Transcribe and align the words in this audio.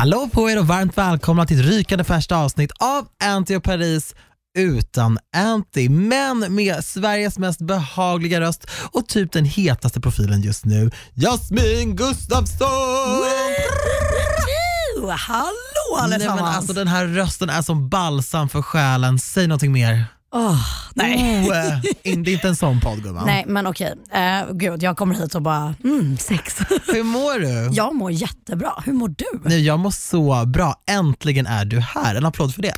Hallå 0.00 0.30
på 0.32 0.50
er 0.50 0.58
och 0.58 0.66
varmt 0.66 0.98
välkomna 0.98 1.46
till 1.46 1.60
ett 1.60 1.66
rykande 1.66 2.04
färskt 2.04 2.32
avsnitt 2.32 2.70
av 2.78 3.06
Anty 3.24 3.56
och 3.56 3.64
Paris 3.64 4.14
utan 4.58 5.18
Anty, 5.36 5.88
men 5.88 6.54
med 6.54 6.84
Sveriges 6.84 7.38
mest 7.38 7.60
behagliga 7.60 8.40
röst 8.40 8.66
och 8.92 9.08
typ 9.08 9.32
den 9.32 9.44
hetaste 9.44 10.00
profilen 10.00 10.42
just 10.42 10.64
nu, 10.64 10.90
Jasmin 11.14 11.96
Gustafsson! 11.96 12.68
Hallå 15.18 15.50
Nej, 15.96 16.04
allesammans! 16.04 16.40
men 16.40 16.54
alltså, 16.54 16.72
den 16.72 16.88
här 16.88 17.06
rösten 17.06 17.50
är 17.50 17.62
som 17.62 17.88
balsam 17.88 18.48
för 18.48 18.62
själen, 18.62 19.18
säg 19.18 19.46
någonting 19.46 19.72
mer. 19.72 20.04
Åh, 20.32 20.56
nej. 20.94 21.48
Oh, 21.50 21.58
eh, 21.58 21.80
in- 22.12 22.22
det 22.22 22.30
är 22.30 22.32
inte 22.32 22.48
en 22.48 22.56
sån 22.56 22.80
podd 22.80 23.02
gumman. 23.02 23.26
nej, 23.26 23.44
men 23.48 23.66
okej. 23.66 23.94
Uh, 24.14 24.52
gud, 24.52 24.82
jag 24.82 24.96
kommer 24.96 25.14
hit 25.14 25.34
och 25.34 25.42
bara, 25.42 25.74
mm, 25.84 26.18
sex. 26.18 26.58
Hur 26.86 27.02
mår 27.02 27.38
du? 27.40 27.76
jag 27.76 27.94
mår 27.94 28.10
jättebra. 28.12 28.72
Hur 28.86 28.92
mår 28.92 29.08
du? 29.08 29.24
Nej, 29.44 29.66
jag 29.66 29.78
mår 29.78 29.90
så 29.90 30.44
bra, 30.46 30.74
äntligen 30.90 31.46
är 31.46 31.64
du 31.64 31.80
här. 31.80 32.14
En 32.14 32.26
applåd 32.26 32.54
för 32.54 32.62
det. 32.62 32.74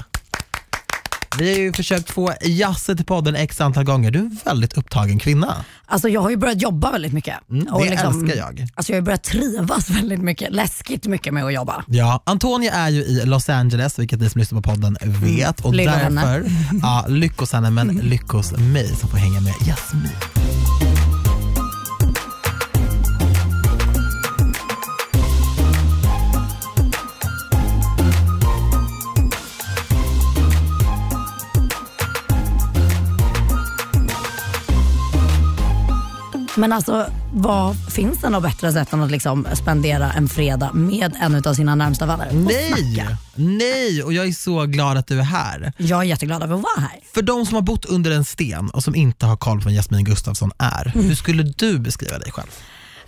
Vi 1.38 1.52
har 1.52 1.58
ju 1.58 1.72
försökt 1.72 2.10
få 2.10 2.32
Jasse 2.42 2.96
till 2.96 3.04
podden 3.04 3.36
x 3.36 3.60
antal 3.60 3.84
gånger. 3.84 4.10
Du 4.10 4.18
är 4.18 4.22
en 4.22 4.38
väldigt 4.44 4.72
upptagen 4.72 5.18
kvinna. 5.18 5.64
Alltså, 5.86 6.08
jag 6.08 6.20
har 6.20 6.30
ju 6.30 6.36
börjat 6.36 6.62
jobba 6.62 6.90
väldigt 6.90 7.12
mycket. 7.12 7.50
Mm, 7.50 7.64
det 7.64 7.88
älskar 7.88 8.36
jag. 8.36 8.66
Alltså, 8.74 8.92
jag 8.92 8.96
har 9.00 9.04
börjat 9.04 9.22
trivas 9.22 9.90
väldigt 9.90 10.20
mycket. 10.20 10.52
Läskigt 10.52 11.06
mycket 11.06 11.34
med 11.34 11.44
att 11.44 11.54
jobba. 11.54 11.84
Ja, 11.86 12.22
Antonia 12.26 12.72
är 12.72 12.88
ju 12.88 13.02
i 13.02 13.26
Los 13.26 13.48
Angeles, 13.48 13.98
vilket 13.98 14.20
ni 14.20 14.30
som 14.30 14.38
lyssnar 14.38 14.60
på 14.60 14.70
podden 14.70 14.96
vet. 15.02 15.60
Och 15.60 15.74
Lycko 15.74 15.90
henne. 15.90 16.26
därför, 16.26 16.50
ja, 16.82 17.04
lyckos 17.08 17.52
henne, 17.52 17.70
men 17.70 17.88
lyckos 18.02 18.52
mig 18.52 18.86
som 18.86 19.08
får 19.08 19.18
hänga 19.18 19.40
med 19.40 19.54
Jasmin. 19.66 20.41
Men 36.56 36.72
alltså, 36.72 37.06
vad 37.32 37.76
finns 37.92 38.18
det 38.20 38.28
något 38.30 38.42
bättre 38.42 38.72
sätt 38.72 38.92
än 38.92 39.02
att 39.02 39.10
liksom 39.10 39.46
spendera 39.54 40.12
en 40.12 40.28
fredag 40.28 40.70
med 40.72 41.12
en 41.20 41.34
av 41.46 41.54
sina 41.54 41.74
närmsta 41.74 42.06
vänner? 42.06 42.28
Och 42.28 42.34
Nej, 42.34 42.72
snacka? 42.94 43.16
nej, 43.34 44.02
och 44.02 44.12
jag 44.12 44.26
är 44.26 44.32
så 44.32 44.66
glad 44.66 44.96
att 44.96 45.06
du 45.06 45.18
är 45.18 45.22
här. 45.24 45.72
Jag 45.76 45.98
är 46.00 46.04
jätteglad 46.04 46.42
över 46.42 46.54
att 46.54 46.62
vara 46.62 46.80
här. 46.80 47.00
För 47.14 47.22
de 47.22 47.46
som 47.46 47.54
har 47.54 47.62
bott 47.62 47.84
under 47.84 48.10
en 48.10 48.24
sten 48.24 48.70
och 48.70 48.82
som 48.82 48.94
inte 48.94 49.26
har 49.26 49.36
koll 49.36 49.58
på 49.60 49.64
vem 49.68 49.74
Jasmin 49.74 50.04
Gustafsson 50.04 50.50
är, 50.58 50.92
Mm. 50.94 51.06
hur 51.08 51.14
skulle 51.14 51.42
du 51.42 51.78
beskriva 51.78 52.18
dig 52.18 52.32
själv? 52.32 52.48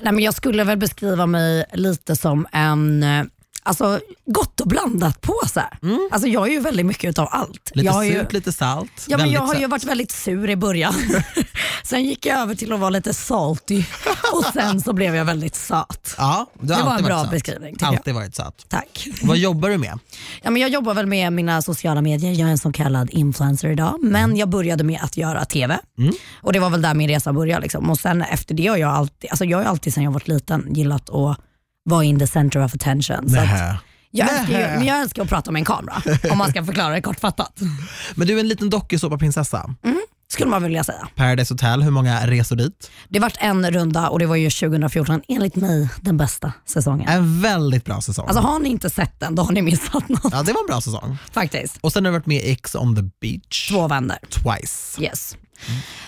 Nej, 0.01 0.13
men 0.13 0.25
jag 0.25 0.35
skulle 0.35 0.65
väl 0.65 0.79
beskriva 0.79 1.27
mig 1.27 1.65
lite 1.73 2.17
som 2.17 2.47
en 2.53 3.03
eh, 3.03 3.25
Alltså 3.67 4.01
gott 4.27 4.61
och 4.61 4.69
blandat 4.69 5.21
påse. 5.21 5.65
Alltså 6.11 6.29
jag 6.29 6.47
är 6.49 6.53
ju 6.53 6.61
väldigt 6.61 6.87
mycket 6.87 7.11
utav 7.11 7.29
allt. 7.31 7.49
Mm. 7.51 7.61
Lite 7.73 7.87
jag 7.87 7.93
har 7.93 8.03
ju, 8.05 8.13
surt, 8.13 8.33
lite 8.33 8.53
salt. 8.53 9.07
Ja, 9.09 9.19
men 9.19 9.31
jag 9.31 9.41
har 9.41 9.55
ju 9.55 9.67
varit 9.67 9.85
väldigt 9.85 10.13
sur 10.13 10.51
i 10.51 10.57
början. 10.57 10.95
sen 11.85 12.05
gick 12.05 12.27
jag 12.27 12.41
över 12.41 12.55
till 12.55 12.73
att 12.73 12.81
vara 12.81 12.91
lite 12.91 13.15
salty 13.15 13.85
och 14.33 14.45
sen 14.53 14.81
så 14.81 14.93
blev 14.93 15.15
jag 15.17 15.25
väldigt 15.25 15.55
söt. 15.55 16.15
Ja, 16.19 16.47
Det 16.61 16.69
var 16.73 16.77
alltid 16.81 16.99
en 16.99 17.05
bra 17.05 17.23
söt. 17.23 17.31
beskrivning, 17.31 17.73
tycker 17.73 17.87
jag. 17.87 17.95
Alltid 17.97 18.15
varit 18.15 18.35
söt. 18.35 18.67
Tack. 18.69 19.09
Vad 19.23 19.37
jobbar 19.37 19.69
du 19.69 19.79
med? 19.79 19.99
Ja, 20.43 20.51
men 20.51 20.63
jag 20.63 20.71
jobbar 20.71 20.95
väl 20.95 21.07
med 21.07 21.33
mina 21.33 21.63
sociala 21.63 22.03
medier. 22.03 22.33
Jag 22.33 22.47
är 22.49 22.53
en 22.53 22.59
så 22.59 22.73
kallad 22.73 23.11
influencer 23.11 23.69
idag. 23.69 23.99
Men 24.03 24.37
jag 24.37 24.49
började 24.49 24.85
med 24.85 25.01
att 25.03 25.17
göra 25.17 25.45
TV. 25.45 25.79
Och 26.43 26.53
Det 26.53 26.59
var 26.59 26.71
väl 26.71 26.83
där 26.83 26.95
min 26.95 27.09
resa 27.09 27.33
började. 27.33 27.63
Liksom. 27.63 27.91
Och 27.91 27.99
sen 27.99 28.23
efter 28.23 28.55
det 28.55 28.67
har 28.67 28.77
jag 28.77 28.91
alltid, 28.91 29.31
alltså 29.31 29.45
jag 29.45 29.59
har 29.59 29.65
alltid 29.65 29.95
sedan 29.95 30.05
jag 30.05 30.11
var 30.11 30.23
liten 30.25 30.75
gillat 30.75 31.11
att 31.11 31.39
vara 31.85 32.05
in 32.05 32.19
the 32.19 32.27
center 32.27 32.65
of 32.65 32.75
attention. 32.75 33.29
Jag, 34.11 34.29
älskar 34.39 34.59
ju, 34.61 34.67
men 34.77 34.85
jag 34.85 35.01
älskar 35.01 35.23
att 35.23 35.29
prata 35.29 35.51
med 35.51 35.61
en 35.61 35.65
kamera, 35.65 36.03
om 36.31 36.39
man 36.39 36.51
ska 36.51 36.65
förklara 36.65 36.95
det 36.95 37.03
kortfattat. 37.03 37.61
Men 38.15 38.27
du 38.27 38.37
är 38.37 38.41
en 38.41 38.49
liten 38.49 38.71
dokusåpaprinsessa. 38.71 39.75
Skulle 40.29 40.51
man 40.51 40.63
vilja 40.63 40.85
säga. 40.85 41.09
Paradise 41.15 41.55
Hotel, 41.55 41.83
hur 41.83 41.91
många 41.91 42.27
resor 42.27 42.57
dit? 42.57 42.91
Det 43.09 43.19
vart 43.19 43.37
en 43.41 43.71
runda 43.71 44.09
och 44.09 44.19
det 44.19 44.27
var 44.27 44.37
ju 44.37 44.51
2014, 44.51 45.23
enligt 45.29 45.57
mig 45.57 45.89
den 46.01 46.17
bästa 46.17 46.53
säsongen. 46.67 47.09
En 47.09 47.41
väldigt 47.41 47.85
bra 47.85 48.01
säsong. 48.01 48.27
Alltså 48.29 48.43
har 48.43 48.59
ni 48.59 48.69
inte 48.69 48.91
sett 48.91 49.21
den, 49.21 49.35
då 49.35 49.43
har 49.43 49.53
ni 49.53 49.63
missat 49.63 50.09
något 50.09 50.33
ja, 50.33 50.43
det 50.43 50.53
var 50.53 50.61
en 50.61 50.67
bra 50.67 50.81
säsong. 50.81 51.19
faktiskt. 51.33 51.79
Och 51.81 51.93
sen 51.93 52.05
har 52.05 52.13
du 52.13 52.19
varit 52.19 52.27
med 52.27 52.37
i 52.45 52.51
X 52.53 52.75
on 52.75 52.97
the 52.97 53.03
beach 53.21 53.69
Två 53.71 53.89
vänner. 53.89 54.19
twice. 54.31 55.03
Yes. 55.03 55.37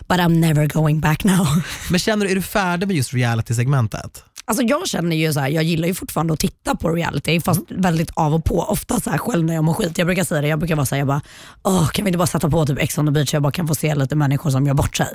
But 0.09 0.19
I'm 0.19 0.39
never 0.39 0.67
going 0.67 1.01
back 1.01 1.25
now. 1.25 1.47
Men 1.91 2.01
känner 2.01 2.25
du, 2.27 2.31
är 2.33 2.37
du 2.37 2.43
färdig 2.43 2.87
med 2.87 2.97
just 2.97 3.15
reality-segmentet? 3.15 4.25
Alltså 4.49 4.63
jag 4.65 4.89
känner 4.89 5.17
ju 5.17 5.33
så 5.33 5.41
här, 5.41 5.49
jag 5.49 5.65
gillar 5.65 5.89
ju 5.89 5.95
fortfarande 5.95 6.33
att 6.33 6.41
titta 6.41 6.77
på 6.77 6.89
reality 6.91 7.41
fast 7.41 7.61
väldigt 7.69 8.11
av 8.15 8.35
och 8.35 8.45
på. 8.45 8.61
Ofta 8.61 9.01
så 9.01 9.11
här 9.11 9.19
själv 9.19 9.45
när 9.45 9.55
jag 9.55 9.65
mår 9.65 9.75
skit. 9.75 9.99
Jag 9.99 10.07
brukar 10.07 10.25
säga 10.25 10.41
det, 10.41 10.49
jag 10.49 10.59
brukar 10.59 10.77
vara 10.77 10.87
såhär, 10.87 11.01
jag 11.01 11.07
bara, 11.09 11.21
Åh, 11.63 11.89
kan 11.89 12.05
vi 12.05 12.09
inte 12.09 12.19
bara 12.19 12.27
sätta 12.27 12.51
på 12.51 12.67
typ 12.67 12.79
Ex 12.79 12.99
on 12.99 13.07
the 13.07 13.13
beach 13.13 13.31
så 13.31 13.37
jag 13.37 13.43
bara 13.43 13.53
kan 13.53 13.69
få 13.69 13.75
se 13.75 13.95
lite 13.95 14.17
människor 14.17 14.51
som 14.51 14.67
gör 14.67 14.75
bort 14.75 14.97
sig. 14.97 15.09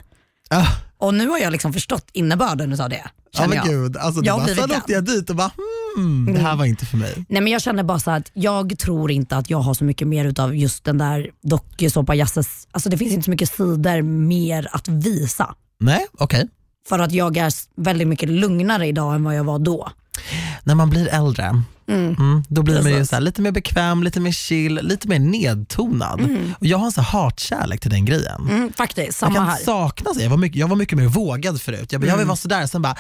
Ah, 0.50 0.68
Och 0.98 1.14
nu 1.14 1.28
har 1.28 1.38
jag 1.40 1.52
liksom 1.52 1.74
förstått 1.74 2.06
innebörden 2.14 2.82
av 2.82 2.90
det. 2.90 3.10
ja 3.32 3.48
men 3.48 3.58
jag. 3.58 3.68
gud, 3.68 3.98
alltså, 3.98 4.22
Jag 4.24 4.40
bara, 4.40 4.48
sen 4.48 4.72
åkte 4.72 4.92
jag 4.94 5.04
dit 5.06 5.30
och 5.30 5.36
bara 5.36 5.52
hmm, 5.98 6.34
det 6.34 6.40
här 6.40 6.56
var 6.56 6.66
inte 6.66 6.86
för 6.86 6.98
mig. 6.98 7.26
Nej 7.30 7.42
men 7.42 7.54
jag 7.54 7.62
känner 7.62 7.84
bara 7.84 8.00
så 8.00 8.12
att 8.12 8.32
jag 8.34 8.80
tror 8.80 9.12
inte 9.12 9.38
att 9.38 9.50
jag 9.50 9.58
har 9.60 9.74
så 9.74 9.84
mycket 9.84 10.08
mer 10.08 10.26
utav 10.26 10.56
just 10.56 10.84
den 10.84 10.98
där 10.98 11.30
dokusåpa 11.44 12.16
Jasses, 12.16 12.68
alltså 12.72 12.90
det 12.90 12.98
finns 12.98 13.14
inte 13.14 13.26
så 13.26 13.32
mycket 13.32 13.50
sidor 13.54 14.02
mer 14.02 14.68
att 14.72 14.88
visa. 14.88 15.56
Nej, 15.80 16.06
okej. 16.18 16.48
För 16.88 17.00
att 17.00 17.12
jag 17.12 17.38
är 17.38 17.52
väldigt 17.76 18.08
mycket 18.08 18.30
lugnare 18.30 18.88
idag 18.88 19.16
än 19.16 19.24
vad 19.24 19.36
jag 19.36 19.44
var 19.44 19.60
då. 19.60 19.92
När 20.64 20.76
man 20.76 20.90
blir 20.90 21.08
äldre, 21.08 21.64
mm, 21.92 22.44
då 22.48 22.64
blir 22.64 22.82
man 22.84 22.92
ju 22.92 23.06
så 23.06 23.16
här, 23.16 23.22
lite 23.22 23.42
mer 23.42 23.52
bekväm, 23.52 24.04
lite 24.04 24.20
mer 24.20 24.32
chill, 24.32 24.80
lite 24.84 25.08
mer 25.08 25.20
nedtonad. 25.20 26.22
Och 26.60 26.66
jag 26.66 26.78
har 26.78 26.86
en 26.86 26.92
så 26.92 27.02
hatkärlek 27.02 27.82
till 27.82 27.92
den 27.92 28.06
grejen. 28.06 28.48
Mm, 28.50 28.74
faktiskt, 28.74 29.08
Jag 29.08 29.14
samma 29.16 29.36
kan 29.36 29.48
här. 29.48 29.58
sakna 29.58 30.14
sig. 30.14 30.24
Jag 30.24 30.30
var, 30.30 30.38
mycket, 30.38 30.58
jag 30.60 30.68
var 30.68 30.76
mycket 30.76 30.98
mer 30.98 31.06
vågad 31.08 31.62
förut. 31.62 31.92
Jag, 31.92 32.02
jag 32.02 32.08
Mm. 32.08 32.18
vill 32.18 32.28
vara 32.28 32.36
sådär, 32.38 32.68
sen 32.68 32.82
bara, 32.82 32.96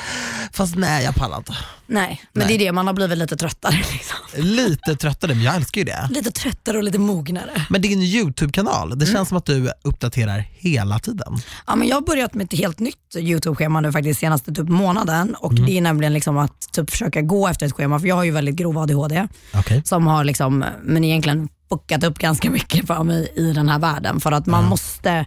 fast 0.54 0.76
nej 0.76 1.04
jag 1.04 1.16
pallar 1.16 1.38
inte. 1.38 1.54
Nej, 1.88 2.22
men 2.34 2.40
Nej. 2.40 2.58
det 2.58 2.64
är 2.64 2.66
det, 2.68 2.72
man 2.72 2.88
har 2.88 2.94
blivit 2.94 3.18
lite 3.18 3.38
tröttare. 3.38 3.74
Liksom. 3.94 4.18
Lite 4.38 4.96
tröttare, 4.96 5.34
men 5.36 5.44
jag 5.44 5.56
älskar 5.56 5.82
ju 5.82 5.86
det. 5.86 6.10
Lite 6.12 6.32
tröttare 6.32 6.78
och 6.78 6.84
lite 6.84 7.00
mognare. 7.00 7.66
Men 7.70 7.82
din 7.82 8.02
YouTube-kanal, 8.02 8.90
det 8.90 9.06
Mm. 9.06 9.16
känns 9.16 9.30
som 9.30 9.38
att 9.38 9.46
du 9.46 9.72
uppdaterar 9.84 10.46
hela 10.52 11.00
tiden. 11.00 11.38
Ja, 11.68 11.76
men 11.76 11.88
jag 11.88 11.96
har 11.96 12.02
börjat 12.02 12.34
med 12.34 12.44
ett 12.54 12.60
helt 12.60 12.80
nytt 12.80 12.96
YouTube-schema 13.18 13.82
nu 13.82 13.92
faktiskt 13.92 14.20
senaste 14.20 14.52
typ 14.54 14.70
månaden 14.70 15.36
och 15.36 15.54
det 15.56 15.72
är 15.78 15.82
nämligen 15.82 16.14
liksom 16.14 16.38
att 16.38 16.72
typ 16.72 16.90
försöka 16.90 17.22
gå 17.22 17.48
efter 17.48 17.66
ett 17.66 17.74
schema 17.74 18.00
för 18.00 18.08
jag 18.08 18.16
har 18.16 18.24
ju 18.24 18.32
väldigt 18.32 18.56
grov 18.56 18.78
ADHD 18.82 19.28
Okej. 19.54 19.82
som 19.86 20.08
har 20.08 20.24
liksom, 20.24 20.66
men 20.84 21.04
egentligen 21.04 21.50
fuckat 21.70 22.04
upp 22.04 22.20
ganska 22.20 22.50
mycket 22.50 22.88
för 22.88 23.04
mig 23.04 23.34
i 23.36 23.54
den 23.54 23.70
här 23.70 23.80
världen 23.80 24.20
för 24.20 24.32
att 24.32 24.46
man 24.46 24.66
måste 24.66 25.26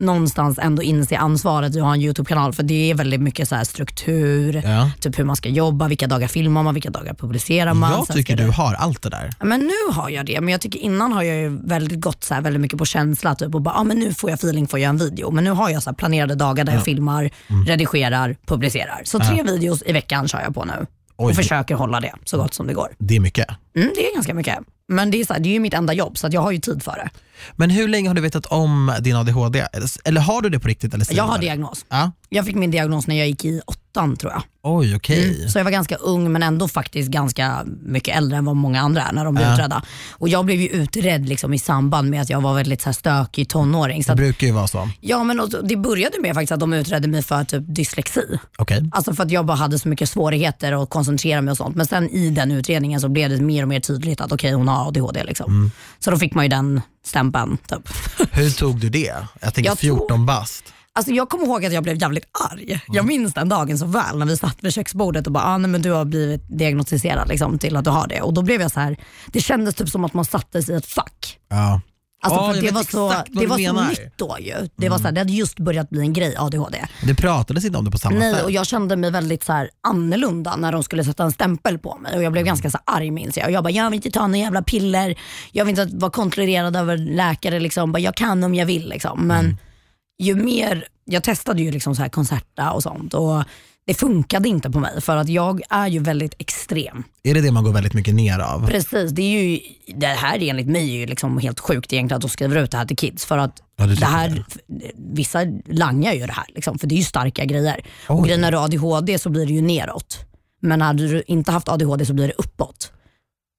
någonstans 0.00 0.58
ändå 0.62 0.82
inse 0.82 1.16
ansvaret 1.18 1.76
att 1.76 1.82
ha 1.82 1.94
en 1.94 2.00
YouTube-kanal 2.00 2.52
för 2.52 2.62
det 2.62 2.90
är 2.90 2.94
väldigt 2.94 3.20
mycket 3.20 3.48
så 3.48 3.54
här 3.54 3.64
struktur, 3.64 4.62
Ja. 4.64 4.90
typ 5.00 5.18
hur 5.18 5.24
man 5.24 5.36
ska 5.36 5.48
jobba, 5.48 5.88
vilka 5.88 6.06
dagar 6.06 6.28
filmar 6.28 6.62
man, 6.62 6.74
vilka 6.74 6.90
dagar 6.90 7.14
publicerar 7.14 7.74
man. 7.74 7.90
Jag 7.92 8.08
tycker 8.16 8.36
du 8.36 8.46
det- 8.46 8.52
har 8.52 8.74
allt 8.74 9.02
det 9.02 9.08
där. 9.10 9.30
Ja, 9.38 9.44
Men 9.46 9.60
nu 9.60 9.92
har 9.94 10.08
jag 10.10 10.26
det, 10.26 10.40
men 10.40 10.52
jag 10.52 10.60
tycker 10.60 10.78
innan 10.78 11.12
har 11.12 11.22
jag 11.22 11.36
ju 11.36 11.60
väldigt 11.64 12.00
gått 12.00 12.24
så 12.24 12.34
här 12.34 12.40
väldigt 12.40 12.60
mycket 12.60 12.78
på 12.78 12.84
känsla 12.84 13.34
typ, 13.34 13.54
och 13.54 13.62
bara, 13.62 13.74
ah, 13.74 13.84
men 13.84 13.98
nu 13.98 14.14
får 14.14 14.30
jag 14.30 14.36
feeling 14.38 14.66
för 14.68 14.76
att 14.78 14.82
göra 14.82 14.90
en 14.90 14.98
video. 14.98 15.30
Men 15.30 15.44
nu 15.44 15.50
har 15.50 15.70
jag 15.70 15.82
så 15.82 15.92
planerade 15.94 16.34
dagar 16.34 16.64
där 16.64 16.72
jag 16.72 16.84
filmar, 16.84 17.30
Mm. 17.48 17.64
redigerar, 17.66 18.36
publicerar. 18.46 19.00
Så 19.04 19.18
tre 19.18 19.42
videos 19.42 19.82
i 19.86 19.92
veckan 19.92 20.28
kör 20.28 20.40
jag 20.40 20.54
på 20.54 20.64
nu 20.64 20.86
Oj. 21.18 21.30
och 21.30 21.36
försöker 21.36 21.74
hålla 21.74 22.00
det 22.00 22.12
så 22.24 22.36
gott 22.36 22.54
som 22.54 22.66
det 22.66 22.74
går. 22.74 22.88
Det 22.98 23.16
är 23.16 23.20
mycket. 23.20 23.48
Mm, 23.76 23.92
det 23.94 24.10
är 24.10 24.14
ganska 24.14 24.34
mycket. 24.34 24.58
Men 24.88 25.10
det 25.10 25.20
är, 25.20 25.24
så 25.24 25.32
här, 25.32 25.40
det 25.40 25.48
är 25.48 25.52
ju 25.52 25.60
mitt 25.60 25.74
enda 25.74 25.92
jobb 25.92 26.18
så 26.18 26.26
att 26.26 26.32
jag 26.32 26.40
har 26.40 26.50
ju 26.52 26.58
tid 26.58 26.82
för 26.82 26.92
det. 26.92 27.10
Men 27.56 27.70
hur 27.70 27.88
länge 27.88 28.08
har 28.08 28.14
du 28.14 28.20
vetat 28.20 28.46
om 28.46 28.92
din 29.00 29.16
ADHD? 29.16 29.66
Eller- 30.04 30.20
har 30.20 30.42
du 30.42 30.48
det 30.48 30.60
på 30.60 30.68
riktigt? 30.68 30.94
Eller 30.94 31.06
Jag 31.16 31.24
har 31.24 31.38
diagnos. 31.38 31.84
Ja. 31.88 32.12
Jag 32.28 32.46
fick 32.46 32.56
min 32.56 32.70
diagnos 32.70 33.06
när 33.06 33.16
jag 33.18 33.28
gick 33.28 33.44
i 33.44 33.60
åttan 33.66 34.16
tror 34.16 34.32
jag. 34.32 34.42
Oj, 34.62 34.96
okej. 34.96 35.50
Så 35.50 35.58
jag 35.58 35.64
var 35.64 35.70
ganska 35.70 35.96
ung 35.96 36.32
men 36.32 36.42
ändå 36.42 36.68
faktiskt 36.68 37.10
ganska 37.10 37.64
mycket 37.82 38.16
äldre 38.16 38.38
än 38.38 38.44
vad 38.44 38.56
många 38.56 38.80
andra 38.80 39.02
är 39.02 39.12
när 39.12 39.24
de 39.24 39.34
blir 39.34 39.44
Ja. 39.44 39.54
utredda. 39.54 39.82
Och 40.10 40.28
jag 40.28 40.44
blev 40.44 40.60
ju 40.60 40.68
utredd 40.68 41.28
liksom 41.28 41.54
i 41.54 41.58
samband 41.58 42.10
med 42.10 42.22
att 42.22 42.30
jag 42.30 42.40
var 42.40 42.54
väldigt 42.54 42.82
så 42.82 42.88
här 42.88 42.92
stökig 42.94 43.48
tonåring. 43.48 44.04
Så 44.04 44.12
Det 44.12 44.16
brukar 44.16 44.46
ju 44.46 44.52
vara 44.52 44.66
så. 44.66 44.88
ja, 45.00 45.24
men 45.24 45.40
det 45.64 45.76
började 45.76 46.20
med 46.20 46.34
faktiskt 46.34 46.52
att 46.52 46.60
de 46.60 46.72
utredde 46.72 47.08
mig 47.08 47.22
för 47.22 47.44
typ 47.44 47.62
dyslexi. 47.66 48.38
Okej. 48.58 48.90
Alltså 48.92 49.14
för 49.14 49.22
att 49.22 49.30
jag 49.30 49.46
bara 49.46 49.56
hade 49.56 49.78
så 49.78 49.88
mycket 49.88 50.08
svårigheter 50.08 50.82
att 50.82 50.90
koncentrera 50.90 51.40
mig 51.42 51.50
och 51.52 51.56
sånt. 51.56 51.76
Men 51.76 51.86
sen 51.86 52.08
i 52.10 52.30
den 52.30 52.52
utredningen 52.52 53.00
så 53.00 53.08
blev 53.08 53.30
det 53.30 53.40
mer 53.40 53.62
och 53.62 53.68
mer 53.68 53.80
tydligt 53.80 54.20
att 54.20 54.32
okej 54.32 54.52
hon 54.52 54.68
har 54.68 54.88
ADHD. 54.88 55.24
Liksom. 55.24 55.50
Mm. 55.52 55.70
Så 55.98 56.10
då 56.10 56.18
fick 56.18 56.34
man 56.34 56.44
ju 56.44 56.48
den 56.48 56.80
stämpeln. 57.04 57.56
Typ. 57.68 57.88
Hur 58.32 58.50
tog 58.50 58.80
du 58.80 58.88
det? 58.88 59.14
Jag 59.40 59.54
tänker 59.54 59.70
Jag 59.70 59.78
tror- 59.78 59.96
14 59.98 60.26
bast. 60.26 60.64
Alltså 60.92 61.12
jag 61.12 61.28
kommer 61.28 61.44
ihåg 61.44 61.64
att 61.66 61.72
jag 61.72 61.82
blev 61.82 62.00
jävligt 62.02 62.24
arg. 62.52 62.80
Jag 62.88 63.06
minns 63.06 63.34
den 63.34 63.48
dagen 63.48 63.78
så 63.78 63.86
väl 63.86 64.18
när 64.18 64.26
vi 64.26 64.36
satt 64.36 64.56
vid 64.60 64.72
köksbordet 64.74 65.26
och 65.26 65.32
bara, 65.32 65.44
ah, 65.44 65.58
nej, 65.58 65.70
men 65.70 65.82
du 65.82 65.90
har 65.90 66.04
blivit 66.04 66.58
diagnostiserad 66.58 67.28
liksom, 67.28 67.58
till 67.58 67.76
att 67.76 67.84
du 67.84 67.90
har 67.90 68.06
det. 68.08 68.20
Och 68.20 68.34
då 68.34 68.42
blev 68.42 68.60
jag 68.60 68.70
så 68.70 68.80
här, 68.80 68.96
det 69.26 69.40
kändes 69.40 69.74
typ 69.74 69.88
som 69.88 70.04
att 70.04 70.14
man 70.14 70.24
sattes 70.24 70.68
i 70.68 70.72
ett 70.72 70.86
fack. 70.86 71.38
Ja. 71.48 71.80
Alltså, 72.22 72.40
för 72.40 72.54
jag 72.54 72.64
det 72.64 72.70
var 72.70 72.82
så, 72.82 73.14
det 73.28 73.46
var 73.46 73.56
så 73.56 73.62
menar. 73.62 73.82
Mm. 73.82 73.88
nytt 73.90 74.12
då 74.16 74.36
ju. 74.40 74.54
Det, 74.76 74.88
var 74.88 74.98
så 74.98 75.04
här, 75.04 75.12
det 75.12 75.20
hade 75.20 75.32
just 75.32 75.58
börjat 75.58 75.90
bli 75.90 76.00
en 76.00 76.12
grej, 76.12 76.34
ADHD. 76.38 76.86
Det 77.02 77.14
pratades 77.14 77.64
inte 77.64 77.78
om 77.78 77.84
det 77.84 77.90
på 77.90 77.98
samma 77.98 78.18
Nej, 78.18 78.34
sätt. 78.34 78.44
och 78.44 78.50
jag 78.50 78.66
kände 78.66 78.96
mig 78.96 79.10
väldigt 79.10 79.44
så 79.44 79.52
här 79.52 79.70
annorlunda 79.88 80.56
när 80.56 80.72
de 80.72 80.82
skulle 80.82 81.04
sätta 81.04 81.24
en 81.24 81.32
stämpel 81.32 81.78
på 81.78 81.96
mig. 81.98 82.16
Och 82.16 82.22
Jag 82.22 82.32
blev 82.32 82.44
ganska 82.44 82.70
så 82.70 82.78
här 82.86 82.96
arg 82.96 83.10
minns 83.10 83.36
jag. 83.36 83.46
Och 83.46 83.52
jag 83.52 83.64
bara, 83.64 83.70
jag 83.70 83.90
vill 83.90 83.96
inte 83.96 84.10
ta 84.10 84.26
några 84.26 84.38
jävla 84.38 84.62
piller. 84.62 85.18
Jag 85.52 85.64
vill 85.64 85.78
inte 85.78 85.96
vara 85.96 86.10
kontrollerad 86.10 86.76
av 86.76 86.90
en 86.90 87.04
läkare. 87.04 87.60
Liksom. 87.60 87.92
Bara, 87.92 87.98
jag 87.98 88.14
kan 88.14 88.44
om 88.44 88.54
jag 88.54 88.66
vill. 88.66 88.88
Liksom. 88.88 89.26
Men 89.26 89.44
Mm. 89.44 89.56
ju 90.22 90.34
mer, 90.34 90.84
jag 91.04 91.22
testade 91.24 91.62
ju 91.62 91.70
liksom 91.70 91.96
så 91.96 92.02
här 92.02 92.08
konserta 92.08 92.70
och 92.72 92.82
sånt. 92.82 93.14
Och 93.14 93.44
det 93.88 93.94
funkade 93.94 94.48
inte 94.48 94.70
på 94.70 94.78
mig 94.80 95.00
för 95.00 95.16
att 95.16 95.28
jag 95.28 95.60
är 95.70 95.86
ju 95.88 95.98
väldigt 95.98 96.34
extrem. 96.38 97.04
Är 97.22 97.34
det 97.34 97.40
det 97.40 97.52
man 97.52 97.64
går 97.64 97.72
väldigt 97.72 97.94
mycket 97.94 98.14
ner 98.14 98.38
av? 98.38 98.66
Precis, 98.68 99.10
det, 99.10 99.22
är 99.22 99.42
ju, 99.42 99.60
det 99.94 100.06
här 100.06 100.38
enligt 100.42 100.66
mig 100.66 100.94
är 100.94 100.98
ju 100.98 101.06
liksom 101.06 101.38
helt 101.38 101.60
sjukt 101.60 101.92
egentligen 101.92 102.16
att 102.16 102.22
de 102.22 102.28
skriver 102.28 102.56
ut 102.56 102.70
det 102.70 102.76
här 102.76 102.84
till 102.84 102.96
kids. 102.96 103.24
För 103.26 103.38
att 103.38 103.62
Ja, 103.76 103.86
det 103.86 103.94
det 103.94 104.06
här, 104.06 104.44
vissa 105.14 105.38
langar 105.66 106.12
ju 106.12 106.26
det 106.26 106.32
här, 106.32 106.46
liksom, 106.54 106.78
för 106.78 106.86
det 106.86 106.94
är 106.94 106.96
ju 106.96 107.02
starka 107.02 107.44
grejer. 107.44 107.80
Och 108.08 108.18
Oj. 108.20 108.24
grejen 108.26 108.40
när 108.40 108.50
du 108.52 108.56
har 108.58 108.64
ADHD 108.64 109.18
så 109.18 109.30
blir 109.30 109.46
det 109.46 109.52
ju 109.52 109.60
neråt. 109.62 110.18
Men 110.62 110.80
hade 110.80 111.08
du 111.08 111.22
inte 111.26 111.52
haft 111.52 111.68
ADHD 111.68 112.06
så 112.06 112.14
blir 112.14 112.26
det 112.26 112.34
uppåt. 112.38 112.92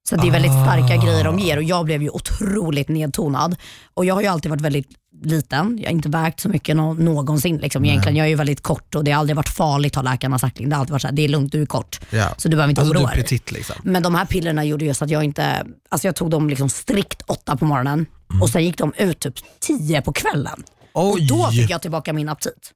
Så 0.09 0.15
det 0.15 0.27
är 0.27 0.31
väldigt 0.31 0.51
starka 0.51 0.95
Ah. 0.95 1.05
grejer 1.05 1.23
de 1.23 1.39
ger 1.39 1.57
och 1.57 1.63
jag 1.63 1.85
blev 1.85 2.01
ju 2.01 2.09
otroligt 2.09 2.87
nedtonad. 2.89 3.55
Och 3.93 4.05
jag 4.05 4.15
har 4.15 4.21
ju 4.21 4.27
alltid 4.27 4.49
varit 4.51 4.61
väldigt 4.61 4.87
liten, 5.23 5.77
jag 5.77 5.85
har 5.85 5.91
inte 5.91 6.09
vägt 6.09 6.39
så 6.39 6.49
mycket 6.49 6.75
nå- 6.75 6.93
någonsin. 6.93 7.57
Liksom. 7.57 7.85
Egentligen, 7.85 8.15
jag 8.15 8.25
är 8.25 8.29
ju 8.29 8.35
väldigt 8.35 8.61
kort 8.63 8.95
och 8.95 9.03
det 9.03 9.11
har 9.11 9.19
aldrig 9.19 9.35
varit 9.35 9.49
farligt 9.49 9.95
har 9.95 10.03
läkarna 10.03 10.39
sagt. 10.39 10.57
Det 10.59 10.71
har 10.75 10.79
alltid 10.79 10.91
varit 10.91 11.01
så 11.01 11.07
här, 11.07 11.15
det 11.15 11.21
är 11.21 11.27
lugnt, 11.27 11.51
du 11.51 11.61
är 11.61 11.65
kort. 11.65 11.99
Ja. 12.09 12.29
Så 12.37 12.47
du 12.49 12.55
behöver 12.55 12.69
inte 12.69 12.81
alltså, 12.81 12.97
oroa 12.97 13.09
dig. 13.09 13.21
petit 13.23 13.51
liksom. 13.51 13.75
Men 13.83 14.03
de 14.03 14.15
här 14.15 14.25
pillerna 14.25 14.63
gjorde 14.65 14.85
just 14.85 15.01
att 15.01 15.09
jag 15.09 15.23
inte, 15.23 15.65
alltså 15.89 16.07
jag 16.07 16.15
tog 16.15 16.29
dem 16.29 16.49
liksom 16.49 16.69
strikt 16.69 17.21
åtta 17.27 17.57
på 17.57 17.65
morgonen 17.65 18.05
Mm. 18.31 18.41
och 18.41 18.49
sen 18.49 18.65
gick 18.65 18.77
de 18.77 18.93
ut 18.97 19.19
typ 19.19 19.33
tio 19.59 20.01
på 20.01 20.13
kvällen. 20.13 20.63
Och 20.93 21.13
Oj! 21.13 21.27
då 21.27 21.47
fick 21.51 21.69
jag 21.69 21.81
tillbaka 21.81 22.13
min 22.13 22.29
aptit. 22.29 22.71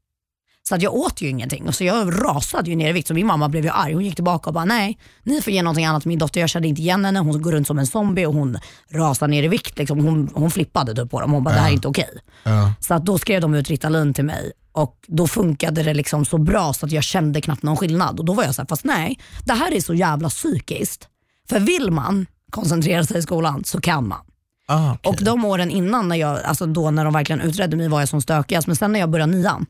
Så 0.70 0.76
att 0.76 0.82
jag 0.82 0.94
åt 0.94 1.22
ju 1.22 1.30
ingenting 1.30 1.68
och 1.68 1.76
så 1.76 1.84
jag 1.84 2.26
rasade 2.26 2.70
ju 2.70 2.76
ner 2.76 2.90
i 2.90 2.92
vikt. 2.92 3.08
Så 3.08 3.14
min 3.14 3.28
mamma 3.28 3.50
blev 3.50 3.64
ju 3.64 3.70
arg. 3.70 3.94
Hon 3.94 4.06
gick 4.06 4.16
tillbaka 4.16 4.50
och 4.50 4.54
bara 4.54 4.66
nej, 4.66 4.98
ni 5.24 5.42
får 5.42 5.54
ge 5.54 5.64
någonting 5.64 5.86
annat. 5.86 6.06
Min 6.06 6.20
dotter, 6.20 6.42
jag 6.42 6.50
kände 6.50 6.68
inte 6.68 6.82
igen 6.82 7.06
henne. 7.06 7.20
Hon 7.20 7.42
går 7.42 7.52
runt 7.52 7.68
som 7.68 7.80
en 7.80 7.88
zombie 7.88 8.26
och 8.26 8.34
hon 8.34 8.58
rasar 8.92 9.28
ner 9.28 9.44
i 9.44 9.48
vikt. 9.48 9.78
Liksom. 9.78 10.06
Hon, 10.06 10.30
hon 10.34 10.52
flippade 10.52 10.96
typ 10.96 11.12
på 11.12 11.22
dem. 11.22 11.32
Hon 11.32 11.44
bara 11.44 11.54
det 11.54 11.62
här 11.62 11.70
är 11.70 11.74
inte 11.74 11.88
okej. 11.88 12.10
Ja. 12.44 12.74
Så 12.80 12.94
att 12.94 13.06
då 13.06 13.18
skrev 13.18 13.42
de 13.42 13.54
ut 13.54 13.70
Ritalin 13.70 14.14
till 14.14 14.26
mig 14.26 14.52
och 14.72 14.96
då 15.08 15.28
funkade 15.28 15.84
det 15.84 15.94
liksom 15.94 16.26
så 16.26 16.38
bra 16.38 16.74
så 16.74 16.86
att 16.86 16.92
jag 16.92 17.04
kände 17.04 17.42
knappt 17.42 17.64
någon 17.64 17.78
skillnad. 17.78 18.20
Och 18.20 18.26
då 18.26 18.34
var 18.34 18.44
jag 18.44 18.56
så 18.56 18.62
här, 18.62 18.68
fast 18.68 18.84
nej, 18.84 19.20
det 19.46 19.54
här 19.54 19.74
är 19.74 19.82
så 19.82 19.94
jävla 19.94 20.30
psykiskt. 20.30 21.08
För 21.50 21.60
vill 21.60 21.92
man 21.92 22.26
koncentrera 22.52 23.04
sig 23.04 23.18
i 23.18 23.22
skolan 23.22 23.64
så 23.64 23.82
kan 23.82 24.08
man. 24.08 24.20
Ah, 24.68 24.94
okej. 24.94 25.10
Och 25.10 25.24
de 25.24 25.46
åren 25.46 25.70
innan, 25.72 26.10
när 26.10 26.16
jag, 26.16 26.44
alltså 26.44 26.66
då 26.66 26.92
när 26.92 27.04
de 27.04 27.14
verkligen 27.14 27.42
utredde 27.42 27.78
mig 27.78 27.88
var 27.88 28.00
jag 28.00 28.10
som 28.10 28.22
stökigast. 28.22 28.68
Men 28.68 28.76
sen 28.76 28.92
när 28.92 29.00
jag 29.00 29.10
började 29.10 29.32
nian, 29.32 29.66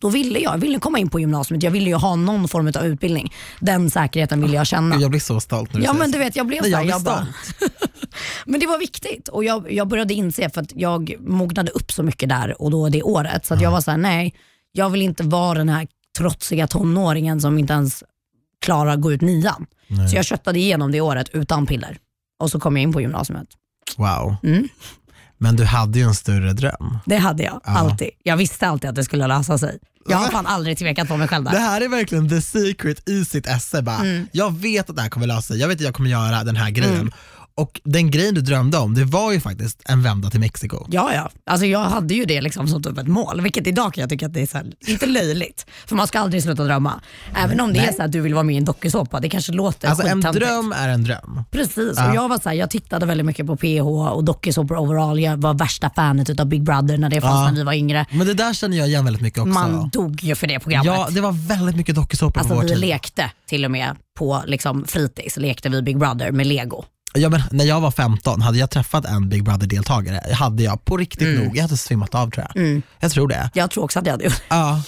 då 0.00 0.08
ville 0.08 0.38
jag, 0.38 0.54
jag 0.54 0.58
ville 0.58 0.78
komma 0.78 0.98
in 0.98 1.08
på 1.08 1.20
gymnasiet. 1.20 1.62
Jag 1.62 1.70
ville 1.70 1.90
ju 1.90 1.94
ha 1.94 2.16
någon 2.16 2.48
form 2.48 2.72
av 2.76 2.86
utbildning. 2.86 3.32
Den 3.60 3.90
säkerheten 3.90 4.42
ville 4.42 4.54
jag 4.54 4.66
känna. 4.66 4.96
Jag 4.96 5.10
blir 5.10 5.20
så 5.20 5.40
stolt 5.40 5.72
när 5.72 5.80
du 5.80 5.86
Ja 5.86 5.92
säger 5.92 5.98
men 6.04 6.10
du 6.10 6.18
vet, 6.18 6.36
jag 6.36 6.46
blev 6.46 6.62
Nej, 6.62 6.70
så 6.70 6.72
jag 6.72 6.78
här, 6.78 6.84
blir 6.84 6.92
jag 6.92 7.02
bara, 7.02 7.26
Men 8.46 8.60
det 8.60 8.66
var 8.66 8.78
viktigt 8.78 9.28
och 9.28 9.44
jag, 9.44 9.72
jag 9.72 9.88
började 9.88 10.14
inse 10.14 10.50
för 10.50 10.60
att 10.60 10.72
jag 10.76 11.14
mognade 11.20 11.70
upp 11.70 11.92
så 11.92 12.02
mycket 12.02 12.28
där 12.28 12.62
och 12.62 12.70
då 12.70 12.88
det 12.88 13.02
året. 13.02 13.46
Så 13.46 13.54
att 13.54 13.60
jag 13.60 13.70
var 13.70 13.80
så 13.80 13.90
här, 13.90 13.98
nej, 13.98 14.34
jag 14.72 14.90
vill 14.90 15.02
inte 15.02 15.22
vara 15.22 15.58
den 15.58 15.68
här 15.68 15.88
trotsiga 16.18 16.66
tonåringen 16.66 17.40
som 17.40 17.58
inte 17.58 17.72
ens 17.72 18.04
klarar 18.60 18.92
att 18.92 19.00
gå 19.00 19.12
ut 19.12 19.20
nian. 19.20 19.66
Så 20.10 20.16
jag 20.16 20.24
köttade 20.24 20.58
igenom 20.58 20.92
det 20.92 21.00
året 21.00 21.28
utan 21.32 21.66
piller. 21.66 21.98
Och 22.40 22.50
så 22.50 22.60
kom 22.60 22.76
jag 22.76 22.82
in 22.82 22.92
på 22.92 23.00
gymnasiet. 23.00 23.48
Wow. 23.96 24.36
Mm. 24.42 24.68
Men 25.42 25.56
du 25.56 25.64
hade 25.64 25.98
ju 25.98 26.04
en 26.04 26.14
större 26.14 26.52
dröm. 26.52 26.98
Det 27.06 27.16
hade 27.16 27.42
jag 27.42 27.60
alltid. 27.64 28.10
Jag 28.22 28.36
visste 28.36 28.66
alltid 28.68 28.90
att 28.90 28.96
det 28.96 29.04
skulle 29.04 29.26
lösa 29.26 29.58
sig. 29.58 29.78
Jag 30.08 30.16
har 30.16 30.28
fan 30.28 30.46
aldrig 30.46 30.78
tvekat 30.78 31.08
på 31.08 31.16
mig 31.16 31.28
själv 31.28 31.44
Det 31.44 31.50
där. 31.50 31.58
här 31.58 31.80
är 31.80 31.88
verkligen 31.88 32.28
the 32.28 32.40
secret 32.40 33.08
i 33.08 33.24
sitt 33.24 33.46
esse. 33.46 33.82
Bara. 33.82 33.96
Mm. 33.96 34.26
Jag 34.32 34.58
vet 34.58 34.90
att 34.90 34.96
det 34.96 35.02
här 35.02 35.08
kommer 35.08 35.26
lösa 35.26 35.42
sig, 35.42 35.58
jag 35.58 35.68
vet 35.68 35.76
att 35.76 35.80
jag 35.84 35.94
kommer 35.94 36.10
göra 36.10 36.44
den 36.44 36.56
här 36.56 36.70
grejen. 36.70 37.12
Och 37.54 37.80
den 37.84 38.10
grejen 38.10 38.34
du 38.34 38.40
drömde 38.40 38.78
om, 38.78 38.94
det 38.94 39.04
var 39.04 39.32
ju 39.32 39.40
faktiskt 39.40 39.82
en 39.84 40.02
vända 40.02 40.30
till 40.30 40.40
Mexiko. 40.40 40.86
Ja, 40.90 41.14
ja. 41.14 41.30
Alltså 41.46 41.66
jag 41.66 41.80
hade 41.84 42.14
ju 42.14 42.24
det 42.24 42.40
liksom 42.40 42.68
som 42.68 42.82
typ 42.82 42.98
ett 42.98 43.08
mål, 43.08 43.40
vilket 43.40 43.66
idag 43.66 43.94
kan 43.94 44.00
jag 44.02 44.10
tycka 44.10 44.26
att 44.26 44.34
det 44.34 44.40
är 44.40 44.54
här, 44.54 44.66
lite 44.86 45.06
löjligt. 45.06 45.66
För 45.86 45.96
man 45.96 46.06
ska 46.06 46.18
aldrig 46.20 46.42
sluta 46.42 46.64
drömma. 46.64 47.00
Även 47.36 47.60
om 47.60 47.72
det 47.72 47.78
är 47.78 47.92
så 47.92 48.02
att 48.02 48.12
du 48.12 48.20
vill 48.20 48.34
vara 48.34 48.44
med 48.44 48.54
i 48.54 48.58
en 48.58 48.64
dokusåpa, 48.64 49.20
det 49.20 49.28
kanske 49.28 49.52
låter 49.52 49.88
Alltså 49.88 50.06
en 50.06 50.20
dröm 50.20 50.72
är 50.76 50.88
en 50.88 51.04
dröm. 51.04 51.44
Precis, 51.50 51.98
och 51.98 52.14
jag 52.14 52.28
var 52.28 52.38
så 52.42 52.48
här, 52.48 52.56
jag 52.56 52.70
tittade 52.70 53.06
väldigt 53.06 53.26
mycket 53.26 53.46
på 53.46 53.56
PH 53.56 53.80
och 54.12 54.24
dokusåpor 54.24 54.78
overall. 54.78 55.20
Jag 55.20 55.36
var 55.36 55.54
värsta 55.54 55.90
fanet 55.96 56.40
av 56.40 56.46
Big 56.46 56.62
Brother 56.62 56.98
när 56.98 57.10
det 57.10 57.20
fanns 57.20 57.34
Ja. 57.40 57.50
när 57.50 57.52
vi 57.56 57.62
var 57.62 57.72
yngre. 57.72 58.06
Men 58.10 58.26
det 58.26 58.34
där 58.34 58.52
känner 58.54 58.76
jag 58.76 58.88
igen 58.88 59.04
väldigt 59.04 59.22
mycket 59.22 59.38
också. 59.40 59.52
Man 59.52 59.88
dog 59.88 60.22
ju 60.22 60.34
för 60.34 60.46
det 60.46 60.58
programmet. 60.60 60.86
ja, 60.86 61.08
det 61.10 61.20
var 61.20 61.32
väldigt 61.32 61.76
mycket 61.76 61.94
dokusåpor 61.94 62.30
på 62.32 62.38
alltså 62.40 62.54
vår 62.54 62.62
vi 62.62 62.68
tid. 62.68 62.78
lekte 62.78 63.30
till 63.46 63.64
och 63.64 63.70
med 63.70 63.96
på 64.18 64.42
liksom, 64.46 64.84
fritids, 64.84 65.36
lekte 65.36 65.68
vi 65.68 65.82
Big 65.82 65.98
Brother 65.98 66.32
med 66.32 66.46
lego. 66.46 66.84
Ja, 67.14 67.28
men 67.28 67.42
när 67.50 67.64
jag 67.64 67.80
var 67.80 67.90
15, 67.90 68.40
hade 68.40 68.58
jag 68.58 68.70
träffat 68.70 69.04
en 69.04 69.28
Big 69.28 69.44
Brother-deltagare, 69.44 70.32
hade 70.34 70.62
jag 70.62 70.84
på 70.84 70.96
riktigt 70.96 71.28
Mm. 71.28 71.44
nog, 71.44 71.56
jag 71.56 71.62
hade 71.62 71.76
svimmat 71.76 72.14
av 72.14 72.30
tror 72.30 72.46
jag. 72.54 72.82
Jag 73.00 73.10
tror 73.10 73.28
det. 73.28 73.50
Jag 73.54 73.70
tror 73.70 73.84
också 73.84 73.98
att 73.98 74.06
jag 74.06 74.12
hade 74.12 74.24
gjort 74.24 74.42
Ja. 74.48 74.82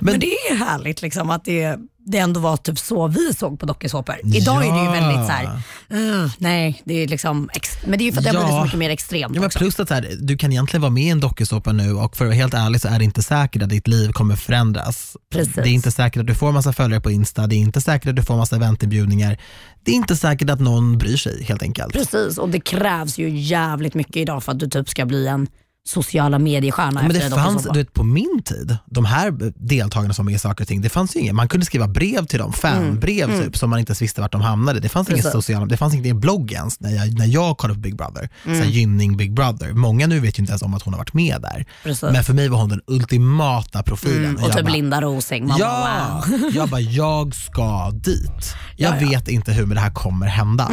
Men, 0.00 0.20
det 0.20 0.26
är 0.26 0.54
härligt 0.56 1.02
liksom 1.02 1.30
att 1.30 1.44
det, 1.44 1.78
det 2.10 2.18
ändå 2.18 2.40
var 2.40 2.56
typ 2.56 2.78
så 2.78 3.06
vi 3.06 3.34
såg 3.34 3.60
på 3.60 3.66
dokusåpor. 3.66 4.14
Idag 4.34 4.56
är 4.66 4.72
det 4.72 4.78
ju 4.78 4.84
Ja. 4.84 4.90
väldigt 4.92 5.26
så 5.26 5.32
här, 5.32 5.60
"Ugh, 5.90 6.30
nej, 6.38 6.82
det 6.84 6.94
är 7.02 7.08
liksom, 7.08 7.50
men 7.86 7.98
det 7.98 8.04
är 8.04 8.06
ju 8.06 8.12
för 8.12 8.18
att 8.18 8.24
det 8.24 8.30
har 8.30 8.36
Ja. 8.36 8.40
blivit 8.46 8.58
så 8.60 8.64
mycket 8.64 8.78
mer 8.78 8.90
extremt 8.90 9.34
Ja, 9.34 9.40
men 9.40 9.46
också. 9.46 9.58
plus 9.58 9.80
att 9.80 9.90
här, 9.90 10.08
du 10.20 10.36
kan 10.38 10.52
egentligen 10.52 10.80
vara 10.82 10.90
med 10.90 11.02
i 11.04 11.08
en 11.08 11.20
dokusåpa 11.20 11.72
nu 11.72 11.92
och 11.92 12.16
för 12.16 12.24
att 12.24 12.28
vara 12.28 12.36
helt 12.36 12.54
ärlig 12.54 12.80
så 12.80 12.88
är 12.88 12.98
det 12.98 13.04
inte 13.04 13.22
säkert 13.22 13.62
att 13.62 13.68
ditt 13.68 13.88
liv 13.88 14.12
kommer 14.12 14.36
förändras. 14.36 15.16
Precis. 15.32 15.54
Det 15.54 15.60
är 15.60 15.66
inte 15.72 15.90
säkert 15.90 16.20
att 16.20 16.26
du 16.26 16.34
får 16.34 16.52
massa 16.52 16.72
följare 16.72 17.00
på 17.00 17.10
Insta, 17.10 17.46
det 17.46 17.54
är 17.54 17.58
inte 17.58 17.80
säkert 17.80 18.08
att 18.08 18.16
du 18.16 18.22
får 18.22 18.36
massa 18.36 18.56
eventinbjudningar. 18.56 19.38
Det 19.84 19.90
är 19.90 19.96
inte 19.96 20.16
säkert 20.16 20.50
att 20.50 20.60
någon 20.60 20.98
bryr 20.98 21.16
sig 21.16 21.44
helt 21.44 21.62
enkelt. 21.62 21.92
Precis, 21.92 22.38
och 22.38 22.48
det 22.48 22.60
krävs 22.60 23.18
ju 23.18 23.30
jävligt 23.38 23.94
mycket 23.94 24.16
idag 24.16 24.44
för 24.44 24.52
att 24.52 24.58
du 24.58 24.68
typ 24.68 24.88
ska 24.88 25.06
bli 25.06 25.26
en 25.26 25.46
sociala 25.88 26.38
mediestjärna 26.38 27.02
Men 27.02 27.10
efter 27.16 27.30
det 27.30 27.36
fanns, 27.36 27.62
du 27.72 27.78
vet, 27.78 27.92
på 27.92 28.04
min 28.04 28.42
tid, 28.44 28.76
de 28.86 29.04
här 29.04 29.34
deltagarna 29.56 30.14
som 30.14 30.26
med 30.26 30.34
i 30.34 30.38
saker 30.38 30.64
och 30.64 30.68
ting, 30.68 30.80
det 30.80 30.88
fanns 30.88 31.16
ju 31.16 31.20
inget. 31.20 31.34
Man 31.34 31.48
kunde 31.48 31.66
skriva 31.66 31.88
brev 31.88 32.24
till 32.26 32.38
dem, 32.38 32.52
fanbrev 32.52 33.42
typ, 33.44 33.56
som 33.56 33.70
man 33.70 33.78
inte 33.78 33.90
ens 33.90 34.02
visste 34.02 34.20
vart 34.20 34.32
de 34.32 34.40
hamnade. 34.40 34.80
Det 34.80 34.88
fanns 34.88 35.10
inget 35.10 35.24
Mm. 35.24 35.32
Sociala, 35.32 35.66
det 35.66 35.76
fanns 35.76 35.94
inget 35.94 36.06
i 36.06 36.14
blogg 36.14 36.52
ens 36.52 36.80
när 36.80 36.90
jag, 36.90 37.18
när 37.18 37.26
jag 37.26 37.58
kollade 37.58 37.74
på 37.74 37.80
Big 37.80 37.96
Brother. 37.96 38.28
Så 38.42 38.48
Mm. 38.50 38.60
här, 38.62 38.68
gynning 38.68 39.16
Big 39.16 39.34
Brother. 39.34 39.72
Många 39.72 40.06
nu 40.06 40.20
vet 40.20 40.38
ju 40.38 40.40
inte 40.40 40.50
ens 40.50 40.62
om 40.62 40.74
att 40.74 40.82
hon 40.82 40.94
har 40.94 40.98
varit 40.98 41.14
med 41.14 41.40
där. 41.42 41.66
Precis. 41.82 42.02
Men 42.02 42.24
för 42.24 42.34
mig 42.34 42.48
var 42.48 42.58
hon 42.58 42.68
den 42.68 42.80
ultimata 42.86 43.82
profilen. 43.82 44.24
Mm, 44.24 44.36
och 44.36 44.42
jag 44.42 44.52
typ 44.56 44.64
bara, 44.64 44.72
Linda 44.72 45.00
Rosing, 45.00 45.46
man 45.46 45.58
Ja, 45.58 46.22
bara 46.28 46.38
wow. 46.38 46.50
jag 46.54 46.68
bara, 46.68 46.80
jag 46.80 47.34
ska 47.34 47.90
dit. 47.90 48.54
Jag 48.76 48.94
Ja, 48.96 49.00
ja. 49.00 49.08
vet 49.08 49.28
inte 49.28 49.52
hur 49.52 49.66
men 49.66 49.74
det 49.74 49.80
här 49.80 49.90
kommer 49.90 50.26
hända. 50.26 50.68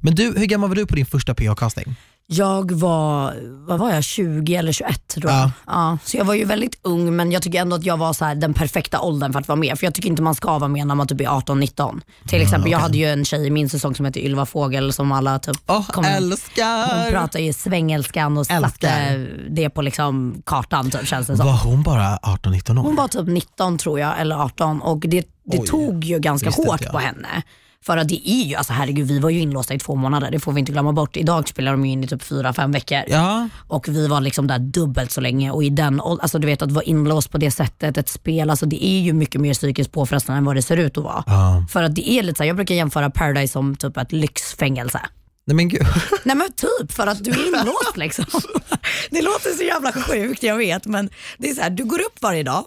Men 0.00 0.14
du, 0.14 0.34
hur 0.36 0.46
gammal 0.46 0.68
var 0.68 0.76
du 0.76 0.86
på 0.86 0.94
din 0.94 1.06
första 1.06 1.34
PH-casting? 1.34 1.94
Jag 2.26 2.72
var, 2.72 3.34
vad 3.66 3.78
var 3.78 3.90
jag, 3.90 4.04
20 4.04 4.54
eller 4.56 4.72
21 4.72 5.08
tror 5.08 5.30
jag. 5.30 5.40
Ja. 5.40 5.50
Ja. 5.66 5.98
så 6.04 6.16
jag 6.16 6.24
var 6.24 6.34
ju 6.34 6.44
väldigt 6.44 6.78
ung 6.82 7.16
men 7.16 7.32
jag 7.32 7.42
tycker 7.42 7.60
ändå 7.60 7.76
att 7.76 7.84
jag 7.84 7.96
var 7.96 8.12
så 8.12 8.24
här, 8.24 8.34
den 8.34 8.54
perfekta 8.54 9.00
åldern 9.00 9.32
för 9.32 9.40
att 9.40 9.48
vara 9.48 9.56
med. 9.56 9.78
För 9.78 9.86
jag 9.86 9.94
tycker 9.94 10.08
inte 10.08 10.22
man 10.22 10.34
ska 10.34 10.58
vara 10.58 10.68
med 10.68 10.86
när 10.86 10.94
man 10.94 11.06
typ 11.06 11.20
är 11.20 11.24
18-19. 11.26 12.00
Till 12.28 12.42
exempel, 12.42 12.70
jag 12.70 12.78
hade 12.78 12.98
ju 12.98 13.04
en 13.06 13.24
tjej 13.24 13.46
i 13.46 13.50
min 13.50 13.68
säsong 13.68 13.94
som 13.94 14.04
hette 14.04 14.24
Ylva 14.24 14.46
Fågel 14.46 14.92
som 14.92 15.12
alla 15.12 15.38
typ 15.38 15.56
Åh, 15.66 15.86
kom- 15.90 16.04
Hon 16.04 16.14
älskar! 16.14 17.10
pratade 17.10 17.44
ju 17.44 17.52
svengelskan 17.52 18.38
och 18.38 18.46
satte 18.46 19.26
det 19.50 19.70
på 19.70 19.82
liksom 19.82 20.42
kartan 20.46 20.90
typ, 20.90 21.06
känns 21.06 21.26
det 21.26 21.36
som. 21.36 21.46
Var 21.46 21.56
hon 21.64 21.82
bara 21.82 22.16
18-19 22.16 22.78
år? 22.78 22.82
Hon 22.82 22.96
var 22.96 23.08
typ 23.08 23.26
19 23.26 23.78
tror 23.78 24.00
jag, 24.00 24.20
eller 24.20 24.36
18 24.36 24.82
och 24.82 25.00
det, 25.00 25.26
det 25.44 25.58
Oj, 25.58 25.66
tog 25.66 26.04
ju 26.04 26.18
ganska 26.18 26.50
hårt 26.50 26.80
jag. 26.82 26.92
på 26.92 26.98
henne. 26.98 27.42
För 27.86 27.96
att 27.96 28.08
det 28.08 28.30
är 28.30 28.44
ju, 28.44 28.54
alltså 28.54 28.72
herregud 28.72 29.06
vi 29.08 29.18
var 29.18 29.30
ju 29.30 29.40
inlåsta 29.40 29.74
i 29.74 29.78
två 29.78 29.94
månader, 29.94 30.30
det 30.30 30.40
får 30.40 30.52
vi 30.52 30.60
inte 30.60 30.72
glömma 30.72 30.92
bort. 30.92 31.16
Idag 31.16 31.48
spelar 31.48 31.72
de 31.72 31.86
ju 31.86 31.92
in 31.92 32.04
i 32.04 32.08
typ 32.08 32.22
4-5 32.22 32.72
veckor. 32.72 33.02
Ja, 33.06 33.48
Och 33.68 33.88
vi 33.88 34.06
var 34.08 34.20
liksom 34.20 34.46
där 34.46 34.58
dubbelt 34.58 35.10
så 35.10 35.20
länge 35.20 35.50
och 35.50 35.64
i 35.64 35.70
den 35.70 36.00
alltså 36.00 36.38
du 36.38 36.46
vet 36.46 36.62
att 36.62 36.72
vara 36.72 36.84
inlåst 36.84 37.30
på 37.30 37.38
det 37.38 37.50
sättet, 37.50 37.98
ett 37.98 38.08
spel, 38.08 38.50
alltså 38.50 38.66
det 38.66 38.84
är 38.86 39.00
ju 39.00 39.12
mycket 39.12 39.40
mer 39.40 39.54
psykiskt 39.54 39.92
påfrestande 39.92 40.38
än 40.38 40.44
vad 40.44 40.56
det 40.56 40.62
ser 40.62 40.76
ut 40.76 40.98
att 40.98 41.04
vara. 41.04 41.24
Ja. 41.26 41.66
För 41.70 41.82
att 41.82 41.94
det 41.94 42.10
är 42.10 42.22
lite 42.22 42.36
så 42.36 42.42
här, 42.42 42.48
jag 42.48 42.56
brukar 42.56 42.74
jämföra 42.74 43.10
Paradise 43.10 43.52
som 43.52 43.76
typ 43.76 43.96
ett 43.96 44.12
lyxfängelse. 44.12 45.00
nej 45.46 45.54
men 45.56 45.68
gud. 45.68 45.86
Nej 46.24 46.36
men 46.36 46.48
typ 46.52 46.92
för 46.92 47.06
att 47.06 47.24
du 47.24 47.30
är 47.30 47.46
inlåst 47.46 47.96
liksom. 47.96 48.24
Det 49.10 49.22
låter 49.22 49.50
så 49.56 49.62
jävla 49.62 49.92
sjukt 49.92 50.42
jag 50.42 50.56
vet 50.56 50.86
men 50.86 51.10
det 51.38 51.50
är 51.50 51.54
så 51.54 51.62
här, 51.62 51.70
du 51.70 51.84
går 51.84 51.98
upp 52.00 52.22
varje 52.22 52.42
dag, 52.42 52.64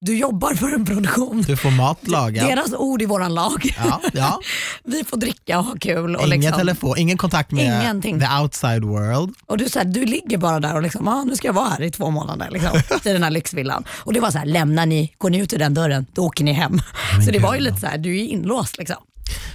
du 0.00 0.18
jobbar 0.18 0.54
för 0.54 0.74
en 0.74 0.84
produktion. 0.84 1.42
Du 1.46 1.56
får 1.56 1.70
mat 1.70 2.08
lagad. 2.08 2.46
Deras 2.46 2.72
ord 2.72 3.02
i 3.02 3.06
våran 3.06 3.34
lag. 3.34 3.74
Ja, 3.78 4.00
ja. 4.12 4.40
Vi 4.84 5.04
får 5.04 5.16
dricka 5.16 5.58
och 5.58 5.64
ha 5.64 5.74
kul. 5.80 6.16
Och, 6.16 6.26
Ingen 6.26 6.40
liksom, 6.40 6.58
telefon, 6.58 6.94
ingen 6.98 7.18
kontakt 7.18 7.50
med 7.50 7.64
Ingenting. 7.82 8.20
the 8.20 8.26
outside 8.42 8.84
world. 8.84 9.34
och 9.46 9.58
du, 9.58 9.68
så 9.68 9.78
här, 9.78 9.86
du 9.86 10.06
ligger 10.06 10.38
bara 10.38 10.60
där 10.60 10.74
och 10.74 10.82
liksom, 10.82 11.08
ah, 11.08 11.24
nu 11.24 11.36
ska 11.36 11.48
jag 11.48 11.52
vara 11.52 11.68
här 11.68 11.82
i 11.82 11.90
två 11.90 12.10
månader 12.10 12.48
liksom, 12.50 12.70
i 13.04 13.12
den 13.12 13.22
här 13.22 13.30
lyxvillan. 13.30 13.84
Och 13.90 14.12
det 14.12 14.20
var 14.20 14.30
så 14.30 14.38
här, 14.38 14.46
lämnar 14.46 14.86
ni, 14.86 15.14
går 15.18 15.30
ni 15.30 15.38
ut 15.38 15.52
ur 15.52 15.58
den 15.58 15.74
dörren, 15.74 16.06
då 16.12 16.22
åker 16.26 16.44
ni 16.44 16.52
hem. 16.52 16.80
Så 17.24 17.30
det 17.30 17.38
var 17.38 17.54
ju 17.54 17.60
lite 17.60 17.76
så 17.80 17.86
här, 17.86 17.98
du 17.98 18.20
är 18.20 18.24
inlåst 18.24 18.78
liksom. 18.78 18.96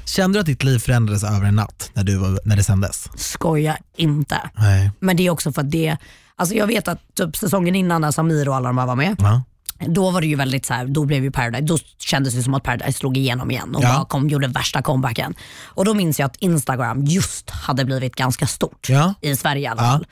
Kände 0.05 0.38
du 0.38 0.39
att 0.39 0.45
ditt 0.45 0.63
liv 0.63 0.79
förändrades 0.79 1.24
över 1.24 1.45
en 1.48 1.55
natt 1.55 1.89
när, 1.93 2.03
du 2.03 2.17
var, 2.17 2.39
när 2.45 2.55
det 2.55 2.63
sändes? 2.63 3.10
Skoja 3.15 3.77
inte. 3.98 4.38
Nej. 4.57 4.91
Men 5.00 5.17
det 5.17 5.27
är 5.27 5.29
också 5.29 5.51
för 5.51 5.62
att 5.62 5.71
det, 5.71 5.98
alltså 6.36 6.55
jag 6.55 6.67
vet 6.67 6.88
att 6.88 7.00
typ 7.15 7.38
säsongen 7.38 7.75
innan 7.75 8.01
när 8.01 8.12
Samir 8.12 8.50
och 8.50 8.55
alla 8.55 8.69
de 8.69 8.77
här 8.77 8.86
var 8.86 8.95
med, 8.95 9.15
Ja. 9.19 9.43
Då 9.88 10.11
var 10.11 10.21
det 10.21 10.27
ju 10.27 10.35
väldigt 10.35 10.65
så 10.65 10.73
här, 10.73 10.85
då 10.85 11.05
blev 11.05 11.23
ju 11.23 11.31
Paradise, 11.31 11.61
då 11.65 11.77
kändes 11.97 12.33
det 12.35 12.43
som 12.43 12.53
att 12.53 12.63
Paradise 12.63 12.91
slog 13.00 13.17
igenom 13.17 13.51
igen 13.51 13.75
och 13.75 13.83
Ja. 13.83 13.93
bara 13.95 14.05
kom, 14.05 14.29
gjorde 14.29 14.47
värsta 14.47 14.81
comebacken. 14.81 15.35
Och 15.65 15.85
då 15.85 15.93
minns 15.93 16.19
jag 16.19 16.25
att 16.27 16.35
Instagram 16.35 17.05
just 17.05 17.50
hade 17.50 17.85
blivit 17.85 18.15
ganska 18.15 18.47
stort 18.47 18.89
Ja. 18.89 19.13
i 19.21 19.35
Sverige 19.35 19.61
i 19.63 19.67
alla 19.67 19.83
Ja. 19.83 19.89
fall. 19.91 20.07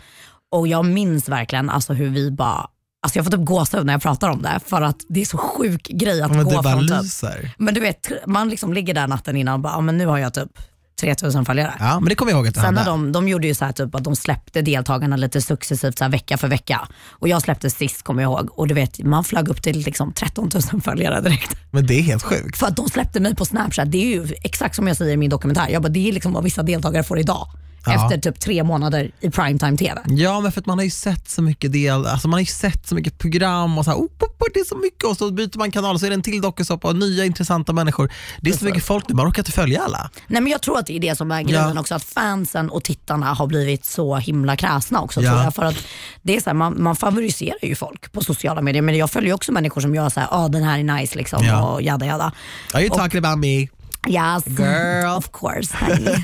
Och 0.51 0.67
jag 0.67 0.85
minns 0.85 1.29
verkligen 1.29 1.69
alltså 1.69 1.93
hur 1.93 2.09
vi 2.09 2.31
bara, 2.31 2.67
alltså 3.03 3.17
jag 3.19 3.25
får 3.25 3.31
typ 3.31 3.45
gåshud 3.45 3.85
när 3.85 3.93
jag 3.93 4.01
pratar 4.01 4.29
om 4.29 4.41
det 4.41 4.59
för 4.65 4.81
att 4.81 4.97
det 5.09 5.21
är 5.21 5.25
så 5.25 5.37
sjuk 5.37 5.87
grej 5.87 6.21
att 6.21 6.31
Men 6.31 6.43
gå 6.43 6.49
det 6.49 6.55
bara 6.63 6.73
från 6.73 6.87
typ, 6.87 7.01
lyser. 7.03 7.51
men 7.57 7.73
du 7.73 7.79
vet 7.81 8.11
man 8.27 8.49
liksom 8.49 8.73
ligger 8.73 8.93
där 8.93 9.07
natten 9.07 9.35
innan 9.35 9.53
och 9.53 9.59
bara, 9.59 9.73
ja, 9.73 9.81
men 9.81 9.97
nu 9.97 10.05
har 10.05 10.17
jag 10.17 10.33
typ 10.33 10.51
3000 10.99 11.45
följare. 11.45 11.73
Ja, 11.79 11.99
men 11.99 12.09
det 12.09 12.15
kommer 12.15 12.31
jag 12.31 12.37
ihåg 12.37 12.47
att 12.47 12.53
du 12.53 12.61
Sen 12.61 12.73
när 12.73 12.85
de, 12.85 13.11
de 13.11 13.27
gjorde 13.27 13.47
ju 13.47 13.55
så 13.55 13.65
här 13.65 13.71
typ 13.71 13.95
att 13.95 14.03
de 14.03 14.15
släppte 14.15 14.61
deltagarna 14.61 15.15
lite 15.15 15.41
successivt 15.41 15.97
så 15.97 16.03
här 16.03 16.11
vecka 16.11 16.37
för 16.37 16.47
vecka. 16.47 16.87
Och 17.09 17.27
jag 17.27 17.41
släppte 17.41 17.69
sist 17.69 18.03
kommer 18.03 18.23
jag 18.23 18.31
ihåg 18.31 18.49
och 18.59 18.67
du 18.67 18.73
vet 18.73 19.03
man 19.03 19.23
flög 19.23 19.49
upp 19.49 19.61
till 19.61 19.79
liksom 19.79 20.13
13 20.13 20.49
000 20.73 20.81
följare 20.81 21.21
direkt. 21.21 21.57
Men 21.71 21.87
det 21.87 21.99
är 21.99 22.01
helt 22.01 22.23
sjukt. 22.23 22.57
För 22.57 22.67
att 22.67 22.75
de 22.75 22.89
släppte 22.89 23.19
mig 23.19 23.35
på 23.35 23.45
snapchat, 23.45 23.91
det 23.91 23.97
är 23.97 24.15
ju 24.15 24.33
exakt 24.43 24.75
som 24.75 24.87
jag 24.87 24.97
säger 24.97 25.13
i 25.13 25.17
min 25.17 25.29
dokumentär. 25.29 25.69
Jag 25.69 25.81
bara, 25.81 25.89
det 25.89 26.09
är 26.09 26.13
liksom 26.13 26.33
vad 26.33 26.43
vissa 26.43 26.63
deltagare 26.63 27.03
får 27.03 27.19
idag. 27.19 27.47
Ja. 27.85 28.05
Efter 28.05 28.17
typ 28.31 28.39
tre 28.39 28.63
månader 28.63 29.11
i 29.21 29.29
primetime 29.29 29.77
TV. 29.77 30.01
Ja, 30.05 30.39
men 30.39 30.51
för 30.51 30.59
att 30.61 30.65
man 30.65 30.77
har 30.77 30.85
ju 30.85 30.91
sett 30.91 31.29
så 31.29 31.41
mycket 31.41 31.71
del, 31.73 32.05
alltså 32.05 32.27
man 32.27 32.33
har 32.33 32.39
ju 32.39 32.45
sett 32.45 32.87
så 32.87 32.95
mycket 32.95 33.17
program 33.17 33.77
och 33.77 33.85
så 33.85 33.91
här, 33.91 33.97
oh, 33.97 34.03
oh, 34.03 34.27
oh, 34.27 34.47
det 34.53 34.59
är 34.59 34.65
så 34.65 34.77
mycket 34.77 35.03
och 35.03 35.17
så 35.17 35.31
byter 35.31 35.57
man 35.57 35.71
kanal 35.71 35.93
och 35.93 35.99
så 35.99 36.05
är 36.05 36.09
det 36.09 36.13
en 36.15 36.21
till 36.23 36.41
dokusåpa 36.41 36.87
och 36.87 36.95
nya 36.95 37.25
intressanta 37.25 37.73
människor. 37.73 38.11
Det 38.41 38.49
är 38.49 38.57
så 38.57 38.65
mycket 38.65 38.83
folk 38.83 39.09
nu, 39.09 39.15
man 39.15 39.27
orkar 39.27 39.41
inte 39.41 39.51
följa 39.51 39.81
alla. 39.81 40.09
Nej, 40.27 40.41
men 40.41 40.51
jag 40.51 40.61
tror 40.61 40.79
att 40.79 40.85
det 40.85 40.95
är 40.95 40.99
det 40.99 41.15
som 41.17 41.31
är 41.31 41.41
grejen 41.41 41.71
Ja. 41.75 41.79
också, 41.79 41.95
att 41.95 42.03
fansen 42.03 42.69
och 42.69 42.83
tittarna 42.83 43.33
har 43.33 43.47
blivit 43.47 43.85
så 43.85 44.15
himla 44.15 44.55
kräsna 44.55 45.01
också. 45.01 45.21
Ja. 45.21 45.31
Tror 45.31 45.43
jag, 45.43 45.55
för 45.55 45.63
att 45.63 45.77
det 46.21 46.35
är 46.35 46.41
så 46.41 46.49
här, 46.49 46.53
man, 46.55 46.83
man 46.83 46.95
favoriserar 46.95 47.65
ju 47.65 47.75
folk 47.75 48.11
på 48.11 48.21
sociala 48.23 48.61
medier, 48.61 48.81
men 48.81 48.97
jag 48.97 49.11
följer 49.11 49.33
också 49.33 49.51
människor 49.51 49.81
som 49.81 49.95
gör 49.95 50.09
så 50.09 50.19
här, 50.19 50.27
ah, 50.31 50.47
den 50.47 50.63
här 50.63 50.79
är 50.79 50.83
nice 50.83 51.17
liksom, 51.17 51.45
Ja. 51.45 51.61
och 51.73 51.81
jada 51.81 52.05
jada. 52.05 52.31
Are 52.73 52.81
you 52.83 52.89
talking 52.97 53.25
about 53.25 53.39
me? 53.39 53.67
Yes, 54.07 54.45
Girl. 54.47 55.05
of 55.17 55.31
course 55.31 55.73
honey. 55.73 56.15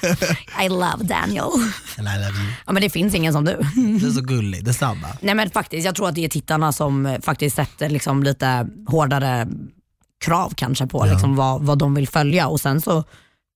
I 0.66 0.70
love 0.70 1.04
Daniel. 1.04 1.50
And 1.98 2.08
I 2.08 2.18
love 2.18 2.38
you. 2.40 2.52
Ja, 2.66 2.74
men 2.74 2.82
det 2.82 2.90
finns 2.90 3.16
ingen 3.16 3.34
som 3.34 3.46
du. 3.46 3.58
Du 4.00 4.08
är 4.08 4.12
så 4.12 4.22
gullig, 4.22 4.66
detsamma. 4.66 5.08
Nej 5.22 5.36
men 5.36 5.50
faktiskt, 5.50 5.86
jag 5.86 5.96
tror 5.96 6.10
att 6.10 6.16
det 6.16 6.26
är 6.26 6.30
tittarna 6.30 6.72
som 6.72 7.06
eh, 7.06 7.22
faktiskt 7.22 7.56
sätter 7.56 7.90
liksom 7.90 8.24
lite 8.24 8.68
hårdare 8.88 9.48
krav 10.26 10.54
kanske 10.56 10.88
på 10.88 11.06
liksom 11.06 11.36
vad, 11.36 11.62
vad 11.62 11.78
de 11.78 11.94
vill 11.94 12.08
följa 12.08 12.48
och 12.48 12.60
sen 12.62 12.82
så 12.82 13.04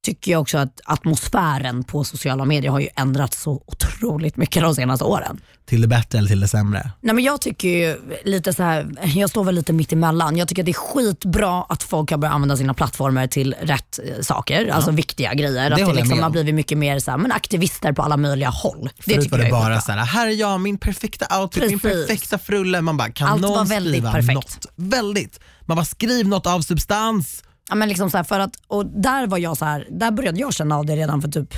tycker 0.05 0.31
jag 0.31 0.41
också 0.41 0.57
att 0.57 0.81
atmosfären 0.85 1.83
på 1.83 2.03
sociala 2.03 2.45
medier 2.45 2.71
har 2.71 2.79
ju 2.79 2.87
ändrats 2.95 3.41
så 3.41 3.63
otroligt 3.65 4.37
mycket 4.37 4.63
de 4.63 4.75
senaste 4.75 5.05
åren. 5.05 5.41
Till 5.65 5.81
det 5.81 5.87
bättre 5.87 6.17
eller 6.17 6.27
till 6.27 6.39
det 6.39 6.47
sämre? 6.47 6.91
Nej, 7.01 7.15
men 7.15 7.23
jag 7.23 7.41
tycker 7.41 7.69
ju 7.69 7.97
lite 8.25 8.53
så 8.53 8.63
här, 8.63 8.87
jag 9.15 9.29
står 9.29 9.43
väl 9.43 9.55
lite 9.55 9.73
mitt 9.73 9.93
emellan. 9.93 10.37
Jag 10.37 10.47
tycker 10.47 10.61
att 10.61 10.65
det 10.65 10.71
är 10.71 10.73
skitbra 10.73 11.63
att 11.63 11.83
folk 11.83 12.11
har 12.11 12.17
börjat 12.17 12.35
använda 12.35 12.57
sina 12.57 12.73
plattformar 12.73 13.27
till 13.27 13.55
rätt 13.61 13.99
eh, 14.03 14.21
saker, 14.21 14.67
alltså 14.67 14.91
viktiga 14.91 15.33
grejer. 15.33 15.71
Att 15.71 15.77
det 15.77 15.83
håller 15.83 15.99
jag 15.99 16.07
liksom 16.07 16.23
har 16.23 16.29
blivit 16.29 16.55
mycket 16.55 16.77
mer 16.77 16.99
så 16.99 17.11
här, 17.11 17.17
men 17.17 17.31
aktivister 17.31 17.93
på 17.93 18.01
alla 18.01 18.17
möjliga 18.17 18.49
håll. 18.49 18.89
Det 18.97 19.03
Förut 19.03 19.23
tycker 19.23 19.37
var 19.37 19.43
det 19.45 19.51
bara 19.51 19.81
så 19.81 19.91
här, 19.91 20.05
här 20.05 20.27
är 20.27 20.31
jag, 20.31 20.61
min 20.61 20.77
perfekta 20.77 21.41
outfit, 21.41 21.69
min 21.69 21.79
Precis. 21.79 22.07
perfekta 22.07 22.37
frulle. 22.37 22.81
Man 22.81 22.97
bara, 22.97 23.09
kan 23.09 23.27
Allt 23.27 23.41
var 23.41 23.49
någon 23.49 23.67
väldigt 23.67 23.93
skriva 23.93 24.11
perfekt. 24.11 24.33
något? 24.35 24.65
Väldigt. 24.75 25.39
Man 25.65 25.75
bara, 25.77 25.85
skriv 25.85 26.27
något 26.27 26.47
av 26.47 26.61
substans. 26.61 27.43
Ja, 27.69 27.75
men 27.75 27.89
liksom 27.89 28.11
så 28.11 28.17
här, 28.17 28.23
för 28.23 28.39
att, 28.39 28.55
och 28.67 28.85
där 28.85 29.27
var 29.27 29.37
jag 29.37 29.57
så 29.57 29.65
här, 29.65 29.87
där 29.91 30.11
började 30.11 30.39
jag 30.39 30.53
känna 30.53 30.77
av 30.77 30.85
det 30.85 30.95
redan 30.95 31.21
för 31.21 31.29
typ 31.29 31.53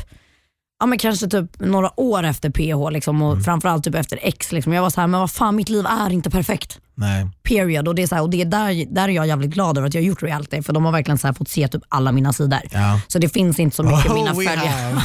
Ja, 0.79 0.85
men 0.85 0.97
kanske 0.97 1.27
typ 1.27 1.59
några 1.59 1.99
år 1.99 2.23
efter 2.23 2.49
PH 2.49 2.91
liksom, 2.91 3.21
och 3.21 3.43
framförallt 3.43 3.83
typ 3.83 3.95
efter 3.95 4.19
X. 4.21 4.51
Liksom. 4.51 4.73
Jag 4.73 4.81
var 4.81 4.89
så 4.89 5.01
här, 5.01 5.07
men 5.07 5.19
vad 5.19 5.31
fan 5.31 5.55
mitt 5.55 5.69
liv 5.69 5.85
är 5.85 6.09
inte 6.09 6.29
perfekt. 6.29 6.79
Nej. 7.01 7.27
Period. 7.43 7.87
Och 7.87 7.95
det 7.95 8.03
är, 8.03 8.07
så 8.07 8.15
här, 8.15 8.21
och 8.21 8.29
det 8.29 8.41
är 8.41 8.45
där, 8.45 8.93
där 8.95 9.03
är 9.09 9.13
jag 9.13 9.27
jävligt 9.27 9.49
glad 9.51 9.77
över 9.77 9.87
att 9.87 9.93
jag 9.93 10.01
har 10.01 10.05
gjort 10.07 10.23
reality 10.23 10.61
för 10.61 10.73
de 10.73 10.85
har 10.85 10.91
verkligen 10.91 11.17
så 11.17 11.33
fått 11.33 11.49
se 11.49 11.67
typ 11.67 11.81
alla 11.89 12.11
mina 12.11 12.33
sidor. 12.33 12.59
Ja. 12.71 12.99
Så 13.07 13.19
det 13.19 13.29
finns 13.29 13.59
inte 13.59 13.75
så 13.75 13.83
mycket 13.83 14.05
Oh, 14.05 14.13
mina 14.13 14.33
följare. 14.35 14.61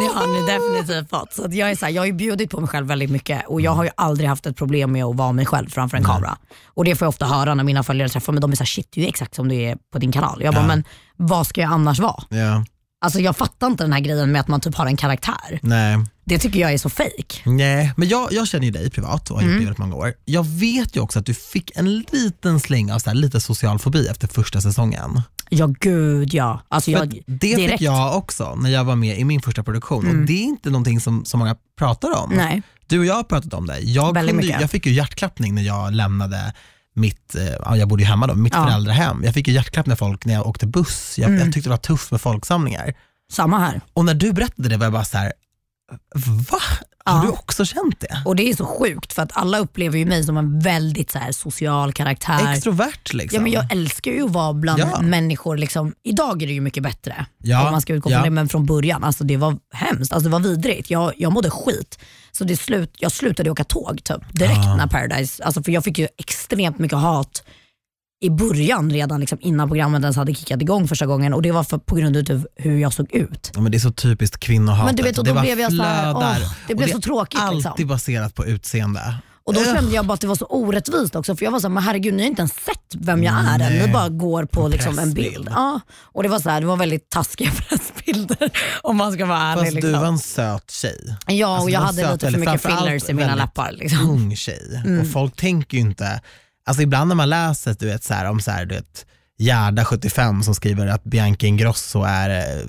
det 0.00 0.18
har 0.18 0.26
ni 0.26 0.46
definitivt 0.52 1.10
fått. 1.10 1.32
Så 1.32 1.46
jag, 1.50 1.70
är 1.70 1.74
så 1.76 1.84
här, 1.84 1.92
jag 1.92 2.02
har 2.02 2.06
ju 2.06 2.12
bjudit 2.12 2.50
på 2.50 2.60
mig 2.60 2.68
själv 2.68 2.86
väldigt 2.86 3.10
mycket 3.10 3.46
och 3.48 3.60
jag 3.60 3.70
har 3.72 3.84
ju 3.84 3.90
aldrig 3.94 4.28
haft 4.28 4.46
ett 4.46 4.56
problem 4.56 4.92
med 4.92 5.04
att 5.04 5.16
vara 5.16 5.32
mig 5.32 5.46
själv 5.46 5.68
framför 5.68 5.96
en 5.96 6.04
kamera. 6.04 6.36
Och 6.66 6.84
det 6.84 6.94
får 6.96 7.04
jag 7.06 7.08
ofta 7.08 7.26
höra 7.26 7.54
när 7.54 7.64
mina 7.64 7.82
följare 7.82 8.08
träffar 8.08 8.32
mig. 8.32 8.40
De 8.40 8.52
är 8.52 8.56
såhär, 8.56 8.66
shit 8.66 8.88
du 8.90 9.02
är 9.04 9.08
exakt 9.08 9.34
som 9.34 9.48
du 9.48 9.54
är 9.54 9.76
på 9.92 9.98
din 9.98 10.12
kanal. 10.12 10.42
Jag 10.42 10.54
bara, 10.54 10.60
Ja. 10.62 10.66
men 10.66 10.84
vad 11.16 11.46
ska 11.46 11.60
jag 11.60 11.72
annars 11.72 11.98
vara? 12.00 12.22
Ja. 12.28 12.64
Alltså 13.02 13.20
jag 13.20 13.36
fattar 13.36 13.66
inte 13.66 13.84
den 13.84 13.92
här 13.92 14.00
grejen 14.00 14.32
med 14.32 14.40
att 14.40 14.48
man 14.48 14.60
typ 14.60 14.74
har 14.74 14.86
en 14.86 14.96
karaktär. 14.96 15.58
Nej. 15.62 15.98
Det 16.24 16.38
tycker 16.38 16.60
jag 16.60 16.72
är 16.72 16.78
så 16.78 16.90
fake. 16.90 17.36
Nej, 17.44 17.92
men 17.96 18.08
jag, 18.08 18.32
jag 18.32 18.48
känner 18.48 18.64
ju 18.64 18.70
dig 18.70 18.90
privat 18.90 19.30
och 19.30 19.36
har 19.36 19.42
gjort 19.42 19.48
Mm. 19.50 19.58
det 19.58 19.62
i 19.62 19.64
väldigt 19.64 19.78
många 19.78 19.94
år. 19.94 20.12
Jag 20.24 20.46
vet 20.46 20.96
ju 20.96 21.00
också 21.00 21.18
att 21.18 21.26
du 21.26 21.34
fick 21.34 21.76
en 21.76 21.98
liten 21.98 22.60
släng 22.60 22.92
av 22.92 22.98
så 22.98 23.10
här, 23.10 23.14
lite 23.16 23.40
social 23.40 23.78
fobi 23.78 24.06
efter 24.08 24.28
första 24.28 24.60
säsongen. 24.60 25.22
Ja 25.48 25.66
gud 25.80 26.34
ja. 26.34 26.62
Alltså 26.68 26.90
jag, 26.90 27.08
det 27.08 27.48
fick 27.48 27.56
direkt. 27.56 27.80
Mm. 27.80 27.94
jag 27.94 28.16
också 28.16 28.54
när 28.54 28.70
jag 28.70 28.84
var 28.84 28.96
med 28.96 29.18
i 29.18 29.24
min 29.24 29.42
första 29.42 29.62
produktion 29.62 30.08
och 30.08 30.26
det 30.26 30.32
är 30.32 30.44
inte 30.44 30.70
någonting 30.70 31.00
som 31.00 31.24
så 31.24 31.36
många 31.36 31.56
pratar 31.78 32.16
om. 32.22 32.32
Nej. 32.36 32.62
Du 32.86 32.98
och 32.98 33.06
jag 33.06 33.14
har 33.14 33.22
pratat 33.22 33.54
om 33.54 33.66
det. 33.66 33.78
Jag, 33.78 34.14
kunde, 34.16 34.46
jag 34.46 34.70
fick 34.70 34.86
ju 34.86 34.92
hjärtklappning 34.92 35.54
när 35.54 35.62
jag 35.62 35.92
lämnade 35.92 36.54
mitt, 36.94 37.34
eh, 37.34 37.44
ja, 37.64 37.76
jag 37.76 37.88
bodde 37.88 38.02
ju 38.02 38.08
hemma 38.08 38.26
då, 38.26 38.34
mitt 38.34 38.54
Ja. 38.54 38.64
föräldrahem. 38.66 39.20
Jag 39.24 39.34
fick 39.34 39.48
ju 39.48 39.54
hjärtklapp 39.54 39.86
när 39.86 39.96
folk, 39.96 40.24
när 40.24 40.34
jag 40.34 40.46
åkte 40.46 40.66
buss. 40.66 41.18
Jag, 41.18 41.28
Mm. 41.30 41.40
jag 41.40 41.52
tyckte 41.52 41.68
det 41.68 41.72
var 41.72 41.76
tufft 41.76 42.10
med 42.10 42.20
folksamlingar. 42.20 42.94
Samma 43.32 43.58
här. 43.58 43.80
Och 43.94 44.04
när 44.04 44.14
du 44.14 44.32
berättade 44.32 44.68
det 44.68 44.76
var 44.76 44.84
jag 44.86 44.92
bara 44.92 45.04
så 45.04 45.18
här, 45.18 45.32
va? 46.50 46.58
Har 47.04 47.16
Ja. 47.16 47.22
du 47.22 47.28
också 47.28 47.64
känt 47.64 48.00
det? 48.00 48.22
Och 48.24 48.36
det 48.36 48.50
är 48.50 48.56
så 48.56 48.66
sjukt 48.66 49.12
för 49.12 49.22
att 49.22 49.36
alla 49.36 49.58
upplever 49.58 49.98
ju 49.98 50.04
mig 50.06 50.24
som 50.24 50.36
en 50.36 50.60
väldigt 50.60 51.10
så 51.10 51.18
här, 51.18 51.32
social 51.32 51.92
karaktär. 51.92 52.52
Extrovert 52.52 53.12
liksom. 53.12 53.36
Ja, 53.36 53.42
men 53.42 53.52
jag 53.52 53.72
älskar 53.72 54.10
ju 54.10 54.24
att 54.24 54.30
vara 54.30 54.52
bland 54.52 54.80
Ja. 54.80 55.00
människor. 55.02 55.56
Liksom. 55.56 55.94
Idag 56.02 56.42
är 56.42 56.46
det 56.46 56.52
ju 56.52 56.60
mycket 56.60 56.82
bättre 56.82 57.26
Ja, 57.38 57.64
om 57.66 57.72
man 57.72 57.80
ska 57.80 57.92
utgå 57.92 58.10
från 58.10 58.22
det, 58.22 58.30
men 58.30 58.48
från 58.48 58.66
början 58.66 59.04
alltså, 59.04 59.24
det 59.24 59.36
var 59.36 59.56
hemskt. 59.74 60.12
Alltså, 60.12 60.28
det 60.28 60.32
var 60.32 60.40
vidrigt. 60.40 60.90
Jag, 60.90 61.12
jag 61.16 61.32
mådde 61.32 61.50
skit. 61.50 61.98
Så 62.32 62.44
det 62.44 62.56
slut, 62.56 62.94
jag 62.98 63.12
slutade 63.12 63.50
åka 63.50 63.64
tåg 63.64 64.04
typ, 64.04 64.32
direkt 64.38 64.64
när 64.76 64.86
Paradise, 64.86 65.44
alltså, 65.44 65.62
för 65.62 65.72
jag 65.72 65.84
fick 65.84 65.98
ju 65.98 66.08
extremt 66.18 66.78
mycket 66.78 66.98
hat 66.98 67.42
i 68.22 68.30
början 68.30 68.90
redan 68.90 69.20
liksom, 69.20 69.38
innan 69.40 69.68
programmet 69.68 70.02
ens 70.02 70.16
hade 70.16 70.34
kickat 70.34 70.62
igång 70.62 70.88
första 70.88 71.06
gången 71.06 71.34
och 71.34 71.42
det 71.42 71.52
var 71.52 71.64
för, 71.64 71.78
på 71.78 71.94
grund 71.94 72.30
av 72.30 72.46
hur 72.56 72.78
jag 72.78 72.92
såg 72.92 73.14
ut. 73.14 73.50
Ja, 73.54 73.60
men 73.60 73.72
det 73.72 73.78
är 73.78 73.80
så 73.80 73.92
typiskt 73.92 74.40
kvinnohatet. 74.40 74.86
Men 74.86 74.96
du 74.96 75.02
vet, 75.02 75.18
och 75.18 75.24
det 75.24 75.32
bara 75.32 75.42
blev 75.42 75.60
jag 75.60 75.72
så 75.72 75.82
här, 75.82 76.12
flödar. 76.12 76.38
åh, 76.40 76.52
det 76.68 76.74
blev 76.74 76.92
så 76.92 77.00
tråkigt, 77.00 77.40
alltid 77.40 77.64
liksom. 77.64 77.88
baserat 77.88 78.34
på 78.34 78.46
utseende. 78.46 79.14
Och 79.44 79.54
då 79.54 79.64
kände 79.64 79.94
jag 79.94 80.06
bara 80.06 80.14
att 80.14 80.20
det 80.20 80.26
var 80.26 80.34
så 80.34 80.44
orättvist 80.44 81.16
också 81.16 81.36
för 81.36 81.44
jag 81.44 81.52
var 81.52 81.60
så 81.60 81.68
här, 81.68 81.74
men 81.74 81.82
herregud 81.82 82.14
ni 82.14 82.22
har 82.22 82.28
inte 82.28 82.40
ens 82.40 82.52
sett 82.52 82.94
vem 82.98 83.24
jag 83.24 83.34
är 83.34 83.60
än. 83.60 83.86
Ni 83.86 83.92
bara 83.92 84.08
går 84.08 84.44
på 84.44 84.68
liksom 84.68 84.98
en 84.98 85.14
bild. 85.14 85.48
Ja. 85.50 85.80
Och 86.02 86.22
det 86.22 86.28
var 86.28 86.38
så 86.38 86.50
här, 86.50 86.60
det 86.60 86.66
var 86.66 86.76
väldigt 86.76 87.10
taskiga 87.10 87.50
pressbilder 87.68 88.50
om 88.82 88.96
man 88.96 89.12
ska 89.12 89.26
vara 89.26 89.38
ärlig. 89.38 89.64
Fast 89.64 89.74
liksom. 89.74 89.92
du 89.92 89.98
var 89.98 90.06
en 90.06 90.18
söt 90.18 90.70
tjej. 90.70 91.16
Ja 91.26 91.46
Alltså, 91.46 91.62
och 91.62 91.66
du 91.66 91.72
jag 91.72 91.80
hade 91.80 92.12
lite 92.12 92.30
för 92.30 92.38
mycket 92.38 92.62
fillers 92.62 93.08
i 93.08 93.12
mina 93.12 93.34
läppar. 93.34 93.72
Liksom. 93.72 94.10
ung 94.10 94.36
tjej. 94.36 94.82
Och 95.00 95.12
folk 95.12 95.36
tänker 95.36 95.76
ju 95.76 95.80
inte, 95.80 96.20
alltså 96.70 96.82
ibland 96.82 97.08
när 97.08 97.14
man 97.14 97.28
läser 97.28 97.76
du 97.78 97.86
vet, 97.86 98.04
så 98.04 98.14
här, 98.14 98.24
om 98.24 98.40
så 98.40 98.50
här, 98.50 98.64
du 98.64 98.74
vet, 98.74 99.06
Gerda 99.38 99.84
75 99.84 100.42
som 100.42 100.54
skriver 100.54 100.86
att 100.86 101.04
Bianca 101.04 101.46
Ingrosso 101.46 102.02
är 102.02 102.30
eh, 102.30 102.62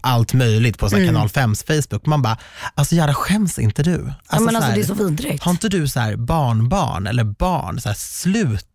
allt 0.00 0.32
möjligt 0.34 0.78
på 0.78 0.88
så 0.90 0.96
här, 0.96 1.02
Mm. 1.02 1.14
kanal 1.14 1.28
5s 1.28 1.66
Facebook. 1.66 2.06
Man 2.06 2.22
bara, 2.22 2.38
alltså 2.74 2.94
Gerda 2.94 3.14
skäms 3.14 3.58
inte 3.58 3.82
du? 3.82 3.94
Alltså, 3.94 4.14
ja, 4.30 4.40
men 4.40 4.50
så 4.50 4.56
alltså, 4.56 4.70
här, 4.70 4.76
det 4.76 4.82
är 4.82 4.86
så 4.86 4.94
vidrigt. 4.94 5.42
Har 5.42 5.50
inte 5.50 5.68
du 5.68 5.88
så 5.88 6.00
här 6.00 6.16
barnbarn 6.16 7.06
eller 7.06 7.24
barn? 7.24 7.80
Så 7.80 7.88
här, 7.88 7.96
sluta! 7.96 8.66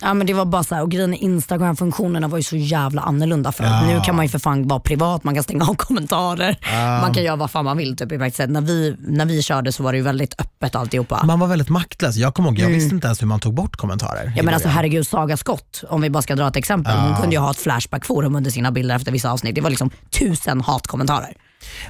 Ja, 0.00 0.14
men 0.14 0.26
det 0.26 0.34
var 0.34 0.44
bara 0.44 0.64
så 0.64 0.74
här, 0.74 0.82
och 0.82 0.90
grejen 0.90 1.14
är, 1.14 1.18
Instagram-funktionerna 1.18 2.28
var 2.28 2.38
ju 2.38 2.44
så 2.44 2.56
jävla 2.56 3.02
annorlunda 3.02 3.52
förut. 3.52 3.70
Ja. 3.70 3.86
Nu 3.86 4.00
kan 4.04 4.16
man 4.16 4.24
ju 4.24 4.28
för 4.28 4.38
fan 4.38 4.68
vara 4.68 4.80
privat, 4.80 5.24
man 5.24 5.34
kan 5.34 5.42
stänga 5.42 5.64
av 5.64 5.74
kommentarer. 5.78 6.56
Man 7.00 7.14
kan 7.14 7.24
göra 7.24 7.36
vad 7.36 7.50
fan 7.50 7.64
man 7.64 7.76
vill. 7.76 7.96
Typ, 7.96 8.10
när, 8.10 8.60
vi, 8.60 8.96
när 8.98 9.26
vi 9.26 9.42
körde 9.42 9.72
så 9.72 9.82
var 9.82 9.92
det 9.92 9.98
ju 9.98 10.04
väldigt 10.04 10.40
öppet 10.40 10.74
alltihopa. 10.74 11.26
Man 11.26 11.40
var 11.40 11.46
väldigt 11.46 11.68
maktlös. 11.68 12.16
Jag 12.16 12.34
kommer 12.34 12.48
ihåg, 12.48 12.58
jag 12.58 12.68
visste 12.68 12.94
inte 12.94 13.06
ens 13.06 13.22
hur 13.22 13.26
man 13.26 13.40
tog 13.40 13.54
bort 13.54 13.76
kommentarer. 13.76 14.22
Mm. 14.22 14.34
Ja, 14.36 14.42
men 14.42 14.54
alltså 14.54 14.68
herregud, 14.68 15.06
Saga 15.06 15.36
Skott, 15.36 15.84
om 15.88 16.00
vi 16.00 16.10
bara 16.10 16.22
ska 16.22 16.34
dra 16.36 16.48
ett 16.48 16.56
exempel. 16.56 16.96
Hon 16.96 17.10
Ja. 17.10 17.16
kunde 17.20 17.36
ju 17.36 17.40
ha 17.40 17.50
ett 17.50 17.56
flashback-forum 17.58 18.36
under 18.36 18.50
sina 18.50 18.72
bilder 18.72 18.96
efter 18.96 19.12
vissa 19.12 19.30
avsnitt. 19.32 19.54
Det 19.54 19.60
var 19.60 19.70
liksom 19.70 19.90
tusen 20.18 20.60
hatkommentarer. 20.60 21.36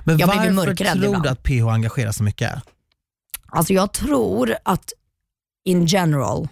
men 0.04 0.19
jag 0.19 0.26
varför 0.26 0.75
tror 0.75 1.23
du 1.23 1.28
att 1.28 1.43
PH 1.43 1.69
engagerar 1.75 2.12
så 2.12 2.23
mycket? 2.23 2.52
Alltså 3.49 3.73
jag 3.73 3.93
tror 3.93 4.54
att 4.62 4.93
in 5.64 5.87
general, 5.87 6.49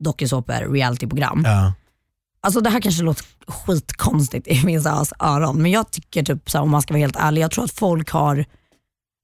dokusåpor, 0.00 0.72
realityprogram. 0.72 1.42
Ja. 1.46 1.72
Alltså 2.42 2.60
det 2.60 2.70
här 2.70 2.80
kanske 2.80 3.02
låter 3.02 3.24
skitkonstigt 3.46 4.48
i 4.48 4.66
vissa 4.66 5.04
öron, 5.18 5.62
men 5.62 5.70
jag 5.70 5.90
tycker 5.90 6.22
typ 6.22 6.50
så 6.50 6.58
här, 6.58 6.62
om 6.62 6.70
man 6.70 6.82
ska 6.82 6.94
vara 6.94 7.00
helt 7.00 7.16
ärlig, 7.16 7.42
jag 7.42 7.50
tror 7.50 7.64
att 7.64 7.72
folk 7.72 8.10
har, 8.10 8.44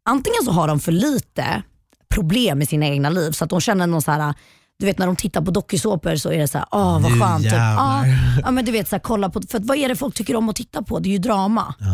antingen 0.08 0.44
så 0.44 0.50
har 0.50 0.68
de 0.68 0.80
för 0.80 0.92
lite 0.92 1.62
problem 2.08 2.62
i 2.62 2.66
sina 2.66 2.86
egna 2.86 3.10
liv 3.10 3.30
så 3.30 3.44
att 3.44 3.50
de 3.50 3.60
känner 3.60 3.86
någon 3.86 4.02
så 4.02 4.10
här 4.10 4.34
du 4.78 4.86
vet 4.86 4.98
när 4.98 5.06
de 5.06 5.16
tittar 5.16 5.40
på 5.40 5.50
dokusåpor 5.50 6.16
så 6.16 6.32
är 6.32 6.38
det 6.38 6.48
så 6.48 6.58
här, 6.58 6.66
åh 6.70 7.02
vad 7.02 7.20
skönt. 7.20 7.42
Typ. 7.42 7.52
Jävlar. 7.52 8.06
ja, 8.42 8.50
men 8.50 8.64
du 8.64 8.72
vet, 8.72 8.88
så 8.88 8.96
här, 8.96 9.00
kolla 9.00 9.30
på, 9.30 9.42
för 9.50 9.58
vad 9.58 9.76
är 9.76 9.88
det 9.88 9.96
folk 9.96 10.14
tycker 10.14 10.36
om 10.36 10.48
att 10.48 10.56
titta 10.56 10.82
på? 10.82 10.98
Det 10.98 11.08
är 11.08 11.10
ju 11.10 11.18
drama. 11.18 11.74
Ja. 11.78 11.86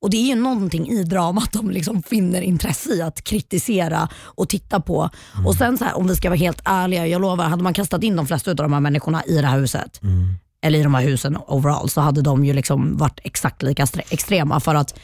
Och 0.00 0.10
det 0.10 0.16
är 0.16 0.26
ju 0.26 0.34
någonting 0.34 0.88
i 0.88 1.04
dramat 1.04 1.52
de 1.52 1.70
liksom 1.70 2.02
finner 2.02 2.40
intresse 2.40 2.90
i 2.94 3.02
att 3.02 3.24
kritisera 3.24 4.08
och 4.24 4.48
titta 4.48 4.80
på. 4.80 5.10
Mm. 5.34 5.46
Och 5.46 5.54
sen 5.54 5.78
så 5.78 5.84
här, 5.84 5.96
om 5.96 6.06
vi 6.06 6.16
ska 6.16 6.28
vara 6.28 6.38
helt 6.38 6.60
ärliga, 6.64 7.06
jag 7.06 7.20
lovar, 7.20 7.44
hade 7.44 7.62
man 7.62 7.74
kastat 7.74 8.02
in 8.02 8.16
de 8.16 8.26
flesta 8.26 8.50
av 8.50 8.56
de 8.56 8.72
här 8.72 8.80
människorna 8.80 9.22
i 9.24 9.40
det 9.40 9.46
här 9.46 9.58
huset, 9.58 10.02
Mm. 10.02 10.34
eller 10.62 10.78
i 10.78 10.82
de 10.82 10.94
här 10.94 11.02
husen 11.02 11.36
overall, 11.46 11.88
så 11.90 12.00
hade 12.00 12.22
de 12.22 12.44
ju 12.44 12.52
liksom 12.52 12.96
varit 12.96 13.20
exakt 13.22 13.62
lika 13.62 13.86
extrema. 14.10 14.60
För 14.60 14.74
att 14.74 14.98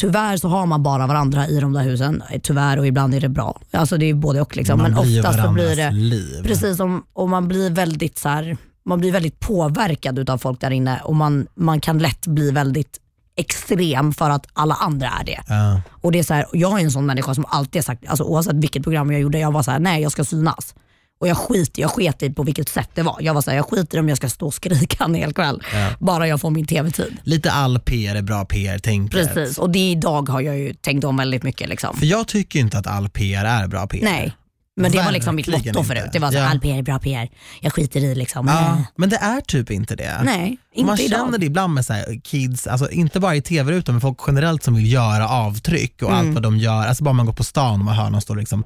tyvärr 0.00 0.36
så 0.36 0.48
har 0.48 0.66
man 0.66 0.82
bara 0.82 1.06
varandra 1.06 1.48
i 1.48 1.60
de 1.60 1.72
där 1.72 1.82
husen. 1.82 2.22
Tyvärr 2.42 2.78
och 2.78 2.86
ibland 2.86 3.14
är 3.14 3.20
det 3.20 3.28
bra. 3.28 3.60
Alltså 3.70 3.96
det 3.98 4.10
är 4.10 4.14
både 4.14 4.40
och. 4.40 4.56
Liksom. 4.56 4.78
Man 4.78 4.90
Men 4.90 5.00
oftast 5.00 5.42
så 5.42 5.52
blir 5.52 5.76
det 5.76 5.90
liv. 5.90 6.42
Precis, 6.42 6.80
om, 6.80 7.04
och 7.12 7.28
man 7.28 7.48
blir 7.48 7.70
väldigt 7.70 8.18
så 8.18 8.28
här, 8.28 8.56
man 8.84 9.00
blir 9.00 9.12
väldigt 9.12 9.40
påverkad 9.40 10.18
utav 10.18 10.38
folk 10.38 10.60
där 10.60 10.70
inne 10.70 11.00
och 11.04 11.16
man, 11.16 11.46
man 11.54 11.80
kan 11.80 11.98
lätt 11.98 12.26
bli 12.26 12.50
väldigt 12.50 13.00
extrem 13.36 14.12
för 14.12 14.30
att 14.30 14.46
alla 14.52 14.74
andra 14.74 15.08
är 15.20 15.24
det. 15.24 15.40
Ja. 15.48 15.80
Och 15.90 16.12
det 16.12 16.18
är 16.18 16.22
så 16.22 16.34
här, 16.34 16.46
jag 16.52 16.80
är 16.80 16.84
en 16.84 16.90
sån 16.90 17.06
människa 17.06 17.34
som 17.34 17.44
alltid 17.48 17.76
har 17.76 17.82
sagt, 17.82 18.06
alltså 18.06 18.24
oavsett 18.24 18.56
vilket 18.56 18.82
program 18.82 19.12
jag 19.12 19.20
gjorde, 19.20 19.38
jag 19.38 19.52
var 19.52 19.62
så 19.62 19.70
här, 19.70 19.78
nej 19.78 20.02
jag 20.02 20.12
ska 20.12 20.24
synas. 20.24 20.74
Och 21.20 21.28
jag 21.28 21.36
skiter 21.36 21.82
jag 21.82 21.90
sket 21.90 22.22
i 22.22 22.30
på 22.30 22.42
vilket 22.42 22.68
sätt 22.68 22.90
det 22.94 23.02
var. 23.02 23.16
Jag 23.20 23.34
var 23.34 23.40
så 23.40 23.50
här, 23.50 23.56
jag 23.56 23.70
skiter 23.70 24.00
om 24.00 24.08
jag 24.08 24.16
ska 24.16 24.28
stå 24.28 24.46
och 24.46 24.54
skrika 24.54 25.04
en 25.04 25.14
hel 25.14 25.32
kväll. 25.32 25.62
Bara 25.98 26.28
jag 26.28 26.40
får 26.40 26.50
min 26.50 26.66
tv-tid. 26.66 27.16
Lite 27.22 27.52
all 27.52 27.78
PR 27.78 28.14
är 28.14 28.22
bra 28.22 28.44
PR 28.44 28.78
tänket. 28.78 29.34
Precis, 29.34 29.58
och 29.58 29.70
det 29.70 29.90
idag 29.90 30.28
har 30.28 30.40
jag 30.40 30.58
ju 30.58 30.74
tänkt 30.74 31.04
om 31.04 31.16
väldigt 31.16 31.42
mycket. 31.42 31.68
Liksom. 31.68 31.96
För 31.96 32.06
jag 32.06 32.28
tycker 32.28 32.58
inte 32.60 32.78
att 32.78 32.86
all 32.86 33.08
PR 33.08 33.44
är 33.44 33.68
bra 33.68 33.86
PR. 33.86 34.04
Nej, 34.04 34.36
men 34.76 34.92
det 34.92 35.02
var 35.02 35.12
liksom 35.12 35.36
mitt 35.36 35.46
motto 35.48 35.68
inte. 35.68 35.84
förut. 35.84 36.10
Det 36.12 36.18
var 36.18 36.30
så, 36.30 36.36
Ja. 36.38 36.48
all 36.48 36.60
PR 36.60 36.78
är 36.78 36.82
bra 36.82 36.98
PR. 36.98 37.28
Jag 37.60 37.72
skiter 37.72 38.00
i 38.00 38.14
liksom. 38.14 38.46
Ja, 38.48 38.60
Eh, 38.60 38.78
men 38.96 39.08
det 39.08 39.16
är 39.16 39.40
typ 39.40 39.70
inte 39.70 39.96
det. 39.96 40.20
Nej, 40.24 40.58
inte 40.74 40.86
Man 40.86 41.00
idag. 41.00 41.18
känner 41.20 41.38
det 41.38 41.46
ibland 41.46 41.74
med 41.74 41.86
så 41.86 41.92
här 41.92 42.20
kids, 42.24 42.66
alltså 42.66 42.90
inte 42.90 43.20
bara 43.20 43.36
i 43.36 43.42
tv-rutan 43.42 43.94
men 43.94 44.00
folk 44.00 44.18
generellt 44.26 44.62
som 44.62 44.74
vill 44.74 44.92
göra 44.92 45.28
avtryck 45.28 46.02
och 46.02 46.08
Mm. 46.10 46.20
allt 46.26 46.34
vad 46.34 46.42
de 46.42 46.56
gör. 46.58 46.86
Alltså 46.86 47.04
bara 47.04 47.12
man 47.14 47.26
går 47.26 47.32
på 47.32 47.44
stan 47.44 47.72
och 47.80 47.84
man 47.84 47.94
hör 47.96 48.10
någon 48.10 48.20
stå 48.20 48.34
liksom, 48.34 48.64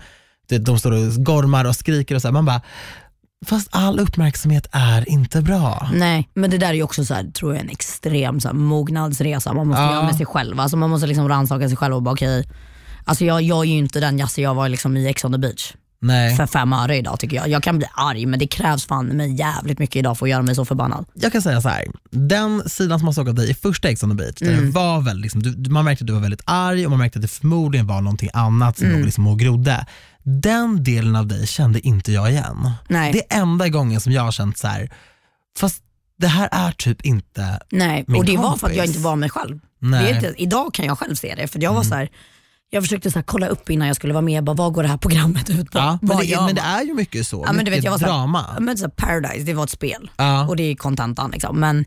de, 0.61 0.79
står 0.79 0.93
och 0.93 1.25
gormar 1.25 1.64
och 1.64 1.76
skriker 1.76 2.14
och 2.14 2.23
så 2.23 2.29
här, 2.29 2.33
man 2.33 2.45
bara, 2.45 2.61
fast 3.47 3.69
all 3.71 4.00
uppmärksamhet 4.00 4.67
är 4.73 5.09
inte 5.09 5.40
bra. 5.43 5.90
Nej, 5.95 6.29
men 6.35 6.50
det 6.50 6.59
där 6.59 6.69
är 6.69 6.73
ju 6.75 6.83
också 6.83 7.05
så 7.05 7.14
här, 7.14 7.25
tror 7.25 7.55
jag 7.55 7.62
en 7.64 7.71
extrem 7.71 8.40
så 8.40 8.49
här, 8.49 8.55
mognadsresa 8.55 9.52
man 9.52 9.67
måste 9.67 9.83
Ja. 9.83 9.93
göra 9.93 10.02
med 10.05 10.17
sig 10.17 10.26
själv. 10.26 10.61
Alltså, 10.61 10.76
man 10.76 10.90
måste 10.90 11.07
liksom 11.07 11.29
rannsaka 11.29 11.69
sig 11.69 11.76
själv 11.76 11.95
och 11.95 12.02
bara 12.02 12.12
okej, 12.12 12.49
alltså 13.05 13.25
jag, 13.25 13.43
jag 13.43 13.59
är 13.67 13.71
ju 13.71 13.79
inte 13.79 14.00
den 14.00 14.19
Jasse 14.19 14.43
jag 14.43 14.55
var 14.55 14.69
liksom 14.69 14.97
i 14.97 15.07
Ex 15.09 15.25
on 15.25 15.33
the 15.33 15.38
beach 15.38 15.73
Nej. 16.02 16.37
för 16.37 16.47
fem 16.47 16.73
öre 16.73 16.97
idag 16.97 17.21
tycker 17.21 17.37
jag. 17.37 17.49
Jag 17.49 17.62
kan 17.62 17.78
bli 17.78 17.87
arg 17.95 18.26
men 18.26 18.38
det 18.38 18.47
krävs 18.47 18.87
fan 18.87 19.07
med 19.07 19.37
jävligt 19.38 19.78
mycket 19.78 19.97
idag 19.97 20.19
för 20.19 20.26
att 20.26 20.30
göra 20.30 20.42
mig 20.42 20.54
så 20.54 20.64
förbannad. 20.64 21.07
Jag 21.14 21.33
kan 21.33 21.42
säga 21.42 21.61
så 21.61 21.69
här. 21.69 21.85
den 22.11 22.69
sidan 22.69 22.99
som 22.99 23.04
man 23.04 23.14
såg 23.14 23.28
av 23.28 23.35
dig 23.35 23.50
i 23.50 23.54
första 23.54 23.88
Ex 23.88 24.02
on 24.02 24.11
the 24.11 24.16
beach, 24.16 24.42
Mm. 24.42 24.64
det 24.64 24.71
var 24.71 25.00
väldigt, 25.00 25.23
liksom, 25.23 25.42
du, 25.42 25.71
man 25.71 25.85
märkte 25.85 26.02
att 26.02 26.07
du 26.07 26.12
var 26.12 26.21
väldigt 26.21 26.42
arg 26.45 26.85
och 26.85 26.90
man 26.90 26.99
märkte 26.99 27.19
att 27.19 27.23
det 27.23 27.28
förmodligen 27.28 27.87
var 27.87 28.00
någonting 28.00 28.30
annat 28.33 28.76
som 28.78 28.87
Mm. 28.87 28.99
låg 28.99 29.04
liksom 29.07 29.26
och 29.26 29.38
grodde. 29.38 29.87
Den 30.23 30.85
delen 30.85 31.16
av 31.16 31.26
dig 31.26 31.47
kände 31.47 31.80
inte 31.87 32.12
jag 32.12 32.30
igen. 32.30 32.71
Nej, 32.88 33.12
Det 33.12 33.35
är 33.35 33.40
enda 33.42 33.69
gången 33.69 34.00
som 34.00 34.12
jag 34.12 34.23
har 34.23 34.33
känt 34.33 34.59
så 34.59 34.66
här. 34.66 34.90
fast 35.59 35.83
det 36.19 36.26
här 36.26 36.49
är 36.52 36.73
typ 36.73 37.02
inte, 37.02 37.61
nej. 37.71 38.04
min 38.07 38.16
och 38.19 38.25
det 38.25 38.37
var 38.37 38.57
för 38.57 38.66
att 38.66 38.73
jag 38.76 38.85
kompis. 38.85 38.97
inte 38.97 39.04
var 39.09 39.16
mig 39.16 39.30
själv. 39.30 39.61
nej. 39.78 40.14
Inte, 40.14 40.35
idag 40.37 40.75
kan 40.75 40.87
jag 40.87 40.99
själv 40.99 41.14
se 41.14 41.35
det 41.35 41.49
för 41.49 41.62
jag 41.62 41.75
var 41.75 41.83
så 41.83 41.95
här, 41.95 42.09
jag 42.71 42.83
försökte 42.83 43.11
så 43.11 43.19
här, 43.19 43.25
kolla 43.25 43.47
upp 43.47 43.71
innan 43.71 43.87
jag 43.87 43.97
skulle 43.97 44.12
vara 44.12 44.23
med, 44.23 44.45
bara, 44.45 44.57
vad 44.57 44.73
går 44.73 44.83
det 44.83 44.89
här 44.89 44.97
programmet 44.97 45.50
ut 45.50 45.71
på? 45.71 45.79
ja, 45.79 45.99
men, 46.03 46.19
det, 46.19 46.37
men 46.47 46.55
det 46.55 46.61
är 46.61 46.83
ju 46.85 46.95
mycket 46.95 47.27
så, 47.27 47.45
Ja, 47.47 47.53
men 47.53 47.65
du 47.65 47.71
vet, 47.71 47.85
jag 47.85 47.91
var 47.91 47.99
så 47.99 48.05
här- 48.05 48.12
drama. 48.12 48.47
Men 48.61 48.77
så 48.79 48.85
här, 48.85 48.91
Paradise, 48.91 49.45
det 49.45 49.55
var 49.55 49.65
ett 49.65 49.71
spel. 49.71 50.11
Ja. 50.17 50.49
och 50.49 50.57
det 50.57 50.62
är 50.62 50.75
kontentan. 50.75 51.31
Liksom. 51.31 51.61
Men 51.61 51.85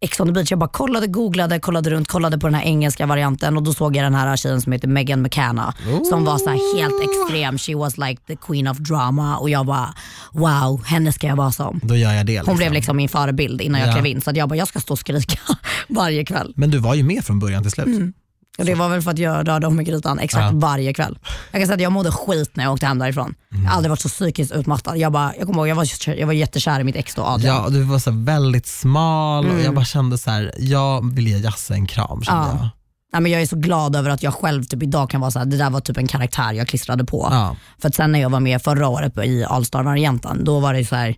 Ex 0.00 0.20
on 0.20 0.26
the 0.26 0.32
beach, 0.32 0.50
jag 0.50 0.58
bara 0.58 0.68
kollade, 0.68 1.06
googlade, 1.06 1.60
kollade 1.60 1.90
runt, 1.90 2.08
kollade 2.08 2.38
på 2.38 2.46
den 2.46 2.54
här 2.54 2.62
engelska 2.62 3.06
varianten 3.06 3.56
och 3.56 3.62
då 3.62 3.74
såg 3.74 3.96
jag 3.96 4.04
den 4.04 4.14
här 4.14 4.36
tjejen 4.36 4.60
som 4.60 4.72
heter 4.72 4.88
Megan 4.88 5.22
McKenna 5.22 5.74
som 6.08 6.24
var 6.24 6.38
så 6.38 6.50
helt 6.50 6.94
extrem. 7.02 7.58
She 7.58 7.74
was 7.74 7.98
like 7.98 8.22
the 8.26 8.36
queen 8.36 8.68
of 8.68 8.78
drama 8.78 9.36
och 9.36 9.50
jag 9.50 9.66
bara 9.66 9.94
wow, 10.32 10.84
henne 10.84 11.12
ska 11.12 11.26
jag 11.26 11.36
vara 11.36 11.52
som. 11.52 11.80
Då 11.82 11.96
gör 11.96 12.12
jag 12.12 12.26
det. 12.26 12.32
Liksom. 12.32 12.48
Hon 12.48 12.56
blev 12.56 12.72
liksom 12.72 12.96
min 12.96 13.08
förebild 13.08 13.60
innan 13.60 13.80
jag 13.80 13.88
Ja. 13.88 13.92
klev 13.92 14.06
in 14.06 14.20
så 14.20 14.30
jag 14.34 14.48
bara 14.48 14.56
jag 14.56 14.68
ska 14.68 14.80
stå 14.80 14.92
och 14.92 14.98
skrika 14.98 15.38
varje 15.88 16.24
kväll. 16.24 16.52
Men 16.56 16.70
du 16.70 16.78
var 16.78 16.94
ju 16.94 17.02
med 17.02 17.24
från 17.24 17.38
början 17.38 17.62
till 17.62 17.72
slut. 17.72 17.86
Mm. 17.86 18.12
Och 18.58 18.64
det 18.64 18.74
var 18.74 18.88
väl 18.88 19.02
för 19.02 19.10
att 19.10 19.18
jag 19.18 19.48
rörde 19.48 19.66
om 19.66 19.80
i 19.80 19.84
grytan 19.84 20.18
exakt 20.18 20.52
Ja. 20.52 20.58
varje 20.58 20.94
kväll. 20.94 21.18
Jag 21.52 21.60
kan 21.60 21.66
säga 21.66 21.74
att 21.74 21.80
jag 21.82 21.92
mådde 21.92 22.10
skit 22.10 22.50
när 22.56 22.64
jag 22.64 22.72
åkte 22.72 22.86
hem 22.86 22.98
därifrån. 22.98 23.34
Jag 23.50 23.58
har 23.58 23.76
aldrig 23.76 23.90
varit 23.90 24.00
så 24.00 24.08
psykiskt 24.08 24.52
utmattad. 24.52 24.96
Jag, 24.98 25.12
bara, 25.12 25.32
jag 25.38 25.46
kommer 25.46 25.58
ihåg, 25.60 25.68
jag 25.68 25.74
var, 25.74 25.86
jag 26.18 26.26
var 26.26 26.32
jättekär 26.34 26.80
i 26.80 26.84
mitt 26.84 26.96
ex 26.96 27.14
då, 27.14 27.22
Adrian. 27.24 27.56
Ja, 27.56 27.64
och 27.64 27.72
du 27.72 27.82
var 27.82 27.98
så 27.98 28.10
här 28.10 28.24
väldigt 28.24 28.66
smal 28.66 29.44
och 29.44 29.50
Mm. 29.50 29.64
jag 29.64 29.74
bara 29.74 29.84
kände 29.84 30.18
så 30.18 30.30
här, 30.30 30.52
jag 30.58 31.14
vill 31.14 31.28
ge 31.28 31.38
Jasse 31.38 31.74
en 31.74 31.86
kram 31.86 32.22
kände 32.22 32.40
Ja. 32.46 32.48
jag. 32.60 32.68
Nej, 33.12 33.22
men 33.22 33.32
jag 33.32 33.42
är 33.42 33.46
så 33.46 33.56
glad 33.56 33.96
över 33.96 34.10
att 34.10 34.22
jag 34.22 34.34
själv 34.34 34.64
typ 34.64 34.82
idag 34.82 35.10
kan 35.10 35.20
vara 35.20 35.30
så 35.30 35.38
här, 35.38 35.46
det 35.46 35.56
där 35.56 35.70
var 35.70 35.80
typ 35.80 35.96
en 35.96 36.06
karaktär 36.06 36.52
jag 36.52 36.68
klistrade 36.68 37.04
på. 37.04 37.28
Ja. 37.30 37.56
För 37.80 37.88
att 37.88 37.94
sen 37.94 38.12
när 38.12 38.18
jag 38.20 38.30
var 38.30 38.40
med 38.40 38.62
förra 38.62 38.88
året 38.88 39.16
i 39.18 39.44
Allstar-varianten, 39.44 40.44
då 40.44 40.60
var 40.60 40.74
det 40.74 40.84
så 40.84 40.96
här, 40.96 41.16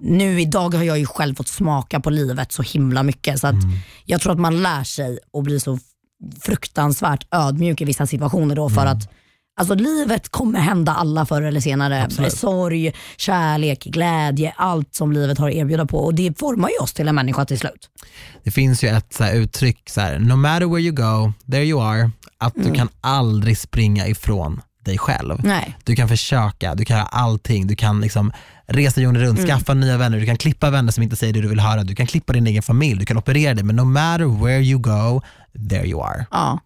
nu 0.00 0.40
idag 0.40 0.74
har 0.74 0.82
jag 0.84 0.98
ju 0.98 1.06
själv 1.06 1.34
fått 1.34 1.48
smaka 1.48 2.00
på 2.00 2.10
livet 2.10 2.52
så 2.52 2.62
himla 2.62 3.02
mycket 3.02 3.40
så 3.40 3.46
att 3.46 3.52
Mm. 3.52 3.70
jag 4.04 4.20
tror 4.20 4.32
att 4.32 4.38
man 4.38 4.62
lär 4.62 4.84
sig 4.84 5.18
att 5.38 5.44
bli 5.44 5.60
så 5.60 5.78
fruktansvärt 6.40 7.26
ödmjuk 7.30 7.80
i 7.80 7.84
vissa 7.84 8.06
situationer 8.06 8.54
då 8.56 8.68
för 8.70 8.86
att 8.86 9.08
Alltså 9.56 9.74
livet 9.74 10.28
kommer 10.28 10.60
hända 10.60 10.92
alla 10.92 11.26
förr 11.26 11.42
eller 11.42 11.60
senare. 11.60 12.04
Absolut. 12.04 12.32
Sorg, 12.32 12.92
kärlek, 13.16 13.84
glädje, 13.84 14.52
allt 14.56 14.94
som 14.94 15.12
livet 15.12 15.38
har 15.38 15.48
att 15.48 15.54
erbjuda 15.54 15.86
på 15.86 15.98
och 15.98 16.14
det 16.14 16.38
formar 16.38 16.68
ju 16.68 16.76
oss 16.76 16.92
till 16.92 17.08
en 17.08 17.14
människa 17.14 17.44
till 17.44 17.58
slut. 17.58 17.88
Det 18.44 18.50
finns 18.50 18.84
ju 18.84 18.88
ett 18.88 19.12
så 19.14 19.28
uttryck, 19.28 19.90
så 19.90 20.00
här, 20.00 20.18
no 20.18 20.34
matter 20.36 20.66
where 20.66 20.80
you 20.80 20.92
go, 20.94 21.32
there 21.50 21.64
you 21.64 21.82
are, 21.82 22.10
att 22.38 22.56
Mm. 22.56 22.68
du 22.68 22.74
kan 22.74 22.88
aldrig 23.00 23.58
springa 23.58 24.06
ifrån 24.06 24.60
dig 24.84 24.98
själv. 24.98 25.40
Nej. 25.44 25.76
Du 25.84 25.96
kan 25.96 26.08
försöka, 26.08 26.74
du 26.74 26.84
kan 26.84 26.96
göra 26.96 27.06
allting, 27.06 27.66
du 27.66 27.76
kan 27.76 28.00
liksom 28.00 28.32
resa 28.66 29.00
jorden 29.00 29.22
runt, 29.22 29.38
Mm. 29.38 29.50
skaffa 29.50 29.74
nya 29.74 29.96
vänner, 29.96 30.18
du 30.20 30.26
kan 30.26 30.36
klippa 30.36 30.70
vänner 30.70 30.92
som 30.92 31.02
inte 31.02 31.16
säger 31.16 31.32
det 31.32 31.40
du 31.40 31.48
vill 31.48 31.60
höra, 31.60 31.84
du 31.84 31.94
kan 31.94 32.06
klippa 32.06 32.32
din 32.32 32.46
egen 32.46 32.62
familj, 32.62 32.98
du 33.00 33.06
kan 33.06 33.16
operera 33.16 33.54
dig, 33.54 33.64
men 33.64 33.76
no 33.76 33.84
matter 33.84 34.44
where 34.44 34.60
you 34.60 34.80
go, 34.80 35.22
there 35.70 35.86
you 35.86 36.02
are. 36.04 36.26
Ja. 36.30 36.58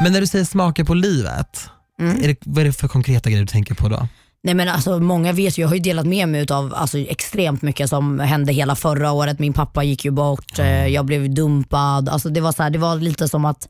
Men 0.00 0.12
när 0.12 0.20
du 0.20 0.26
säger 0.26 0.44
smaka 0.44 0.84
på 0.84 0.94
livet, 0.94 1.70
Mm. 2.00 2.24
är 2.24 2.28
det, 2.28 2.36
vad 2.40 2.58
är 2.60 2.64
det 2.64 2.72
för 2.72 2.88
konkreta 2.88 3.30
grejer 3.30 3.42
du 3.42 3.46
tänker 3.46 3.74
på 3.74 3.88
då? 3.88 4.08
Nej 4.42 4.54
men 4.54 4.68
alltså 4.68 4.98
många 4.98 5.32
vet 5.32 5.58
ju, 5.58 5.62
jag 5.62 5.68
har 5.68 5.74
ju 5.74 5.80
delat 5.80 6.06
med 6.06 6.28
mig 6.28 6.46
av 6.50 6.74
alltså, 6.74 6.98
extremt 6.98 7.62
mycket 7.62 7.88
som 7.90 8.18
hände 8.20 8.52
hela 8.52 8.76
förra 8.76 9.12
året. 9.12 9.38
Min 9.38 9.52
pappa 9.52 9.82
gick 9.84 10.04
ju 10.04 10.10
bort, 10.10 10.58
eh, 10.58 10.86
jag 10.86 11.04
blev 11.04 11.34
dumpad. 11.34 12.08
Alltså, 12.08 12.28
det, 12.28 12.40
var 12.40 12.52
så 12.52 12.62
här, 12.62 12.70
det 12.70 12.78
var 12.78 12.96
lite 12.96 13.28
som 13.28 13.44
att 13.44 13.68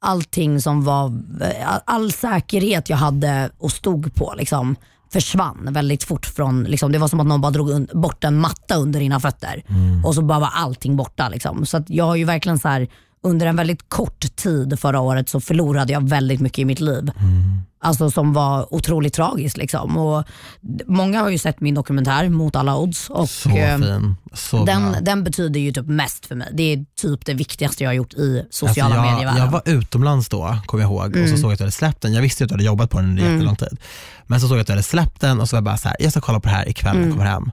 allting 0.00 0.60
som 0.60 0.84
var, 0.84 1.06
eh, 1.42 1.78
all 1.84 2.12
säkerhet 2.12 2.90
jag 2.90 2.96
hade 2.96 3.50
och 3.58 3.72
stod 3.72 4.14
på 4.14 4.34
liksom, 4.38 4.76
försvann 5.12 5.68
väldigt 5.70 6.04
fort 6.04 6.26
från, 6.26 6.64
liksom, 6.64 6.92
det 6.92 6.98
var 6.98 7.08
som 7.08 7.20
att 7.20 7.26
någon 7.26 7.40
bara 7.40 7.52
drog 7.52 7.86
bort 7.92 8.24
en 8.24 8.40
matta 8.40 8.74
under 8.76 9.00
dina 9.00 9.20
fötter 9.20 9.62
och 10.04 10.14
så 10.14 10.22
bara 10.22 10.38
var 10.38 10.50
allting 10.54 10.96
borta. 10.96 11.28
Liksom. 11.28 11.66
Så 11.66 11.84
jag 11.86 12.04
har 12.04 12.16
ju 12.16 12.24
verkligen 12.24 12.58
så 12.58 12.68
här, 12.68 12.88
under 13.22 13.46
en 13.46 13.56
väldigt 13.56 13.88
kort 13.88 14.36
tid 14.36 14.80
förra 14.80 15.00
året 15.00 15.28
så 15.28 15.40
förlorade 15.40 15.92
jag 15.92 16.08
väldigt 16.08 16.40
mycket 16.40 16.58
i 16.58 16.64
mitt 16.64 16.80
liv. 16.80 17.10
Alltså 17.82 18.10
som 18.10 18.32
var 18.32 18.74
otroligt 18.74 19.14
tragiskt. 19.14 19.56
Liksom. 19.56 19.96
Och 19.96 20.24
många 20.86 21.20
har 21.20 21.28
ju 21.28 21.38
sett 21.38 21.60
min 21.60 21.74
dokumentär 21.74 22.28
Mot 22.28 22.56
alla 22.56 22.76
odds. 22.76 23.10
Och, 23.10 23.28
Så 23.30 23.50
eh, 23.50 23.78
fin, 23.78 24.16
så 24.32 24.56
bra. 24.56 24.64
den, 24.64 25.04
den 25.04 25.24
betyder 25.24 25.60
ju 25.60 25.72
typ 25.72 25.86
mest 25.86 26.26
för 26.26 26.34
mig. 26.34 26.48
Det 26.52 26.62
är 26.72 26.84
typ 27.00 27.24
det 27.26 27.34
viktigaste 27.34 27.84
jag 27.84 27.88
har 27.90 27.94
gjort 27.94 28.14
i 28.14 28.46
sociala 28.50 28.94
Alltså 28.96 29.12
medievärlden. 29.12 29.44
jag 29.44 29.50
var 29.52 29.62
utomlands 29.64 30.28
då, 30.28 30.58
kommer 30.66 30.84
jag 30.84 30.90
ihåg, 30.92 31.16
och 31.16 31.28
så 31.28 31.36
såg 31.36 31.44
jag 31.44 31.52
att 31.52 31.58
du 31.58 31.64
hade 31.64 31.72
släppt 31.72 32.00
den. 32.02 32.12
Jag 32.12 32.22
visste 32.22 32.42
ju 32.42 32.44
att 32.44 32.48
du 32.48 32.54
hade 32.54 32.64
jobbat 32.64 32.90
på 32.90 32.96
den 33.00 33.08
under 33.10 33.30
jättelång 33.32 33.56
tid. 33.56 33.78
Men 34.26 34.40
så 34.40 34.48
såg 34.48 34.56
jag 34.56 34.60
att 34.60 34.66
du 34.66 34.72
hade 34.72 34.82
släppt 34.82 35.20
den 35.20 35.40
och 35.40 35.48
så 35.48 35.56
var 35.56 35.58
jag 35.58 35.64
bara 35.64 35.76
så 35.76 35.88
här, 35.88 35.96
jag 36.00 36.10
ska 36.10 36.20
kolla 36.20 36.40
på 36.40 36.48
det 36.48 36.54
här 36.54 36.68
ikväll 36.68 36.96
när 36.96 37.02
jag 37.04 37.12
kommer 37.12 37.24
hem. 37.26 37.50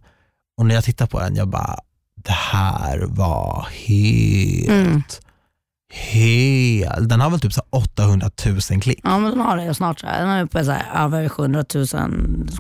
Och 0.58 0.66
när 0.66 0.76
jag 0.76 0.84
tittar 0.84 1.08
på 1.08 1.20
den, 1.20 1.36
jag 1.36 1.48
bara, 1.48 1.80
det 2.26 2.32
här 2.32 3.06
var 3.08 3.68
helt, 3.72 4.70
Mm. 4.70 5.04
Helt, 5.94 7.10
den 7.10 7.22
har 7.22 7.30
väl 7.30 7.40
typ 7.40 7.54
så 7.54 7.62
här 7.72 7.80
800 7.80 8.30
000 8.46 8.82
klick. 8.82 9.00
Ja 9.04 9.20
men 9.20 9.32
den 9.32 9.42
har 9.42 9.58
det 9.58 9.74
snart. 9.74 10.00
Så 10.00 10.08
här. 10.08 10.20
Den 10.20 10.30
är 10.30 10.44
uppe 10.44 10.66
så 10.66 10.72
här, 10.72 11.06
över 11.06 11.30
700 11.30 11.66
000, 11.76 11.88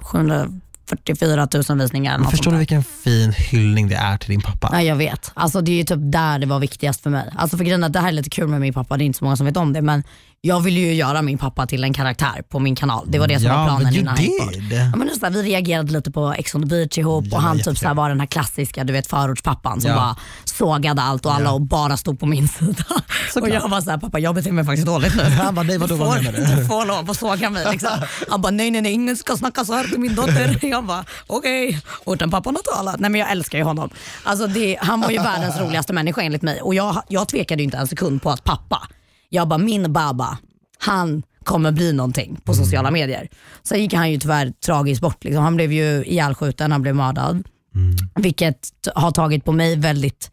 744 0.02 1.48
000 1.70 1.80
visningar. 1.80 2.18
Men 2.18 2.30
förstår 2.32 2.52
du 2.52 2.58
vilken 2.58 2.84
fin 2.84 3.32
hyllning 3.32 3.88
det 3.90 3.96
är 3.96 4.18
till 4.18 4.30
din 4.30 4.42
pappa? 4.42 4.70
Ja, 4.74 4.82
jag 4.82 4.96
vet. 4.96 5.32
Alltså, 5.34 5.62
det 5.62 5.72
är 5.72 5.76
ju 5.76 5.84
typ 5.84 6.00
där 6.02 6.40
det 6.40 6.46
var 6.46 6.60
viktigast 6.60 7.04
för 7.04 7.10
mig. 7.10 7.34
Alltså, 7.36 7.58
för 7.58 7.64
grejen 7.64 7.84
att 7.84 7.94
det 7.94 8.00
här 8.00 8.08
är 8.08 8.12
lite 8.12 8.30
kul 8.30 8.48
med 8.48 8.62
min 8.62 8.74
pappa, 8.74 8.98
det 8.98 9.04
är 9.04 9.06
inte 9.06 9.20
så 9.20 9.26
många 9.26 9.38
som 9.38 9.46
vet 9.46 9.58
om 9.58 9.74
det. 9.74 9.82
Men 9.82 10.04
jag 10.42 10.60
ville 10.60 10.80
ju 10.80 10.94
göra 10.94 11.22
min 11.22 11.38
pappa 11.38 11.66
till 11.68 11.84
en 11.84 11.94
karaktär 11.94 12.42
på 12.50 12.60
min 12.60 12.76
kanal. 12.76 13.06
Det 13.08 13.20
var 13.20 13.28
det 13.28 13.40
som 13.40 13.48
Ja, 13.48 13.58
var 13.58 13.66
planen 13.66 13.96
innan 13.96 14.08
han 14.16 14.24
gick 14.24 14.40
bort. 14.44 14.54
did. 14.54 14.72
Ja, 14.94 14.96
men 14.98 15.08
just 15.08 15.22
där, 15.22 15.30
vi 15.30 15.44
reagerade 15.44 15.92
lite 15.92 16.12
på 16.12 16.34
Ex 16.38 16.56
on 16.56 16.62
the 16.62 16.68
beach 16.68 16.98
ihop 16.98 17.26
Ja, 17.28 17.38
och 17.38 17.44
han 17.44 17.60
typ 17.60 17.78
så 17.78 17.88
här 17.88 17.94
var 17.94 18.10
den 18.10 18.20
här 18.20 18.28
klassiska 18.28 18.84
du 18.84 18.94
vet 18.94 19.08
förortspappan 19.08 19.82
som 19.82 19.92
Ja. 19.92 19.96
bara 19.98 20.16
sågade 20.46 21.02
allt 21.02 21.26
och 21.26 21.34
alla 21.34 21.52
och 21.52 21.62
bara 21.62 21.98
stod 21.98 22.20
på 22.20 22.26
min 22.26 22.48
sida. 22.48 22.84
Såklart. 23.34 23.50
Och 23.50 23.56
jag 23.56 23.70
var 23.70 23.82
såhär, 23.82 23.98
pappa 23.98 24.20
jag 24.20 24.36
beter 24.36 24.52
mig 24.52 24.66
faktiskt 24.66 24.88
dåligt 24.88 25.16
nu. 25.16 25.24
Han 25.24 25.56
bara, 25.56 25.64
nej, 25.64 25.78
vadå, 25.78 25.96
vad 25.96 26.24
menar 26.24 26.32
du? 26.32 26.56
du 26.56 26.66
får 26.68 26.86
lov 26.86 27.12
att 27.12 27.18
såga 27.18 27.50
mig. 27.50 27.66
Liksom. 27.72 27.90
Han 28.30 28.42
bara, 28.42 28.52
nej 28.52 28.72
nej 28.72 28.82
nej 28.82 28.92
ingen 28.92 29.18
ska 29.18 29.38
snacka 29.38 29.66
så 29.66 29.74
här 29.74 29.84
till 29.84 30.00
min 30.00 30.16
dotter. 30.16 30.60
Jag 30.66 30.86
bara, 30.86 31.06
okej. 31.28 31.82
Utan 32.06 32.32
pappan 32.32 32.56
har 32.56 32.76
talat. 32.76 33.00
Nej 33.00 33.10
men 33.10 33.20
jag 33.22 33.32
älskar 33.32 33.58
ju 33.58 33.64
honom. 33.64 33.90
Alltså, 34.24 34.48
det, 34.48 34.78
han 34.82 35.02
var 35.02 35.10
ju 35.10 35.18
världens 35.18 35.60
roligaste 35.60 35.94
människa 35.94 36.22
enligt 36.22 36.42
mig 36.42 36.62
och 36.62 36.76
jag, 36.76 37.04
jag 37.08 37.28
tvekade 37.28 37.62
ju 37.62 37.64
inte 37.64 37.78
en 37.78 37.88
sekund 37.88 38.22
på 38.22 38.30
att 38.30 38.44
pappa, 38.44 38.88
jag 39.30 39.48
bara 39.48 39.58
min 39.58 39.94
baba, 39.94 40.38
han 40.80 41.24
kommer 41.44 41.72
bli 41.72 41.94
någonting 41.94 42.40
på 42.44 42.54
sociala 42.54 42.92
medier. 42.92 43.28
Sen 43.64 43.82
gick 43.82 43.94
han 43.94 44.12
ju 44.12 44.20
tyvärr 44.20 44.52
tragiskt 44.66 45.02
bort. 45.02 45.24
Liksom. 45.24 45.44
Han 45.44 45.56
blev 45.56 45.72
ju 45.74 46.04
ihjälskjuten, 46.06 46.72
han 46.72 46.82
blev 46.82 46.96
mördad. 46.96 47.44
Vilket 48.16 48.62
t- 48.62 48.92
har 48.96 49.12
tagit 49.12 49.46
på 49.46 49.52
mig 49.52 49.76
väldigt 49.76 50.32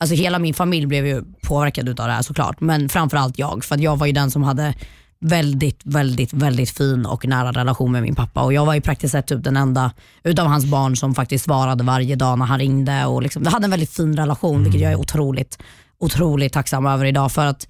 Alltså 0.00 0.16
hela 0.16 0.38
min 0.38 0.54
familj 0.54 0.86
blev 0.86 1.06
ju 1.06 1.22
påverkad 1.42 1.88
utav 1.88 2.06
det 2.06 2.12
här 2.12 2.22
såklart, 2.22 2.60
men 2.60 2.88
framförallt 2.88 3.38
jag. 3.38 3.64
För 3.64 3.74
att 3.74 3.80
jag 3.80 3.96
var 3.96 4.06
ju 4.06 4.12
den 4.12 4.30
som 4.30 4.42
hade 4.42 4.74
väldigt, 5.20 5.80
väldigt, 5.84 6.32
väldigt 6.32 6.70
fin 6.70 7.06
och 7.06 7.26
nära 7.26 7.52
relation 7.52 7.92
med 7.92 8.02
min 8.02 8.14
pappa. 8.14 8.42
Och 8.42 8.52
Jag 8.52 8.66
var 8.66 8.74
ju 8.74 8.80
praktiskt 8.80 9.12
sett 9.12 9.26
typ 9.26 9.44
den 9.44 9.56
enda 9.56 9.90
utav 10.24 10.46
hans 10.46 10.64
barn 10.64 10.96
som 10.96 11.14
faktiskt 11.14 11.44
svarade 11.44 11.84
varje 11.84 12.16
dag 12.16 12.38
när 12.38 12.46
han 12.46 12.58
ringde. 12.58 13.04
Och 13.06 13.22
liksom, 13.22 13.42
vi 13.42 13.48
hade 13.48 13.64
en 13.64 13.70
väldigt 13.70 13.90
fin 13.92 14.16
relation, 14.16 14.62
vilket 14.62 14.80
jag 14.82 14.92
är 14.92 14.96
otroligt, 15.00 15.58
otroligt 15.98 16.52
tacksam 16.52 16.86
över 16.86 17.04
idag. 17.04 17.32
För 17.32 17.46
att 17.46 17.68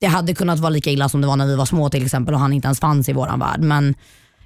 det 0.00 0.06
hade 0.06 0.34
kunnat 0.34 0.58
vara 0.58 0.70
lika 0.70 0.90
illa 0.90 1.08
som 1.08 1.20
det 1.20 1.26
var 1.26 1.36
när 1.36 1.46
vi 1.46 1.56
var 1.56 1.66
små 1.66 1.88
till 1.90 2.04
exempel 2.04 2.34
och 2.34 2.40
han 2.40 2.52
inte 2.52 2.66
ens 2.66 2.80
fanns 2.80 3.08
i 3.08 3.12
våran 3.12 3.38
värld. 3.38 3.60
Men 3.60 3.94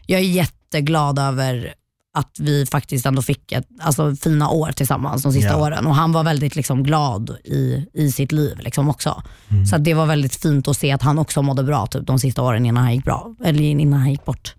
jag 0.07 0.21
är 0.21 0.25
jätteglad 0.25 1.19
över 1.19 1.75
att 2.17 2.37
vi 2.41 2.67
faktiskt 2.67 3.07
ändå 3.07 3.23
fick 3.23 3.53
ett, 3.53 3.67
alltså, 3.81 4.17
fina 4.17 4.49
år 4.49 4.73
tillsammans 4.73 5.23
de 5.23 5.33
sista 5.33 5.51
Ja. 5.51 5.57
åren. 5.57 5.87
Och 5.87 5.95
han 5.95 6.13
var 6.13 6.25
väldigt 6.25 6.57
liksom, 6.57 6.83
glad 6.83 7.37
i, 7.45 7.87
i 7.95 8.13
sitt 8.13 8.33
liv 8.33 8.59
liksom, 8.59 8.89
också. 8.89 9.23
Så 9.71 9.77
att 9.77 9.85
det 9.85 9.95
var 9.95 10.07
väldigt 10.07 10.37
fint 10.37 10.69
att 10.69 10.77
se 10.77 10.93
att 10.93 11.03
han 11.03 11.19
också 11.19 11.43
mådde 11.43 11.63
bra 11.63 11.87
typ, 11.87 12.07
de 12.07 12.19
sista 12.19 12.43
åren 12.43 12.67
innan 12.67 12.83
han 12.85 12.95
gick, 12.95 13.05
bra, 13.05 13.35
eller 13.45 13.63
innan 13.63 14.01
han 14.01 14.11
gick 14.11 14.25
bort. 14.25 14.55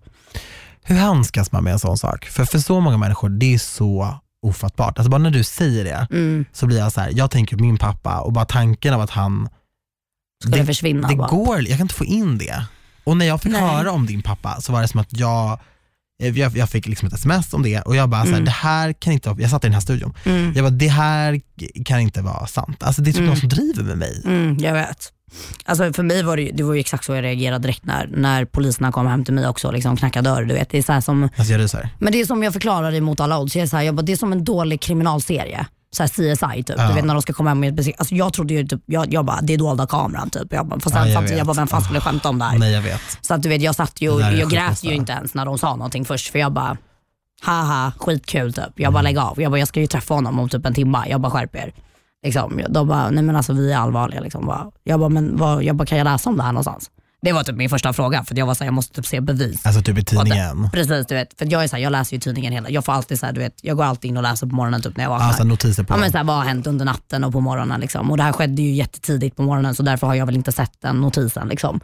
Hur 0.82 0.96
handskas 0.96 1.52
man 1.52 1.64
med 1.64 1.72
en 1.72 1.78
sån 1.78 1.98
sak? 1.98 2.24
För 2.24 2.44
för 2.44 2.58
så 2.58 2.80
många 2.80 2.96
människor, 2.96 3.28
det 3.28 3.54
är 3.54 3.58
så 3.58 4.14
ofattbart. 4.42 4.98
Alltså 4.98 5.10
bara 5.10 5.18
när 5.18 5.30
du 5.30 5.44
säger 5.44 5.84
det 5.84 6.06
Mm. 6.10 6.44
så 6.52 6.66
blir 6.66 6.78
jag 6.78 6.92
så 6.92 7.00
här, 7.00 7.10
jag 7.14 7.30
tänker 7.30 7.56
på 7.56 7.62
min 7.64 7.78
pappa 7.78 8.20
och 8.20 8.32
bara 8.32 8.44
tanken 8.44 8.94
av 8.94 9.00
att 9.00 9.10
han, 9.10 9.48
Skulle 10.42 10.56
Det- 10.56 10.66
försvinna 10.66 11.08
det 11.08 11.16
bara. 11.16 11.28
går, 11.28 11.58
jag 11.60 11.68
kan 11.78 11.80
inte 11.80 11.94
få 11.94 12.04
in 12.04 12.38
det. 12.38 12.64
Och 13.04 13.16
när 13.16 13.26
jag 13.26 13.42
fick 13.42 13.52
Nej. 13.52 13.60
höra 13.60 13.90
om 13.92 14.06
din 14.06 14.22
pappa 14.22 14.60
så 14.60 14.72
var 14.72 14.82
det 14.82 14.88
som 14.88 15.00
att 15.00 15.18
jag, 15.18 15.58
jag, 16.18 16.56
jag 16.56 16.70
fick 16.70 16.86
liksom 16.88 17.08
ett 17.08 17.14
sms 17.14 17.52
om 17.54 17.62
det 17.62 17.80
och 17.80 17.96
jag 17.96 18.08
bara, 18.08 18.20
så 18.22 18.26
här, 18.28 18.34
Mm. 18.34 18.44
det 18.44 18.50
här 18.50 18.92
kan 18.92 19.12
inte 19.12 19.34
jag 19.38 19.50
satt 19.50 19.64
i 19.64 19.66
den 19.66 19.74
här 19.74 19.80
studion, 19.80 20.14
Mm. 20.24 20.52
jag 20.56 20.64
bara, 20.64 20.70
det 20.70 20.88
här 20.88 21.40
kan 21.84 22.00
inte 22.00 22.22
vara 22.22 22.46
sant. 22.46 22.82
Alltså 22.82 23.02
det 23.02 23.10
är 23.10 23.12
typ 23.12 23.18
Mm. 23.18 23.28
någon 23.28 23.36
som 23.40 23.48
driver 23.48 23.82
med 23.82 23.98
mig. 23.98 24.22
Mm, 24.24 24.56
jag 24.58 24.72
vet. 24.72 25.12
Alltså 25.64 25.92
för 25.92 26.02
mig 26.02 26.22
var 26.22 26.36
det, 26.36 26.42
ju- 26.42 26.52
det 26.52 26.62
var 26.62 26.74
ju 26.74 26.80
exakt 26.80 27.04
så 27.04 27.14
jag 27.14 27.22
reagerade 27.24 27.62
direkt 27.62 27.84
när, 27.84 28.06
när 28.06 28.44
poliserna 28.44 28.92
kom 28.92 29.06
hem 29.06 29.24
till 29.24 29.34
mig 29.34 29.48
också 29.48 29.68
och 29.68 29.74
liksom 29.74 29.96
knackade 29.96 30.30
dörr. 30.30 30.44
Du 30.44 30.54
vet. 30.54 30.70
Det 30.70 30.78
är 30.78 30.82
så 30.82 31.00
som, 31.02 31.22
Alltså 31.36 31.52
jag 31.52 31.60
ryser. 31.60 31.88
men 31.98 32.12
det 32.12 32.20
är 32.20 32.26
som 32.26 32.42
jag 32.42 32.52
förklarar 32.52 32.94
emot 32.94 33.20
alla 33.20 33.38
odds. 33.38 33.56
Jag 33.56 33.62
är 33.62 33.66
så 33.66 33.76
här, 33.76 33.84
jag 33.84 33.94
bara, 33.94 34.02
det 34.02 34.12
är 34.12 34.16
som 34.16 34.32
en 34.32 34.44
dålig 34.44 34.80
kriminalserie. 34.80 35.66
Så 35.96 36.02
här 36.02 36.08
CSI 36.08 36.62
typ. 36.62 36.76
Ja. 36.78 36.88
Du 36.88 36.94
vet 36.94 37.04
när 37.04 37.14
de 37.14 37.22
ska 37.22 37.32
komma 37.32 37.50
hem 37.50 37.60
med 37.60 37.80
ett. 37.80 37.94
Alltså 37.98 38.14
jag 38.14 38.32
trodde 38.32 38.54
ju 38.54 38.66
typ, 38.66 38.82
jag, 38.86 39.12
jag 39.12 39.24
bara, 39.24 39.40
det 39.40 39.54
är 39.54 39.58
dolda 39.58 39.86
kameran 39.86 40.30
typ. 40.30 40.52
Jag 40.52 40.66
bara, 40.66 40.80
fast 40.80 40.96
Ja, 40.96 41.06
jag 41.06 41.30
jag 41.30 41.46
bara, 41.46 41.52
vem 41.52 41.66
fan 41.66 41.82
skulle 41.82 42.00
skämta 42.00 42.28
om 42.28 42.38
det 42.38 42.44
här? 42.44 42.58
Nej 42.58 42.72
jag 42.72 42.82
vet. 42.82 43.00
Så 43.20 43.34
att 43.34 43.42
du 43.42 43.48
vet, 43.48 43.62
jag 43.62 43.74
satt 43.74 44.00
ju 44.00 44.20
jag 44.20 44.32
det 44.32 44.56
grät 44.56 44.84
ju 44.84 44.94
inte 44.94 45.12
ens 45.12 45.34
när 45.34 45.44
de 45.44 45.58
sa 45.58 45.76
någonting 45.76 46.04
först 46.04 46.32
för 46.32 46.38
jag 46.38 46.52
bara, 46.52 46.76
haha 47.42 47.92
skitkul 47.98 48.52
typ. 48.52 48.72
Jag 48.74 48.92
bara 48.92 49.02
lägg 49.02 49.18
av. 49.18 49.42
Jag 49.42 49.52
bara, 49.52 49.58
jag 49.58 49.68
ska 49.68 49.80
ju 49.80 49.86
träffa 49.86 50.14
honom 50.14 50.38
om 50.38 50.48
typ 50.48 50.66
en 50.66 50.74
timme. 50.74 51.04
Jag 51.08 51.20
bara 51.20 51.32
skärp 51.32 51.56
er. 51.56 51.72
Liksom. 52.22 52.60
De 52.68 52.88
bara, 52.88 53.10
nej 53.10 53.24
men 53.24 53.36
alltså 53.36 53.52
vi 53.52 53.72
är 53.72 53.76
allvarliga. 53.78 54.20
Liksom. 54.20 54.70
Jag 54.84 55.00
bara, 55.00 55.08
men 55.08 55.36
vad, 55.36 55.64
jag 55.64 55.76
bara, 55.76 55.86
kan 55.86 55.98
jag 55.98 56.04
läsa 56.04 56.30
om 56.30 56.36
det 56.36 56.42
här 56.42 56.52
någonstans? 56.52 56.90
Det 57.22 57.32
var 57.32 57.42
typ 57.42 57.56
min 57.56 57.70
första 57.70 57.92
fråga 57.92 58.24
för 58.24 58.38
jag 58.38 58.46
var 58.46 58.54
såhär, 58.54 58.66
jag 58.66 58.74
måste 58.74 58.94
typ 58.94 59.06
se 59.06 59.20
bevis. 59.20 59.66
Alltså 59.66 59.82
typ 59.82 59.98
i 59.98 60.04
tidningen. 60.04 60.70
Precis, 60.72 61.06
du 61.06 61.14
vet. 61.14 61.38
För 61.38 61.52
jag 61.52 61.64
är 61.64 61.68
så 61.68 61.76
här, 61.76 61.82
jag 61.82 61.90
läser 61.90 62.16
ju 62.16 62.20
tidningen 62.20 62.52
hela, 62.52 62.70
jag 62.70 62.84
får 62.84 62.92
alltid 62.92 63.20
så 63.20 63.26
här, 63.26 63.32
du 63.32 63.40
vet, 63.40 63.54
jag 63.62 63.76
går 63.76 63.84
alltid 63.84 64.08
in 64.10 64.16
och 64.16 64.22
läser 64.22 64.46
på 64.46 64.54
morgonen 64.54 64.82
typ 64.82 64.96
när 64.96 65.04
jag 65.04 65.10
vaknar. 65.10 65.26
Alltså 65.26 65.44
notiser 65.44 65.82
på. 65.82 65.94
Ja, 65.94 65.98
men 65.98 66.12
så 66.12 66.16
här, 66.16 66.24
vad 66.24 66.36
har 66.36 66.44
hänt 66.44 66.66
under 66.66 66.84
natten 66.84 67.24
och 67.24 67.32
på 67.32 67.40
morgonen? 67.40 67.80
Liksom. 67.80 68.10
Och 68.10 68.16
det 68.16 68.22
här 68.22 68.32
skedde 68.32 68.62
ju 68.62 68.74
jättetidigt 68.74 69.36
på 69.36 69.42
morgonen 69.42 69.74
så 69.74 69.82
därför 69.82 70.06
har 70.06 70.14
jag 70.14 70.26
väl 70.26 70.36
inte 70.36 70.52
sett 70.52 70.72
den 70.82 71.00
notisen. 71.00 71.48
Liksom. 71.48 71.80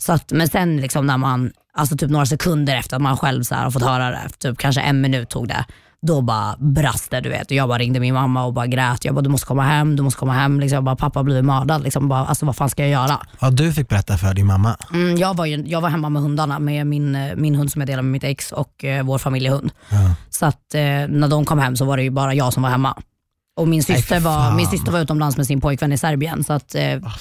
Så 0.00 0.12
att, 0.12 0.32
men 0.32 0.48
sen 0.48 0.76
liksom, 0.76 1.06
när 1.06 1.18
man, 1.18 1.52
alltså 1.74 1.96
typ 1.96 2.10
några 2.10 2.26
sekunder 2.26 2.76
efter 2.76 2.96
att 2.96 3.02
man 3.02 3.16
själv 3.16 3.42
så 3.42 3.54
har 3.54 3.70
fått 3.70 3.82
höra 3.82 4.10
det, 4.10 4.28
typ 4.38 4.58
kanske 4.58 4.80
en 4.80 5.00
minut 5.00 5.30
tog 5.30 5.48
det, 5.48 5.64
då 6.02 6.20
bara 6.20 6.56
brast 6.58 7.10
det. 7.10 7.20
Du 7.20 7.28
vet. 7.28 7.50
Jag 7.50 7.68
bara 7.68 7.78
ringde 7.78 8.00
min 8.00 8.14
mamma 8.14 8.44
och 8.44 8.52
bara 8.52 8.66
grät. 8.66 9.04
Jag 9.04 9.14
bara, 9.14 9.20
du 9.20 9.28
måste 9.30 9.46
komma 9.46 9.62
hem, 9.62 9.96
du 9.96 10.02
måste 10.02 10.18
komma 10.18 10.32
hem. 10.32 10.60
Liksom. 10.60 10.74
Jag 10.74 10.84
bara, 10.84 10.96
pappa 10.96 11.22
blivit 11.22 11.44
mördad. 11.44 11.82
Liksom. 11.82 12.08
Bara, 12.08 12.26
alltså, 12.26 12.46
vad 12.46 12.56
fan 12.56 12.70
ska 12.70 12.82
jag 12.82 12.90
göra? 12.90 13.20
Ja, 13.40 13.50
du 13.50 13.72
fick 13.72 13.88
berätta 13.88 14.18
för 14.18 14.34
din 14.34 14.46
mamma. 14.46 14.76
Mm, 14.92 15.16
jag, 15.16 15.36
var 15.36 15.46
ju, 15.46 15.64
jag 15.66 15.80
var 15.80 15.88
hemma 15.88 16.08
med 16.08 16.22
hundarna, 16.22 16.58
med 16.58 16.86
min, 16.86 17.18
min 17.36 17.54
hund 17.54 17.72
som 17.72 17.80
jag 17.80 17.86
delar 17.88 18.02
med 18.02 18.12
mitt 18.12 18.24
ex 18.24 18.52
och 18.52 18.84
eh, 18.84 19.04
vår 19.04 19.18
familjehund. 19.18 19.72
Ja. 19.90 20.14
Så 20.30 20.46
att 20.46 20.74
eh, 20.74 20.80
när 21.08 21.28
de 21.28 21.44
kom 21.44 21.58
hem 21.58 21.76
så 21.76 21.84
var 21.84 21.96
det 21.96 22.02
ju 22.02 22.10
bara 22.10 22.34
jag 22.34 22.52
som 22.52 22.62
var 22.62 22.70
hemma. 22.70 22.96
Och 23.60 23.68
min 23.68 23.82
Nej, 23.88 23.96
syster, 23.98 24.14
för 24.14 24.20
var, 24.20 24.54
min 24.54 24.66
syster 24.66 24.92
var 24.92 25.00
utomlands 25.00 25.36
med 25.36 25.46
sin 25.46 25.60
pojkvän 25.60 25.92
i 25.92 25.98
Serbien. 25.98 26.44
Så 26.44 26.52
att, 26.52 26.74
eh, 26.74 26.82
Oh, 26.82 27.16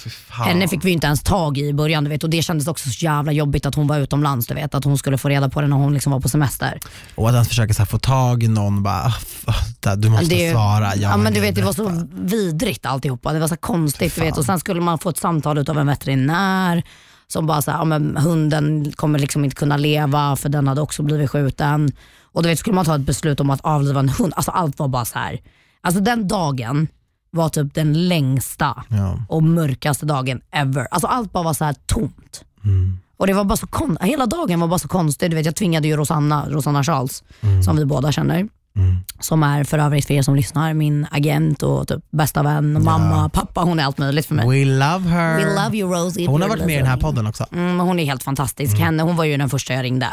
henne 0.45 0.67
fick 0.67 0.85
vi 0.85 0.91
inte 0.91 1.07
ens 1.07 1.23
tag 1.23 1.57
i 1.57 1.67
i 1.67 1.73
början. 1.73 2.03
Du 2.03 2.09
vet, 2.09 2.23
och 2.23 2.29
det 2.29 2.41
kändes 2.41 2.67
också 2.67 2.89
så 2.89 3.05
jävla 3.05 3.31
jobbigt 3.31 3.65
att 3.65 3.75
hon 3.75 3.87
var 3.87 3.97
utomlands. 3.99 4.47
Du 4.47 4.53
vet, 4.53 4.75
att 4.75 4.83
hon 4.83 4.97
skulle 4.97 5.17
få 5.17 5.29
reda 5.29 5.49
på 5.49 5.61
det 5.61 5.67
när 5.67 5.75
hon 5.75 5.93
liksom 5.93 6.11
var 6.11 6.19
på 6.19 6.29
semester. 6.29 6.79
Och 7.15 7.29
att 7.29 7.33
ens 7.33 7.47
försöka 7.47 7.73
så 7.73 7.81
här, 7.81 7.85
få 7.87 7.99
tag 7.99 8.43
i 8.43 8.47
någon, 8.47 8.83
bara, 8.83 9.13
ah, 9.47 9.53
ah, 9.85 9.95
du 9.95 10.09
måste 10.09 10.25
Det- 10.35 10.51
svara. 10.51 10.95
Ja, 10.95 11.17
men 11.17 11.33
du 11.33 11.39
vet, 11.39 11.55
det 11.55 11.61
var 11.61 11.73
så 11.73 12.07
vidrigt 12.13 12.85
alltihopa. 12.85 13.33
Det 13.33 13.39
var 13.39 13.47
så 13.47 13.57
konstigt. 13.57 14.15
Du 14.15 14.21
vet. 14.21 14.37
Och 14.37 14.45
Sen 14.45 14.59
skulle 14.59 14.81
man 14.81 14.99
få 14.99 15.09
ett 15.09 15.17
samtal 15.17 15.69
av 15.69 15.77
en 15.77 15.87
veterinär 15.87 16.83
som 17.27 17.47
bara 17.47 17.61
så 17.61 17.71
här, 17.71 17.77
ja, 17.77 17.85
men 17.85 18.17
hunden 18.17 18.91
kommer 18.95 19.19
liksom 19.19 19.43
inte 19.45 19.55
kunna 19.55 19.77
leva 19.77 20.35
för 20.35 20.49
den 20.49 20.67
hade 20.67 20.81
också 20.81 21.03
blivit 21.03 21.29
skjuten. 21.29 21.91
Och 22.33 22.43
du 22.43 22.49
vet, 22.49 22.59
skulle 22.59 22.75
man 22.75 22.85
ta 22.85 22.95
ett 22.95 23.01
beslut 23.01 23.39
om 23.39 23.49
att 23.49 23.61
avliva 23.61 23.99
en 23.99 24.09
hund, 24.09 24.33
alltså 24.35 24.51
allt 24.51 24.79
var 24.79 24.87
bara 24.87 25.05
så 25.05 25.19
här. 25.19 25.39
Alltså 25.81 26.01
den 26.01 26.27
dagen 26.27 26.87
var 27.31 27.49
typ 27.49 27.73
den 27.73 28.07
längsta 28.07 28.83
Ja. 28.89 29.19
och 29.29 29.43
mörkaste 29.43 30.05
dagen 30.05 30.41
ever. 30.51 30.87
Alltså 30.91 31.07
allt 31.07 31.31
bara 31.31 31.43
var 31.43 31.53
så 31.53 31.65
här 31.65 31.75
tomt. 31.85 32.43
Mm. 32.63 32.99
Och 33.17 33.27
det 33.27 33.33
var 33.33 33.43
bara 33.43 33.57
så 33.57 33.67
kon- 33.67 33.97
Hela 34.01 34.25
dagen 34.25 34.59
var 34.59 34.67
bara 34.67 34.79
så 34.79 34.87
konstig. 34.87 35.31
Du 35.31 35.35
vet, 35.35 35.45
jag 35.45 35.55
tvingade 35.55 35.87
ju 35.87 35.95
Rosanna, 35.97 36.45
Rosanna 36.49 36.83
Charles, 36.83 37.23
som 37.65 37.77
vi 37.77 37.85
båda 37.85 38.11
känner, 38.11 38.47
Mm. 38.75 38.95
som 39.19 39.43
är 39.43 39.63
för 39.63 39.77
övrigt 39.79 40.05
för 40.07 40.13
er 40.13 40.21
som 40.21 40.35
lyssnar, 40.35 40.73
min 40.73 41.07
agent 41.11 41.63
och 41.63 41.87
typ 41.87 42.03
bästa 42.11 42.43
vän, 42.43 42.83
mamma, 42.83 43.29
pappa. 43.29 43.61
Hon 43.61 43.79
är 43.79 43.83
allt 43.83 43.97
möjligt 43.97 44.25
för 44.25 44.35
mig. 44.35 44.47
We 44.49 44.65
love 44.65 45.09
her. 45.09 45.37
We 45.37 45.63
love 45.63 45.77
you 45.77 45.93
Rosie. 45.93 46.27
Hon 46.27 46.41
har 46.41 46.49
varit 46.49 46.65
med 46.65 46.75
i 46.75 46.77
den 46.77 46.87
här 46.87 46.97
podden 46.97 47.27
också. 47.27 47.45
Mm, 47.51 47.79
hon 47.79 47.99
är 47.99 48.05
helt 48.05 48.23
fantastisk. 48.23 48.77
Henne, 48.77 49.03
hon 49.03 49.15
var 49.15 49.23
ju 49.23 49.37
den 49.37 49.49
första 49.49 49.73
jag 49.73 49.83
ringde. 49.83 50.07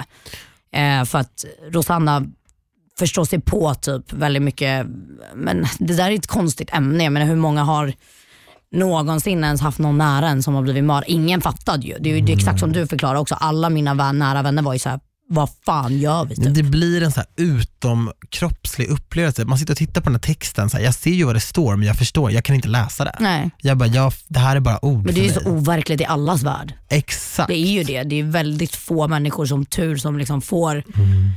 Eh, 0.72 1.04
för 1.04 1.18
att 1.18 1.44
Rosanna 1.70 2.22
förstår 2.98 3.24
sig 3.24 3.40
på 3.40 3.74
typ 3.74 4.12
väldigt 4.12 4.42
mycket, 4.42 4.86
men 5.34 5.66
det 5.78 5.94
där 5.96 6.10
är 6.10 6.14
ett 6.14 6.26
konstigt 6.26 6.70
ämne. 6.72 7.04
Jag 7.04 7.12
menar 7.12 7.26
hur 7.26 7.36
många 7.36 7.64
har 7.64 7.92
någonsin 8.72 9.44
ens 9.44 9.60
haft 9.60 9.78
någon 9.78 9.98
nära 9.98 10.28
en 10.28 10.42
som 10.42 10.54
har 10.54 10.62
blivit 10.62 10.84
mördad? 10.84 11.04
Ingen 11.06 11.40
fattade 11.40 11.86
ju. 11.86 11.96
Det 12.00 12.10
är 12.10 12.14
ju 12.16 12.20
det 12.20 12.32
är 12.32 12.36
exakt 12.36 12.60
som 12.60 12.72
du 12.72 12.86
förklarar 12.86 13.14
också. 13.14 13.34
Alla 13.34 13.70
mina 13.70 13.94
vän, 13.94 14.18
nära 14.18 14.42
vänner 14.42 14.62
var 14.62 14.72
ju 14.72 14.78
så 14.78 14.88
här: 14.88 15.00
vad 15.28 15.50
fan 15.66 15.98
gör 15.98 16.24
vi? 16.24 16.36
Typ. 16.36 16.54
Det 16.54 16.62
blir 16.62 17.02
en 17.02 17.12
så 17.12 17.20
här 17.20 17.28
utomkroppslig 17.36 18.88
upplevelse. 18.88 19.44
Man 19.44 19.58
sitter 19.58 19.72
och 19.74 19.78
tittar 19.78 20.00
på 20.00 20.04
den 20.08 20.14
här 20.14 20.20
texten, 20.34 20.70
så 20.70 20.76
här, 20.76 20.84
jag 20.84 20.94
ser 20.94 21.10
ju 21.10 21.24
vad 21.24 21.36
det 21.36 21.40
står 21.40 21.76
men 21.76 21.86
jag 21.86 21.96
förstår, 21.96 22.30
jag 22.32 22.44
kan 22.44 22.56
inte 22.56 22.68
läsa 22.68 23.04
det. 23.04 23.16
Nej, 23.20 23.50
Jag 23.58 23.76
bara, 23.76 23.88
jag, 23.88 24.12
det 24.28 24.38
här 24.38 24.56
är 24.56 24.60
bara 24.60 24.84
ord 24.84 25.04
men 25.04 25.14
det 25.14 25.20
är 25.20 25.24
ju 25.24 25.32
så 25.32 25.50
overkligt 25.50 26.00
i 26.00 26.04
allas 26.04 26.42
värld. 26.42 26.74
Exakt. 26.90 27.48
Det 27.48 27.54
är 27.54 27.70
ju 27.72 27.82
det. 27.82 28.02
Det 28.02 28.20
är 28.20 28.24
väldigt 28.24 28.74
få 28.76 29.08
människor 29.08 29.46
som 29.46 29.66
tur 29.66 29.96
som 29.96 30.18
liksom 30.18 30.42
får 30.42 30.72
Mm. 30.94 31.30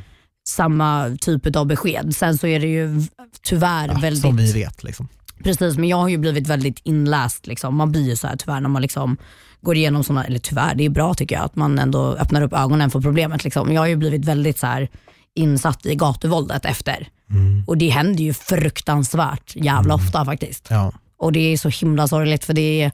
Samma 0.49 1.17
typ 1.21 1.55
av 1.55 1.65
besked. 1.67 2.15
Sen 2.15 2.38
så 2.38 2.47
är 2.47 2.59
det 2.59 2.67
ju 2.67 3.01
tyvärr 3.43 3.88
Ja, 3.88 3.99
väldigt 3.99 4.21
Som 4.21 4.38
vi 4.38 4.51
vet. 4.53 4.83
Liksom. 4.83 5.07
Precis, 5.43 5.77
men 5.77 5.89
jag 5.89 5.97
har 5.97 6.07
ju 6.09 6.17
blivit 6.17 6.47
väldigt 6.47 6.79
inläst. 6.83 7.47
Liksom. 7.47 7.75
Man 7.75 7.91
blir 7.91 8.09
ju 8.09 8.15
så 8.15 8.27
här 8.27 8.35
tyvärr 8.35 8.59
när 8.62 8.69
man 8.69 8.81
liksom 8.81 9.17
går 9.62 9.75
igenom 9.77 10.03
sådana, 10.03 10.25
eller 10.25 10.39
tyvärr, 10.39 10.75
det 10.75 10.85
är 10.85 10.89
bra 10.89 11.13
tycker 11.13 11.35
jag, 11.35 11.45
att 11.45 11.55
man 11.55 11.79
ändå 11.79 12.13
öppnar 12.13 12.41
upp 12.41 12.53
ögonen 12.53 12.91
för 12.91 13.01
problemet. 13.01 13.43
Liksom. 13.43 13.73
Jag 13.73 13.81
har 13.81 13.88
ju 13.88 13.95
blivit 13.95 14.25
väldigt 14.25 14.59
så 14.59 14.67
här 14.67 14.89
insatt 15.35 15.85
i 15.85 15.95
gatuvåldet 15.95 16.65
efter. 16.65 17.07
Mm. 17.29 17.63
Och 17.67 17.77
det 17.77 17.89
händer 17.89 18.23
ju 18.23 18.33
fruktansvärt 18.33 19.55
jävla 19.55 19.93
ofta 19.93 20.25
faktiskt. 20.25 20.67
Ja. 20.69 20.91
Och 21.19 21.31
det 21.31 21.39
är 21.39 21.57
så 21.57 21.69
himla 21.69 22.07
sorgligt 22.07 22.43
för 22.45 22.53
det 22.53 22.81
är 22.81 22.91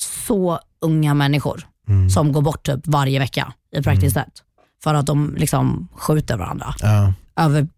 så 0.00 0.60
unga 0.80 1.14
människor 1.14 1.66
Mm. 1.88 2.10
som 2.10 2.32
går 2.32 2.42
bort 2.42 2.66
typ 2.66 2.80
varje 2.86 3.18
vecka 3.18 3.52
i 3.76 3.82
praktiskt 3.82 4.14
sett. 4.14 4.42
För 4.82 4.94
att 4.94 5.06
de 5.06 5.34
liksom 5.36 5.88
skjuter 5.96 6.36
varandra 6.36 6.74
Ja. 6.78 7.12
över, 7.36 7.68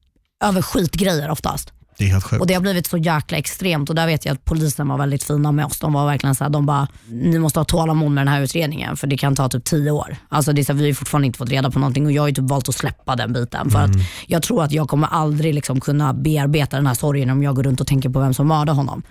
över 0.44 0.62
skitgrejer 0.62 1.30
oftast. 1.30 1.72
Det 1.98 2.04
är 2.04 2.08
helt 2.08 2.24
sjukt. 2.24 2.40
Och 2.40 2.46
Det 2.46 2.54
har 2.54 2.60
blivit 2.60 2.86
så 2.86 2.96
jäkla 2.96 3.38
extremt 3.38 3.88
och 3.90 3.94
där 3.94 4.06
vet 4.06 4.24
jag 4.24 4.32
att 4.32 4.44
polisen 4.44 4.88
var 4.88 4.98
väldigt 4.98 5.24
fina 5.24 5.52
med 5.52 5.64
oss. 5.66 5.78
De 5.78 5.92
var 5.92 6.06
verkligen 6.06 6.34
så 6.34 6.44
här, 6.44 6.50
de 6.50 6.66
bara, 6.66 6.88
ni 7.08 7.38
måste 7.38 7.58
ha 7.60 7.64
tålamod 7.64 8.12
med 8.12 8.26
den 8.26 8.32
här 8.34 8.40
utredningen 8.40 8.96
för 8.96 9.06
det 9.06 9.16
kan 9.16 9.36
ta 9.36 9.48
typ 9.48 9.64
tio 9.64 9.90
år. 9.90 10.16
Alltså 10.28 10.52
det 10.52 10.60
är 10.60 10.64
så 10.64 10.72
här, 10.72 10.80
vi 10.80 10.86
har 10.86 10.94
fortfarande 10.94 11.26
inte 11.26 11.38
fått 11.38 11.48
reda 11.50 11.70
på 11.70 11.78
någonting 11.78 12.06
och 12.06 12.12
jag 12.12 12.22
har 12.22 12.28
ju 12.28 12.34
typ 12.34 12.44
valt 12.50 12.68
att 12.68 12.74
släppa 12.74 13.16
den 13.16 13.32
biten. 13.32 13.70
För 13.70 13.78
att 13.78 13.90
jag 14.26 14.42
tror 14.42 14.62
att 14.64 14.72
jag 14.72 14.88
kommer 14.88 15.08
aldrig 15.08 15.54
liksom 15.54 15.80
kunna 15.80 16.14
bearbeta 16.14 16.76
den 16.76 16.86
här 16.86 16.94
sorgen 16.94 17.30
om 17.30 17.42
jag 17.42 17.54
går 17.56 17.62
runt 17.62 17.80
och 17.80 17.86
tänker 17.86 18.08
på 18.08 18.20
vem 18.20 18.34
som 18.34 18.48
mördade 18.48 18.72
honom. 18.72 19.02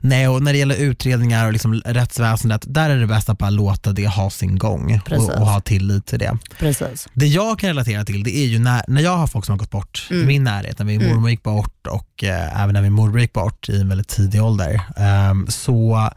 Nej, 0.00 0.28
och 0.28 0.42
när 0.42 0.52
det 0.52 0.58
gäller 0.58 0.76
utredningar 0.76 1.46
och 1.46 1.52
liksom 1.52 1.74
rättsväsendet, 1.74 2.64
där 2.66 2.90
är 2.90 2.96
det 2.96 3.06
bäst 3.06 3.28
att 3.28 3.38
bara 3.38 3.50
låta 3.50 3.92
det 3.92 4.06
ha 4.06 4.30
sin 4.30 4.58
gång 4.58 5.00
och, 5.10 5.30
och 5.40 5.46
ha 5.46 5.60
tillit 5.60 6.06
till 6.06 6.18
det. 6.18 6.38
Precis. 6.58 7.08
Det 7.14 7.26
jag 7.26 7.58
kan 7.58 7.68
relatera 7.68 8.04
till 8.04 8.22
det 8.24 8.36
är 8.36 8.46
ju 8.46 8.58
när, 8.58 8.82
när 8.88 9.02
jag 9.02 9.16
har 9.16 9.26
folk 9.26 9.44
som 9.44 9.52
har 9.52 9.58
gått 9.58 9.70
bort 9.70 10.08
Mm. 10.10 10.22
i 10.22 10.26
min 10.26 10.44
närhet, 10.44 10.78
när 10.78 10.86
min 10.86 11.08
mormor 11.08 11.30
gick 11.30 11.42
bort 11.42 11.86
och 11.86 12.08
eh, 12.22 12.62
även 12.62 12.72
när 12.74 12.82
min 12.82 12.92
morbror 12.92 13.20
gick 13.20 13.32
bort 13.32 13.68
i 13.68 13.80
en 13.80 13.88
väldigt 13.88 14.08
tidig 14.08 14.42
ålder. 14.42 14.80
ehm, 14.96 15.46
så 15.48 16.10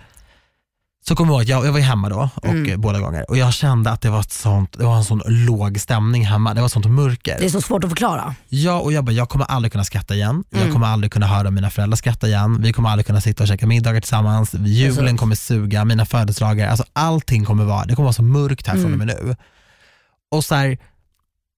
så 1.08 1.16
kommer 1.16 1.32
jag 1.34 1.36
ihåg 1.36 1.42
att 1.42 1.48
jag, 1.50 1.66
jag 1.66 1.72
var 1.74 1.80
hemma 1.80 2.10
då 2.10 2.30
och, 2.36 2.46
Mm. 2.46 2.72
eh, 2.72 2.78
båda 2.78 3.00
gånger 3.00 3.30
och 3.30 3.38
jag 3.38 3.54
kände 3.54 3.90
att 3.92 4.02
det 4.02 4.10
var, 4.10 4.20
ett 4.20 4.32
sånt, 4.32 4.74
det 4.78 4.84
var 4.86 4.96
en 4.98 5.04
sån 5.04 5.22
låg 5.26 5.80
stämning 5.80 6.26
hemma, 6.26 6.54
det 6.54 6.62
var 6.62 6.66
ett 6.66 6.72
sånt 6.72 6.86
mörker. 6.86 7.38
Det 7.40 7.46
är 7.46 7.50
så 7.50 7.62
svårt 7.62 7.84
att 7.84 7.90
förklara. 7.90 8.36
Ja, 8.50 8.80
och 8.80 8.94
jag 8.94 9.04
bara, 9.06 9.12
jag 9.12 9.30
kommer 9.30 9.46
aldrig 9.46 9.72
kunna 9.72 9.84
skratta 9.84 10.16
igen. 10.16 10.44
Jag 10.50 10.62
Mm. 10.62 10.74
kommer 10.74 10.88
aldrig 10.88 11.12
kunna 11.12 11.28
höra 11.28 11.52
mina 11.52 11.70
föräldrar 11.70 11.96
skratta 11.96 12.28
igen. 12.28 12.62
Vi 12.62 12.74
kommer 12.74 12.90
aldrig 12.90 13.06
kunna 13.06 13.22
sitta 13.22 13.44
och 13.44 13.48
käka 13.48 13.68
middagar 13.68 14.02
tillsammans. 14.02 14.54
Julen 14.54 15.18
kommer 15.18 15.36
suga, 15.36 15.86
mina 15.86 16.06
födelsedagar, 16.06 16.68
alltså 16.70 16.86
allting 16.94 17.46
kommer 17.46 17.64
vara, 17.66 17.86
det 17.86 17.96
kommer 17.96 18.06
vara 18.06 18.14
så 18.14 18.24
mörkt 18.24 18.68
här 18.68 18.74
från 18.74 18.92
och 18.94 18.98
med 19.00 19.10
Mm. 19.12 19.26
nu. 19.28 19.36
Och 20.32 20.46
så 20.46 20.56
här, 20.56 20.78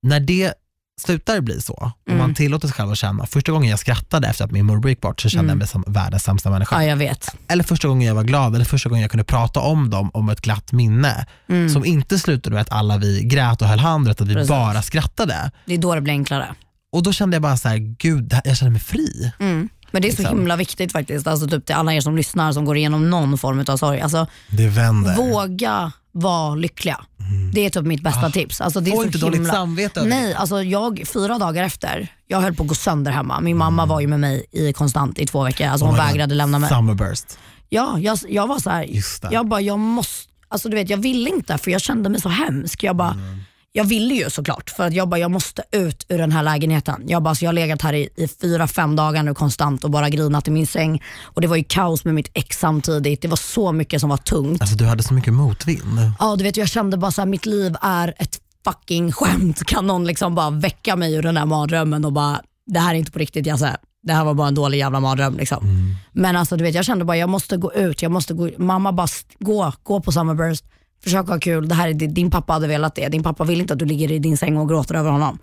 när 0.02 0.20
det 0.20 0.54
slutar 1.02 1.42
bli 1.42 1.62
så, 1.62 1.92
Mm. 2.08 2.20
man 2.20 2.34
tillåter 2.36 2.68
sig 2.68 2.76
själv 2.76 2.92
att 2.92 2.98
känna, 2.98 3.26
första 3.26 3.52
gången 3.52 3.70
jag 3.70 3.80
skrattade 3.80 4.28
efter 4.28 4.46
att 4.46 4.52
min 4.52 4.66
morbror 4.66 4.90
gick 4.90 5.02
bort 5.02 5.22
så 5.22 5.30
kände 5.30 5.44
Mm. 5.44 5.50
jag 5.50 5.58
mig 5.58 5.68
som 5.68 5.84
världens 5.88 6.24
sämsta 6.24 6.50
människa. 6.50 6.84
Ja, 6.84 6.90
jag 6.90 6.98
vet. 6.98 7.36
Eller 7.48 7.64
första 7.64 7.88
gången 7.88 8.08
jag 8.08 8.16
var 8.16 8.24
glad, 8.24 8.56
eller 8.56 8.66
första 8.66 8.90
gången 8.90 9.02
jag 9.02 9.12
kunde 9.12 9.24
prata 9.24 9.60
om 9.60 9.90
dem, 9.90 10.12
om 10.14 10.30
ett 10.30 10.42
glatt 10.42 10.72
minne. 10.72 11.26
Mm. 11.50 11.70
Som 11.70 11.86
inte 11.86 12.20
slutade 12.20 12.54
med 12.54 12.62
att 12.62 12.72
alla 12.72 12.98
vi 12.98 13.24
grät 13.24 13.62
och 13.62 13.68
höll 13.68 13.80
hand, 13.80 14.08
utan 14.10 14.26
att 14.26 14.32
vi 14.32 14.34
Precis. 14.36 14.50
bara 14.50 14.82
skrattade. 14.82 15.52
Det 15.66 15.74
är 15.74 15.78
då 15.78 15.96
det 15.96 16.02
blir 16.02 16.14
enklare. 16.14 16.56
Och 16.92 17.04
då 17.04 17.12
kände 17.14 17.36
jag 17.36 17.42
bara 17.42 17.58
så 17.58 17.68
här, 17.70 17.78
gud, 17.78 18.24
det 18.24 18.42
jag 18.46 18.58
känner 18.58 18.72
mig 18.72 18.82
fri. 18.82 19.32
Mm. 19.40 19.70
Men 19.92 20.02
det 20.02 20.08
är 20.08 20.12
så 20.16 20.22
Liksom. 20.22 20.38
himla 20.38 20.56
viktigt 20.56 20.92
faktiskt, 20.92 21.28
alltså 21.28 21.48
typ 21.48 21.66
till 21.66 21.76
alla 21.76 21.94
er 21.94 22.02
som 22.02 22.16
lyssnar 22.16 22.52
som 22.52 22.66
går 22.66 22.78
igenom 22.78 23.10
någon 23.10 23.38
form 23.38 23.64
av 23.68 23.78
sorg. 23.78 24.02
Alltså, 24.02 24.28
Det 24.50 24.68
vänder. 24.68 25.16
våga 25.16 25.92
vara 26.22 26.56
lyckliga. 26.56 27.06
Det 27.54 27.66
är 27.66 27.70
typ 27.70 27.86
mitt 27.86 28.02
bästa 28.02 28.30
tips. 28.30 28.62
Alltså, 28.62 28.80
det 28.80 28.90
är 28.90 28.92
Få 28.92 28.98
så 29.02 29.06
inte 29.06 29.18
dåligt 29.18 29.36
himla... 29.40 29.54
samvete 29.54 30.00
över 30.00 30.10
Nej, 30.10 30.34
alltså 30.34 30.64
jag, 30.64 31.04
fyra 31.14 31.38
dagar 31.38 31.64
efter, 31.64 32.08
jag 32.28 32.42
höll 32.42 32.54
på 32.54 32.64
att 32.64 32.70
gå 32.70 32.76
sönder 32.76 33.12
hemma. 33.12 33.40
Min 33.40 33.58
mamma 33.58 33.86
var 33.86 34.00
ju 34.02 34.08
med 34.08 34.20
mig 34.20 34.46
i 34.52 34.74
konstant 34.74 35.20
i 35.20 35.26
två 35.26 35.44
veckor. 35.44 35.68
Alltså 35.68 35.86
hon 35.86 35.96
Oh 35.96 36.06
vägrade 36.08 36.36
lämna 36.36 36.60
mig. 36.60 36.70
Summerburst. 36.70 37.38
Ja, 37.70 38.00
jag, 38.00 38.20
jag 38.30 38.48
var 38.48 38.60
så 38.60 38.70
här, 38.70 38.90
jag 39.32 39.48
bara, 39.48 39.62
jag 39.62 39.80
måste, 39.80 40.32
alltså 40.48 40.70
du 40.70 40.76
vet 40.76 40.90
jag 40.90 40.98
ville 40.98 41.30
inte 41.30 41.58
för 41.58 41.72
jag 41.72 41.82
kände 41.82 42.10
mig 42.10 42.22
så 42.22 42.30
hemsk. 42.30 42.84
Jag 42.84 42.96
bara, 42.96 43.12
Mm. 43.12 43.40
Jag 43.78 43.84
ville 43.84 44.14
ju 44.14 44.30
såklart 44.30 44.70
för 44.70 44.88
att 44.88 44.94
jag 44.94 45.10
bara, 45.10 45.20
jag 45.20 45.32
måste 45.32 45.64
ut 45.72 46.06
ur 46.10 46.18
den 46.18 46.32
här 46.32 46.44
lägenheten. 46.44 47.04
Jag, 47.08 47.24
bara, 47.24 47.36
så 47.36 47.46
jag 47.46 47.50
har 47.50 47.54
legat 47.54 47.82
här 47.82 47.94
i, 47.94 48.10
i 48.16 48.28
fyra, 48.28 48.68
fem 48.68 48.96
dagar 48.96 49.24
nu 49.24 49.34
konstant 49.34 49.84
och 49.84 49.92
bara 49.92 50.10
grinat 50.10 50.48
i 50.48 50.52
min 50.52 50.68
säng. 50.68 51.02
Och 51.24 51.42
det 51.42 51.48
var 51.48 51.56
ju 51.56 51.64
kaos 51.64 52.06
med 52.06 52.14
mitt 52.16 52.30
ex 52.34 52.60
samtidigt. 52.60 53.22
Det 53.22 53.28
var 53.28 53.38
så 53.38 53.72
mycket 53.72 54.02
som 54.02 54.10
var 54.10 54.18
tungt. 54.18 54.62
Alltså 54.62 54.78
du 54.78 54.86
hade 54.86 55.04
så 55.04 55.14
mycket 55.14 55.34
motvind. 55.34 56.00
Ja, 56.20 56.36
du 56.36 56.44
vet 56.44 56.58
jag 56.58 56.70
kände 56.70 56.98
bara 56.98 57.12
så 57.12 57.22
här, 57.22 57.26
mitt 57.26 57.46
liv 57.46 57.76
är 57.82 58.14
ett 58.18 58.40
fucking 58.66 59.12
skämt. 59.12 59.66
Kan 59.66 59.88
någon 59.88 60.06
liksom 60.06 60.36
bara 60.36 60.50
väcka 60.50 60.96
mig 60.96 61.14
ur 61.14 61.22
den 61.22 61.38
här 61.38 61.46
mardrömmen 61.46 62.06
och 62.06 62.14
bara, 62.14 62.42
det 62.66 62.80
här 62.80 62.94
är 62.94 62.98
inte 62.98 63.12
på 63.12 63.20
riktigt 63.20 63.46
Jasse. 63.46 63.78
Det 64.04 64.14
här 64.14 64.26
var 64.26 64.34
bara 64.34 64.48
en 64.48 64.56
dålig 64.56 64.78
jävla 64.78 65.00
mardröm. 65.00 65.38
Liksom. 65.38 65.96
Men 66.14 66.36
alltså 66.36 66.58
du 66.58 66.64
vet 66.64 66.76
jag 66.76 66.86
kände 66.86 67.06
bara, 67.06 67.18
jag 67.18 67.30
måste 67.30 67.58
gå 67.58 67.74
ut. 67.74 68.02
Jag 68.02 68.12
måste 68.12 68.34
gå, 68.34 68.50
mamma 68.58 68.92
bara, 68.92 69.08
gå, 69.40 69.74
gå 69.84 70.02
på 70.02 70.12
Summerburst. 70.12 70.66
Försök 71.04 71.28
ha 71.28 71.40
kul. 71.40 71.68
Det 71.68 71.76
här 71.76 71.90
är, 71.90 71.94
din- 71.94 72.32
pappa 72.32 72.54
hade 72.54 72.68
velat 72.68 72.96
det. 72.96 73.08
Din 73.08 73.24
pappa 73.24 73.44
vill 73.44 73.62
inte 73.62 73.74
att 73.74 73.80
du 73.80 73.86
ligger 73.86 74.12
i 74.12 74.20
din 74.20 74.38
säng 74.38 74.58
och 74.58 74.70
gråter 74.70 74.96
över 74.96 75.12
honom. 75.12 75.40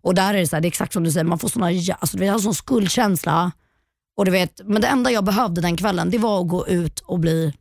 Och 0.00 0.14
där 0.14 0.34
är 0.34 0.38
det 0.38 0.46
så 0.46 0.56
här, 0.56 0.60
det 0.60 0.66
är 0.66 0.70
exakt 0.70 0.92
som 0.92 1.04
du 1.04 1.10
säger, 1.12 1.24
man 1.24 1.38
får 1.38 1.48
såna, 1.48 1.66
alltså, 1.66 2.16
du 2.16 2.18
vet, 2.20 2.26
jag 2.26 2.34
har 2.34 2.38
sån 2.40 2.54
skuldkänsla. 2.54 3.52
Och 4.16 4.24
du 4.24 4.30
vet, 4.30 4.60
men 4.64 4.82
det 4.82 4.88
enda 4.88 5.10
jag 5.10 5.24
behövde 5.24 5.60
den 5.60 5.76
kvällen 5.76 6.10
det 6.10 6.18
var 6.18 6.40
att 6.40 6.48
gå 6.48 6.68
ut 6.68 7.00
och 7.00 7.18
bli 7.18 7.52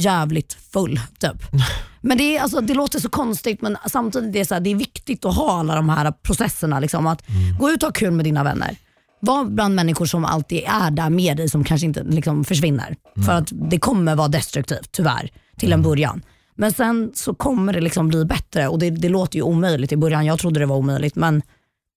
jävligt 0.00 0.52
full. 0.52 1.00
Typ. 1.18 1.42
Men 2.02 2.18
det, 2.18 2.36
är, 2.36 2.40
alltså, 2.42 2.60
det 2.60 2.74
låter 2.74 3.00
så 3.00 3.08
konstigt 3.08 3.62
men 3.62 3.76
samtidigt 3.86 4.28
är 4.28 4.38
det, 4.38 4.44
så 4.44 4.54
här, 4.54 4.60
det 4.60 4.70
är 4.70 4.74
viktigt 4.74 5.24
att 5.24 5.36
ha 5.36 5.60
alla 5.60 5.74
de 5.74 5.88
här 5.88 6.12
processerna. 6.12 6.80
Liksom, 6.80 7.06
att 7.06 7.22
Gå 7.58 7.70
ut 7.70 7.82
och 7.82 7.86
ha 7.86 7.92
kul 7.92 8.10
med 8.10 8.24
dina 8.24 8.44
vänner. 8.44 8.76
Var 9.20 9.44
bland 9.44 9.74
människor 9.74 10.06
som 10.06 10.24
alltid 10.24 10.62
är 10.66 10.90
där 10.90 11.10
med 11.10 11.36
dig 11.36 11.48
som 11.48 11.64
kanske 11.64 11.86
inte 11.86 12.02
liksom, 12.02 12.44
försvinner. 12.44 12.96
För 13.26 13.32
att 13.32 13.48
det 13.52 13.78
kommer 13.78 14.16
vara 14.16 14.28
destruktivt 14.28 14.92
tyvärr 14.92 15.30
till 15.58 15.72
en 15.72 15.82
början. 15.82 16.22
Men 16.60 16.72
sen 16.72 17.10
så 17.14 17.34
kommer 17.34 17.72
det 17.72 17.80
liksom 17.80 18.08
bli 18.08 18.24
bättre 18.24 18.68
och 18.68 18.78
det, 18.78 18.90
det 18.90 19.08
låter 19.08 19.36
ju 19.36 19.42
omöjligt 19.42 19.92
i 19.92 19.96
början. 19.96 20.26
Jag 20.26 20.38
trodde 20.38 20.60
det 20.60 20.66
var 20.66 20.76
omöjligt 20.76 21.16
men 21.16 21.42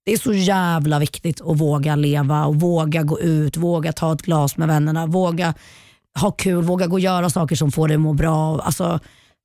det 0.06 0.14
är 0.14 0.18
så 0.18 0.34
jävla 0.34 1.00
viktigt 1.00 1.42
att 1.42 1.58
våga 1.58 1.96
leva 1.96 2.46
och 2.46 2.56
våga 2.56 3.04
gå 3.04 3.20
ut, 3.20 3.58
våga 3.58 3.94
ta 3.94 4.14
ett 4.14 4.22
glas 4.22 4.58
med 4.58 4.68
vännerna, 4.68 5.06
våga 5.06 5.54
ha 6.20 6.32
kul, 6.32 6.64
våga 6.64 6.88
gå 6.88 6.94
och 6.94 7.00
göra 7.00 7.30
saker 7.30 7.56
som 7.56 7.72
får 7.72 7.88
dig 7.88 7.96
att 7.96 8.02
må 8.02 8.14
bra. 8.14 8.60
Alltså, 8.60 9.00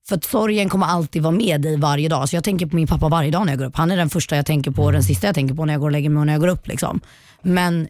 för 0.09 0.17
att 0.17 0.25
sorgen 0.25 0.69
kommer 0.69 0.87
alltid 0.87 1.23
vara 1.23 1.35
med 1.35 1.61
dig 1.61 1.77
varje 1.77 2.09
dag. 2.09 2.29
Så 2.29 2.37
jag 2.37 2.45
tänker 2.45 2.67
på 2.67 2.77
min 2.77 2.87
pappa 2.87 3.09
varje 3.09 3.31
dag 3.31 3.47
när 3.47 3.53
jag 3.53 3.59
går 3.59 3.67
upp. 3.67 3.77
Han 3.77 3.91
är 3.91 3.97
den 3.97 4.11
första 4.11 4.37
jag 4.37 4.47
tänker 4.47 4.71
på 4.71 4.83
och 4.83 4.93
den 4.93 5.03
sista 5.03 5.27
jag 5.27 5.35
tänker 5.35 5.55
på 5.55 5.65
när 5.65 5.75
jag 5.75 5.81
går 5.81 5.89
och 5.89 5.93
lägger 5.93 6.11
mig 6.11 6.21
och 6.21 6.27
när 6.27 6.33
jag 6.33 6.41
går 6.41 6.49
upp. 6.49 6.69
Liksom. 6.69 7.01
Men 7.43 7.89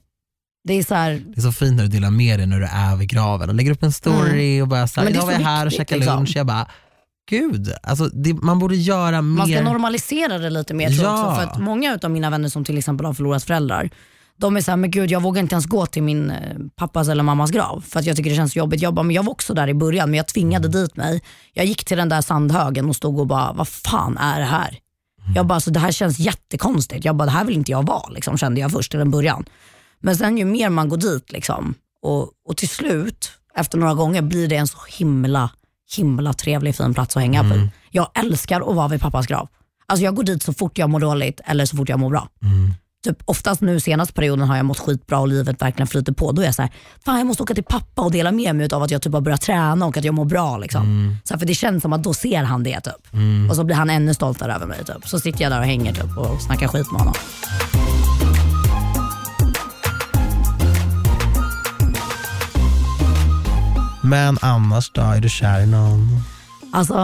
det 0.69 0.75
är 0.75 0.83
så 0.83 0.95
här, 0.95 1.23
Det 1.27 1.41
är 1.41 1.43
så 1.43 1.53
fint 1.53 1.77
när 1.77 1.83
du 1.83 1.89
delar 1.91 2.11
med 2.11 2.39
dig 2.39 2.47
när 2.47 2.61
du 2.61 2.67
är 2.67 2.97
vid 2.97 3.09
graven 3.09 3.49
och 3.49 3.55
lägger 3.55 3.71
upp 3.71 3.83
en 3.83 3.93
story 3.93 4.61
och 4.61 4.69
bara 4.69 4.87
så 4.87 5.01
här, 5.01 5.05
Men 5.05 5.13
det 5.13 5.19
är 5.19 5.23
idag 5.23 5.27
var 5.27 5.33
jag 5.33 5.41
här 5.41 5.67
och 5.67 5.73
käkade 5.73 5.99
liksom. 5.99 6.17
lunch. 6.17 6.33
Jag 6.37 6.47
bara, 6.47 6.67
gud, 7.29 7.73
alltså, 7.83 8.09
det, 8.09 8.35
man 8.35 8.59
borde 8.59 8.77
göra 8.77 9.23
mer. 9.23 9.39
man 9.39 9.49
ska 9.49 9.63
normalisera 9.63 10.39
det 10.39 10.51
lite 10.51 10.75
mer 10.75 10.91
tror 10.91 11.03
jag 11.05 11.13
Ja. 11.19 11.27
också. 11.27 11.35
För 11.41 11.43
att 11.49 11.59
många 11.61 11.99
av 12.03 12.11
mina 12.11 12.31
vänner 12.31 12.49
som 12.49 12.65
till 12.65 12.79
exempel 12.79 13.07
har 13.07 13.15
förlorat 13.15 13.45
föräldrar, 13.45 13.91
de 14.37 14.57
är 14.57 14.61
såhär, 14.61 14.77
men 14.77 14.91
gud 14.91 15.11
jag 15.11 15.23
vågar 15.23 15.43
inte 15.43 15.55
ens 15.55 15.67
gå 15.67 15.87
till 15.87 16.03
min 16.03 16.31
eh, 16.31 16.39
pappas 16.77 17.09
eller 17.09 17.23
mammas 17.23 17.51
grav 17.51 17.85
för 17.89 18.01
att 18.01 18.07
jag 18.07 18.17
tycker 18.17 18.31
det 18.31 18.37
känns 18.37 18.57
jobbigt. 18.57 18.83
Jag, 18.83 18.95
bara, 18.95 19.03
men 19.03 19.17
jag 19.17 19.23
var 19.23 19.33
också 19.33 19.55
där 19.55 19.69
i 19.69 19.75
början 19.75 20.11
men 20.11 20.17
jag 20.17 20.27
tvingade 20.27 20.69
dit 20.69 20.97
mig. 20.97 21.23
Jag 21.53 21.67
gick 21.67 21.85
till 21.85 21.97
den 21.97 22.09
där 22.09 22.21
sandhögen 22.23 22.89
och 22.89 22.97
stod 22.97 23.21
och 23.21 23.27
bara, 23.27 23.53
vad 23.53 23.69
fan 23.69 24.19
är 24.19 24.39
det 24.41 24.47
här? 24.47 24.79
Jag 25.35 25.47
bara, 25.47 25.61
så 25.61 25.71
det 25.71 25.81
här 25.81 25.93
känns 25.93 26.19
jättekonstigt. 26.19 27.05
Jag 27.05 27.17
bara, 27.17 27.25
det 27.25 27.31
här 27.31 27.45
vill 27.45 27.55
inte 27.57 27.71
jag 27.71 27.87
vara, 27.87 28.09
liksom, 28.09 28.39
kände 28.39 28.61
jag 28.61 28.73
först 28.73 28.91
till 28.91 29.01
en 29.01 29.11
början. 29.11 29.45
Men 30.01 30.17
sen 30.17 30.39
ju 30.39 30.45
mer 30.45 30.69
man 30.71 30.89
går 30.89 30.97
dit 30.97 31.33
liksom, 31.33 31.75
och, 32.03 32.31
och 32.49 32.57
till 32.57 32.69
slut, 32.69 33.31
efter 33.55 33.79
några 33.79 33.95
gånger, 33.95 34.23
blir 34.23 34.49
det 34.49 34.57
en 34.57 34.69
så 34.69 34.79
himla, 34.99 35.51
himla 35.97 36.33
trevlig 36.33 36.77
fin 36.77 36.95
plats 36.95 37.17
att 37.17 37.23
hänga 37.23 37.43
på. 37.43 37.69
Jag 37.91 38.09
älskar 38.15 38.71
att 38.71 38.77
vara 38.77 38.89
vid 38.89 39.01
pappas 39.01 39.27
grav. 39.27 39.49
Alltså 39.87 40.05
jag 40.05 40.15
går 40.15 40.25
dit 40.25 40.43
så 40.43 40.53
fort 40.53 40.79
jag 40.79 40.91
mår 40.91 41.01
dåligt 41.01 41.41
eller 41.45 41.65
så 41.65 41.77
fort 41.77 41.89
jag 41.89 41.99
mår 41.99 42.11
bra. 42.11 42.29
Typ, 43.05 43.17
oftast 43.25 43.61
nu 43.61 43.81
senaste 43.81 44.15
perioden 44.15 44.49
har 44.49 44.57
jag 44.57 44.67
mått 44.67 44.79
skitbra 44.79 45.19
och 45.19 45.29
livet 45.29 45.63
verkligen 45.63 45.87
flyter 45.87 46.13
på. 46.13 46.33
Då 46.33 46.43
är 46.43 46.47
jag 46.47 46.55
så 46.55 46.63
här, 46.63 46.71
fan 47.05 47.19
jag 47.19 47.27
måste 47.27 47.43
åka 47.43 47.55
till 47.55 47.65
pappa 47.65 48.03
och 48.03 48.13
dela 48.13 48.33
med 48.33 48.57
mig 48.57 48.69
av 48.73 48.83
att 48.83 48.91
jag 48.91 49.03
typ 49.03 49.13
har 49.13 49.21
börjat 49.21 49.41
träna 49.41 49.87
och 49.87 49.97
att 49.97 50.05
jag 50.05 50.15
mår 50.15 50.25
bra. 50.25 50.59
Liksom. 50.59 51.17
Så 51.25 51.35
här, 51.35 51.39
för 51.39 51.47
det 51.47 51.55
känns 51.55 51.83
som 51.83 51.93
att 51.93 52.03
då 52.03 52.15
ser 52.15 52.43
han 52.43 52.63
det 52.63 52.81
typ. 52.81 53.21
Och 53.51 53.57
så 53.57 53.65
blir 53.65 53.77
han 53.77 53.91
ännu 53.91 54.15
stoltare 54.15 54.55
över 54.55 54.67
mig. 54.67 54.85
Typ. 54.85 55.09
Så 55.09 55.21
sitter 55.21 55.43
jag 55.43 55.53
där 55.53 55.59
och 55.59 55.67
hänger 55.67 55.95
typ, 55.95 56.19
och 56.19 56.43
snackar 56.43 56.69
skit 56.69 56.93
med 56.93 57.01
honom. 57.01 57.15
Men 64.01 64.39
annars 64.41 64.91
då, 64.91 65.03
är 65.03 65.21
du 65.21 65.29
kär 65.29 65.61
i 65.61 65.67
någon? 65.67 66.23
Alltså, 66.73 66.95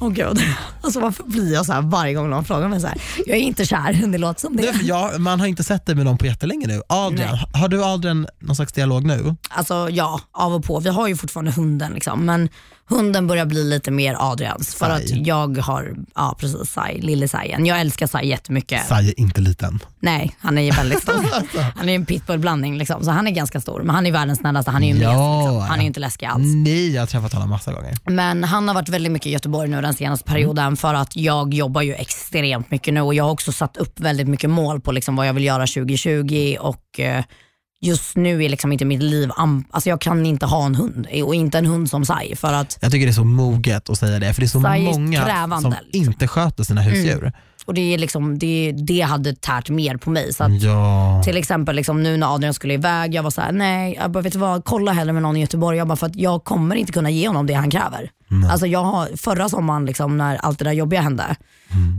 åh 0.00 0.10
gud. 0.10 0.40
Alltså 0.82 1.00
varför 1.00 1.24
blir 1.24 1.52
jag 1.54 1.66
så 1.66 1.72
här 1.72 1.82
varje 1.82 2.14
gång 2.14 2.30
någon 2.30 2.44
frågar 2.44 2.68
mig 2.68 2.80
så 2.80 2.86
här? 2.86 2.96
Jag 3.26 3.36
är 3.36 3.40
inte 3.40 3.64
kär, 3.64 3.92
det 4.12 4.18
låter 4.18 4.40
som 4.40 4.56
det. 4.56 4.62
Nej, 4.72 4.86
jag, 4.86 5.20
man 5.20 5.40
har 5.40 5.46
inte 5.46 5.64
sett 5.64 5.86
dig 5.86 5.94
med 5.94 6.04
någon 6.04 6.18
på 6.18 6.26
jättelänge 6.26 6.66
nu. 6.66 6.82
Adrian, 6.88 7.30
Nej. 7.32 7.60
har 7.60 7.68
du 7.68 7.84
Adrian 7.84 8.26
någon 8.40 8.56
slags 8.56 8.72
dialog 8.72 9.04
nu? 9.04 9.36
Alltså 9.50 9.88
ja, 9.90 10.20
av 10.32 10.54
och 10.54 10.64
på. 10.64 10.80
Vi 10.80 10.88
har 10.90 11.08
ju 11.08 11.16
fortfarande 11.16 11.50
hunden 11.52 11.92
liksom, 11.92 12.24
men 12.26 12.48
hunden 12.88 13.26
börjar 13.26 13.46
bli 13.46 13.64
lite 13.64 13.90
mer 13.90 14.16
Adrians. 14.18 14.74
För 14.74 14.86
Sai. 14.86 15.04
att 15.04 15.26
jag 15.26 15.58
har, 15.58 15.94
ja 16.14 16.36
precis, 16.40 16.70
Sai, 16.70 17.00
lille 17.00 17.28
Sajen. 17.28 17.66
Jag 17.66 17.80
älskar 17.80 18.06
Sai 18.06 18.28
jättemycket. 18.28 18.86
Sai 18.86 19.08
är 19.08 19.20
inte 19.20 19.40
liten. 19.40 19.78
Nej, 20.00 20.36
han 20.40 20.58
är 20.58 20.72
väldigt 20.72 21.02
stor. 21.02 21.24
han 21.76 21.88
är 21.88 21.94
en 21.94 22.06
pitbullblandning 22.06 22.78
liksom, 22.78 23.04
så 23.04 23.10
han 23.10 23.26
är 23.26 23.30
ganska 23.30 23.60
stor. 23.60 23.82
Men 23.82 23.94
han 23.94 24.06
är 24.06 24.12
världens 24.12 24.38
snällaste, 24.38 24.70
han 24.70 24.82
är 24.82 24.94
ju 24.94 25.02
Ja. 25.02 25.08
mes. 25.10 25.46
Liksom. 25.46 25.60
Han 25.68 25.76
är 25.78 25.80
ju 25.82 25.86
inte 25.86 26.00
läskig 26.00 26.26
alls. 26.26 26.46
Nej, 26.54 26.90
jag 26.94 27.02
har 27.02 27.06
träffat 27.06 27.32
honom 27.32 27.50
massa 27.50 27.72
gånger. 27.72 27.94
Men 28.04 28.44
han 28.44 28.68
har 28.68 28.74
varit 28.74 28.88
väldigt 28.96 29.12
mycket 29.12 29.26
i 29.26 29.30
Göteborg 29.30 29.68
nu 29.68 29.80
den 29.80 29.94
senaste 29.94 30.24
perioden 30.24 30.76
för 30.76 30.94
att 30.94 31.16
jag 31.16 31.54
jobbar 31.54 31.82
ju 31.82 31.94
extremt 31.94 32.70
mycket 32.70 32.94
nu 32.94 33.00
och 33.00 33.14
jag 33.14 33.24
har 33.24 33.30
också 33.30 33.52
satt 33.52 33.76
upp 33.76 34.00
väldigt 34.00 34.28
mycket 34.28 34.50
mål 34.50 34.80
på 34.80 34.92
liksom 34.92 35.16
vad 35.16 35.28
jag 35.28 35.34
vill 35.34 35.44
göra 35.44 35.66
2020 35.66 36.56
och 36.60 37.00
eh, 37.00 37.24
just 37.80 38.16
nu 38.16 38.44
är 38.44 38.48
liksom 38.48 38.72
inte 38.72 38.84
mitt 38.84 39.02
liv, 39.02 39.30
alltså 39.70 39.88
jag 39.88 40.00
kan 40.00 40.26
inte 40.26 40.46
ha 40.46 40.66
en 40.66 40.74
hund 40.74 41.06
och 41.24 41.34
inte 41.34 41.58
en 41.58 41.66
hund 41.66 41.90
som 41.90 42.04
Sai 42.04 42.36
för 42.36 42.52
att 42.52 42.78
Jag 42.80 42.92
tycker 42.92 43.06
det 43.06 43.10
är 43.10 43.14
så 43.14 43.24
moget 43.24 43.90
att 43.90 43.98
säga 43.98 44.18
det, 44.18 44.34
för 44.34 44.40
det 44.40 44.46
är 44.46 44.48
så 44.48 44.60
Sai 44.60 44.86
är 44.86 44.92
många 44.92 45.24
krävande, 45.24 45.62
som 45.62 45.74
liksom. 45.82 46.12
inte 46.12 46.28
sköter 46.28 46.64
sina 46.64 46.80
husdjur. 46.80 47.32
Och 47.66 47.74
det, 47.74 47.94
är 47.94 47.98
liksom, 47.98 48.38
det, 48.38 48.72
det 48.72 49.00
hade 49.00 49.34
tärt 49.34 49.70
mer 49.70 49.96
på 49.96 50.10
mig. 50.10 50.32
Så 50.34 50.44
att, 50.44 50.62
Ja. 50.62 51.22
till 51.24 51.36
exempel 51.36 51.76
liksom, 51.76 52.02
nu 52.02 52.16
när 52.16 52.34
Adrian 52.34 52.54
skulle 52.54 52.74
iväg, 52.74 53.14
jag 53.14 53.22
var 53.22 53.30
så 53.30 53.40
här: 53.40 53.52
nej, 53.52 53.98
jag 54.00 54.10
bara, 54.10 54.22
vet 54.22 54.32
du 54.32 54.38
vad, 54.38 54.64
kolla 54.64 54.92
hellre 54.92 55.12
med 55.12 55.22
någon 55.22 55.36
i 55.36 55.40
Göteborg. 55.40 55.78
Jag 55.78 55.88
bara, 55.88 55.96
för 55.96 56.06
att 56.06 56.16
jag 56.16 56.44
kommer 56.44 56.76
inte 56.76 56.92
kunna 56.92 57.10
ge 57.10 57.28
honom 57.28 57.46
det 57.46 57.54
han 57.54 57.70
kräver. 57.70 58.10
Alltså 58.50 58.66
jag 58.66 58.84
har, 58.84 59.16
förra 59.16 59.48
sommaren 59.48 59.86
liksom, 59.86 60.16
när 60.18 60.36
allt 60.36 60.58
det 60.58 60.64
där 60.64 60.72
jobbiga 60.72 61.00
hände, 61.00 61.36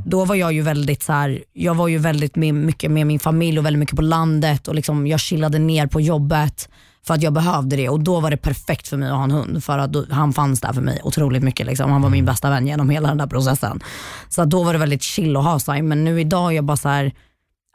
då 0.06 0.26
var 0.26 0.36
jag 0.36 0.54
ju 0.54 0.62
väldigt 0.62 1.04
så 1.04 1.14
här, 1.14 1.44
jag 1.54 1.76
var 1.76 1.88
ju 1.88 1.98
väldigt 1.98 2.36
med, 2.36 2.54
mycket 2.54 2.92
med 2.92 3.08
min 3.08 3.20
familj 3.20 3.60
och 3.60 3.66
väldigt 3.66 3.80
mycket 3.80 3.96
på 3.96 4.02
landet 4.02 4.68
och 4.68 4.76
liksom, 4.76 5.08
jag 5.08 5.20
chillade 5.20 5.60
ner 5.60 5.88
på 5.88 6.02
jobbet 6.02 6.70
för 7.08 7.14
att 7.14 7.22
jag 7.22 7.34
behövde 7.34 7.76
det 7.76 7.90
och 7.90 8.00
då 8.00 8.20
var 8.20 8.32
det 8.32 8.38
perfekt 8.38 8.88
för 8.88 8.98
mig 8.98 9.10
att 9.10 9.16
ha 9.16 9.24
en 9.24 9.32
hund 9.32 9.64
för 9.64 9.78
att 9.78 9.94
då, 9.94 10.06
han 10.12 10.34
fanns 10.34 10.62
där 10.62 10.74
för 10.74 10.82
mig 10.82 11.02
otroligt 11.04 11.44
mycket. 11.44 11.66
Liksom. 11.66 11.92
Han 11.92 12.02
var 12.02 12.10
min 12.10 12.26
bästa 12.26 12.50
vän 12.50 12.68
genom 12.68 12.90
hela 12.90 13.08
den 13.08 13.18
där 13.18 13.28
processen. 13.28 13.80
Så 14.30 14.46
då 14.46 14.64
var 14.64 14.74
det 14.74 14.80
väldigt 14.80 15.04
chill 15.04 15.38
att 15.38 15.44
ha 15.44 15.60
sig 15.60 15.82
men 15.82 16.04
nu 16.04 16.22
idag 16.22 16.52
är 16.52 16.56
jag 16.56 16.64
bara 16.64 16.78
så 16.78 16.90
här, 16.90 17.12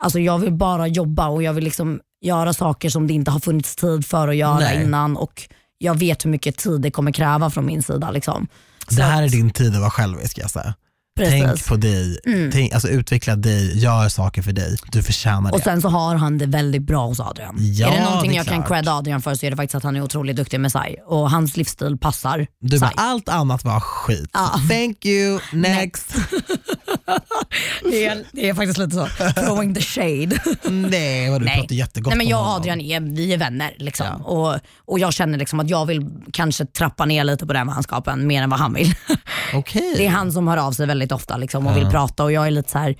alltså 0.02 0.18
jag 0.18 0.38
vill 0.38 0.52
bara 0.52 0.86
jobba 0.86 1.28
och 1.28 1.42
jag 1.42 1.52
vill 1.52 1.64
liksom 1.64 2.00
göra 2.20 2.52
saker 2.52 2.90
som 2.90 3.06
det 3.06 3.14
inte 3.14 3.30
har 3.30 3.40
funnits 3.40 3.76
tid 3.76 4.06
för 4.06 4.28
att 4.28 4.36
göra 4.36 4.58
Nej. 4.58 4.82
innan 4.84 5.16
och 5.16 5.42
jag 5.78 5.98
vet 5.98 6.24
hur 6.24 6.30
mycket 6.30 6.56
tid 6.56 6.80
det 6.80 6.90
kommer 6.90 7.12
kräva 7.12 7.50
från 7.50 7.66
min 7.66 7.82
sida. 7.82 8.10
Liksom. 8.10 8.48
Det 8.90 9.02
här 9.02 9.22
är 9.22 9.28
din 9.28 9.50
tid 9.50 9.74
att 9.74 9.80
vara 9.80 9.90
självisk. 9.90 10.38
Jag 10.38 10.50
säga. 10.50 10.74
Precis. 11.16 11.34
Mm. 11.34 11.48
Tänk 11.48 11.66
på 11.66 11.76
dig, 11.76 12.18
tänk, 12.52 12.72
alltså, 12.72 12.88
utveckla 12.88 13.36
dig, 13.36 13.78
gör 13.78 14.08
saker 14.08 14.42
för 14.42 14.52
dig. 14.52 14.76
Du 14.92 15.02
förtjänar 15.02 15.50
det. 15.50 15.56
Och 15.56 15.62
sen 15.62 15.82
så 15.82 15.88
har 15.88 16.14
han 16.14 16.38
det 16.38 16.46
väldigt 16.46 16.82
bra 16.82 17.06
hos 17.06 17.20
Adrian. 17.20 17.56
Ja, 17.58 17.88
är 17.88 17.98
det 17.98 18.04
någonting 18.04 18.30
det 18.30 18.36
är 18.36 18.38
jag 18.38 18.46
kan 18.46 18.56
klart. 18.62 18.68
credda 18.68 18.92
Adrian 18.92 19.22
för 19.22 19.34
så 19.34 19.46
är 19.46 19.50
det 19.50 19.56
faktiskt 19.56 19.74
att 19.74 19.82
han 19.82 19.96
är 19.96 20.02
otroligt 20.02 20.36
duktig 20.36 20.60
med 20.60 20.72
Sai 20.72 20.96
och 21.06 21.30
hans 21.30 21.56
livsstil 21.56 21.98
passar 21.98 22.46
du 22.60 22.78
bara, 22.78 22.92
allt 22.96 23.28
annat 23.28 23.64
var 23.64 23.80
skit. 23.80 24.30
Ja. 24.32 24.60
Thank 24.68 25.04
you, 25.06 25.40
next. 25.52 26.14
Det 27.82 28.06
är, 28.06 28.24
det 28.32 28.48
är 28.48 28.54
faktiskt 28.54 28.78
lite 28.78 28.96
så, 28.96 29.06
throwing 29.34 29.74
the 29.74 29.80
shade. 29.80 30.40
Nej, 30.70 31.30
vad 31.30 31.40
du 31.40 31.44
Nej. 31.44 31.56
pratar 31.58 31.74
jättegott 31.74 32.10
Nej, 32.10 32.18
men 32.18 32.28
jag 32.28 32.40
och. 32.40 32.46
Adrian 32.46 32.80
är, 32.80 33.00
vi 33.00 33.32
är 33.32 33.38
vänner. 33.38 33.74
Liksom. 33.78 34.22
Och, 34.22 34.56
och 34.84 34.98
Jag 34.98 35.12
känner 35.12 35.38
liksom 35.38 35.60
att 35.60 35.70
jag 35.70 35.86
vill 35.86 36.10
kanske 36.32 36.66
trappa 36.66 37.04
ner 37.04 37.24
lite 37.24 37.46
på 37.46 37.52
den 37.52 37.66
vänskapen 37.66 38.26
mer 38.26 38.42
än 38.42 38.50
vad 38.50 38.58
han 38.58 38.74
vill. 38.74 38.94
Okej. 39.54 39.94
Det 39.96 40.06
är 40.06 40.10
han 40.10 40.32
som 40.32 40.48
hör 40.48 40.56
av 40.56 40.72
sig 40.72 40.86
väldigt 40.86 41.12
ofta 41.12 41.36
liksom, 41.36 41.66
och 41.66 41.76
vill 41.76 41.86
prata 41.86 42.24
och 42.24 42.32
jag 42.32 42.46
är 42.46 42.50
lite 42.50 42.70
så 42.70 42.78
här. 42.78 42.96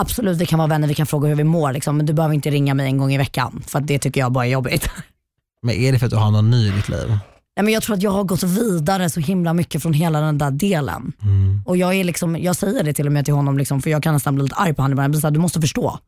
Absolut 0.00 0.38
vi 0.38 0.46
kan 0.46 0.58
vara 0.58 0.68
vänner, 0.68 0.88
vi 0.88 0.94
kan 0.94 1.06
fråga 1.06 1.28
hur 1.28 1.36
vi 1.36 1.44
mår 1.44 1.72
liksom, 1.72 1.96
men 1.96 2.06
du 2.06 2.12
behöver 2.12 2.34
inte 2.34 2.50
ringa 2.50 2.74
mig 2.74 2.86
en 2.86 2.98
gång 2.98 3.12
i 3.12 3.18
veckan 3.18 3.62
för 3.66 3.80
det 3.80 3.98
tycker 3.98 4.20
jag 4.20 4.32
bara 4.32 4.46
är 4.46 4.50
jobbigt. 4.50 4.90
Men 5.62 5.74
är 5.74 5.92
det 5.92 5.98
för 5.98 6.06
att 6.06 6.10
du 6.10 6.16
har 6.16 6.30
någon 6.30 6.50
ny 6.50 6.68
i 6.68 6.70
ditt 6.70 6.88
liv? 6.88 7.18
Nej, 7.56 7.64
men 7.64 7.74
jag 7.74 7.82
tror 7.82 7.96
att 7.96 8.02
jag 8.02 8.10
har 8.10 8.24
gått 8.24 8.42
vidare 8.42 9.10
så 9.10 9.20
himla 9.20 9.54
mycket 9.54 9.82
från 9.82 9.92
hela 9.92 10.20
den 10.20 10.38
där 10.38 10.50
delen. 10.50 11.12
Och 11.66 11.76
jag, 11.76 11.94
är 11.94 12.04
liksom, 12.04 12.36
jag 12.36 12.56
säger 12.56 12.82
det 12.84 12.92
till 12.92 13.06
och 13.06 13.12
med 13.12 13.24
till 13.24 13.34
honom, 13.34 13.58
liksom, 13.58 13.82
för 13.82 13.90
jag 13.90 14.02
kan 14.02 14.14
nästan 14.14 14.34
bli 14.34 14.44
lite 14.44 14.54
arg 14.56 14.74
på 14.74 14.82
honom 14.82 14.92
ibland. 14.92 15.04
Jag 15.04 15.10
blir 15.10 15.20
så 15.20 15.26
här, 15.26 15.32
Du 15.32 15.40
måste 15.40 15.60
förstå. 15.60 15.98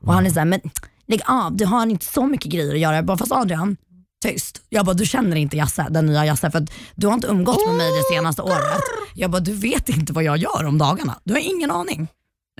Och 0.00 0.12
han 0.14 0.26
är 0.26 0.30
såhär, 0.30 0.46
men 0.46 0.60
lägg 1.08 1.20
av, 1.26 1.56
du 1.56 1.64
har 1.66 1.86
inte 1.86 2.06
så 2.06 2.26
mycket 2.26 2.52
grejer 2.52 2.74
att 2.74 2.80
göra. 2.80 2.96
Jag 2.96 3.04
bara, 3.06 3.16
fast 3.16 3.32
Adrian, 3.32 3.76
tyst. 4.24 4.62
Jag 4.68 4.86
bara, 4.86 4.94
du 4.94 5.06
känner 5.06 5.36
inte 5.36 5.56
Jasse, 5.56 5.86
den 5.90 6.06
nya 6.06 6.26
Jasse, 6.26 6.50
för 6.50 6.66
du 6.94 7.06
har 7.06 7.14
inte 7.14 7.26
umgått 7.26 7.66
med 7.66 7.76
mig 7.76 7.86
det 7.90 8.14
senaste 8.16 8.42
året. 8.42 8.82
Jag 9.14 9.30
bara, 9.30 9.40
du 9.40 9.54
vet 9.54 9.88
inte 9.88 10.12
vad 10.12 10.24
jag 10.24 10.36
gör 10.36 10.64
om 10.64 10.78
dagarna. 10.78 11.14
Du 11.24 11.32
har 11.34 11.40
ingen 11.40 11.70
aning. 11.70 12.08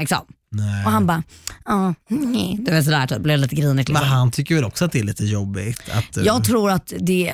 Liksom. 0.00 0.18
Nej. 0.50 0.85
Och 0.85 0.90
han 0.90 1.07
bara, 1.07 1.22
ja, 1.64 1.94
nej. 2.09 2.57
Du 2.61 2.72
vet 2.72 2.85
sådär, 2.85 3.07
typ, 3.07 3.18
blev 3.18 3.38
lite 3.38 3.54
grinig. 3.54 3.74
Men 3.74 3.76
Liksom. 3.76 3.94
han 4.09 4.30
tycker 4.30 4.54
väl 4.54 4.64
också 4.64 4.85
att 4.85 4.92
det 4.92 4.98
är 4.98 5.04
lite 5.04 5.24
jobbigt? 5.24 5.83
Att 5.92 6.12
du... 6.14 6.24
Jag 6.24 6.44
tror 6.44 6.70
att 6.70 6.92
det 7.00 7.33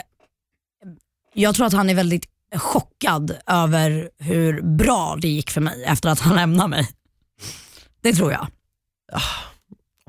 Jag 1.40 1.54
tror 1.54 1.66
att 1.66 1.72
han 1.72 1.90
är 1.90 1.94
väldigt 1.94 2.24
chockad 2.56 3.36
över 3.46 4.10
hur 4.18 4.62
bra 4.62 5.18
det 5.20 5.28
gick 5.28 5.50
för 5.50 5.60
mig 5.60 5.84
efter 5.84 6.08
att 6.08 6.20
han 6.20 6.36
lämnade 6.36 6.68
mig. 6.68 6.88
Det 8.02 8.12
tror 8.12 8.32
jag. 8.32 8.46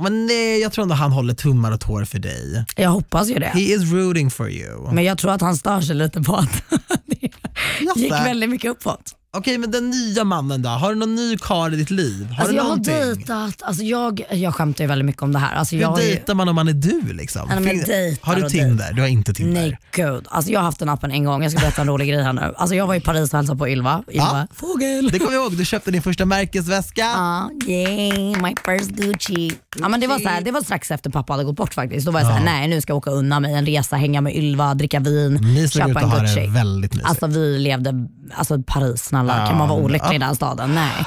Men 0.02 0.26
nej, 0.26 0.60
jag 0.62 0.72
tror 0.72 0.84
ändå 0.84 0.96
han 0.96 1.12
håller 1.12 1.34
tummar 1.34 1.72
och 1.72 1.80
tår 1.80 2.06
för 2.06 2.20
dig. 2.20 2.66
Jag 2.76 2.90
hoppas 2.90 3.30
ju 3.30 3.34
det. 3.34 3.46
He 3.46 3.60
is 3.60 3.92
rooting 3.92 4.32
for 4.32 4.50
you. 4.50 4.92
Men 4.92 5.04
jag 5.04 5.18
tror 5.18 5.32
att 5.32 5.42
han 5.42 5.58
stör 5.58 5.82
sig 5.82 5.96
lite 5.96 6.22
på 6.22 6.36
att 6.36 6.64
det 7.06 8.02
gick 8.02 8.12
väldigt 8.12 8.50
mycket 8.50 8.72
uppåt. 8.72 9.16
Okej, 9.34 9.58
men 9.58 9.72
den 9.72 9.90
nya 9.90 10.24
mannen 10.24 10.62
då? 10.62 10.70
Har 10.70 10.90
du 10.94 10.96
någon 11.00 11.16
ny 11.16 11.38
karl 11.38 11.74
i 11.74 11.78
ditt 11.78 11.90
liv? 11.90 12.26
Har 12.32 12.36
Alltså 12.36 12.52
du 12.52 12.56
jag 12.56 12.64
har 12.64 12.70
någonting? 12.70 12.94
dejtat, 12.94 13.62
alltså 13.62 13.84
jag, 13.84 14.22
jag 14.32 14.56
skämtar 14.56 14.84
ju 14.84 14.88
väldigt 14.88 15.06
mycket 15.06 15.22
om 15.22 15.32
det 15.34 15.40
här. 15.40 15.56
Alltså 15.56 15.76
jag 15.76 15.88
Hur 15.90 15.96
har 15.96 16.02
ju, 16.02 16.08
dejtar 16.08 16.34
man 16.36 16.50
om 16.50 16.56
man 16.56 16.68
är 16.68 16.74
du? 16.74 17.14
Liksom? 17.14 17.42
Ja, 17.50 17.56
men 17.60 17.64
Fin- 17.70 17.84
dejtar 17.88 18.28
har 18.28 18.36
du 18.36 18.44
och 18.46 18.52
Tinder? 18.52 18.94
Du 18.94 19.02
har 19.02 19.08
inte 19.08 19.34
Tinder? 19.34 19.62
Nej 19.62 19.80
gud, 19.92 20.26
alltså 20.30 20.52
jag 20.52 20.60
har 20.60 20.66
haft 20.66 20.80
den 20.80 20.90
appen 20.90 21.12
en 21.12 21.24
gång. 21.24 21.44
Jag 21.44 21.52
ska 21.52 21.62
berätta 21.62 21.82
en 21.82 21.88
rolig 21.88 22.08
grej 22.10 22.24
här 22.24 22.34
nu. 22.34 22.54
Alltså 22.58 22.76
jag 22.76 22.88
var 22.88 22.96
i 22.96 23.00
Paris 23.02 23.34
och 23.34 23.38
hälsade 23.38 23.60
på 23.60 23.70
Ylva. 23.70 24.04
Ylva. 24.12 24.24
Ja. 24.24 24.48
Fågel. 24.56 25.10
Det 25.12 25.20
kommer 25.20 25.34
jag 25.34 25.44
ihåg, 25.44 25.58
du 25.58 25.66
köpte 25.66 25.92
din 25.92 26.02
första 26.02 26.26
märkesväska. 26.26 27.02
Ja, 27.02 27.50
yay, 27.68 28.36
my 28.36 28.56
first 28.66 28.92
Gucci. 28.92 29.52
Ja, 29.80 29.90
men 29.90 30.00
det, 30.00 30.08
var 30.08 30.20
så 30.20 30.28
här, 30.30 30.42
det 30.42 30.52
var 30.52 30.62
strax 30.62 30.92
efter 30.92 31.10
pappa 31.10 31.34
hade 31.34 31.44
gått 31.44 31.56
bort 31.56 31.74
faktiskt. 31.74 32.06
Då 32.06 32.12
var 32.12 32.20
jag 32.20 32.28
så 32.28 32.34
här, 32.34 32.46
nej 32.46 32.68
nu 32.68 32.82
ska 32.82 32.92
jag 32.92 32.98
åka 32.98 33.12
undan 33.12 33.42
mig 33.42 33.54
en 33.54 33.66
resa, 33.66 33.96
hänga 33.96 34.22
med 34.22 34.36
Ylva, 34.36 34.74
dricka 34.74 35.00
vin, 35.00 35.34
Ni 35.34 35.56
såg 35.68 35.82
ut 35.82 35.88
köpa 35.88 36.00
att 36.00 36.04
en 36.06 36.10
ha 36.12 36.20
Gucci. 36.20 36.40
det 36.40 36.48
väldigt 36.48 36.94
mysigt. 36.94 37.10
Alltså 37.10 37.28
vi 37.28 37.60
levde, 37.60 38.08
alltså 38.36 38.64
Paris 38.68 39.04
snälla, 39.04 39.48
kan 39.48 39.58
man 39.58 39.70
vara 39.70 39.80
olycklig 39.80 40.16
i 40.16 40.20
den 40.20 40.36
staden? 40.36 40.76
Nej. 40.76 41.06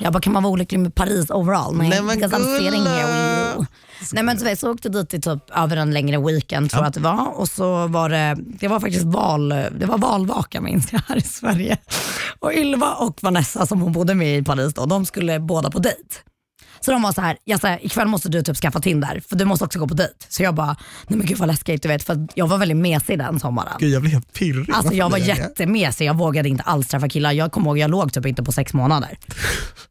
Jag 0.00 0.12
bara, 0.12 0.20
kan 0.20 0.32
man 0.32 0.42
vara 0.42 0.52
olycklig 0.52 0.78
med 0.80 0.94
Paris 0.94 1.30
overall? 1.30 1.76
Nej, 1.76 1.88
Nej, 1.88 2.02
men 2.02 2.20
gulla. 2.20 3.66
Nej 4.12 4.22
men 4.22 4.38
så, 4.38 4.56
så 4.56 4.70
åkte 4.72 4.88
dit 4.88 5.14
i 5.14 5.20
typ 5.20 5.50
över 5.56 5.76
en 5.76 5.90
längre 5.90 6.18
weekend 6.18 6.70
tror 6.70 6.82
jag 6.82 6.88
att 6.88 6.94
det 6.94 7.00
var 7.00 7.38
och 7.40 7.48
så 7.48 7.86
var 7.86 8.08
det, 8.08 8.36
det 8.38 8.68
var 8.68 8.80
faktiskt 8.80 9.04
val, 9.04 9.48
det 9.48 9.86
var 9.86 9.98
valvaka 9.98 10.60
minns 10.60 10.92
jag 10.92 11.00
här 11.08 11.16
i 11.16 11.20
Sverige. 11.20 11.76
Och 12.40 12.52
Ylva 12.52 12.92
och 12.92 13.18
Vanessa 13.22 13.66
som 13.66 13.80
hon 13.80 13.92
bodde 13.92 14.14
med 14.14 14.38
i 14.38 14.42
Paris 14.42 14.74
då, 14.74 14.86
de 14.86 15.06
skulle 15.06 15.40
båda 15.40 15.70
på 15.70 15.78
dejt. 15.78 16.14
Så 16.84 16.90
de 16.92 17.02
var 17.02 17.12
så 17.12 17.20
här, 17.20 17.36
jag 17.44 17.60
sa 17.60 17.76
ikväll 17.76 18.08
måste 18.08 18.28
du 18.28 18.42
typ 18.42 18.56
skaffa 18.56 18.80
Tinder 18.80 19.22
för 19.28 19.36
du 19.36 19.44
måste 19.44 19.64
också 19.64 19.78
gå 19.78 19.88
på 19.88 19.94
dejt. 19.94 20.14
Så 20.28 20.42
jag 20.42 20.54
bara, 20.54 20.76
nej 21.06 21.18
men 21.18 21.26
gud 21.26 21.38
vad 21.38 21.48
läskigt 21.48 21.82
du 21.82 21.88
vet 21.88 22.02
för 22.02 22.26
jag 22.34 22.46
var 22.46 22.58
väldigt 22.58 22.76
mesig 22.76 23.18
den 23.18 23.40
sommaren. 23.40 23.72
Gud, 23.78 23.94
jag 23.94 24.02
blir 24.02 24.12
helt 24.12 24.32
pirrig. 24.32 24.70
Alltså 24.72 24.94
jag 24.94 25.10
var 25.10 25.18
jättemesig, 25.18 26.06
jag 26.06 26.14
vågade 26.16 26.48
inte 26.48 26.62
alls 26.62 26.88
träffa 26.88 27.08
killar. 27.08 27.32
Jag 27.32 27.52
kommer 27.52 27.66
ihåg, 27.70 27.78
jag 27.78 27.90
låg 27.90 28.12
typ 28.12 28.26
inte 28.26 28.42
på 28.42 28.52
sex 28.52 28.72
månader. 28.74 29.18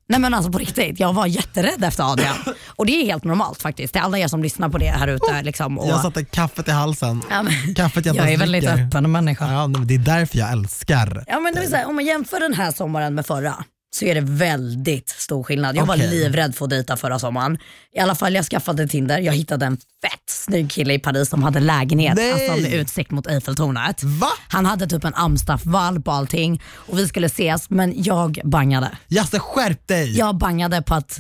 Nej 0.10 0.20
men 0.20 0.34
alltså 0.34 0.52
på 0.52 0.58
riktigt, 0.58 1.00
jag 1.00 1.14
var 1.14 1.28
jätterädd 1.28 1.84
efter 1.84 2.12
Adrian. 2.12 2.36
Och 2.68 2.86
det 2.86 2.92
är 2.92 3.06
helt 3.06 3.24
normalt 3.24 3.62
faktiskt, 3.62 3.94
till 3.94 4.02
alla 4.02 4.18
er 4.18 4.28
som 4.28 4.44
lyssnar 4.44 4.70
på 4.70 4.78
det 4.78 4.90
här 4.90 5.08
ute. 5.08 5.42
Liksom, 5.42 5.80
och, 5.80 5.90
Jag 5.90 6.02
satte 6.02 6.26
kaffet 6.26 6.68
i 6.68 6.72
halsen. 6.72 7.22
ja, 7.30 7.44
men, 7.44 7.76
Kaffet 7.76 8.06
jag, 8.06 8.16
jag 8.16 8.32
är 8.34 8.38
väldigt 8.38 8.70
öppen 8.70 9.12
människa. 9.12 9.52
Ja, 9.54 9.68
men 9.68 9.88
det 9.88 9.94
är 9.94 10.00
därför 10.00 10.38
jag 10.38 10.52
älskar. 10.52 11.24
Ja, 11.28 11.40
men 11.40 11.54
det 11.54 11.60
vill 11.60 11.70
säga, 11.70 11.88
om 11.88 11.96
man 11.96 12.06
jämför 12.06 12.40
den 12.40 12.54
här 12.54 12.72
sommaren 12.72 13.16
med 13.16 13.26
förra 13.26 13.64
så 13.96 14.06
är 14.06 14.16
det 14.16 14.22
väldigt 14.22 15.10
stor 15.10 15.44
skillnad. 15.44 15.76
Jag 15.76 15.86
var 15.86 15.96
Okej. 15.96 16.10
livrädd 16.10 16.56
för 16.56 16.66
att 16.66 16.70
dejta 16.70 16.98
förra 16.98 17.20
sommaren. 17.20 17.58
I 17.96 18.00
alla 18.00 18.16
fall 18.16 18.36
jag 18.36 18.46
skaffade 18.46 18.88
Tinder, 18.88 19.20
jag 19.20 19.34
hittade 19.34 19.66
en 19.66 19.78
fett 19.78 20.30
snygg 20.30 20.72
kille 20.72 20.94
i 20.94 21.00
Paris 21.00 21.30
som 21.30 21.44
hade 21.44 21.60
lägenhet 21.60 22.16
Nej. 22.16 22.50
alltså 22.50 22.64
med 22.64 22.74
utsikt 22.74 23.12
mot 23.12 23.28
Eiffeltornet. 23.28 24.04
Va? 24.04 24.30
Han 24.48 24.66
hade 24.66 24.88
typ 24.88 25.04
en 25.04 25.14
Amstaff-valp 25.14 26.08
och 26.08 26.14
allting 26.14 26.62
och 26.66 26.98
vi 27.00 27.08
skulle 27.08 27.28
ses 27.28 27.70
men 27.70 28.04
jag 28.04 28.40
bangade. 28.44 28.92
Jasse 29.08 29.40
skärp 29.40 29.88
dig! 29.88 30.18
Jag 30.18 30.38
bangade 30.38 30.82
på 30.82 30.96
att 30.96 31.20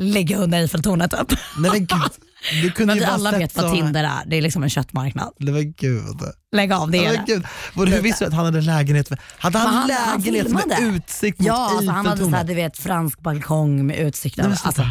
ligga 0.00 0.38
under 0.38 0.58
Eiffeltornet 0.58 1.10
typ. 1.10 1.38
Nej 1.58 1.70
men 1.70 1.80
gud. 1.80 2.10
Du 2.62 2.70
kunde 2.70 2.94
Men 2.94 3.04
alla 3.04 3.30
vet 3.32 3.56
vad 3.56 3.64
så- 3.64 3.74
Tinder 3.74 4.04
är, 4.04 4.22
det 4.26 4.36
är 4.36 4.42
liksom 4.42 4.62
en 4.62 4.70
köttmarknad. 4.70 5.32
Nej 5.38 5.54
men 5.54 5.72
gud. 5.72 6.20
Lägg 6.52 6.72
av, 6.72 6.90
det 6.90 6.98
Nej, 6.98 7.06
är 7.06 7.12
men 7.12 7.24
det. 7.26 7.32
gud. 7.32 7.46
Hur 7.94 8.02
visste 8.02 8.24
du 8.24 8.28
att 8.28 8.34
han 8.34 8.44
hade 8.44 8.60
lägenhet? 8.60 9.08
Hade 9.38 9.58
han, 9.58 9.66
han- 9.74 9.76
han 9.76 9.88
lägenhet 10.20 10.52
med 10.52 10.62
filmade. 10.62 10.96
utsikt 10.96 11.38
mot 11.38 11.46
Ja, 11.46 11.54
alltså 11.76 11.90
han 11.90 12.06
hade 12.06 12.10
Eiffeltornet? 12.10 12.32
såhär, 12.32 12.44
du 12.44 12.54
vet, 12.54 12.78
fransk 12.78 13.20
balkong 13.20 13.86
med 13.86 13.98
utsikt 13.98 14.36
Nej. 14.36 14.46
Alltså, 14.64 14.82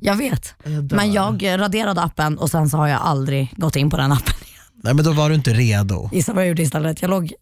jag 0.00 0.14
vet. 0.16 0.54
Jag. 0.64 0.92
Men 0.92 1.12
jag 1.12 1.42
raderade 1.58 2.02
appen 2.02 2.38
och 2.38 2.50
sen 2.50 2.70
så 2.70 2.76
har 2.76 2.88
jag 2.88 3.00
aldrig 3.00 3.52
gått 3.56 3.76
in 3.76 3.90
på 3.90 3.96
den 3.96 4.12
appen 4.12 4.34
igen. 4.46 4.62
Nej 4.82 4.94
men 4.94 5.04
då 5.04 5.12
var 5.12 5.28
du 5.28 5.34
inte 5.34 5.54
redo. 5.54 6.10
Gissa 6.12 6.32
vad 6.32 6.42
jag 6.44 6.48
gjorde 6.48 6.62
istället? 6.62 7.02
Jag 7.02 7.08
låg 7.10 7.32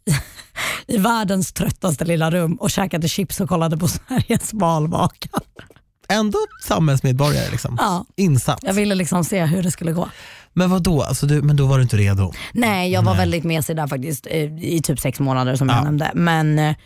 i 0.86 0.98
världens 0.98 1.52
tröttaste 1.52 2.04
lilla 2.04 2.30
rum 2.30 2.54
och 2.54 2.70
käkade 2.70 3.08
chips 3.08 3.40
och 3.40 3.48
kollade 3.48 3.76
på 3.76 3.88
Sveriges 4.08 4.52
valvaka. 4.52 5.28
Ändå 6.08 6.38
samhällsmedborgare 6.62 7.50
liksom. 7.50 7.76
Ja. 7.80 8.04
Insatt. 8.16 8.58
Jag 8.62 8.74
ville 8.74 8.94
liksom 8.94 9.24
se 9.24 9.44
hur 9.44 9.62
det 9.62 9.70
skulle 9.70 9.92
gå. 9.92 10.08
Men 10.52 10.70
vad 10.70 10.82
då? 10.82 11.02
Alltså, 11.02 11.26
du, 11.26 11.42
men 11.42 11.56
då 11.56 11.66
var 11.66 11.76
du 11.76 11.82
inte 11.82 11.96
redo? 11.96 12.32
Nej, 12.52 12.90
jag 12.92 13.02
var 13.02 13.14
väldigt 13.14 13.44
mesig 13.44 13.76
där 13.76 13.86
faktiskt 13.86 14.26
eh, 14.30 14.64
i 14.64 14.80
typ 14.84 15.00
sex 15.00 15.20
månader 15.20 15.56
som 15.56 15.68
jag 15.68 15.84
nämnde. 15.84 16.10
Men 16.14 16.58
eh, 16.58 16.76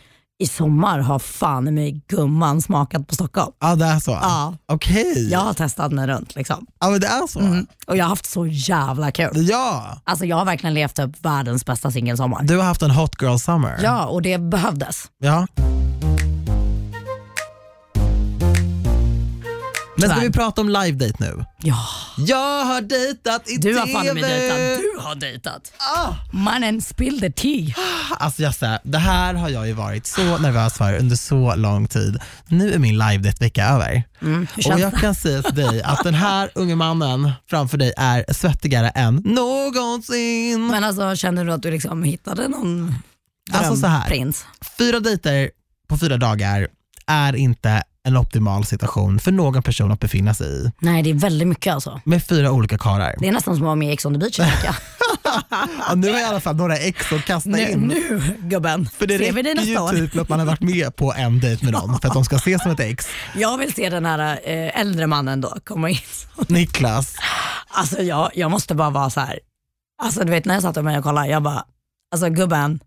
i 0.41 0.47
sommar 0.47 0.99
har 0.99 1.19
fan 1.19 1.69
i 1.69 1.71
mig 1.71 2.03
gumman 2.09 2.63
smakat 2.63 3.09
på 3.09 3.15
Stockholm. 3.15 3.53
Ja 3.61 3.75
det 3.77 3.85
är 3.85 3.99
så? 4.01 4.11
Ja. 4.11 4.55
Okej. 4.69 5.29
Jag 5.31 5.39
har 5.39 5.55
testat 5.55 5.93
mig 5.93 6.07
runt 6.07 6.35
liksom. 6.35 6.67
Ja 6.81 6.91
men 6.91 7.01
det 7.01 7.07
är 7.07 7.27
så? 7.27 7.41
Mm. 7.41 7.67
Och 7.87 7.97
jag 7.97 8.05
har 8.05 8.09
haft 8.09 8.27
så 8.31 8.47
jävla 8.47 9.11
kul. 9.11 9.31
Ja. 9.35 10.01
Alltså 10.05 10.25
jag 10.25 10.37
har 10.37 10.45
verkligen 10.45 10.75
levt 10.75 10.99
upp 10.99 11.11
världens 11.25 11.67
bästa 11.67 11.91
singelsommar. 11.91 12.43
Du 12.43 12.57
har 12.57 12.65
haft 12.65 12.83
en 12.83 12.91
hot 12.91 13.23
girl 13.23 13.37
summer? 13.37 13.79
Ja, 13.83 14.07
och 14.07 14.23
det 14.23 14.39
behövdes. 14.39 15.05
ja. 15.19 15.47
Men 20.01 20.11
ska 20.11 20.21
vi 20.21 20.31
prata 20.33 20.61
om 20.61 20.69
live 20.69 21.07
date 21.07 21.15
nu? 21.19 21.45
Ja, 21.63 21.87
Jag 22.19 22.65
har 22.65 22.81
dejtat 22.81 23.49
i 23.51 23.57
du 23.57 23.75
har 23.79 23.87
fan 23.87 24.05
med 24.07 24.17
dejtat. 24.25 24.57
Du 24.59 25.01
har 25.03 25.15
dejtat. 25.15 25.73
Ah. 25.97 26.15
Mannen 26.33 26.83
spill 26.83 27.21
the 27.21 27.31
tea. 27.33 27.75
Alltså 28.19 28.43
Jasse, 28.43 28.79
det 28.83 28.99
här 28.99 29.35
har 29.35 29.49
jag 29.49 29.67
ju 29.67 29.73
varit 29.73 30.07
så 30.07 30.39
nervös 30.39 30.75
för 30.75 30.99
under 30.99 31.17
så 31.17 31.55
lång 31.55 31.89
tid. 31.89 32.19
Nu 32.49 32.73
är 32.75 32.79
min 32.79 32.99
live 32.99 33.19
date 33.19 33.45
vecka 33.45 33.65
över. 33.67 34.03
Mm, 34.23 34.47
Och 34.67 34.81
jag 34.81 34.93
kan 34.95 35.15
säga 35.15 35.43
till 35.43 35.55
dig 35.55 35.83
att 35.83 36.05
den 36.05 36.15
här 36.15 36.51
unge 36.55 36.75
mannen 36.77 37.33
framför 37.51 37.79
dig 37.79 37.93
är 37.97 38.33
svettigare 38.33 38.89
än 38.89 39.23
någonsin. 39.25 40.67
Men 40.67 40.85
alltså, 40.85 41.17
känner 41.17 41.45
du 41.45 41.53
att 41.53 41.63
du 41.63 41.71
liksom 41.71 42.03
hittade 42.03 42.49
någon 42.49 42.95
Alltså 43.53 43.77
så 43.77 43.87
här. 43.87 43.99
drömprins? 44.09 44.45
Fyra 44.79 45.01
dejter 45.01 45.51
på 45.89 45.99
fyra 45.99 46.17
dagar 46.17 46.69
är 47.07 47.37
inte 47.37 47.83
en 48.09 48.17
optimal 48.17 48.65
situation 48.65 49.19
för 49.19 49.33
någon 49.33 49.63
person 49.63 49.93
att 49.93 50.01
befinna 50.01 50.35
sig 50.35 50.47
i. 50.47 50.71
Nej, 50.79 51.03
det 51.03 51.11
är 51.11 51.15
väldigt 51.15 51.49
mycket 51.49 51.75
alltså. 51.75 52.01
Med 52.05 52.25
fyra 52.25 52.53
olika 52.53 52.79
karlar. 52.79 53.15
Det 53.19 53.29
är 53.29 53.33
nästan 53.33 53.55
som 53.55 53.63
att 53.63 53.67
vara 53.67 53.77
med 53.77 53.89
i 53.89 53.93
Ex 53.93 54.05
on 54.07 54.13
the 54.15 54.19
beach. 54.19 54.39
Ja, 55.89 55.95
nu 55.95 56.07
har 56.07 56.15
jag 56.19 56.23
i 56.23 56.31
alla 56.31 56.41
fall 56.41 56.57
några 56.57 56.77
ex 56.77 57.13
att 57.13 57.25
kasta 57.25 57.51
nu, 57.51 57.71
in. 57.71 57.81
nu 57.81 58.21
gubben, 58.39 58.89
För 58.99 59.07
det 59.07 59.19
ser 59.19 59.33
vi 59.33 59.43
dig 59.43 59.55
nästa 59.55 59.83
år. 59.83 59.95
ju 59.95 60.09
typ 60.09 60.21
att 60.21 60.29
man 60.29 60.39
har 60.39 60.47
varit 60.47 60.61
med 60.61 60.97
på 60.97 61.15
en 61.17 61.41
dejt 61.41 61.65
med 61.65 61.73
någon 61.75 61.99
för 62.01 62.09
att 62.09 62.15
de 62.15 62.25
ska 62.25 62.37
ses 62.37 62.63
som 62.63 62.71
ett 62.73 62.81
ex. 62.81 63.07
Jag 63.37 63.59
vill 63.59 63.73
se 63.75 63.91
den 63.91 64.07
här 64.07 64.41
eh, 64.45 64.81
äldre 64.81 65.07
mannen 65.07 65.41
då 65.41 65.55
komma 65.65 65.91
in. 65.91 65.99
Niklas, 66.49 67.15
Alltså 67.69 68.03
jag, 68.03 68.31
jag 68.35 68.51
måste 68.51 68.75
bara 68.75 68.91
vara 68.91 69.11
så 69.11 69.21
här. 69.21 69.39
Alltså 70.03 70.25
du 70.25 70.31
vet 70.31 70.45
när 70.45 70.55
jag 70.55 70.63
satt 70.63 70.85
med 70.85 70.99
och 70.99 71.05
kollade, 71.05 71.29
jag 71.29 71.43
bara, 71.43 71.65
alltså 72.13 72.29
gubben, 72.29 72.81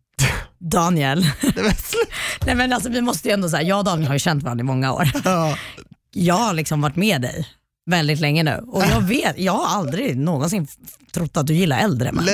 Daniel. 0.62 1.26
Nej 2.46 2.56
men 2.56 2.74
alltså 2.74 2.90
vi 2.90 3.02
måste 3.02 3.28
ju 3.28 3.34
ändå 3.34 3.50
säga, 3.50 3.64
jag 3.64 3.80
och 3.80 3.86
Daniel 3.86 4.08
har 4.08 4.16
ju 4.16 4.20
känt 4.20 4.44
varandra 4.44 4.62
i 4.62 4.66
många 4.66 4.94
år. 4.94 5.12
Ja. 5.24 5.58
Jag 6.14 6.36
har 6.36 6.54
liksom 6.54 6.82
varit 6.82 6.96
med 6.96 7.22
dig 7.22 7.48
väldigt 7.92 8.20
länge 8.20 8.44
nu 8.44 8.64
och 8.68 8.84
jag 8.92 9.02
vet, 9.02 9.40
jag 9.40 9.54
har 9.54 9.78
aldrig 9.80 10.18
någonsin 10.18 10.68
trott 11.14 11.38
att 11.38 11.48
du 11.48 11.54
gillar 11.54 11.78
äldre 11.80 12.12
män. 12.12 12.26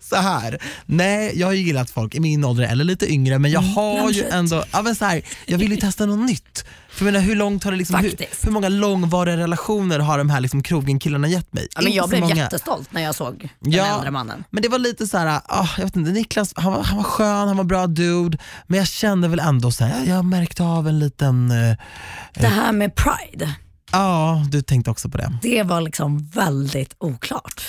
så 0.00 0.16
här. 0.16 0.58
Nej, 0.86 1.32
jag 1.38 1.46
har 1.46 1.52
ju 1.54 1.62
gillat 1.62 1.90
folk 1.90 2.14
i 2.14 2.20
min 2.20 2.44
ålder 2.44 2.64
eller 2.64 2.84
lite 2.84 3.12
yngre 3.12 3.38
men 3.38 3.50
jag 3.50 3.60
har 3.60 4.10
ju 4.10 4.24
ändå, 4.24 4.64
ja, 4.72 4.82
men 4.82 4.94
så 4.96 5.04
här, 5.04 5.22
jag 5.46 5.58
vill 5.58 5.70
ju 5.70 5.76
testa 5.76 6.06
något 6.06 6.26
nytt. 6.26 6.64
För 6.90 7.04
menar, 7.04 7.20
hur 7.20 7.36
långt 7.36 7.64
har 7.64 7.70
det 7.70 7.76
liksom, 7.78 7.96
hur, 8.00 8.14
hur 8.44 8.50
många 8.50 8.68
långvariga 8.68 9.36
relationer 9.36 9.98
har 9.98 10.18
de 10.18 10.30
här 10.30 10.40
liksom 10.40 10.62
krogenkillarna 10.62 11.28
gett 11.28 11.52
mig? 11.52 11.68
Ja, 11.74 11.80
men 11.82 11.92
jag 11.92 12.08
blev 12.08 12.20
många. 12.20 12.36
jättestolt 12.36 12.92
när 12.92 13.02
jag 13.02 13.14
såg 13.14 13.48
den 13.60 13.72
Ja. 13.72 13.94
äldre 13.96 14.10
mannen. 14.10 14.44
Men 14.50 14.62
det 14.62 14.68
var 14.68 14.78
lite 14.78 15.06
så 15.06 15.18
här, 15.18 15.40
ah, 15.46 15.66
jag 15.76 15.84
vet 15.84 15.96
inte, 15.96 16.10
Niklas 16.10 16.52
han 16.56 16.72
var, 16.72 16.82
han 16.82 16.96
var 16.96 17.04
skön, 17.04 17.48
han 17.48 17.56
var 17.56 17.64
bra 17.64 17.86
dude, 17.86 18.38
men 18.66 18.78
jag 18.78 18.88
kände 18.88 19.28
väl 19.28 19.38
ändå 19.40 19.70
så 19.70 19.84
här, 19.84 20.04
jag 20.06 20.24
märkte 20.24 20.62
av 20.62 20.88
en 20.88 20.98
liten, 20.98 21.50
eh, 21.50 21.76
Det 22.34 22.46
här 22.46 22.72
med 22.72 22.94
pride, 22.94 23.54
ja 23.92 24.44
du 24.50 24.62
tänkte 24.62 24.90
också 24.90 25.08
på 25.08 25.18
det. 25.18 25.38
det 25.42 25.62
var 25.62 25.80
liksom 25.80 26.18
väldigt 26.18 26.94
oklart. 26.98 27.62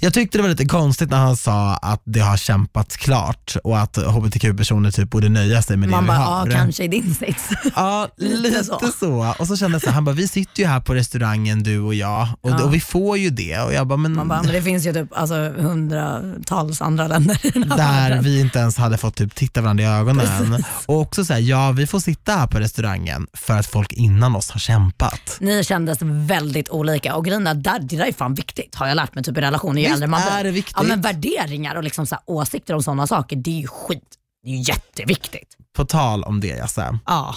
Jag 0.00 0.14
tyckte 0.14 0.38
det 0.38 0.42
var 0.42 0.48
lite 0.48 0.64
konstigt 0.66 1.10
när 1.10 1.18
han 1.18 1.36
sa 1.36 1.74
att 1.76 2.02
det 2.04 2.20
har 2.20 2.36
kämpats 2.36 2.96
klart 2.96 3.56
och 3.64 3.78
att 3.78 3.96
hbtq-personer 3.96 4.90
typ 4.90 5.10
borde 5.10 5.28
nöja 5.28 5.62
sig 5.62 5.76
med 5.76 5.88
det 5.88 5.90
Man 5.90 6.04
vi 6.04 6.08
bara, 6.08 6.16
har. 6.18 6.46
ja 6.46 6.52
kanske 6.56 6.84
i 6.84 6.88
din 6.88 7.14
sits. 7.14 7.48
Ja, 7.76 8.08
lite 8.16 8.64
så. 8.64 8.80
så. 9.00 9.34
Och 9.38 9.46
så 9.46 9.56
kände 9.56 9.74
jag 9.74 9.82
så 9.82 9.88
här, 9.88 9.94
han 9.94 10.04
bara, 10.04 10.14
vi 10.14 10.28
sitter 10.28 10.62
ju 10.62 10.68
här 10.68 10.80
på 10.80 10.94
restaurangen 10.94 11.62
du 11.62 11.80
och 11.80 11.94
jag 11.94 12.28
och, 12.40 12.50
Ja. 12.50 12.62
och 12.64 12.74
vi 12.74 12.80
får 12.80 13.18
ju 13.18 13.30
det. 13.30 13.58
Och 13.60 13.72
jag 13.72 13.86
bara, 13.86 13.96
men, 13.96 14.12
Man 14.14 14.28
bara, 14.28 14.42
men 14.42 14.52
det 14.52 14.62
finns 14.62 14.86
ju 14.86 14.92
typ 14.92 15.08
alltså, 15.18 15.34
hundratals 15.58 16.80
andra 16.82 17.08
länder 17.08 17.46
i 17.46 17.50
den 17.50 17.70
här 17.70 17.76
där 17.78 17.86
världen. 18.00 18.24
vi 18.24 18.40
inte 18.40 18.58
ens 18.58 18.76
hade 18.76 18.98
fått 18.98 19.14
typ 19.16 19.34
titta 19.34 19.60
varandra 19.60 19.84
i 19.84 19.86
ögonen. 19.86 20.64
Och 20.86 21.00
också 21.00 21.24
så 21.24 21.32
här, 21.32 21.40
ja 21.40 21.72
vi 21.72 21.86
får 21.86 22.00
sitta 22.00 22.32
här 22.32 22.46
på 22.46 22.58
restaurangen 22.58 23.26
för 23.34 23.58
att 23.58 23.66
folk 23.66 23.92
innan 23.92 24.36
oss 24.36 24.50
har 24.50 24.60
kämpat. 24.60 25.36
Ni 25.40 25.64
kändes 25.64 25.98
väldigt 26.02 26.68
olika 26.68 27.14
och 27.14 27.24
grejen 27.24 27.46
är, 27.46 27.54
där, 27.54 27.78
det 27.78 27.96
där 27.96 28.04
är 28.06 28.12
fan 28.12 28.34
viktigt 28.34 28.74
har 28.74 28.86
jag 28.86 28.96
lärt 28.96 29.14
mig 29.14 29.24
typ 29.24 29.38
i 29.38 29.40
relationer 29.40 29.87
Visst 29.90 29.94
äldre 29.94 30.06
man 30.08 30.20
är 30.22 30.44
det 30.44 30.50
viktigt. 30.50 30.74
Ja, 30.76 30.82
men 30.82 31.00
värderingar 31.00 31.74
och 31.74 31.84
liksom 31.84 32.06
så 32.06 32.14
här, 32.14 32.22
åsikter 32.26 32.74
om 32.74 32.82
sådana 32.82 33.06
saker, 33.06 33.36
det 33.36 33.50
är 33.50 33.60
ju 33.60 33.66
skit. 33.66 34.14
Det 34.42 34.50
är 34.50 34.54
ju 34.54 34.62
jätteviktigt. 34.62 35.56
På 35.76 35.84
tal 35.84 36.24
om 36.24 36.40
det 36.40 36.48
Jasse, 36.48 36.98
Ja. 37.06 37.34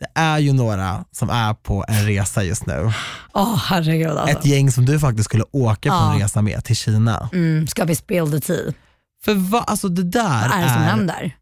det 0.00 0.20
är 0.20 0.38
ju 0.38 0.52
några 0.52 1.04
som 1.12 1.30
är 1.30 1.54
på 1.54 1.84
en 1.88 2.06
resa 2.06 2.42
just 2.42 2.66
nu. 2.66 2.92
Åh 3.32 3.56
herregud 3.56 4.10
alltså. 4.10 4.38
Ett 4.38 4.44
gäng 4.44 4.70
som 4.72 4.84
du 4.86 5.00
faktiskt 5.00 5.24
skulle 5.24 5.44
åka 5.52 5.90
på 5.90 5.96
en 5.96 6.18
resa 6.20 6.42
med 6.42 6.64
till 6.64 6.76
Kina. 6.76 7.28
Mm, 7.32 7.66
ska 7.66 7.84
vi 7.84 7.96
spill 7.96 8.30
the 8.30 8.40
tea? 8.40 8.72
För 9.24 9.34
vad, 9.34 9.64
alltså 9.66 9.88
det 9.88 10.02
där 10.02 10.48
Vad 10.48 10.58
är 10.58 10.62
det 10.62 10.68
som 10.72 10.82
är, 10.82 10.86
händer? 10.86 11.36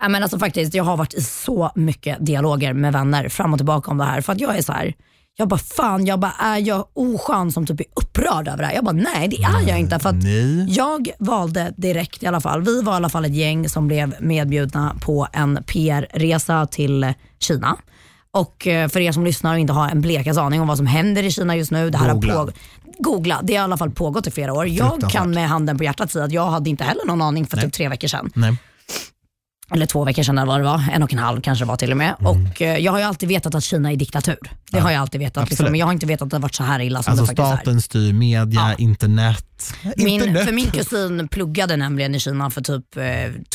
Ja, 0.00 0.08
men 0.08 0.22
alltså 0.22 0.38
faktiskt, 0.38 0.74
jag 0.74 0.84
har 0.84 0.96
varit 0.96 1.14
i 1.14 1.22
så 1.22 1.72
mycket 1.74 2.26
dialoger 2.26 2.72
med 2.72 2.92
vänner 2.92 3.28
fram 3.28 3.52
och 3.52 3.58
tillbaka 3.58 3.90
om 3.90 3.98
det 3.98 4.04
här. 4.04 4.20
För 4.20 4.32
att 4.32 4.40
jag 4.40 4.58
är 4.58 4.62
så 4.62 4.72
här, 4.72 4.94
jag 5.36 5.48
bara 5.48 5.58
fan, 5.60 6.06
jag 6.06 6.20
bara, 6.20 6.32
är 6.32 6.58
jag 6.58 6.86
oskön 6.94 7.52
som 7.52 7.66
typ 7.66 7.80
är 7.80 7.86
upprörd 7.96 8.48
över 8.48 8.58
det 8.58 8.66
här? 8.66 8.74
Jag 8.74 8.84
bara 8.84 8.92
nej 8.92 9.28
det 9.28 9.42
är 9.42 9.68
jag 9.68 9.80
inte. 9.80 9.98
För 9.98 10.08
att 10.08 10.22
Nej. 10.24 10.66
jag 10.72 11.08
valde 11.18 11.74
direkt 11.76 12.22
i 12.22 12.26
alla 12.26 12.40
fall, 12.40 12.62
vi 12.62 12.82
var 12.82 12.92
i 12.92 12.96
alla 12.96 13.08
fall 13.08 13.24
ett 13.24 13.34
gäng 13.34 13.68
som 13.68 13.88
blev 13.88 14.14
medbjudna 14.20 14.96
på 15.00 15.26
en 15.32 15.64
PR-resa 15.66 16.66
till 16.66 17.12
Kina. 17.38 17.76
Och 18.34 18.66
eh, 18.66 18.88
för 18.88 19.00
er 19.00 19.12
som 19.12 19.24
lyssnar 19.24 19.52
och 19.52 19.58
inte 19.58 19.72
har 19.72 19.88
en 19.88 20.00
blekaste 20.00 20.42
aning 20.42 20.60
om 20.60 20.68
vad 20.68 20.76
som 20.76 20.86
händer 20.86 21.22
i 21.22 21.30
Kina 21.30 21.56
just 21.56 21.70
nu. 21.70 21.90
Det 21.90 21.98
här 21.98 22.12
Googla. 22.14 22.34
har 22.34 22.44
påg- 22.46 22.52
Googla, 22.98 23.40
det 23.42 23.54
har 23.56 23.60
i 23.60 23.64
alla 23.64 23.76
fall 23.76 23.90
pågått 23.90 24.26
i 24.26 24.30
flera 24.30 24.52
år. 24.52 24.66
Jag 24.68 25.00
kan 25.10 25.30
med 25.30 25.48
handen 25.48 25.78
på 25.78 25.84
hjärtat 25.84 26.10
säga 26.10 26.24
att 26.24 26.32
jag 26.32 26.46
hade 26.46 26.70
inte 26.70 26.84
heller 26.84 27.06
någon 27.06 27.22
aning 27.22 27.46
för 27.46 27.56
Nej. 27.56 27.64
typ 27.64 27.74
tre 27.74 27.88
veckor 27.88 28.08
sedan 28.08 28.30
Nej. 28.34 28.56
Eller 29.74 29.86
två 29.86 30.04
veckor 30.04 30.22
sedan 30.22 30.38
eller 30.38 30.46
vad 30.52 30.60
det 30.60 30.64
var, 30.64 30.84
en 30.92 31.02
och 31.02 31.12
en 31.12 31.18
halv 31.18 31.40
kanske 31.40 31.64
det 31.64 31.68
var 31.68 31.76
till 31.76 31.90
och 31.90 31.96
med. 31.96 32.14
Mm. 32.20 32.46
Och 32.46 32.62
eh, 32.62 32.78
Jag 32.78 32.92
har 32.92 32.98
ju 32.98 33.04
alltid 33.04 33.28
vetat 33.28 33.54
att 33.54 33.64
Kina 33.64 33.92
är 33.92 33.96
diktatur. 33.96 34.38
Det 34.70 34.80
har 34.80 34.90
jag 34.90 35.00
alltid 35.00 35.20
vetat. 35.20 35.48
Liksom, 35.50 35.66
men 35.66 35.74
jag 35.74 35.86
har 35.86 35.92
inte 35.92 36.06
vetat 36.06 36.22
att 36.26 36.30
det 36.30 36.36
har 36.36 36.42
varit 36.42 36.54
så 36.54 36.62
här 36.64 36.80
illa 36.80 37.02
som 37.02 37.10
Alltså 37.10 37.24
det 37.24 37.26
faktiskt 37.36 37.52
är. 37.52 37.56
staten 37.56 37.80
styr 37.80 38.12
media, 38.12 38.60
Ja. 38.60 38.74
internet. 38.78 39.74
Min, 39.96 40.08
internet. 40.08 40.44
för 40.44 40.52
min 40.52 40.70
kusin 40.70 41.28
pluggade 41.28 41.76
nämligen 41.76 42.14
i 42.14 42.20
Kina 42.20 42.50
för 42.50 42.60
typ 42.60 42.96
eh, 42.96 43.04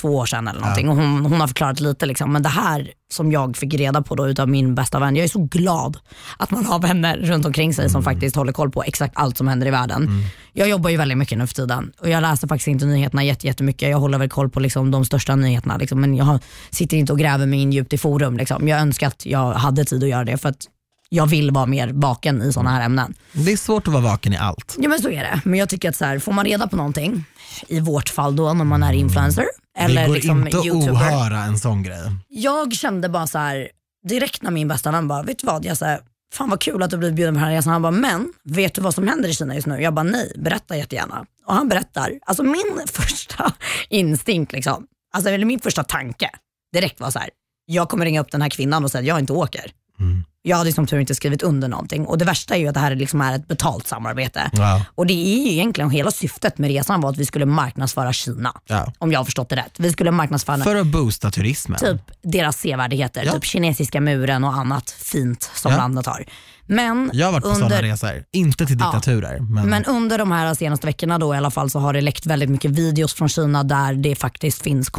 två 0.02 0.16
år 0.16 0.26
sedan 0.26 0.48
eller 0.48 0.60
någonting 0.62 0.90
och 0.90 0.96
hon, 0.96 1.26
hon 1.26 1.40
har 1.42 1.48
förklarat 1.48 1.80
lite. 1.80 2.06
Liksom. 2.06 2.34
Men 2.34 2.44
det 2.44 2.50
här 2.50 2.92
som 3.12 3.32
jag 3.32 3.58
fick 3.58 3.74
reda 3.74 4.02
på 4.02 4.16
då 4.16 4.28
utav 4.28 4.50
min 4.50 4.76
bästa 4.76 5.00
vän, 5.00 5.16
jag 5.16 5.24
är 5.24 5.28
så 5.30 5.40
glad 5.52 5.98
att 6.38 6.52
man 6.52 6.66
har 6.66 6.80
vänner 6.80 7.18
runt 7.18 7.46
omkring 7.46 7.74
sig 7.74 7.84
Mm. 7.84 7.92
som 7.92 8.04
faktiskt 8.04 8.36
håller 8.36 8.54
koll 8.54 8.72
på 8.72 8.84
exakt 8.84 9.14
allt 9.18 9.38
som 9.38 9.48
händer 9.48 9.68
i 9.68 9.72
världen. 9.72 10.10
Jag 10.54 10.70
jobbar 10.70 10.90
ju 10.90 10.98
väldigt 10.98 11.18
mycket 11.18 11.38
nu 11.38 11.48
för 11.48 11.54
tiden 11.54 11.92
och 12.00 12.10
jag 12.10 12.22
läser 12.22 12.48
faktiskt 12.48 12.68
inte 12.68 12.86
nyheterna 12.86 13.24
jätte- 13.24 13.48
jättemycket. 13.48 13.90
Jag 13.90 13.98
håller 14.00 14.18
väl 14.18 14.30
koll 14.30 14.50
på 14.50 14.60
liksom, 14.60 14.92
de 14.92 15.06
största 15.06 15.36
nyheterna 15.36 15.78
liksom. 15.78 16.02
men 16.02 16.16
jag 16.16 16.40
sitter 16.72 16.98
inte 16.98 17.14
och 17.14 17.20
gräver 17.20 17.46
mig 17.46 17.60
in 17.60 17.72
djupt 17.74 17.94
i 17.94 17.98
forum. 17.98 18.38
Liksom. 18.38 18.68
Jag 18.68 18.80
önskar 18.80 19.08
att 19.08 19.26
jag 19.26 19.54
hade 19.54 19.86
tid 19.86 20.04
att 20.04 20.10
göra 20.10 20.24
det 20.24 20.38
för 20.38 20.50
att 20.50 20.66
jag 21.10 21.28
vill 21.28 21.52
vara 21.52 21.66
mer 21.66 21.92
vaken 21.94 22.42
i 22.42 22.54
sådana 22.54 22.70
här 22.70 22.86
ämnen. 22.86 23.14
Det 23.34 23.52
är 23.52 23.58
svårt 23.58 23.88
att 23.88 23.94
vara 23.94 24.04
vaken 24.04 24.34
i 24.34 24.38
allt. 24.38 24.76
Ja 24.80 24.90
men 24.90 25.00
så 25.02 25.10
är 25.10 25.22
det. 25.24 25.42
Men 25.46 25.60
jag 25.60 25.70
tycker 25.70 25.90
att 25.90 25.96
så 25.96 26.06
här, 26.06 26.20
får 26.20 26.32
man 26.34 26.46
reda 26.46 26.68
på 26.68 26.76
någonting, 26.76 27.24
i 27.68 27.80
vårt 27.80 28.10
fall 28.10 28.36
då 28.36 28.54
när 28.54 28.66
man 28.66 28.84
är 28.84 28.94
influencer 28.94 29.46
eller 29.78 30.02
det 30.02 30.08
går 30.08 30.16
liksom 30.16 30.46
inte 30.48 30.58
att 30.58 30.66
ohöra 30.66 31.44
en 31.44 31.58
sån 31.58 31.84
grej. 31.84 32.12
Jag 32.28 32.74
kände 32.74 33.10
bara 33.10 33.28
så 33.28 33.38
här 33.38 33.70
direkt 34.08 34.42
när 34.42 34.52
min 34.52 34.68
bästa 34.68 34.92
vän 34.92 35.08
bara, 35.08 35.24
vet 35.24 35.40
du 35.40 35.48
vad? 35.48 35.66
Jag 35.66 35.78
sa, 35.78 35.98
fan 36.34 36.50
vad 36.50 36.62
kul 36.62 36.84
att 36.84 36.90
du 36.92 36.98
blivit 36.98 37.16
bjuden 37.16 37.34
på 37.34 37.40
den 37.40 37.50
här 37.50 37.56
resan. 37.56 37.74
Han 37.74 37.82
bara, 37.82 37.92
men 37.92 38.34
vet 38.44 38.74
du 38.74 38.82
vad 38.82 38.94
som 38.94 39.08
händer 39.08 39.30
i 39.30 39.34
Kina 39.34 39.56
just 39.56 39.68
nu? 39.68 39.82
Jag 39.82 39.94
bara, 39.94 40.04
nej, 40.04 40.32
berätta 40.36 40.78
jättegärna. 40.78 41.26
Och 41.46 41.54
han 41.54 41.70
berättar, 41.70 42.12
alltså 42.26 42.44
min 42.44 42.82
första 42.94 43.54
instinkt, 43.90 44.52
liksom, 44.52 44.88
alltså, 45.14 45.30
eller 45.30 45.46
min 45.46 45.60
första 45.60 45.84
tanke 45.84 46.30
direkt 46.74 47.00
var 47.00 47.12
så 47.12 47.20
här, 47.20 47.30
jag 47.66 47.90
kommer 47.90 48.06
ringa 48.06 48.22
upp 48.22 48.32
den 48.32 48.42
här 48.42 48.50
kvinnan 48.50 48.84
och 48.84 48.92
säga 48.92 49.00
att 49.00 49.08
jag 49.08 49.20
inte 49.20 49.34
åker. 49.34 49.72
Mm. 50.00 50.24
Jag 50.48 50.58
hade 50.58 50.74
som 50.74 50.88
tur 50.88 51.00
inte 51.00 51.16
skrivit 51.16 51.44
under 51.44 51.68
någonting 51.68 52.06
och 52.06 52.18
det 52.18 52.26
värsta 52.26 52.56
är 52.56 52.60
ju 52.60 52.68
att 52.68 52.74
det 52.74 52.80
här 52.80 52.96
liksom 52.96 53.22
är 53.22 53.36
ett 53.36 53.48
betalt 53.48 53.88
samarbete. 53.88 54.50
Ja. 54.54 54.86
Och 54.96 55.06
det 55.08 55.14
är 55.14 55.38
ju 55.46 55.52
egentligen 55.52 55.90
hela 55.90 56.12
syftet 56.12 56.58
med 56.58 56.68
resan 56.70 57.02
var 57.02 57.10
att 57.10 57.18
vi 57.18 57.26
skulle 57.26 57.46
marknadsföra 57.46 58.14
Kina. 58.14 58.54
Ja. 58.68 58.94
Om 59.00 59.12
jag 59.12 59.20
har 59.20 59.26
förstått 59.26 59.50
det 59.50 59.56
rätt. 59.56 59.74
Vi 59.78 59.92
skulle 59.92 60.12
marknadsföra 60.12 60.58
För 60.64 60.76
att 60.76 60.88
boosta 60.88 61.32
turismen. 61.32 61.80
typ 61.80 62.02
deras 62.22 62.58
sevärdheter, 62.58 63.24
Ja. 63.26 63.32
typ 63.34 63.44
kinesiska 63.46 64.02
muren 64.02 64.44
och 64.44 64.54
annat 64.54 64.90
fint 64.92 65.52
som 65.56 65.72
Ja. 65.72 65.78
landet 65.78 66.06
har. 66.06 66.26
Men 66.70 67.10
Jag 67.14 67.28
har 67.28 67.32
varit 67.32 67.44
på 67.44 67.50
sådana 67.54 67.66
under, 67.66 67.82
resor, 67.84 68.24
inte 68.32 68.66
till 68.66 68.78
diktaturer. 68.78 69.40
Men, 69.40 69.70
men 69.70 69.86
under 69.86 70.18
de 70.18 70.32
här 70.32 70.54
senaste 70.54 70.88
veckorna 70.88 71.18
då 71.20 71.34
i 71.36 71.38
alla 71.38 71.52
fall 71.52 71.70
så 71.70 71.80
har 71.80 71.94
det 71.94 72.02
läckt 72.02 72.26
väldigt 72.26 72.50
mycket 72.50 72.72
videos 72.72 73.14
från 73.14 73.30
Kina 73.30 73.64
där 73.64 73.94
det 73.94 74.16
faktiskt 74.16 74.62
finns 74.62 74.90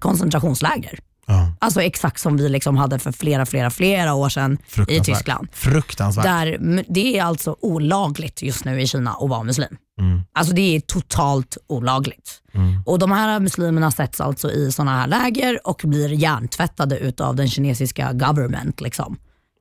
koncentrationsläger. 0.00 0.98
Ja, 1.28 1.52
Alltså 1.58 1.82
exakt 1.82 2.20
som 2.20 2.36
vi 2.36 2.48
liksom 2.48 2.76
hade 2.76 2.98
för 2.98 3.12
flera, 3.12 3.46
flera, 3.46 3.70
flera 3.70 4.14
år 4.14 4.28
sedan 4.28 4.58
i. 4.88 5.00
Tyskland. 5.00 5.48
Fruktansvärt. 5.52 6.24
Där, 6.24 6.58
det 6.88 7.18
är 7.18 7.24
alltså 7.24 7.56
olagligt 7.60 8.42
just 8.42 8.64
nu 8.64 8.80
i 8.80 8.86
Kina 8.86 9.10
att 9.10 9.28
vara 9.28 9.42
muslim. 9.42 9.76
Mm. 10.00 10.22
Alltså 10.32 10.54
det 10.54 10.76
är 10.76 10.80
totalt 10.80 11.56
olagligt. 11.66 12.30
Mm. 12.54 12.82
Och 12.86 12.98
De 12.98 13.12
här 13.12 13.40
muslimerna 13.40 13.90
sätts 13.90 14.20
alltså 14.20 14.50
i 14.50 14.72
sådana 14.72 14.96
här 15.00 15.06
läger 15.06 15.60
och 15.68 15.80
blir 15.84 16.08
hjärntvättade 16.08 16.98
utav 16.98 17.36
den 17.36 17.48
kinesiska 17.48 18.12
government. 18.12 18.80
Liksom. 18.80 19.16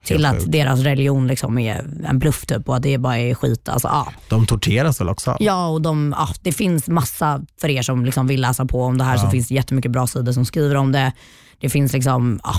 Till 0.05 0.25
att 0.25 0.51
deras 0.51 0.79
religion 0.79 1.27
liksom 1.27 1.57
är 1.57 1.85
en 2.05 2.19
bluff 2.19 2.45
typ 2.45 2.69
och 2.69 2.75
att 2.75 2.83
det 2.83 2.97
bara 2.97 3.17
är 3.17 3.33
skit. 3.35 3.69
Alltså, 3.69 3.87
ja. 3.87 4.07
De 4.29 4.45
torteras 4.45 5.01
väl 5.01 5.09
också? 5.09 5.37
Ja, 5.39 5.67
och 5.67 5.81
de, 5.81 6.15
ja, 6.17 6.29
det 6.41 6.51
finns 6.51 6.87
massa, 6.87 7.41
för 7.61 7.69
er 7.69 7.81
som 7.81 8.05
liksom 8.05 8.27
vill 8.27 8.41
läsa 8.41 8.65
på 8.65 8.83
om 8.83 8.97
det 8.97 9.03
här 9.03 9.17
så 9.17 9.25
Ja. 9.25 9.31
finns 9.31 9.47
det 9.47 9.55
jättemycket 9.55 9.91
bra 9.91 10.07
sidor 10.07 10.31
som 10.31 10.45
skriver 10.45 10.75
om 10.75 10.91
det. 10.91 11.11
Det 11.59 11.69
finns 11.69 11.93
liksom, 11.93 12.39
ja, 12.43 12.53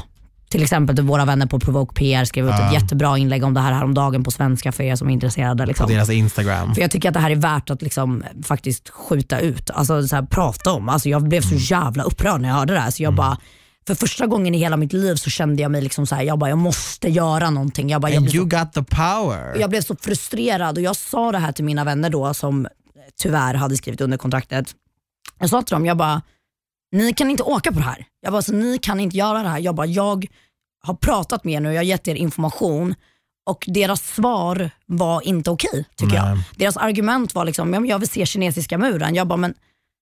till 0.51 0.63
exempel 0.63 0.97
typ 0.97 1.05
våra 1.05 1.25
vänner 1.25 1.47
på 1.47 1.61
Provoke 1.61 1.95
PR 1.95 2.25
skrev 2.25 2.47
ut 2.49 2.55
ett 2.55 2.73
jättebra 2.73 3.19
inlägg 3.19 3.45
om 3.45 3.55
det 3.55 3.61
här 3.61 3.73
häromdagen 3.73 4.25
på 4.25 4.31
svenska 4.31 4.73
för 4.73 4.85
er 4.85 4.97
som 4.97 5.09
är 5.09 5.13
intresserade. 5.13 5.63
På 5.65 5.69
Liksom. 5.69 5.89
deras 5.91 6.11
Instagram. 6.11 6.75
För 6.75 6.83
jag 6.83 6.91
tycker 6.91 7.09
att 7.09 7.15
det 7.15 7.21
här 7.21 7.31
är 7.31 7.37
värt 7.37 7.71
att 7.71 7.83
liksom 7.83 8.25
faktiskt 8.45 8.89
skjuta 8.89 9.41
ut, 9.41 9.71
alltså 9.71 10.09
så 10.09 10.17
här, 10.17 10.23
prata 10.23 10.73
om. 10.73 10.89
Alltså 10.89 11.09
jag 11.09 11.29
blev 11.29 11.41
så 11.41 11.49
Mm. 11.49 11.59
jävla 11.63 12.03
upprörd 12.03 12.41
när 12.41 12.49
jag 12.49 12.57
hörde 12.57 12.73
det 12.75 12.81
här. 12.81 12.91
Så 12.91 13.03
jag 13.03 13.15
bara, 13.15 13.39
för 13.87 13.95
första 13.95 14.27
gången 14.27 14.55
i 14.55 14.59
hela 14.59 14.77
mitt 14.77 14.93
liv 14.93 15.15
så 15.15 15.31
kände 15.31 15.63
jag 15.63 15.71
mig 15.71 15.83
liksom 15.83 16.07
så 16.07 16.15
här, 16.15 16.23
jag 16.23 16.39
bara, 16.39 16.51
jag 16.51 16.59
måste 16.59 17.09
göra 17.09 17.51
någonting. 17.51 17.89
Jag, 17.91 18.01
bara, 18.01 18.13
jag, 18.13 18.17
And 18.23 18.35
you 18.35 18.51
så, 18.51 18.57
got 18.59 18.73
the 18.73 18.83
power. 18.97 19.61
jag 19.61 19.71
blev 19.71 19.81
så 19.83 19.97
frustrerad 20.01 20.77
och 20.79 20.83
jag 20.85 20.97
sa 20.97 21.33
det 21.33 21.39
här 21.39 21.53
till 21.53 21.65
mina 21.65 21.85
vänner 21.85 22.11
då 22.11 22.35
som 22.35 22.67
tyvärr 23.23 23.55
hade 23.55 23.77
skrivit 23.77 24.01
under 24.01 24.19
kontraktet. 24.19 24.75
Jag 25.39 25.51
sa 25.51 25.63
till 25.63 25.75
dem, 25.75 25.87
jag 25.87 25.97
bara, 25.97 26.23
ni 26.93 27.13
kan 27.13 27.31
inte 27.31 27.43
åka 27.43 27.73
på 27.73 27.79
det 27.79 27.85
här. 27.85 28.07
Jag 28.21 28.33
bara, 28.33 28.43
så 28.43 28.53
ni 28.53 28.79
kan 28.79 29.01
inte 29.01 29.17
göra 29.17 29.43
det 29.43 29.49
här. 29.49 29.59
Jag 29.59 29.75
bara, 29.75 29.87
jag 29.87 30.27
har 30.83 30.95
pratat 30.95 31.45
med 31.45 31.55
er 31.55 31.61
nu, 31.61 31.69
jag 31.69 31.79
har 31.79 31.85
gett 31.85 32.09
er 32.09 32.15
information 32.15 32.95
och 33.47 33.65
deras 33.67 34.03
svar 34.15 34.71
var 34.87 35.27
inte 35.29 35.51
okej 35.51 35.85
tycker 35.97 36.17
jag. 36.17 36.25
Nej. 36.37 36.45
Deras 36.57 36.77
argument 36.77 37.35
var 37.35 37.45
liksom, 37.45 37.87
jag 37.87 37.99
vill 37.99 38.09
se 38.09 38.27
kinesiska 38.27 38.79
muren. 38.79 39.15
Jag 39.15 39.27
bara, 39.27 39.37
men 39.37 39.55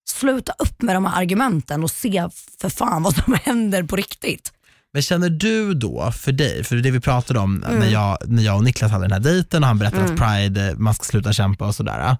sluta 0.09 0.53
upp 0.59 0.83
med 0.83 0.97
de 0.97 1.05
här 1.05 1.21
argumenten 1.21 1.85
och 1.85 1.91
se 1.91 2.29
för 2.61 2.69
fan 2.69 3.03
vad 3.03 3.15
som 3.15 3.35
händer 3.45 3.83
på 3.83 3.97
riktigt. 3.97 4.53
Men 4.97 5.03
känner 5.03 5.31
du 5.31 5.75
då 5.75 6.13
för 6.13 6.33
dig, 6.33 6.65
för 6.65 6.77
det 6.77 6.91
vi 6.91 7.01
pratade 7.01 7.39
om 7.41 7.65
Mm. 7.65 7.79
när, 7.79 7.87
jag, 7.87 8.19
när 8.27 8.43
jag 8.43 8.57
och 8.57 8.65
Niklas 8.65 8.91
hade 8.93 9.05
den 9.05 9.13
här 9.13 9.21
dejten 9.21 9.63
och 9.63 9.67
han 9.69 9.79
berättade 9.79 10.05
att 10.05 10.17
Pride, 10.17 10.69
eh, 10.71 10.77
man 10.77 10.95
ska 10.95 11.05
sluta 11.05 11.33
kämpa 11.33 11.67
och 11.67 11.75
sådär. 11.75 12.17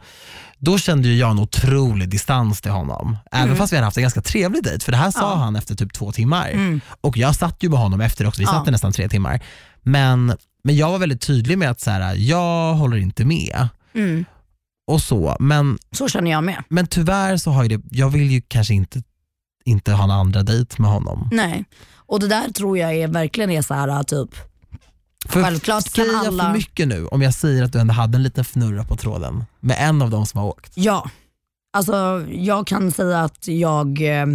Då 0.59 0.79
kände 0.79 1.09
ju 1.09 1.17
jag 1.17 1.31
en 1.31 1.39
otrolig 1.39 2.09
distans 2.09 2.61
till 2.61 2.71
honom. 2.71 3.17
Även 3.33 3.57
fast 3.57 3.73
vi 3.73 3.77
hade 3.77 3.85
haft 3.87 3.97
en 3.97 4.03
ganska 4.03 4.21
trevlig 4.23 4.63
dejt, 4.65 4.85
för 4.85 4.93
det 4.93 4.99
här 4.99 5.11
sa 5.11 5.19
Mm. 5.27 5.31
Ja. 5.39 5.45
han 5.45 5.57
efter 5.57 5.75
typ 5.75 5.93
två 5.93 6.13
timmar. 6.13 6.49
Mm. 6.51 6.81
Och 7.01 7.17
jag 7.17 7.35
satt 7.37 7.63
ju 7.63 7.69
med 7.69 7.79
honom 7.79 8.01
efter 8.01 8.27
också, 8.27 8.41
vi 8.41 8.45
Ja. 8.45 8.53
satt 8.53 8.69
i 8.69 8.71
nästan 8.71 8.93
tre 8.93 9.09
timmar. 9.09 9.41
Men, 9.83 10.33
men 10.65 10.77
jag 10.77 10.91
var 10.91 10.99
väldigt 10.99 11.21
tydlig 11.21 11.59
med 11.59 11.71
att 11.71 11.81
så 11.81 11.91
här, 11.91 12.15
jag 12.15 12.75
håller 12.75 12.97
inte 12.97 13.25
med. 13.25 13.69
Mm. 13.95 14.25
Och 14.87 15.01
så, 15.03 15.37
men, 15.41 15.79
Så 15.93 16.09
känner 16.09 16.31
jag 16.31 16.45
med. 16.45 16.63
men 16.69 16.87
tyvärr 16.87 17.37
så 17.37 17.51
har 17.51 17.63
ju 17.63 17.69
det, 17.77 17.83
jag 17.91 18.11
vill 18.11 18.31
ju 18.31 18.43
kanske 18.49 18.75
inte, 18.75 19.03
inte 19.67 19.93
ha 19.93 20.05
en 20.05 20.11
andra 20.11 20.43
dejt 20.43 20.83
med 20.83 20.91
honom. 20.91 21.29
Nej. 21.33 21.65
Och 21.97 22.21
det 22.21 22.29
där 22.29 22.49
tror 22.53 22.79
jag 22.79 22.95
är, 22.95 23.09
verkligen 23.09 23.51
är 23.51 23.63
så 23.63 23.75
här 23.75 24.03
typ, 24.03 24.31
För 25.29 25.43
Självklart 25.43 25.85
kan 25.93 26.05
säger 26.05 26.13
jag 26.19 26.27
alla- 26.27 26.45
för 26.45 26.53
mycket 26.53 26.89
nu 26.89 27.07
om 27.07 27.23
jag 27.23 27.35
säger 27.35 27.63
att 27.65 27.73
du 27.73 27.79
ändå 27.79 27.95
hade 27.95 28.17
en 28.17 28.23
liten 28.23 28.45
fnurra 28.45 28.85
på 28.85 28.97
tråden 28.97 29.45
med 29.61 29.77
en 29.81 30.03
av 30.03 30.11
dem 30.11 30.27
som 30.27 30.41
har 30.41 30.47
åkt? 30.49 30.73
ja. 30.75 31.11
Alltså 31.73 32.25
jag 32.31 32.67
kan 32.67 32.93
säga 32.93 33.21
att 33.21 33.49
jag, 33.49 34.01
eh, 34.03 34.27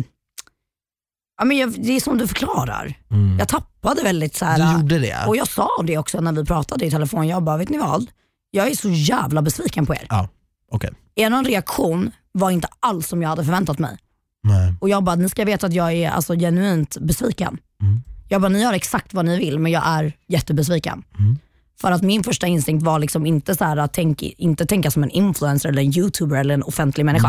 ja, 1.37 1.45
men 1.45 1.57
jag 1.57 1.71
det 1.83 1.95
är 1.95 1.99
som 1.99 2.17
du 2.17 2.27
förklarar. 2.27 2.93
Mm. 3.11 3.39
Jag 3.39 3.47
tappade 3.47 4.03
väldigt 4.03 4.35
så 4.35 4.45
Du 4.45 4.51
här. 4.51 4.79
gjorde 4.79 4.99
det? 4.99 5.17
Och 5.27 5.35
jag 5.37 5.47
sa 5.47 5.69
det 5.83 5.97
också 5.97 6.21
när 6.21 6.31
vi 6.31 6.45
pratade 6.45 6.85
i 6.85 6.91
telefon. 6.91 7.27
Jag 7.27 7.43
bara, 7.43 7.57
vet 7.57 7.69
ni 7.69 7.77
vad? 7.77 8.07
Jag 8.51 8.67
är 8.71 8.75
så 8.75 8.89
jävla 8.89 9.41
besviken 9.41 9.85
på 9.85 9.93
er. 9.95 10.05
Ja, 10.09 10.27
okej. 10.71 10.89
Er 11.15 11.43
reaktion 11.43 12.11
var 12.31 12.51
inte 12.51 12.67
alls 12.79 13.07
som 13.07 13.21
jag 13.21 13.29
hade 13.29 13.43
förväntat 13.45 13.79
mig. 13.79 13.97
Nej. 14.43 14.73
Och 14.79 14.89
jag 14.89 15.03
bara, 15.03 15.15
ni 15.15 15.29
ska 15.29 15.45
veta 15.45 15.67
att 15.67 15.73
jag 15.73 15.93
är 15.93 16.09
alltså 16.09 16.33
genuint 16.33 16.97
besviken. 17.01 17.57
Mm. 17.81 18.01
Jag 18.29 18.41
bara, 18.41 18.49
ni 18.49 18.61
gör 18.61 18.73
exakt 18.73 19.13
vad 19.13 19.25
ni 19.25 19.37
vill 19.37 19.59
men 19.59 19.71
jag 19.71 19.83
är 19.85 20.13
jättebesviken. 20.27 21.03
Mm. 21.19 21.37
För 21.81 21.91
att 21.91 22.01
min 22.01 22.23
första 22.23 22.47
instinkt 22.47 22.83
var 22.83 22.99
liksom 22.99 23.25
inte 23.25 23.55
så 23.55 23.63
här 23.63 23.77
att 23.77 23.93
tänk, 23.93 24.21
inte 24.21 24.65
tänka 24.65 24.91
som 24.91 25.03
en 25.03 25.09
influencer 25.09 25.69
eller 25.69 25.81
en 25.81 25.97
youtuber 25.97 26.37
eller 26.37 26.53
en 26.53 26.63
offentlig 26.63 27.05
människa. 27.05 27.27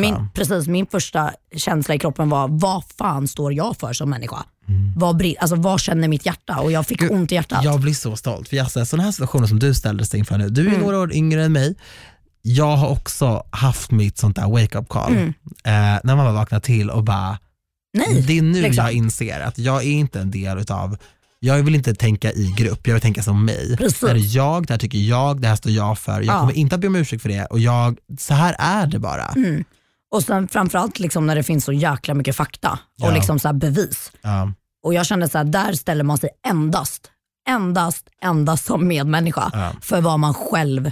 Min, 0.00 0.14
precis, 0.34 0.66
min 0.68 0.86
första 0.86 1.30
känsla 1.56 1.94
i 1.94 1.98
kroppen 1.98 2.28
var, 2.28 2.48
vad 2.48 2.84
fan 2.98 3.28
står 3.28 3.52
jag 3.52 3.76
för 3.76 3.92
som 3.92 4.10
människa? 4.10 4.36
Vad, 4.96 5.22
bri- 5.22 5.34
alltså, 5.40 5.56
vad 5.56 5.80
känner 5.80 6.08
mitt 6.08 6.26
hjärta? 6.26 6.58
Och 6.60 6.72
jag 6.72 6.86
fick 6.86 7.00
Gud, 7.00 7.10
ont 7.10 7.32
i 7.32 7.34
hjärtat. 7.34 7.64
Jag 7.64 7.80
blir 7.80 7.94
så 7.94 8.16
stolt, 8.16 8.48
för 8.48 8.56
Jasse, 8.56 8.86
sådana 8.86 9.02
här 9.04 9.12
situationer 9.12 9.46
som 9.46 9.58
du 9.58 9.74
ställdes 9.74 10.14
inför 10.14 10.38
nu, 10.38 10.48
du 10.48 10.62
är 10.62 10.68
Mm. 10.68 10.80
några 10.80 10.98
år 10.98 11.12
yngre 11.14 11.44
än 11.44 11.52
mig, 11.52 11.74
jag 12.42 12.76
har 12.76 12.88
också 12.88 13.44
haft 13.50 13.90
mitt 13.90 14.18
sånt 14.18 14.36
där 14.36 14.48
wake-up 14.48 14.88
call, 14.88 15.12
Mm. 15.12 15.28
eh, 15.64 16.00
när 16.04 16.16
man 16.16 16.18
bara 16.18 16.32
vaknar 16.32 16.60
till 16.60 16.90
och 16.90 17.04
bara, 17.04 17.38
Nej, 17.98 18.22
det 18.26 18.38
är 18.38 18.42
nu 18.42 18.62
liksom. 18.62 18.84
jag 18.84 18.92
inser 18.92 19.40
att 19.40 19.58
jag 19.58 19.76
är 19.82 19.90
inte 19.90 20.20
en 20.20 20.30
del 20.30 20.58
utav 20.58 20.96
jag 21.42 21.62
vill 21.62 21.74
inte 21.74 21.94
tänka 21.94 22.32
i 22.32 22.54
grupp, 22.56 22.86
jag 22.86 22.94
vill 22.94 23.02
tänka 23.02 23.22
som 23.22 23.44
mig. 23.44 23.76
Precis. 23.76 24.00
Det 24.00 24.08
här 24.08 24.14
är 24.14 24.36
jag, 24.36 24.66
det 24.66 24.72
här 24.72 24.78
tycker 24.78 24.98
jag, 24.98 25.40
det 25.40 25.48
här 25.48 25.56
står 25.56 25.72
jag 25.72 25.98
för. 25.98 26.12
Jag 26.12 26.24
Ja. 26.34 26.40
kommer 26.40 26.52
inte 26.56 26.74
att 26.74 26.80
be 26.80 26.86
om 26.86 26.96
ursäkt 26.96 27.22
för 27.22 27.28
det 27.28 27.44
och 27.46 27.60
jag, 27.60 27.98
så 28.18 28.34
här 28.34 28.56
är 28.58 28.86
det 28.86 28.98
bara. 28.98 29.26
Mm. 29.28 29.64
Och 30.12 30.22
sen 30.22 30.48
framförallt 30.48 30.98
liksom 30.98 31.26
när 31.26 31.34
det 31.36 31.42
finns 31.42 31.64
så 31.64 31.72
jäkla 31.72 32.14
mycket 32.14 32.36
fakta 32.36 32.70
och 33.02 33.08
Ja. 33.08 33.14
liksom 33.14 33.38
så 33.38 33.48
här 33.48 33.52
bevis. 33.52 34.12
Ja, 34.22 34.52
Och 34.84 34.94
jag 34.94 35.06
kände 35.06 35.28
så 35.28 35.38
här, 35.38 35.44
där 35.44 35.72
ställer 35.72 36.04
man 36.04 36.18
sig 36.18 36.30
endast, 36.48 37.10
endast, 37.48 38.04
endast 38.22 38.64
som 38.64 38.88
medmänniska 38.88 39.72
för 39.82 40.00
vad 40.00 40.18
man 40.20 40.34
själv 40.34 40.90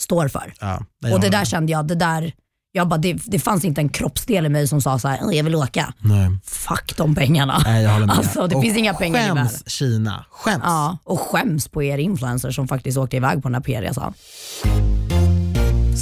står 0.00 0.28
för. 0.28 0.54
ja. 0.60 0.82
Nej, 1.02 1.12
och 1.14 1.20
det 1.20 1.28
där 1.28 1.44
kände 1.44 1.72
jag, 1.72 1.86
det 1.88 1.94
där, 1.94 2.32
jag 2.72 2.88
bara, 2.88 2.98
det, 2.98 3.12
det 3.26 3.38
fanns 3.38 3.64
inte 3.64 3.80
en 3.80 3.88
kroppsdel 3.88 4.46
i 4.46 4.48
mig 4.48 4.68
som 4.68 4.80
sa 4.82 4.98
så 4.98 5.08
här, 5.08 5.18
"Åh, 5.22 5.36
jag 5.36 5.44
vill 5.44 5.54
åka. 5.54 5.94
Nej. 5.98 6.30
Fuck 6.44 6.96
de 6.96 7.14
pengarna. 7.14 7.62
Nej, 7.64 7.82
jag 7.84 7.90
håller 7.92 8.06
med. 8.06 8.16
Alltså, 8.18 8.46
det 8.46 8.54
och 8.56 8.62
finns 8.62 8.76
inga 8.76 8.94
pengar 8.94 9.20
i 9.20 9.22
världen. 9.28 9.48
Skäms 9.48 9.62
Kina, 9.66 10.24
skäms. 10.30 10.62
Ja, 10.66 10.98
och 11.04 11.20
skäms 11.20 11.68
på 11.68 11.82
er 11.82 11.98
influencers 11.98 12.54
som 12.56 12.68
faktiskt 12.68 12.98
åkte 12.98 13.16
iväg 13.16 13.42
på 13.42 13.48
den 13.48 13.54
här 13.54 13.62
PR-resan. 13.62 14.14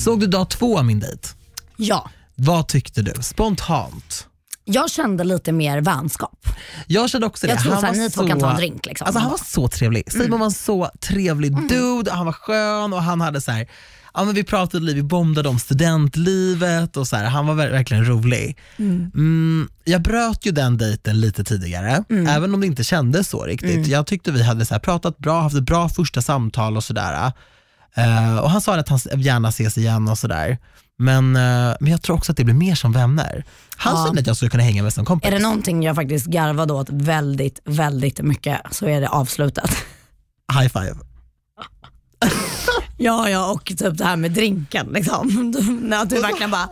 Såg 0.04 0.20
du 0.20 0.26
dag 0.26 0.48
två 0.48 0.78
av 0.78 0.84
min 0.84 1.00
dejt? 1.00 1.28
Ja, 1.76 2.10
Vad 2.34 2.68
tyckte 2.68 3.02
du? 3.02 3.12
Spontant. 3.22 4.26
Jag 4.72 4.90
kände 4.90 5.24
lite 5.24 5.52
mer 5.52 5.80
vänskap. 5.80 6.46
Jag 6.86 7.10
kände 7.10 7.26
också 7.26 7.46
det. 7.46 7.52
Jag 7.52 7.62
tror 7.62 7.72
Han 7.72 7.80
såhär, 7.80 7.94
var 7.94 8.00
ni 8.02 8.10
två 8.10 8.26
kan 8.26 8.40
ta 8.40 8.50
en 8.50 8.56
drink. 8.56 8.86
Liksom. 8.86 9.04
Alltså 9.06 9.18
han 9.20 9.30
var 9.30 9.40
så 9.44 9.68
trevlig. 9.68 10.12
Simon 10.12 10.38
var 10.40 10.46
en 10.46 10.52
så 10.52 10.90
trevlig 11.00 11.68
dude, 11.68 12.12
han 12.12 12.26
var 12.26 12.32
skön 12.32 12.92
och 12.92 13.02
han 13.02 13.20
hade 13.20 13.40
så 13.40 13.50
här, 13.52 13.68
ja, 14.14 14.24
men 14.24 14.34
vi 14.34 14.44
pratade 14.44 14.84
liv, 14.84 14.96
vi 14.96 15.02
bombade 15.02 15.48
om 15.48 15.58
studentlivet 15.58 16.96
och 16.96 17.08
så 17.08 17.16
här, 17.16 17.24
han 17.24 17.46
var 17.46 17.54
ver- 17.54 17.70
verkligen 17.70 18.04
rolig. 18.08 18.58
Mm, 18.78 19.68
jag 19.84 20.02
bröt 20.02 20.46
ju 20.46 20.50
den 20.52 20.78
dejten 20.78 21.20
lite 21.20 21.44
tidigare, 21.44 22.04
även 22.28 22.54
om 22.54 22.60
det 22.60 22.66
inte 22.66 22.84
kändes 22.84 23.28
så 23.28 23.44
riktigt. 23.44 23.86
Jag 23.86 24.06
tyckte 24.06 24.32
vi 24.32 24.42
hade 24.42 24.64
så 24.66 24.78
pratat 24.78 25.18
bra, 25.18 25.40
haft 25.40 25.56
ett 25.56 25.62
bra 25.66 25.88
första 25.88 26.22
samtal 26.22 26.76
och 26.76 26.84
sådär. 26.84 27.32
Eh, 27.94 28.38
och 28.38 28.50
han 28.50 28.60
sa 28.60 28.76
att 28.76 28.88
han 28.88 28.98
gärna 29.20 29.48
ses 29.48 29.78
igen 29.78 30.08
och 30.08 30.18
sådär. 30.18 30.58
Men, 30.98 31.36
eh, 31.36 31.76
men 31.80 31.86
jag 31.92 32.02
tror 32.02 32.16
också 32.16 32.32
att 32.32 32.36
det 32.36 32.44
blir 32.44 32.54
mer 32.54 32.74
som 32.74 32.92
vänner. 32.92 33.44
Han 33.76 33.94
Ja. 33.96 34.06
kände 34.06 34.20
att 34.20 34.26
jag 34.26 34.36
skulle 34.36 34.50
kunna 34.50 34.62
hänga 34.62 34.82
med 34.82 34.92
som 34.92 35.04
kompis. 35.04 35.28
Är 35.28 35.32
det 35.32 35.38
någonting 35.42 35.82
jag 35.82 35.96
faktiskt 35.96 36.26
garvade 36.26 36.72
åt 36.72 36.88
väldigt, 36.90 37.60
väldigt 37.64 38.20
mycket 38.22 38.60
så 38.70 38.86
är 38.86 39.00
det 39.00 39.08
avslutet. 39.08 39.70
High 40.60 40.68
five. 40.68 40.94
Ja, 43.00 43.30
ja 43.30 43.52
och 43.52 43.64
typ 43.64 43.98
det 43.98 44.04
här 44.04 44.16
med 44.16 44.30
drinken. 44.30 44.86
Liksom. 44.92 45.28
När 45.82 46.04
du 46.04 46.20
verkligen 46.20 46.50
bara, 46.50 46.68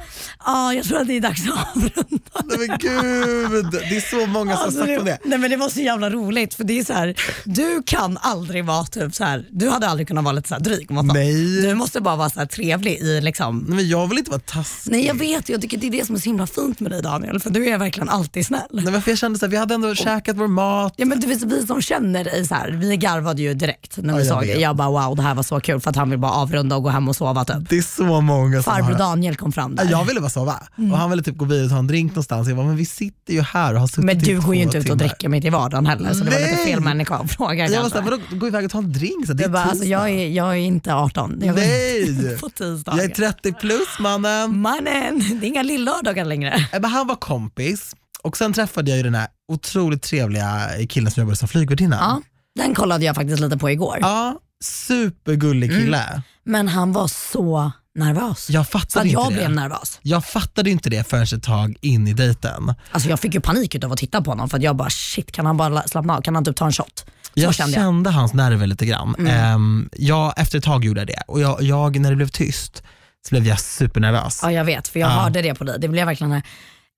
ja 0.46 0.72
jag 0.74 0.84
tror 0.84 0.98
att 1.00 1.06
det 1.06 1.16
är 1.16 1.20
dags 1.20 1.42
att 1.48 1.76
avrunda. 1.76 2.20
Nej 2.44 2.58
men 2.68 2.78
gud, 2.78 3.66
det 3.90 3.96
är 3.96 4.10
så 4.20 4.26
många 4.26 4.52
som 4.52 4.58
har 4.60 4.64
Alltså, 4.66 4.80
sagt 4.80 4.98
om 4.98 5.04
det. 5.04 5.18
Nej, 5.24 5.38
men 5.38 5.50
det 5.50 5.56
var 5.56 5.68
så 5.68 5.80
jävla 5.80 6.10
roligt 6.10 6.54
för 6.54 6.64
det 6.64 6.78
är 6.78 6.84
så 6.84 6.92
här, 6.92 7.14
du 7.44 7.82
kan 7.86 8.18
aldrig 8.20 8.64
vara 8.64 8.84
typ 8.84 9.14
så 9.14 9.24
här, 9.24 9.46
du 9.50 9.68
hade 9.68 9.88
aldrig 9.88 10.08
kunnat 10.08 10.24
vara 10.24 10.32
lite 10.32 10.48
så 10.48 10.54
här 10.54 10.62
dryg. 10.62 10.90
Måste. 10.90 11.12
Nej. 11.14 11.62
Du 11.62 11.74
måste 11.74 12.00
bara 12.00 12.16
vara 12.16 12.30
så 12.30 12.38
här 12.38 12.46
trevlig 12.46 12.92
i 12.98 13.20
liksom 13.20 13.58
Nej, 13.68 13.76
men 13.76 13.88
jag 13.88 14.06
vill 14.08 14.18
inte 14.18 14.30
vara 14.30 14.40
taskig. 14.40 14.92
Nej 14.92 15.06
jag 15.06 15.14
vet, 15.18 15.48
jag 15.48 15.60
tycker 15.60 15.78
det 15.78 15.86
är 15.86 15.90
det 15.90 16.06
som 16.06 16.14
är 16.14 16.18
så 16.20 16.24
himla 16.24 16.46
fint 16.46 16.80
med 16.80 16.90
dig 16.90 17.02
Daniel, 17.02 17.40
för 17.40 17.50
du 17.50 17.68
är 17.68 17.78
verkligen 17.78 18.08
alltid 18.08 18.46
snäll. 18.46 18.60
Nej, 18.70 18.84
men 18.92 19.02
för 19.02 19.10
jag 19.10 19.18
kände 19.18 19.46
att 19.46 19.52
vi 19.52 19.56
hade 19.56 19.74
ändå 19.74 19.94
käkat 19.94 20.36
vår 20.36 20.46
mat. 20.48 20.94
Ja, 20.96 21.04
men 21.06 21.20
du 21.20 21.26
vet, 21.26 21.42
vi 21.42 21.66
som 21.66 21.82
känner 21.82 22.24
dig, 22.24 22.46
så 22.46 22.54
här, 22.54 22.70
vi 22.70 22.96
garvade 22.96 23.42
ju 23.42 23.54
direkt 23.54 23.96
när 23.96 24.08
Ja, 24.12 24.16
vi 24.18 24.26
jag 24.26 24.36
såg 24.38 24.46
det. 24.46 24.60
Jag 24.60 24.76
bara 24.76 24.90
wow 25.06 25.16
det 25.16 25.22
här 25.22 25.34
var 25.34 25.42
så 25.42 25.60
kul 25.60 25.80
för 25.80 25.90
att 25.90 25.96
han 25.96 26.10
vill 26.10 26.15
bara 26.18 26.32
avrunda 26.32 26.76
och 26.76 26.82
gå 26.82 26.88
hem 26.88 27.08
och 27.08 27.16
sova 27.16 27.44
typ. 27.44 27.68
Det 27.68 27.78
är 27.78 27.82
så 27.82 28.20
många 28.20 28.62
som 28.62 28.72
Farbror. 28.72 28.98
Daniel 28.98 29.36
kom 29.36 29.52
fram 29.52 29.76
där. 29.76 29.84
Ja, 29.84 29.90
Jag 29.90 30.04
ville 30.04 30.20
bara 30.20 30.30
sova 30.30 30.62
och 30.92 30.98
han 30.98 31.10
ville 31.10 31.22
typ 31.22 31.36
gå 31.36 31.44
vidare 31.44 31.64
och 31.64 31.70
ta 31.70 31.78
en 31.78 31.86
drink 31.86 32.10
någonstans. 32.12 32.48
Jag 32.48 32.56
bara, 32.56 32.66
men 32.66 32.76
vi 32.76 32.86
sitter 32.86 33.32
ju 33.32 33.42
här 33.42 33.74
och 33.74 33.80
har 33.80 33.86
suttit 33.86 34.04
men 34.04 34.18
du 34.18 34.40
går 34.40 34.54
ju 34.54 34.62
inte 34.62 34.78
ut 34.78 34.90
och 34.90 34.96
dricker 34.96 35.28
mitt 35.28 35.44
i 35.44 35.50
vardagen 35.50 35.86
heller 35.86 36.12
så 36.14 36.24
det 36.24 36.30
var 36.30 36.38
lite 36.38 36.50
Nej. 36.54 36.64
fel 36.64 36.80
människa 36.80 37.14
att 37.16 37.30
fråga 37.30 37.68
Jag 37.68 37.82
var 37.82 37.88
såhär, 37.90 38.02
vadå 38.02 38.18
gå 38.30 38.46
iväg 38.46 38.64
och 38.64 38.70
ta 38.70 38.78
en 38.78 38.92
drink? 38.92 39.26
Så 39.26 39.32
det 39.32 39.42
är 39.42 39.44
jag, 39.44 39.52
bara, 39.52 39.64
alltså, 39.64 39.84
jag, 39.84 40.10
är, 40.10 40.28
jag 40.28 40.48
är 40.48 40.54
inte 40.54 40.94
18. 40.94 41.40
Jag 41.44 41.54
Nej. 41.54 42.38
på 42.40 42.48
tisdagar. 42.48 42.98
Jag 42.98 43.10
är 43.10 43.14
30 43.14 43.52
plus 43.52 43.98
mannen. 44.00 44.60
Mannen, 44.60 45.18
det 45.40 45.46
är 45.46 45.48
inga 45.48 45.62
lillördagar 45.62 46.24
längre. 46.24 46.50
Nej, 46.72 46.80
men 46.80 46.90
han 46.90 47.06
var 47.06 47.14
kompis 47.16 47.94
och 48.22 48.36
sen 48.36 48.52
träffade 48.52 48.90
jag 48.90 48.96
ju 48.96 49.02
den 49.02 49.14
här 49.14 49.28
otroligt 49.52 50.02
trevliga 50.02 50.60
killen 50.88 51.10
som 51.10 51.20
jobbade 51.20 51.36
som 51.36 51.48
flygvärdinna. 51.48 51.96
Ja, 51.96 52.22
den 52.64 52.74
kollade 52.74 53.04
jag 53.04 53.14
faktiskt 53.14 53.40
lite 53.40 53.58
på 53.58 53.70
igår. 53.70 53.98
Ja, 54.00 54.38
supergullig 54.64 55.70
kille. 55.70 56.22
Men 56.44 56.68
han 56.68 56.92
var 56.92 57.08
så 57.08 57.72
nervös. 57.94 58.50
Jag 58.50 58.68
fattade 58.68 59.00
att 59.00 59.06
inte 59.06 59.20
jag 59.20 59.30
det. 59.30 59.34
blev 59.36 59.50
nervös. 59.50 59.98
Jag 60.02 60.24
fattade 60.24 60.70
inte 60.70 60.90
det 60.90 61.08
förrän 61.08 61.22
ett 61.22 61.42
tag 61.42 61.76
in 61.80 62.08
i 62.08 62.12
dejten. 62.12 62.74
Alltså 62.90 63.08
jag 63.08 63.20
fick 63.20 63.34
ju 63.34 63.40
panik 63.40 63.74
utav 63.74 63.92
att 63.92 63.98
titta 63.98 64.22
på 64.22 64.30
honom 64.30 64.48
för 64.48 64.56
att 64.56 64.62
jag 64.62 64.76
bara 64.76 64.90
shit 64.90 65.32
kan 65.32 65.46
han 65.46 65.56
bara 65.56 65.68
la- 65.68 65.82
slappna 65.88 66.16
av, 66.16 66.22
kan 66.22 66.34
han 66.34 66.44
typ 66.44 66.56
ta 66.56 66.66
en 66.66 66.72
shot? 66.72 67.04
Så 67.34 67.42
Jag 67.42 67.54
kände 67.54 67.72
kände, 67.74 68.10
jag. 68.10 68.14
hans 68.14 68.34
nerver 68.34 68.66
lite 68.66 68.86
grann. 68.86 69.14
Mm. 69.18 69.32
Ehm, 69.34 69.88
jag, 69.92 70.34
efter 70.36 70.58
ett 70.58 70.64
tag 70.64 70.84
gjorde 70.84 71.00
jag 71.00 71.06
det 71.08 71.22
och 71.28 71.40
jag, 71.40 71.62
jag, 71.62 72.00
när 72.00 72.10
det 72.10 72.16
blev 72.16 72.28
tyst 72.28 72.82
så 73.28 73.30
blev 73.30 73.46
jag 73.46 73.60
supernervös. 73.60 74.40
Ja 74.42 74.52
jag 74.52 74.64
vet 74.64 74.88
för 74.88 75.00
jag 75.00 75.10
Ja. 75.10 75.12
hörde 75.14 75.42
det 75.42 75.54
på 75.54 75.64
dig. 75.64 75.76
Det 75.80 75.88
blev 75.88 76.06
verkligen 76.06 76.32
här, 76.32 76.42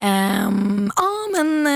ehm, 0.02 0.90
ja 0.96 1.42
men 1.42 1.66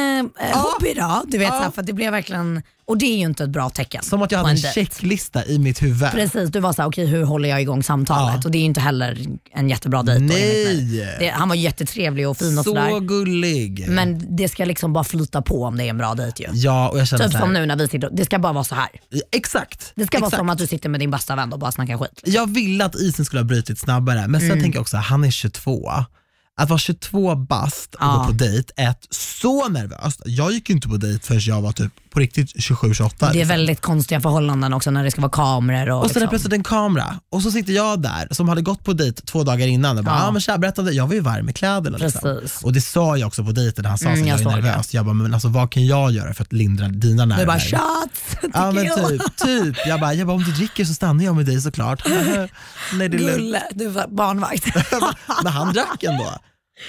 eh, 0.41 0.59
hobby 0.59 0.95
då? 0.95 1.23
Du 1.27 1.39
vet, 1.39 1.49
så 1.49 1.55
här, 1.55 1.71
för 1.71 1.81
att 1.81 1.87
det 1.87 1.93
blev 1.93 2.13
verkligen, 2.13 2.63
och 2.87 2.99
det 2.99 3.07
är 3.07 3.17
ju 3.17 3.23
inte 3.25 3.45
ett 3.45 3.51
bra 3.51 3.71
tecken. 3.71 4.03
Som 4.03 4.23
att 4.23 4.33
jag 4.33 4.41
på 4.41 4.47
hade 4.49 4.59
en 4.59 4.63
dejt. 4.63 4.75
checklista 4.81 5.45
i 5.45 5.59
mitt 5.59 5.83
huvud. 5.83 6.11
Precis, 6.11 6.51
du 6.51 6.61
var 6.61 6.73
såhär, 6.73 6.89
okej 6.89 7.07
hur 7.07 7.25
håller 7.25 7.49
jag 7.49 7.61
igång 7.63 7.83
samtalet? 7.83 8.35
Ja. 8.35 8.43
Och 8.45 8.51
det 8.51 8.59
är 8.59 8.61
ju 8.61 8.67
inte 8.67 8.81
heller 8.81 9.19
en 9.55 9.69
jättebra 9.69 10.03
dejt. 10.03 10.19
då, 10.27 10.35
enligt 10.35 10.67
mig. 10.67 10.85
Nej! 11.05 11.17
Det, 11.19 11.29
han 11.29 11.49
var 11.49 11.57
jättetrevlig 11.57 12.29
och 12.29 12.37
fin 12.37 12.59
och 12.59 12.65
Så 12.65 12.71
sådär. 12.71 13.01
gullig. 13.01 13.85
Men 13.89 14.37
det 14.37 14.49
ska 14.49 14.65
liksom 14.65 14.93
bara 14.93 15.05
flyta 15.05 15.43
på 15.43 15.65
om 15.65 15.77
det 15.77 15.85
är 15.85 15.89
en 15.91 15.99
bra 15.99 16.15
dejt 16.15 16.43
ju. 16.43 16.49
ja, 16.53 16.89
och 16.89 16.99
jag 16.99 17.09
känner 17.09 17.25
Typ 17.25 17.33
så 17.33 17.39
här, 17.39 17.45
som 17.45 17.53
nu 17.53 17.67
när 17.67 17.77
vi 17.77 17.89
sitter, 17.89 18.11
det 18.13 18.25
ska 18.25 18.39
bara 18.39 18.53
vara 18.53 18.65
så 18.65 18.75
här. 18.75 18.89
Exakt. 19.33 19.93
Det 19.95 20.07
ska 20.07 20.17
exakt. 20.17 20.33
vara 20.33 20.41
som 20.41 20.51
att 20.51 20.59
du 20.59 20.67
sitter 20.67 20.89
med 20.89 21.01
din 21.01 21.11
bästa 21.11 21.37
vän 21.37 21.53
och 21.53 21.59
bara 21.59 21.73
snackar 21.73 21.99
skit. 21.99 22.21
Jag 22.25 22.55
ville 22.55 22.85
att 22.85 22.95
isen 22.95 23.25
skulle 23.25 23.41
ha 23.41 23.45
brutit 23.47 23.79
snabbare, 23.79 24.29
men 24.29 24.41
sen 24.41 24.51
Mm. 24.51 24.63
tänker 24.63 24.77
jag 24.77 24.81
också, 24.83 24.97
han 24.97 25.25
är 25.25 25.31
22. 25.31 25.91
Att 26.57 26.69
vara 26.71 26.79
22 26.79 27.35
bast 27.37 27.95
och 27.95 28.03
Ja. 28.03 28.17
gå 28.19 28.25
på 28.27 28.33
dejt 28.33 28.73
är 28.77 28.91
ett 28.91 29.07
så 29.11 29.69
nervöst. 29.69 30.23
Jag 30.25 30.53
gick 30.53 30.71
inte 30.71 30.89
på 30.89 30.97
dejt 30.97 31.27
förrän 31.27 31.41
jag 31.41 31.63
var 31.63 31.73
typ 31.73 31.93
på 32.13 32.21
riktigt 32.21 32.57
27-28. 32.57 33.11
Det 33.19 33.27
är 33.27 33.33
liksom. 33.33 33.49
väldigt 33.49 33.81
konstiga 33.81 34.21
förhållanden 34.21 34.73
också 34.73 34.91
när 34.91 35.05
det 35.05 35.11
ska 35.11 35.21
vara 35.21 35.31
kameror 35.33 35.91
och, 35.91 35.99
Och 35.99 36.05
är 36.05 36.09
liksom. 36.09 36.29
plötsligt 36.29 36.53
en 36.53 36.65
kamera 36.65 37.21
och 37.31 37.43
så 37.43 37.51
sitter 37.51 37.73
jag 37.73 38.03
där 38.03 38.29
som 38.31 38.49
hade 38.49 38.63
gått 38.63 38.85
på 38.85 38.93
dejt 38.93 39.23
två 39.23 39.43
dagar 39.45 39.67
innan 39.67 39.99
och 39.99 40.05
bara, 40.05 40.15
Ja. 40.15 40.27
ah, 40.27 40.31
men 40.31 40.41
tja, 40.41 40.59
berätta 40.59 40.83
det. 40.83 40.93
Jag 40.93 41.07
var 41.07 41.15
ju 41.15 41.21
varm 41.21 41.49
i 41.49 41.53
kläderna. 41.53 41.99
Liksom. 41.99 42.41
Och 42.63 42.73
det 42.73 42.81
sa 42.81 43.17
jag 43.17 43.27
också 43.27 43.45
på 43.45 43.53
dejten, 43.53 43.85
han 43.85 43.99
sa 43.99 44.09
Mm, 44.09 44.23
att 44.23 44.29
jag 44.29 44.35
jag, 44.35 44.41
är 44.41 44.45
såg 44.45 44.53
det. 44.63 44.69
nervös. 44.69 44.95
Jag 44.95 45.05
bara, 45.05 45.15
men 45.15 45.35
alltså, 45.35 45.49
vad 45.49 45.71
kan 45.73 45.87
jag 45.87 46.11
göra 46.13 46.35
för 46.35 46.43
att 46.43 46.53
lindra 46.53 46.89
dina 46.89 47.25
nerver? 47.25 47.43
Du 47.43 47.47
bara 47.47 47.61
shots, 47.61 48.37
Ja 48.55 48.73
men 48.73 48.85
typ, 49.09 49.37
typ. 49.37 49.77
Jag 49.87 50.01
bara, 50.01 50.15
jag 50.15 50.27
bara, 50.27 50.37
om 50.37 50.45
du 50.45 50.53
dricker 50.53 50.85
så 50.85 50.95
stannar 50.95 51.25
jag 51.25 51.37
med 51.37 51.47
dig 51.47 51.61
såklart. 51.61 52.03
Nej 52.93 53.09
det 53.09 53.17
är. 53.17 53.19
Gulle, 53.37 53.63
du 53.75 53.89
var 53.89 54.07
barnvakt. 54.09 54.65
Men 55.45 55.53
han 55.53 55.73
drack 55.73 56.03
ändå. 56.03 56.39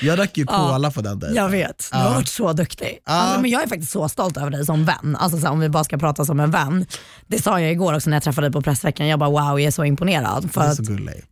Jag 0.02 0.18
drack 0.18 0.38
ju 0.38 0.46
Ja. 0.50 0.70
cola 0.74 0.92
på 0.92 1.02
den 1.02 1.20
dejten. 1.20 1.36
Jag 1.44 1.50
vet, 1.50 1.78
du 1.92 1.98
Ja. 1.98 2.04
har 2.04 2.14
varit 2.16 2.28
så 2.28 2.54
duktig. 2.54 3.00
Ja. 3.06 3.12
Alltså, 3.14 3.42
men 3.42 3.52
jag 3.52 3.64
är 3.64 3.68
faktiskt 3.68 3.92
så 3.92 4.10
stolt 4.10 4.38
över 4.38 4.50
dig 4.52 4.66
som 4.66 4.86
vän. 4.86 5.18
Alltså, 5.20 5.38
så 5.40 5.46
här, 5.46 5.54
om 5.54 5.60
vi 5.60 5.70
bara 5.70 5.84
ska 5.84 5.98
prata 5.98 6.26
som 6.26 6.40
en 6.40 6.52
vän. 6.52 6.86
Det 7.28 7.42
sa 7.44 7.60
jag 7.62 7.72
igår 7.72 7.94
också 7.94 8.10
när 8.10 8.16
jag 8.18 8.24
träffade 8.24 8.48
dig 8.48 8.52
på 8.54 8.62
pressveckan. 8.62 9.08
Jag 9.08 9.20
bara 9.20 9.30
wow, 9.30 9.60
jag 9.60 9.62
är 9.62 9.72
så 9.72 9.86
imponerad. 9.86 10.50
För 10.54 10.62
att, 10.62 10.80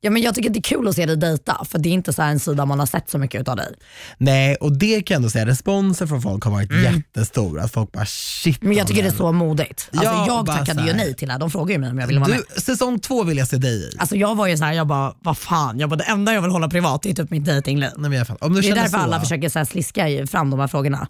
ja, 0.01 0.09
men 0.11 0.21
jag 0.21 0.35
tycker 0.35 0.49
det 0.49 0.59
är 0.59 0.61
kul 0.61 0.87
att 0.87 0.95
se 0.95 1.05
dig 1.05 1.17
dejta, 1.17 1.65
för 1.69 1.79
det 1.79 1.89
är 1.89 1.93
inte 1.93 2.13
så 2.13 2.21
här 2.21 2.31
en 2.31 2.39
sida 2.39 2.65
man 2.65 2.79
har 2.79 2.85
sett 2.85 3.09
så 3.09 3.17
mycket 3.17 3.47
av 3.47 3.55
dig. 3.55 3.73
Nej 4.17 4.55
och 4.55 4.71
det 4.77 5.01
kan 5.01 5.13
jag 5.13 5.19
ändå 5.19 5.29
säga, 5.29 5.45
responsen 5.45 6.07
från 6.07 6.21
folk 6.21 6.43
har 6.43 6.51
varit 6.51 6.71
jättestor. 6.83 7.59
Att 7.59 7.71
folk 7.73 7.91
bara 7.91 8.05
shit. 8.05 8.61
Mm. 8.61 8.69
Men 8.69 8.77
jag 8.77 8.87
tycker 8.87 9.03
det 9.03 9.09
är 9.09 9.13
så 9.13 9.31
modigt. 9.31 9.89
Alltså, 9.91 10.05
Ja, 10.05 10.25
jag 10.27 10.45
tackade 10.45 10.81
ju 10.81 10.87
här. 10.87 10.97
nej 10.97 11.15
till 11.15 11.27
det. 11.27 11.37
De 11.37 11.51
frågade 11.51 11.73
ju 11.73 11.79
mig 11.79 11.89
om 11.89 11.99
jag 11.99 12.07
ville 12.07 12.19
vara 12.19 12.29
med. 12.29 12.39
du, 12.55 12.61
säsong 12.61 12.99
två 12.99 13.23
vill 13.23 13.37
jag 13.37 13.47
se 13.47 13.57
dig 13.57 13.73
i. 13.73 13.95
Alltså 13.97 14.15
jag 14.15 14.35
var 14.35 14.47
ju 14.47 14.57
så 14.57 14.63
här, 14.63 14.73
jag 14.73 14.87
bara, 14.87 15.13
vad 15.19 15.37
fan, 15.37 15.79
jag 15.79 15.89
bara, 15.89 15.95
det 15.95 16.03
enda 16.03 16.33
jag 16.33 16.41
vill 16.41 16.51
hålla 16.51 16.69
privat 16.69 17.05
är 17.05 17.13
typ 17.13 17.29
mitt 17.29 17.45
dejtingliv. 17.45 17.89
Nej, 17.97 18.09
men 18.09 18.17
jag 18.17 18.27
fattar. 18.27 18.45
Om 18.51 18.55
du 18.55 18.61
Det 18.61 18.69
är 18.69 18.75
därför 18.75 18.89
så, 18.89 18.97
alla 18.97 19.19
försöker 19.19 19.49
så 19.49 19.59
här 19.59 19.65
sliska 19.65 20.27
fram 20.27 20.49
de 20.49 20.59
här 20.59 20.67
frågorna. 20.67 21.07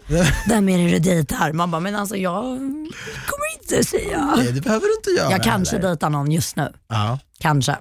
Vem 0.47 0.69
är 0.69 0.77
det 0.77 0.91
du 0.91 0.99
dejtar? 0.99 1.53
Man 1.53 1.71
bara, 1.71 1.81
men 1.81 1.95
alltså 1.95 2.15
jag 2.15 2.43
kommer 3.25 3.61
inte 3.61 3.83
säga. 3.89 4.33
Nej, 4.37 4.51
det 4.51 4.61
behöver 4.61 4.85
du 4.87 4.93
inte 4.95 5.09
göra. 5.21 5.31
Jag 5.31 5.43
kanske 5.43 5.75
heller. 5.75 5.89
dejtar 5.89 6.09
någon 6.09 6.31
just 6.31 6.55
nu. 6.55 6.73
Ja, 6.89 7.19
Kanske. 7.39 7.77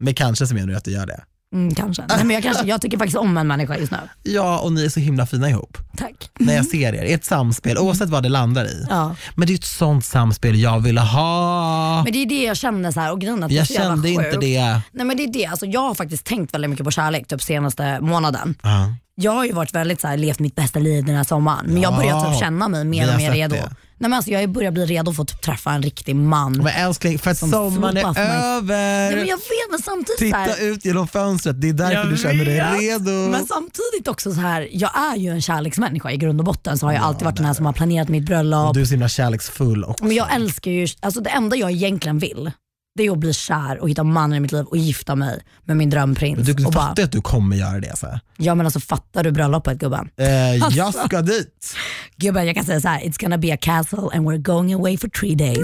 men 0.00 0.14
kanske 0.14 0.46
så 0.46 0.54
menar 0.54 0.66
du 0.66 0.76
att 0.76 0.84
du 0.84 0.90
gör 0.90 1.06
det. 1.06 1.24
Mm, 1.52 1.74
kanske. 1.74 2.04
Nej, 2.08 2.24
men 2.24 2.30
jag, 2.34 2.42
kanske. 2.42 2.66
Jag 2.66 2.80
tycker 2.80 2.98
faktiskt 2.98 3.16
om 3.18 3.36
en 3.38 3.46
människa 3.46 3.76
just 3.78 3.92
nu. 3.92 3.98
Ja, 4.22 4.58
och 4.58 4.72
ni 4.72 4.84
är 4.84 4.88
så 4.88 5.00
himla 5.00 5.26
fina 5.26 5.48
ihop. 5.50 5.78
Tack. 5.96 6.30
När 6.38 6.54
jag 6.54 6.66
ser 6.66 6.92
er, 6.94 7.14
ert 7.14 7.24
samspel, 7.24 7.78
oavsett 7.78 8.08
vad 8.08 8.22
det 8.22 8.28
landar 8.28 8.64
i. 8.64 8.86
Ja. 8.90 9.14
Men 9.34 9.46
det 9.46 9.52
är 9.52 9.54
ett 9.54 9.64
sånt 9.64 10.04
samspel 10.04 10.60
jag 10.60 10.80
vill 10.80 10.98
ha. 10.98 12.02
Men 12.04 12.12
det 12.12 12.18
är 12.22 12.26
det 12.26 12.42
jag 12.44 12.56
känner 12.56 12.90
så 12.90 13.00
här, 13.00 13.12
och 13.12 13.20
grejen 13.20 13.42
att 13.44 13.52
Jag 13.52 13.66
kände 13.66 14.10
inte 14.10 14.36
det. 14.40 14.80
Nej 14.92 15.06
men 15.06 15.16
det 15.16 15.22
är 15.22 15.32
det, 15.32 15.46
alltså, 15.46 15.66
jag 15.66 15.80
har 15.80 15.94
faktiskt 15.94 16.26
tänkt 16.26 16.54
väldigt 16.54 16.70
mycket 16.70 16.84
på 16.84 16.90
kärlek 16.90 17.26
typ 17.28 17.42
senaste 17.42 18.00
månaden. 18.00 18.54
Ja. 18.62 18.94
Jag 19.14 19.32
har 19.32 19.44
ju 19.44 19.52
varit 19.52 19.74
väldigt 19.74 20.00
så 20.00 20.08
här, 20.08 20.16
levt 20.16 20.38
mitt 20.38 20.54
bästa 20.54 20.78
liv 20.78 21.04
den 21.04 21.16
här 21.16 21.24
sommaren 21.24 21.66
men 21.66 21.82
jag 21.82 21.92
Ja, 21.92 21.96
börjar 21.96 22.30
typ 22.32 22.40
känna 22.40 22.68
mig 22.68 22.84
mer 22.84 23.10
och 23.12 23.16
mer 23.16 23.32
redo. 23.32 23.54
det. 23.54 23.70
Nej, 24.02 24.08
men 24.08 24.16
alltså, 24.16 24.30
jag 24.30 24.50
börjar 24.50 24.70
bli 24.70 24.86
redo 24.86 25.12
för 25.12 25.22
att 25.22 25.28
typ, 25.28 25.40
träffa 25.40 25.72
en 25.72 25.82
riktig 25.82 26.16
man. 26.16 26.52
Men 26.52 26.66
älskling, 26.66 27.18
för 27.18 27.30
att 27.30 27.38
sommaren 27.38 27.96
är 27.96 28.18
över. 28.56 29.10
Ja, 29.10 29.16
men 29.16 29.26
jag 29.26 29.36
vet 29.36 29.70
men 29.70 29.82
samtidigt 29.82 30.18
så 30.18 30.24
Titta 30.24 30.36
här, 30.36 30.62
ut 30.62 30.84
genom 30.84 31.08
fönstret, 31.08 31.60
det 31.60 31.68
är 31.68 31.72
därför 31.72 32.10
du 32.10 32.16
känner 32.16 32.44
dig 32.44 32.54
vet. 32.54 32.80
redo. 32.80 33.10
Men 33.10 33.46
samtidigt 33.46 34.08
också 34.08 34.34
så 34.34 34.40
här, 34.40 34.68
jag 34.72 34.90
är 35.12 35.16
ju 35.16 35.30
en 35.30 35.42
kärleksmänniska 35.42 36.10
i 36.10 36.16
grund 36.16 36.40
och 36.40 36.44
botten 36.44 36.78
så 36.78 36.86
har 36.86 36.92
jag 36.92 37.02
alltid 37.02 37.24
varit 37.24 37.36
den 37.36 37.46
här 37.46 37.54
som 37.54 37.66
har 37.66 37.72
planerat 37.72 38.08
mitt 38.08 38.24
bröllop. 38.24 38.74
Du 38.74 38.80
är 38.80 38.84
så 38.84 38.90
himla 38.90 39.08
kärleksfull 39.08 39.84
också. 39.84 40.04
Men 40.04 40.16
jag 40.16 40.34
älskar 40.34 40.70
ju, 40.70 40.88
alltså 41.00 41.20
det 41.20 41.30
enda 41.30 41.56
jag 41.56 41.70
egentligen 41.70 42.18
vill 42.18 42.50
det 42.94 43.06
är 43.06 43.10
att 43.10 43.18
bli 43.18 43.32
kär 43.32 43.78
och 43.80 43.90
hitta 43.90 44.04
mannen 44.04 44.36
i 44.36 44.40
mitt 44.40 44.52
liv 44.52 44.64
och 44.64 44.76
gifta 44.76 45.14
mig 45.14 45.42
med 45.64 45.76
min 45.76 45.90
drömprins. 45.90 46.36
Men 46.36 46.56
du 46.56 46.64
och 46.64 46.72
fattar 46.74 46.94
bara, 46.94 47.04
att 47.04 47.12
du 47.12 47.20
kommer 47.20 47.56
göra 47.56 47.80
det. 47.80 47.96
Så. 47.98 48.06
här. 48.06 48.20
ja 48.36 48.54
men 48.54 48.66
alltså 48.66 48.80
fattar 48.80 49.24
du 49.24 49.30
bröllopet 49.30 49.78
gubben? 49.78 50.10
Eh, 50.16 50.64
Alltså. 50.64 50.78
Jag 50.78 50.94
ska 50.94 51.22
dit. 51.22 51.74
Gubben 52.16 52.46
jag 52.46 52.54
kan 52.54 52.64
säga 52.64 52.80
så 52.80 52.88
här, 52.88 53.00
it's 53.00 53.20
gonna 53.20 53.38
be 53.38 53.54
a 53.54 53.58
castle 53.60 53.98
and 54.12 54.28
we're 54.28 54.38
going 54.42 54.72
away 54.74 54.96
for 54.98 55.08
three 55.08 55.34
days. 55.34 55.58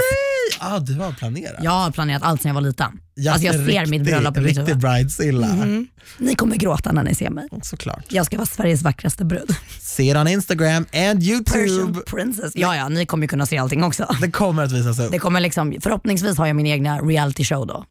Ah, 0.59 0.79
du 0.79 0.95
har 0.95 1.13
planerat. 1.13 1.59
Jag 1.63 1.71
har 1.71 1.91
planerat 1.91 2.23
allt 2.23 2.43
sedan 2.43 2.49
jag 2.49 2.55
var 2.55 2.61
liten. 2.61 3.01
Jag 3.15 3.33
alltså 3.33 3.47
jag 3.47 3.55
ser 3.55 3.63
riktig, 3.63 3.89
mitt 3.91 4.03
bröllop 4.03 4.37
i 4.37 4.41
mitt 4.41 4.59
huvud. 4.59 4.79
Bridezilla. 4.79 5.49
Ni 6.19 6.35
kommer 6.35 6.57
gråta 6.57 6.93
när 6.93 7.03
ni 7.03 7.15
ser 7.15 7.31
mig. 7.31 7.49
Såklart. 7.63 8.05
Jag 8.09 8.27
ska 8.27 8.37
vara 8.37 8.47
Sveriges 8.47 8.83
vackraste 8.83 9.25
brud. 9.25 9.55
Se 9.81 10.13
det 10.15 10.21
on 10.21 10.29
Instagram 10.29 10.77
and 10.77 10.87
Persian 10.93 11.23
YouTube. 11.23 12.01
princess. 12.01 12.53
Ja, 12.55 12.77
ja, 12.77 12.89
ni 12.89 13.07
kommer 13.07 13.27
kunna 13.27 13.47
se 13.47 13.59
allting 13.59 13.85
också. 13.85 14.15
Det 14.21 14.31
kommer 14.31 14.63
att 14.65 14.73
visas 14.73 14.99
upp. 14.99 15.13
Det 15.13 15.19
kommer 15.19 15.41
liksom, 15.41 15.75
förhoppningsvis 15.81 16.39
har 16.39 16.47
jag 16.47 16.57
min 16.57 16.67
egna 16.67 16.99
reality 17.01 17.45
show 17.45 17.67
då. 17.67 17.85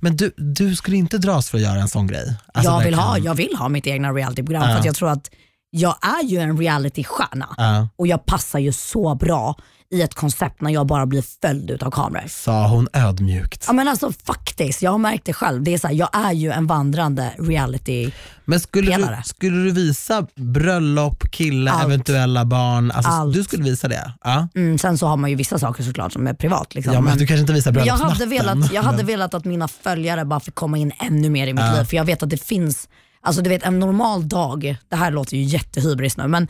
Men 0.00 0.16
du, 0.16 0.32
du 0.36 0.76
skulle 0.76 0.96
inte 0.96 1.18
dras 1.18 1.50
för 1.50 1.58
att 1.58 1.64
göra 1.64 1.80
en 1.80 1.88
sån 1.88 2.06
grej? 2.06 2.34
Alltså, 2.54 2.72
jag, 2.72 2.84
vill 2.84 2.94
ha, 2.94 3.18
jag 3.18 3.34
vill 3.34 3.56
ha 3.58 3.68
mitt 3.68 3.86
egna 3.86 4.12
realityprogram 4.12 4.62
Ja. 4.62 4.68
för 4.68 4.78
att 4.78 4.84
jag 4.84 4.94
tror 4.94 5.08
att 5.10 5.30
jag 5.74 5.96
är 6.02 6.24
ju 6.24 6.38
en 6.38 6.58
realitystjärna 6.58 7.48
Ja, 7.56 7.88
och 7.96 8.06
jag 8.06 8.26
passar 8.26 8.58
ju 8.58 8.72
så 8.72 9.14
bra 9.14 9.56
i 9.90 10.02
ett 10.02 10.14
koncept 10.14 10.60
när 10.60 10.70
jag 10.70 10.86
bara 10.86 11.06
blir 11.06 11.24
följd 11.42 11.70
utav 11.70 11.90
kameror. 11.90 12.24
sa 12.28 12.68
hon 12.68 12.88
ödmjukt. 12.92 13.64
Ja 13.66 13.72
men 13.72 13.88
alltså 13.88 14.12
faktiskt, 14.26 14.82
jag 14.82 14.90
har 14.90 14.98
märkt 14.98 15.24
det 15.24 15.32
själv. 15.32 15.62
Det 15.62 15.74
är 15.74 15.78
så 15.78 15.86
här, 15.88 15.94
jag 15.94 16.08
är 16.12 16.32
ju 16.32 16.50
en 16.50 16.66
vandrande 16.66 17.32
reality. 17.38 18.10
Men 18.44 18.60
skulle 18.60 18.96
du, 18.96 19.06
skulle 19.24 19.56
du 19.64 19.70
visa 19.72 20.26
bröllop, 20.36 21.30
kille, 21.30 21.70
Allt. 21.70 21.84
eventuella 21.84 22.44
barn? 22.44 22.90
Alltså, 22.90 23.10
Allt. 23.12 23.34
du 23.34 23.44
skulle 23.44 23.62
visa 23.64 23.88
det? 23.88 24.12
Ja. 24.24 24.48
Mm, 24.54 24.78
sen 24.78 24.98
så 24.98 25.06
har 25.06 25.16
man 25.16 25.30
ju 25.30 25.36
vissa 25.36 25.58
saker 25.58 25.82
såklart 25.84 26.12
som 26.12 26.26
är 26.26 26.34
privat. 26.34 26.74
Liksom. 26.74 26.94
Ja, 26.94 27.00
men, 27.00 27.18
du 27.18 27.26
kanske 27.26 27.40
inte 27.40 27.52
visar 27.52 27.72
Men 27.72 27.84
jag 27.84 27.94
hade, 27.94 28.14
bröllopsnatten. 28.26 28.54
velat, 28.56 28.72
jag 28.72 28.82
hade 28.82 28.96
men- 28.96 29.06
velat 29.06 29.34
att 29.34 29.44
mina 29.44 29.68
följare 29.68 30.24
bara 30.24 30.40
fick 30.40 30.54
komma 30.54 30.78
in 30.78 30.92
ännu 30.98 31.30
mer 31.30 31.46
i 31.46 31.52
mitt 31.52 31.64
Ja. 31.64 31.74
liv. 31.78 31.84
För 31.84 31.96
jag 31.96 32.04
vet 32.04 32.22
att 32.22 32.30
det 32.30 32.42
finns, 32.44 32.88
alltså 33.22 33.42
du 33.42 33.50
vet 33.50 33.62
en 33.62 33.78
normal 33.78 34.28
dag, 34.28 34.76
det 34.88 34.96
här 34.96 35.10
låter 35.10 35.36
ju 35.36 35.42
jättehybris 35.42 36.16
nu, 36.16 36.28
men 36.28 36.48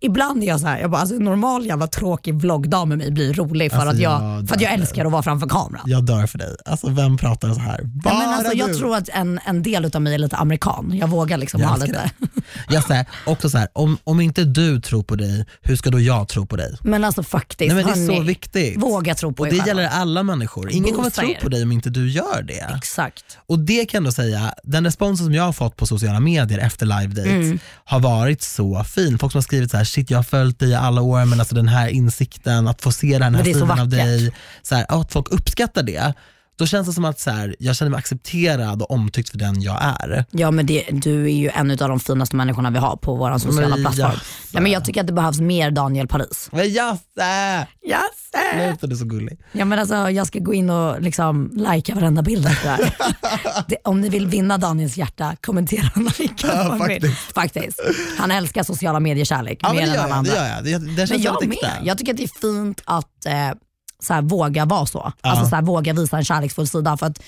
ibland 0.00 0.42
är 0.42 0.46
jag 0.46 0.60
så 0.60 0.66
här, 0.66 0.78
jag 0.78 0.90
bara, 0.90 1.00
alltså, 1.00 1.16
en 1.16 1.24
normal 1.24 1.66
jävla 1.66 1.86
tråkig 1.86 2.34
vloggdag 2.34 2.88
med 2.88 2.98
mig 2.98 3.10
blir 3.10 3.32
rolig 3.34 3.70
för, 3.70 3.78
Alltså, 3.78 3.94
att, 3.94 4.00
jag, 4.00 4.22
jag 4.22 4.48
för 4.48 4.54
att 4.56 4.60
jag 4.60 4.72
älskar 4.72 5.04
att 5.04 5.12
vara 5.12 5.22
framför 5.22 5.48
kameran. 5.48 5.82
Jag 5.86 6.04
dör 6.04 6.26
för 6.26 6.38
dig. 6.38 6.56
Alltså 6.64 6.88
vem 6.90 7.16
pratar 7.16 7.54
så 7.54 7.60
här? 7.60 7.80
Bara 7.82 8.14
Ja, 8.14 8.20
men 8.20 8.28
alltså, 8.28 8.52
jag 8.56 8.68
du. 8.68 8.74
tror 8.74 8.96
att 8.96 9.08
en, 9.08 9.40
en 9.46 9.62
del 9.62 9.90
av 9.94 10.02
mig 10.02 10.14
är 10.14 10.18
lite 10.18 10.36
amerikan. 10.36 10.92
Jag 11.00 11.08
vågar 11.08 11.38
liksom 11.38 11.60
Jag 11.60 11.68
ha 11.68 11.76
lite. 11.76 12.10
Jag 12.68 12.84
säger 12.84 13.06
också 13.26 13.50
så 13.50 13.58
här, 13.58 13.68
om, 13.72 13.98
om 14.04 14.20
inte 14.20 14.44
du 14.44 14.80
tror 14.80 15.02
på 15.02 15.16
dig, 15.16 15.46
hur 15.62 15.76
ska 15.76 15.90
då 15.90 16.00
jag 16.00 16.28
tro 16.28 16.46
på 16.46 16.56
dig? 16.56 16.76
Men 16.82 17.04
alltså 17.04 17.22
faktiskt, 17.22 17.74
Nej, 17.74 17.84
men 17.84 18.06
det 18.06 18.12
är 18.12 18.16
så 18.16 18.22
viktigt. 18.22 18.82
våga 18.82 19.14
tro 19.14 19.32
på 19.32 19.40
Och 19.42 19.46
er 19.46 19.50
det 19.50 19.66
gäller 19.66 19.88
alla 19.88 20.22
människor. 20.22 20.70
Ingen 20.72 20.94
kommer 20.94 21.10
tro 21.10 21.28
er. 21.28 21.38
på 21.42 21.48
dig 21.48 21.62
om 21.62 21.72
inte 21.72 21.90
du 21.90 22.10
gör 22.10 22.42
det. 22.42 22.74
Exakt. 22.76 23.24
Och 23.48 23.58
det 23.58 23.84
kan 23.86 24.04
jag 24.04 24.14
säga, 24.14 24.54
den 24.64 24.84
responsen 24.84 25.26
som 25.26 25.34
jag 25.34 25.42
har 25.42 25.52
fått 25.52 25.76
på 25.76 25.86
sociala 25.86 26.20
medier 26.20 26.58
efter 26.58 26.86
live 26.86 27.14
date 27.14 27.26
Mm. 27.36 27.58
har 27.84 28.00
varit 28.00 28.42
så 28.42 28.84
fin. 28.84 29.18
Folk 29.18 29.32
som 29.32 29.38
har 29.38 29.42
skrivit 29.42 29.70
så 29.76 29.78
här, 29.78 29.84
shit 29.84 30.10
jag 30.10 30.18
har 30.18 30.22
följt 30.22 30.58
dig 30.58 30.68
i 30.70 30.74
alla 30.74 31.00
år 31.00 31.24
men 31.24 31.40
alltså 31.40 31.54
den 31.54 31.68
här 31.68 31.88
insikten, 31.88 32.68
att 32.68 32.82
få 32.82 32.92
se 32.92 33.18
den 33.18 33.34
här 33.34 33.44
sidan 33.44 33.80
av 33.80 33.88
dig, 33.88 34.32
så 34.62 34.74
här, 34.74 34.86
att 34.88 35.12
folk 35.12 35.28
uppskattar 35.30 35.82
det. 35.82 36.14
Då 36.58 36.66
känns 36.66 36.86
det 36.86 36.92
som 36.92 37.04
att 37.04 37.20
så 37.20 37.30
här, 37.30 37.56
jag 37.58 37.76
känner 37.76 37.90
mig 37.90 37.98
accepterad 37.98 38.82
och 38.82 38.90
omtyckt 38.90 39.30
för 39.30 39.38
den 39.38 39.62
jag 39.62 39.78
är. 39.82 40.24
Ja 40.30 40.50
men 40.50 40.66
det, 40.66 40.84
du 40.92 41.24
är 41.24 41.28
ju 41.34 41.48
en 41.54 41.70
av 41.70 41.76
de 41.76 42.00
finaste 42.00 42.36
människorna 42.36 42.70
vi 42.70 42.78
har 42.78 42.96
på 42.96 43.14
vår 43.16 43.38
sociala 43.38 43.68
Men 43.68 43.80
plattform. 43.80 44.06
jaså. 44.10 44.20
Ja, 44.52 44.60
men 44.60 44.72
jag 44.72 44.84
tycker 44.84 45.00
att 45.00 45.06
det 45.06 45.12
behövs 45.12 45.40
mer 45.40 45.70
Daniel 45.70 46.08
Paris. 46.08 46.48
Men 46.52 46.72
Jasse! 46.72 47.66
Yes. 47.86 48.00
Sluta, 48.54 48.86
du 48.86 48.96
så 48.96 49.04
gullig. 49.04 49.38
Ja, 49.52 49.64
men 49.64 49.78
alltså, 49.78 50.10
jag 50.10 50.26
ska 50.26 50.38
gå 50.38 50.54
in 50.54 50.70
och 50.70 51.00
liksom 51.02 51.50
likea 51.52 51.94
varenda 51.94 52.22
bild 52.22 52.46
efter 52.46 52.94
det 53.68 53.76
Om 53.84 54.00
ni 54.00 54.08
vill 54.08 54.26
vinna 54.26 54.58
Daniels 54.58 54.96
hjärta, 54.96 55.36
kommentera 55.40 55.90
och 55.94 56.20
likea. 56.20 56.50
Ja, 56.52 56.78
faktiskt. 56.78 57.32
faktiskt. 57.34 57.80
Han 58.18 58.30
älskar 58.30 58.62
sociala 58.62 59.00
medier-kärlek 59.00 59.58
Ja, 59.62 59.72
mer 59.72 59.80
men 59.80 59.90
än 59.90 59.98
alla 60.00 60.08
jag. 60.08 60.16
andra. 60.18 60.32
Det, 60.32 60.38
gör 60.38 60.48
jag. 60.48 60.64
det, 60.64 60.70
det 60.78 60.78
Men 60.96 61.06
känns 61.06 61.24
jag 61.24 61.40
väldigt 61.40 61.62
med. 61.62 61.70
Jag 61.84 61.98
tycker 61.98 62.12
att 62.12 62.18
det 62.18 62.24
är 62.24 62.40
fint 62.40 62.82
att 62.84 63.26
eh, 63.26 63.32
så 64.02 64.14
här, 64.14 64.22
våga 64.22 64.64
vara 64.64 64.86
så. 64.86 65.12
Alltså, 65.20 65.46
så 65.46 65.54
här, 65.54 65.62
våga 65.62 65.92
visa 65.92 66.16
en 66.16 66.24
kärleksfull 66.24 66.68
sida. 66.68 66.96
För 66.96 67.06
att 67.06 67.18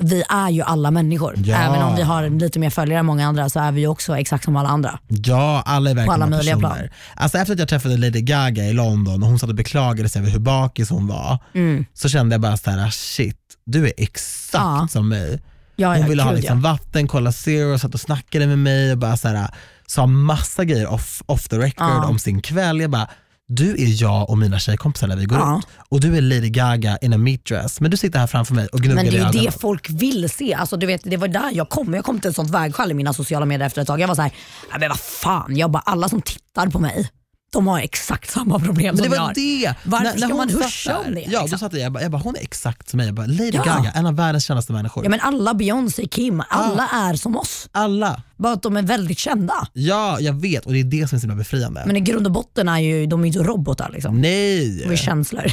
vi 0.00 0.22
är 0.28 0.50
ju 0.50 0.62
alla 0.62 0.90
människor. 0.90 1.34
Ja. 1.44 1.56
Även 1.56 1.82
om 1.82 1.96
vi 1.96 2.02
har 2.02 2.28
lite 2.30 2.58
mer 2.58 2.70
följare 2.70 3.00
än 3.00 3.06
många 3.06 3.26
andra 3.28 3.48
så 3.48 3.60
är 3.60 3.72
vi 3.72 3.80
ju 3.80 3.86
också 3.86 4.18
exakt 4.18 4.44
som 4.44 4.56
alla 4.56 4.68
andra. 4.68 4.98
Ja, 5.08 5.62
alla 5.66 5.90
är 5.90 5.94
verkligen 5.94 6.14
alla 6.14 6.26
bra 6.26 6.36
möjliga 6.36 6.54
personer. 6.56 6.76
plan. 6.78 6.88
Alltså 7.14 7.38
efter 7.38 7.52
att 7.52 7.58
jag 7.58 7.68
träffade 7.68 7.96
Lady 7.96 8.20
Gaga 8.20 8.64
i 8.64 8.72
London 8.72 9.22
och 9.22 9.28
hon 9.28 9.38
satt 9.38 9.48
och 9.50 9.54
beklagade 9.56 10.08
sig 10.08 10.20
över 10.22 10.30
hur 10.30 10.38
bakis 10.38 10.90
hon 10.90 11.06
var, 11.06 11.38
Mm. 11.54 11.84
så 11.94 12.08
kände 12.08 12.34
jag 12.34 12.40
bara 12.40 12.56
så 12.56 12.70
här: 12.70 12.90
shit, 12.90 13.38
du 13.66 13.86
är 13.86 13.92
exakt 13.96 14.64
Ja. 14.64 14.88
som 14.90 15.08
mig. 15.08 15.40
Ja, 15.76 15.88
Hon 15.88 16.00
ja, 16.00 16.06
ville 16.06 16.22
ha 16.22 16.32
liksom 16.32 16.62
vatten, 16.62 17.08
kolla 17.08 17.32
zero, 17.32 17.78
satt 17.78 17.94
och 17.94 18.00
snackade 18.00 18.46
med 18.46 18.58
mig 18.58 18.92
och 18.92 18.98
bara 18.98 19.16
så 19.16 19.28
här, 19.28 19.48
sa 19.86 20.06
massa 20.06 20.64
grejer 20.64 20.86
off, 20.86 21.22
off 21.26 21.48
the 21.48 21.58
record 21.58 21.86
Ja. 21.88 22.04
om 22.06 22.18
sin 22.18 22.42
kväll. 22.42 22.80
Jag 22.80 22.90
bara, 22.90 23.08
du 23.48 23.70
är 23.70 24.02
jag 24.02 24.30
och 24.30 24.38
mina 24.38 24.58
tjejkompisar 24.58 25.06
när 25.06 25.16
vi 25.16 25.24
går 25.24 25.38
Ja. 25.38 25.58
ut 25.58 25.66
och 25.88 26.00
du 26.00 26.16
är 26.16 26.20
Lady 26.20 26.48
Gaga 26.50 26.96
in 26.96 27.12
a 27.12 27.16
meat 27.18 27.44
dress 27.44 27.80
men 27.80 27.90
du 27.90 27.96
sitter 27.96 28.18
här 28.18 28.26
framför 28.26 28.54
mig 28.54 28.66
och 28.66 28.80
gnuggar 28.80 28.94
Men 29.02 29.12
det 29.12 29.18
är 29.18 29.32
ju 29.32 29.40
det 29.46 29.60
folk 29.60 29.90
vill 29.90 30.30
se. 30.30 30.54
Alltså, 30.54 30.76
du 30.76 30.86
vet, 30.86 31.00
det 31.04 31.16
var 31.16 31.28
där 31.28 31.50
jag 31.52 31.68
kom. 31.68 31.94
Jag 31.94 32.04
kom 32.04 32.20
till 32.20 32.30
ett 32.30 32.36
sånt 32.36 32.50
vägskäl 32.50 32.90
i 32.90 32.94
mina 32.94 33.12
sociala 33.12 33.46
medier 33.46 33.66
efter 33.66 33.80
ett 33.82 33.86
tag. 33.88 34.00
Jag 34.00 34.08
var 34.08 34.14
så 34.14 34.22
här, 34.22 34.32
"Nej, 34.70 34.80
men 34.80 34.88
vad 34.88 35.00
fan, 35.00 35.56
jag 35.56 35.70
bara, 35.70 35.82
alla 35.86 36.08
som 36.08 36.22
tittar 36.22 36.66
på 36.66 36.78
mig, 36.78 37.08
de 37.56 37.66
har 37.66 37.80
exakt 37.80 38.30
samma 38.30 38.58
problem 38.58 38.96
som 38.96 39.12
jag 39.12 39.20
har. 39.20 39.34
det! 39.34 39.74
Varför 39.84 40.18
ska 40.18 40.26
hon 40.28 40.36
man 40.36 40.48
huscha 40.48 40.98
om 40.98 41.14
det, 41.14 41.20
Ja, 41.20 41.26
liksom? 41.26 41.50
då 41.50 41.58
satt 41.58 41.72
jag, 41.72 41.82
jag, 41.82 41.92
bara, 41.92 42.02
jag 42.02 42.10
bara, 42.12 42.22
hon 42.22 42.36
är 42.36 42.40
exakt 42.40 42.88
som 42.88 42.96
mig. 42.98 43.06
Jag 43.06 43.14
bara, 43.14 43.26
Lady 43.26 43.50
Ja. 43.52 43.62
Gaga, 43.64 43.92
en 43.94 44.06
av 44.06 44.14
världens 44.16 44.44
kändaste 44.44 44.72
människor. 44.72 45.04
Ja, 45.04 45.10
men 45.10 45.20
alla 45.20 45.54
Beyoncé, 45.54 46.06
Kim, 46.08 46.42
alla 46.48 46.88
är 46.88 47.14
som 47.14 47.36
oss. 47.36 47.68
Alla. 47.72 48.22
Bara 48.36 48.52
att 48.52 48.62
de 48.62 48.76
är 48.76 48.82
väldigt 48.82 49.18
kända. 49.18 49.54
Ja, 49.72 50.20
jag 50.20 50.32
vet 50.32 50.66
och 50.66 50.72
det 50.72 50.80
är 50.80 50.84
det 50.84 51.08
som 51.08 51.16
är 51.16 51.20
så 51.20 51.24
himla 51.26 51.34
befriande. 51.36 51.82
Men 51.86 51.96
i 51.96 52.00
grund 52.00 52.26
och 52.26 52.32
botten 52.32 52.68
är 52.68 52.78
ju 52.78 53.06
de 53.06 53.22
är 53.22 53.26
inte 53.26 53.38
robotar. 53.38 53.90
Liksom. 53.92 54.20
Nej! 54.20 54.82
De 54.86 54.92
är 54.92 54.96
känslor. 54.96 55.52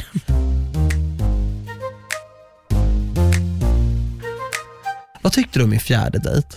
Vad 5.22 5.32
tyckte 5.32 5.58
du 5.58 5.62
om 5.64 5.70
min 5.70 5.80
fjärde 5.80 6.18
dejt? 6.18 6.48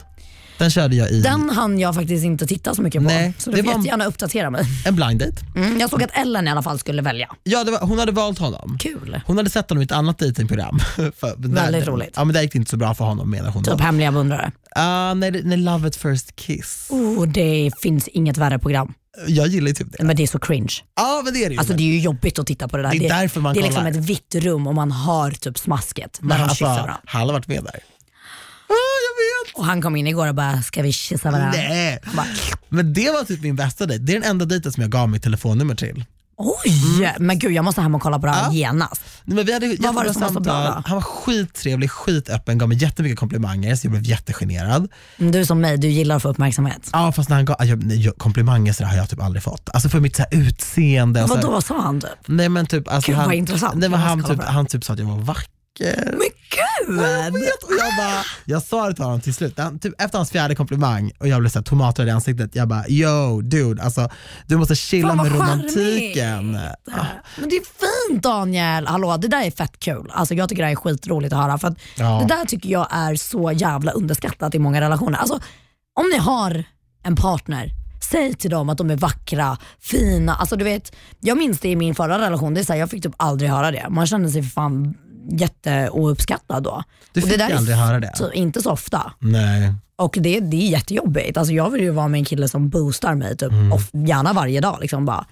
Den 0.58 0.70
körde 0.70 0.96
jag 0.96 1.10
i 1.12 1.22
Den 1.22 1.50
hann 1.50 1.80
jag 1.80 1.96
faktiskt 1.96 2.26
inte 2.26 2.48
titta 2.48 2.76
så 2.76 2.82
mycket 2.82 3.02
på. 3.02 3.08
Nej, 3.08 3.34
så 3.38 3.50
det 3.52 3.56
du 3.58 3.64
får 3.64 3.72
var- 3.72 3.78
jättegärna 3.80 4.06
uppdatera 4.06 4.50
mig. 4.50 4.66
en 4.86 4.96
blind 4.96 5.20
date. 5.20 5.38
Mm, 5.56 5.80
jag 5.80 5.90
såg 5.90 6.04
att 6.04 6.10
Ellen 6.18 6.48
i 6.48 6.52
alla 6.52 6.62
fall 6.64 6.80
skulle 6.80 7.02
välja. 7.02 7.30
Ja, 7.44 7.64
det 7.64 7.72
var, 7.72 7.80
hon 7.80 8.00
hade 8.00 8.12
valt 8.12 8.40
honom. 8.40 8.78
Kul. 8.80 9.22
Hon 9.26 9.38
hade 9.38 9.50
sett 9.50 9.70
honom 9.70 9.82
i 9.82 9.86
ett 9.86 9.92
annat 9.92 10.20
datingprogram. 10.20 10.80
För, 10.96 11.36
Väldigt 11.48 11.88
roligt. 11.88 12.14
Ja, 12.16 12.24
men 12.24 12.34
det 12.34 12.42
gick 12.44 12.56
inte 12.56 12.72
så 12.72 12.78
bra 12.78 12.94
för 12.96 13.06
honom 13.06 13.32
menar 13.32 13.50
hon. 13.52 13.64
Typ 13.64 13.78
Då. 13.78 13.84
hemliga 13.84 14.12
beundrare. 14.12 14.52
Uh, 14.78 15.16
nej, 15.16 15.32
det- 15.32 15.42
nej, 15.44 15.58
Love 15.58 15.88
at 15.88 15.96
first 15.96 16.36
kiss. 16.36 16.88
Oh, 16.90 17.28
det 17.28 17.72
finns 17.82 18.08
inget 18.08 18.38
värre 18.38 18.60
program. 18.60 18.94
Jag 19.28 19.48
gillar 19.48 19.68
ju 19.68 19.74
typ 19.74 19.88
det. 19.98 20.04
Men 20.04 20.16
det 20.16 20.24
är 20.24 20.28
så 20.28 20.40
cringe. 20.40 20.74
Ja, 20.96 21.22
men 21.26 21.34
det 21.34 21.44
är 21.44 21.50
det 21.50 21.54
ju. 21.54 21.60
Alltså 21.60 21.74
det 21.74 21.84
är 21.84 21.88
ju 21.94 22.00
jobbigt 22.00 22.40
att 22.40 22.48
titta 22.48 22.68
på 22.68 22.78
det 22.78 22.84
där. 22.84 22.90
Det 22.92 23.06
är 23.06 23.10
därför 23.22 23.42
man 23.42 23.54
det 23.54 23.60
är 23.60 23.64
liksom 23.64 23.84
kollar. 23.84 23.92
ett 24.00 24.06
vitt 24.10 24.36
rum 24.36 24.68
och 24.68 24.76
man 24.76 24.92
hör 24.92 25.32
typ 25.32 25.58
smasket 25.60 26.18
när 26.22 26.28
men 26.28 26.38
de 26.38 26.44
alltså, 26.44 26.56
kysser 26.56 26.66
varandra. 26.74 26.98
han 27.06 27.22
har 27.22 27.34
varit 27.34 27.48
med 27.48 27.64
där. 27.64 27.80
Och 29.54 29.66
han 29.66 29.82
kom 29.82 29.96
in 29.96 30.08
igår 30.08 30.28
och 30.28 30.36
bara, 30.36 30.62
ska 30.62 30.82
vi 30.82 30.92
kyssa 30.94 31.32
varandra? 31.32 31.52
Nej. 31.56 32.00
Bara, 32.16 32.26
Men 32.70 32.94
det 32.94 33.12
var 33.12 33.24
typ 33.24 33.42
min 33.42 33.56
bästa 33.56 33.86
dejt. 33.86 34.04
Det 34.04 34.12
är 34.16 34.20
den 34.20 34.30
enda 34.30 34.46
dejten 34.46 34.72
som 34.72 34.82
jag 34.82 34.92
gav 34.92 35.10
mitt 35.10 35.24
telefonnummer 35.24 35.76
till. 35.76 36.06
Oj, 36.40 37.14
men 37.20 37.40
gud 37.40 37.52
jag 37.52 37.66
måste 37.66 37.82
hem 37.82 37.96
och 37.96 38.02
kolla 38.02 38.20
på 38.20 38.26
det 38.26 38.32
här 38.32 38.40
Mm. 38.46 38.54
Ja. 38.54 38.58
genast. 38.68 39.02
Nej, 39.24 39.36
men 39.36 39.46
vi 39.46 39.54
hade 39.54 39.76
Vad 39.80 39.96
var 39.96 40.04
det 40.04 40.14
som 40.14 40.22
var 40.22 40.30
så 40.30 40.40
bra 40.40 40.54
då? 40.66 40.82
Han 40.86 40.96
var 40.96 41.02
skittrevlig, 41.02 41.92
skitöppen, 41.92 42.58
gav 42.58 42.70
mig 42.70 42.78
jättemycket 42.78 43.20
komplimanger 43.20 43.76
så 43.76 43.86
jag 43.88 43.92
blev 43.92 44.04
jättegenerad. 44.04 44.88
Mm, 45.18 45.32
Du 45.32 45.40
är 45.40 45.46
som 45.46 45.62
mig, 45.62 45.78
du 45.78 45.88
gillar 45.88 46.16
att 46.16 46.22
få 46.22 46.30
uppmärksamhet. 46.30 46.90
Ja 46.94 47.12
fast 47.12 47.30
när 47.30 47.36
han 47.36 47.46
gav, 47.46 47.56
jag, 47.94 48.18
komplimanger 48.18 48.74
så 48.74 48.86
har 48.86 48.98
jag 48.98 49.10
typ 49.10 49.22
aldrig 49.22 49.44
fått. 49.44 49.70
Alltså 49.74 49.90
för 49.90 50.00
mitt 50.00 50.16
så 50.16 50.24
utseende. 50.32 51.26
Vadå, 51.30 51.52
vad 51.52 51.64
sa 51.66 51.82
han 51.82 52.02
typ? 52.02 52.10
Nej 52.26 52.50
men 52.50 52.66
typ, 52.66 52.88
alltså, 52.88 53.12
Gud, 53.12 53.18
han, 53.18 53.26
vad 53.28 53.36
intressant. 53.36 53.76
Nej, 53.76 53.90
men 53.90 54.00
han, 54.00 54.24
typ, 54.24 54.44
han 54.44 54.66
typ 54.66 54.84
sa 54.84 54.94
att 54.94 55.00
jag 55.00 55.06
var 55.06 55.18
vacker. 55.18 55.52
Men 55.80 56.20
gud! 56.50 57.00
Jag 57.02 57.32
vet, 57.32 57.44
jag, 57.80 57.96
bara, 57.98 58.24
jag 58.46 58.64
sa 58.64 58.88
det 58.88 58.94
till 58.94 59.04
honom 59.04 59.22
till 59.22 59.34
slut, 59.34 59.60
typ, 59.82 60.02
efter 60.02 60.18
hans 60.18 60.32
fjärde 60.32 60.56
komplimang 60.56 61.12
och 61.20 61.28
jag 61.28 61.40
blev 61.40 61.50
så 61.50 61.60
här, 61.60 61.64
tomatröd 61.64 62.08
i 62.08 62.12
ansiktet, 62.12 62.56
jag 62.56 62.68
bara 62.68 62.88
yo 62.88 63.42
dude, 63.42 63.84
alltså, 63.84 64.10
du 64.48 64.58
måste 64.58 64.76
chilla 64.76 65.16
med 65.16 65.32
romantiken. 65.32 66.54
charmigt. 66.54 67.18
Men 67.40 67.50
det 67.50 67.56
är 67.56 67.64
fint 68.10 68.24
Daniel, 68.24 68.88
hallå 68.88 69.18
det 69.18 69.28
där 69.28 69.42
är 69.46 69.52
fett 69.52 69.80
kul. 69.80 70.12
Alltså, 70.14 70.34
jag 70.34 70.50
tycker 70.50 70.64
det 70.64 70.68
här 70.68 70.72
är 70.72 70.76
skitroligt 70.76 71.34
att 71.34 71.40
höra 71.40 71.58
för 71.58 71.68
att 71.68 71.78
Ja. 71.98 72.20
det 72.28 72.36
där 72.36 72.46
tycker 72.46 72.70
jag 72.70 72.88
är 72.92 73.16
så 73.16 73.52
jävla 73.52 73.92
underskattat 73.92 74.56
i 74.56 74.60
många 74.60 74.82
relationer. 74.82 75.18
Alltså, 75.20 75.40
om 76.00 76.06
ni 76.14 76.18
har 76.18 76.64
en 77.04 77.16
partner, 77.16 77.70
säg 78.12 78.34
till 78.34 78.50
dem 78.52 78.70
att 78.70 78.78
de 78.78 78.90
är 78.92 78.96
vackra, 78.96 79.58
fina. 79.82 80.36
Alltså, 80.36 80.56
du 80.56 80.64
vet, 80.64 80.96
jag 81.20 81.38
minns 81.38 81.60
det 81.60 81.70
i 81.70 81.76
min 81.76 81.96
förra 81.96 82.20
relation, 82.20 82.54
det 82.54 82.60
är 82.60 82.64
så 82.64 82.74
här, 82.74 82.80
jag 82.80 82.90
fick 82.90 83.04
typ 83.04 83.14
aldrig 83.18 83.50
höra 83.50 83.72
det. 83.72 83.86
Man 83.90 84.08
kände 84.08 84.30
sig 84.30 84.44
för 84.44 84.50
fan 84.50 84.96
jätteouppskattad 85.32 86.64
då. 86.64 86.84
Du 87.14 87.22
Och 87.22 87.28
fick 87.28 87.38
det 87.38 87.44
där 87.46 87.52
är 87.54 87.58
aldrig 87.58 87.78
höra 87.78 88.00
det? 88.00 88.12
Så, 88.16 88.32
inte 88.32 88.62
så 88.62 88.72
ofta. 88.72 89.12
Nej. 89.20 89.74
Och 89.96 90.18
det, 90.22 90.40
det 90.40 90.58
är 90.58 90.70
jättejobbigt. 90.72 91.38
Alltså 91.38 91.54
jag 91.54 91.70
vill 91.70 91.82
ju 91.82 91.90
vara 91.92 92.08
med 92.08 92.18
en 92.20 92.26
kille 92.26 92.48
som 92.50 92.70
boostar 92.70 93.16
mig, 93.16 93.38
typ, 93.38 93.52
Mm. 93.52 93.74
och 93.74 93.82
gärna 93.92 94.34
varje 94.34 94.62
dag. 94.62 94.78
Liksom, 94.82 95.06
bara, 95.06 95.26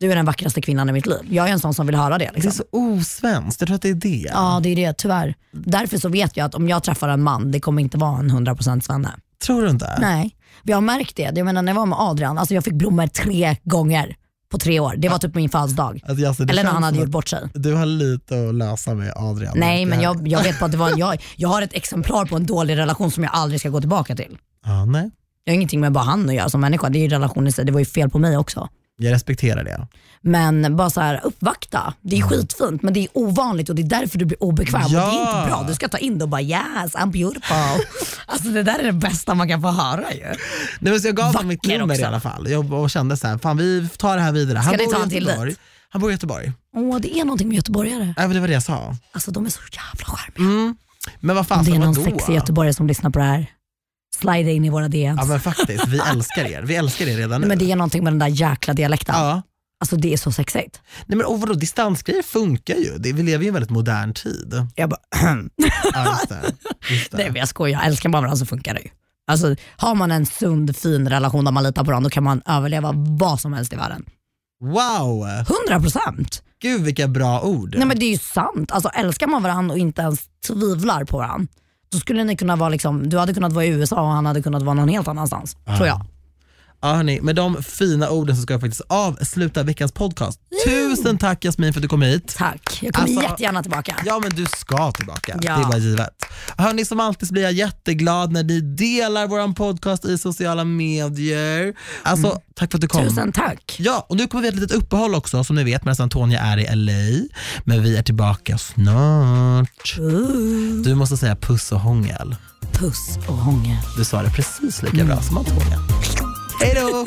du 0.00 0.12
är 0.12 0.16
den 0.16 0.24
vackraste 0.26 0.60
kvinnan 0.62 0.88
i 0.88 0.92
mitt 0.92 1.06
liv. 1.06 1.18
Jag 1.30 1.48
är 1.48 1.52
en 1.52 1.60
sån 1.60 1.74
som 1.74 1.86
vill 1.86 1.94
höra 1.96 2.18
det. 2.18 2.24
Det 2.24 2.28
är 2.30 2.32
Liksom. 2.32 2.52
så 2.52 2.64
osvenskt, 2.70 3.60
jag 3.60 3.66
tror 3.66 3.74
att 3.74 3.82
det 3.82 3.88
är 3.90 3.94
det. 3.94 4.30
Ja 4.32 4.60
det 4.62 4.68
är 4.68 4.76
det, 4.76 4.92
tyvärr. 4.98 5.34
Därför 5.52 5.98
så 5.98 6.08
vet 6.08 6.36
jag 6.36 6.44
att 6.46 6.54
om 6.54 6.68
jag 6.68 6.82
träffar 6.82 7.08
en 7.08 7.22
man, 7.22 7.50
det 7.50 7.60
kommer 7.60 7.82
inte 7.82 7.98
vara 7.98 8.18
en 8.18 8.30
100% 8.30 8.80
svenne. 8.80 9.10
Tror 9.46 9.62
du 9.62 9.70
inte? 9.70 9.98
Nej, 10.00 10.36
vi 10.62 10.72
har 10.72 10.80
märkt 10.80 11.16
det. 11.16 11.22
Jag 11.34 11.44
menar 11.44 11.62
när 11.62 11.72
jag 11.72 11.76
var 11.76 11.86
med 11.86 11.98
Adrian, 12.00 12.38
alltså 12.38 12.54
jag 12.54 12.64
fick 12.64 12.74
blommor 12.74 13.06
tre 13.06 13.56
gånger 13.64 14.16
på 14.50 14.58
tre 14.58 14.80
år. 14.80 14.94
Det 14.98 15.08
var 15.08 15.18
typ 15.18 15.34
min 15.34 15.48
födelsedag. 15.48 16.00
Alltså, 16.06 16.26
alltså, 16.26 16.42
Eller 16.42 16.64
när 16.64 16.70
han 16.70 16.82
hade 16.82 16.98
gjort 16.98 17.08
bort 17.08 17.28
sig. 17.28 17.48
Du 17.54 17.74
har 17.74 17.86
lite 17.86 18.48
att 18.48 18.54
lösa 18.54 18.94
med 18.94 19.12
Adrian. 19.16 19.52
Nej 19.56 19.86
men 19.86 20.00
jag, 20.00 20.28
jag 20.28 20.42
vet 20.42 20.58
bara 20.60 20.66
att 20.66 20.72
det 20.72 20.78
var 20.78 20.98
jag, 20.98 21.22
jag 21.36 21.48
har 21.48 21.62
ett 21.62 21.74
exemplar 21.74 22.24
på 22.24 22.36
en 22.36 22.46
dålig 22.46 22.76
relation 22.76 23.10
som 23.10 23.24
jag 23.24 23.32
aldrig 23.34 23.60
ska 23.60 23.68
gå 23.68 23.80
tillbaka 23.80 24.16
till. 24.16 24.38
Ja, 24.64 24.84
nej. 24.84 25.10
Jag 25.44 25.52
har 25.52 25.54
ingenting 25.54 25.80
med 25.80 25.92
bara 25.92 26.04
han 26.04 26.28
att 26.28 26.34
göra 26.34 26.48
som 26.48 26.60
människa, 26.60 26.88
det 26.88 26.98
är 26.98 27.00
ju 27.00 27.08
relationen 27.08 27.46
i 27.46 27.52
sig. 27.52 27.64
Det 27.64 27.72
var 27.72 27.80
ju 27.80 27.86
fel 27.86 28.10
på 28.10 28.18
mig 28.18 28.36
också. 28.36 28.68
Jag 29.00 29.12
respekterar 29.12 29.64
det. 29.64 29.86
Men 30.22 30.76
bara 30.76 30.90
så 30.90 31.00
här, 31.00 31.20
uppvakta, 31.24 31.94
det 32.00 32.18
är 32.18 32.22
skitfint 32.22 32.82
men 32.82 32.94
det 32.94 33.00
är 33.00 33.08
ovanligt 33.14 33.68
och 33.68 33.74
det 33.74 33.82
är 33.82 33.86
därför 33.86 34.18
du 34.18 34.24
blir 34.24 34.42
obekväm 34.42 34.82
och 34.84 34.90
det 34.90 34.96
är 34.96 35.00
Ja. 35.00 35.38
inte 35.42 35.50
bra. 35.50 35.64
Du 35.68 35.74
ska 35.74 35.88
ta 35.88 35.98
in 35.98 36.18
det 36.18 36.24
och 36.24 36.28
bara 36.28 36.40
yes 36.42 36.94
I'm 36.94 37.12
beautiful. 37.12 37.56
alltså 38.26 38.48
det 38.48 38.62
där 38.62 38.78
är 38.78 38.84
det 38.84 38.92
bästa 38.92 39.34
man 39.34 39.48
kan 39.48 39.62
få 39.62 39.68
höra 39.70 40.12
ju. 40.14 40.20
Nej, 40.24 40.36
men 40.92 41.00
så 41.00 41.08
jag 41.08 41.16
gav 41.16 41.26
honom 41.26 41.48
mitt 41.48 41.64
nummer 41.66 41.94
också. 41.94 42.02
i 42.02 42.04
alla 42.04 42.20
fall 42.20 42.50
jag, 42.50 42.72
och 42.72 42.90
kände 42.90 43.16
så 43.16 43.26
här, 43.26 43.38
fan 43.38 43.56
vi 43.56 43.88
tar 43.96 44.16
det 44.16 44.22
här 44.22 44.32
vidare. 44.32 44.62
Ska 44.62 44.70
han 44.70 44.78
bor 44.78 44.92
ta 44.92 45.14
i 45.14 45.18
Göteborg. 45.18 45.54
Han 45.90 46.00
bor 46.02 46.10
i 46.10 46.14
Göteborg. 46.14 46.52
Åh 46.76 46.98
det 47.00 47.18
är 47.18 47.24
någonting 47.24 47.48
med 47.48 47.56
göteborgare. 47.56 48.14
Ja, 48.16 48.22
men 48.26 48.34
det 48.34 48.40
var 48.40 48.48
det 48.48 48.54
jag 48.54 48.62
sa. 48.62 48.96
Alltså 49.12 49.30
de 49.30 49.46
är 49.46 49.50
så 49.50 49.60
jävla 49.72 50.04
charmiga. 50.16 50.50
Mm. 50.52 50.76
Men 51.20 51.36
vad 51.36 51.46
fan, 51.46 51.58
Om 51.58 51.64
det 51.64 51.70
är 51.74 51.78
någon 51.78 51.94
sexig 51.94 52.34
göteborgare 52.34 52.74
som 52.74 52.86
lyssnar 52.86 53.10
på 53.10 53.18
det 53.18 53.24
här, 53.24 53.46
slide 54.20 54.52
in 54.52 54.64
i 54.64 54.70
våra 54.70 54.88
DMs. 54.88 55.18
Ja 55.20 55.26
men 55.26 55.40
faktiskt, 55.40 55.86
vi 55.88 55.98
älskar 56.10 56.44
er. 56.44 56.62
Vi 56.62 56.76
älskar 56.76 57.06
er 57.06 57.16
redan 57.16 57.40
nu. 57.40 57.46
men 57.46 57.58
det 57.58 57.72
är 57.72 57.76
någonting 57.76 58.04
med 58.04 58.12
den 58.12 58.18
där 58.18 58.26
jäkla 58.28 58.74
dialekten. 58.74 59.14
ja. 59.18 59.42
Alltså 59.82 59.96
det 59.96 60.12
är 60.12 60.16
så 60.16 60.32
sexigt. 60.32 60.80
Nej 61.06 61.16
men 61.16 61.26
och 61.26 61.40
vadå, 61.40 61.52
distansgrejer 61.54 62.22
funkar 62.22 62.74
ju. 62.74 62.98
Det, 62.98 63.12
vi 63.12 63.22
lever 63.22 63.38
ju 63.42 63.44
i 63.44 63.48
en 63.48 63.54
väldigt 63.54 63.70
modern 63.70 64.14
tid. 64.14 64.54
Jag 64.74 64.90
bara, 64.90 65.00
Ja, 65.94 66.10
just 66.12 66.28
det. 66.28 66.42
Just 66.90 67.12
nej 67.12 67.24
det. 67.24 67.30
men 67.32 67.38
jag 67.40 67.48
skojar, 67.48 67.82
älskar 67.82 68.08
man 68.08 68.22
varandra 68.22 68.36
så 68.38 68.46
funkar 68.46 68.74
det 68.74 68.80
ju. 68.80 68.88
Alltså, 69.30 69.56
har 69.76 69.94
man 69.94 70.10
en 70.10 70.26
sund 70.26 70.76
fin 70.76 71.08
relation 71.08 71.44
där 71.44 71.52
man 71.52 71.62
litar 71.62 71.84
på 71.84 71.90
varandra 71.90 72.06
då 72.08 72.12
kan 72.12 72.22
man 72.24 72.42
överleva 72.46 72.92
vad 72.94 73.40
som 73.40 73.52
helst 73.52 73.72
i 73.72 73.76
världen. 73.76 74.04
Wow, 74.64 75.26
100 75.68 75.80
procent. 75.82 76.42
gud 76.62 76.80
vilka 76.82 77.08
bra 77.08 77.40
ord. 77.42 77.74
Nej 77.78 77.86
men 77.86 77.98
det 77.98 78.04
är 78.04 78.10
ju 78.12 78.18
sant. 78.18 78.72
Alltså, 78.72 78.88
älskar 78.88 79.26
man 79.26 79.42
varandra 79.42 79.72
och 79.72 79.78
inte 79.78 80.02
ens 80.02 80.20
tvivlar 80.46 81.04
på 81.04 81.18
varandra, 81.18 81.52
då 81.92 81.98
skulle 81.98 82.24
ni 82.24 82.36
kunna 82.36 82.56
vara 82.56 82.68
liksom, 82.68 83.08
du 83.08 83.18
hade 83.18 83.34
kunnat 83.34 83.52
vara 83.52 83.64
i 83.64 83.68
USA 83.68 84.02
och 84.02 84.08
han 84.08 84.26
hade 84.26 84.42
kunnat 84.42 84.62
vara 84.62 84.74
någon 84.74 84.88
helt 84.88 85.08
annanstans. 85.08 85.56
Tror 85.76 85.86
jag. 85.86 86.00
Ja, 86.82 86.92
hörni, 86.94 87.20
med 87.20 87.36
de 87.36 87.62
fina 87.62 88.10
orden 88.10 88.36
så 88.36 88.42
ska 88.42 88.54
jag 88.54 88.60
faktiskt 88.60 88.82
avsluta 88.88 89.62
veckans 89.62 89.92
podcast. 89.92 90.40
Tusen 90.66 91.18
tack 91.18 91.44
Jasmin 91.44 91.72
för 91.72 91.80
att 91.80 91.82
du 91.82 91.88
kom 91.88 92.02
hit. 92.02 92.34
Tack. 92.38 92.78
Jag 92.82 92.94
kommer 92.94 93.08
Alltså- 93.08 93.22
jättegärna 93.22 93.62
tillbaka. 93.62 93.96
Ja 94.06 94.18
men 94.22 94.30
du 94.30 94.46
ska 94.46 94.92
tillbaka, 94.92 95.38
Ja. 95.42 95.56
det 95.56 95.64
bara 95.64 95.78
givet. 95.78 96.10
Hörni, 96.56 96.84
som 96.84 97.00
alltid 97.00 97.28
så 97.28 97.32
blir 97.34 97.42
jag 97.42 97.52
jätteglad 97.52 98.32
när 98.32 98.42
ni 98.42 98.60
delar 98.60 99.26
vår 99.26 99.54
podcast 99.54 100.04
i 100.04 100.18
sociala 100.18 100.64
medier. 100.64 101.74
Alltså 102.02 102.40
tack 102.54 102.70
för 102.70 102.78
att 102.78 102.82
du 102.82 102.88
kom. 102.88 103.00
Mm. 103.00 103.10
Tusen 103.14 103.32
tack. 103.32 103.76
Ja, 103.78 104.06
och 104.08 104.16
nu 104.16 104.26
kommer 104.26 104.42
vi 104.42 104.48
ha 104.48 104.54
ett 104.54 104.60
litet 104.60 104.76
uppehåll 104.76 105.14
också 105.14 105.44
som 105.44 105.56
ni 105.56 105.64
vet 105.64 105.84
medan 105.84 106.02
Antonia 106.02 106.40
är 106.40 106.58
i 106.58 106.76
LA. 106.76 107.28
Men 107.64 107.82
vi 107.82 107.96
är 107.96 108.02
tillbaka 108.02 108.58
snart. 108.58 109.98
Uh, 109.98 110.82
Du 110.84 110.94
måste 110.94 111.16
säga 111.16 111.36
puss 111.36 111.72
och 111.72 111.80
hångel. 111.80 112.36
puss 112.72 113.18
och 113.28 113.36
hångel. 113.36 113.76
Du 113.96 114.04
sa 114.04 114.22
det 114.22 114.30
precis 114.30 114.82
lika 114.82 115.04
bra 115.04 115.22
som 115.22 115.38
Antonia. 115.38 115.78
Då! 116.60 117.06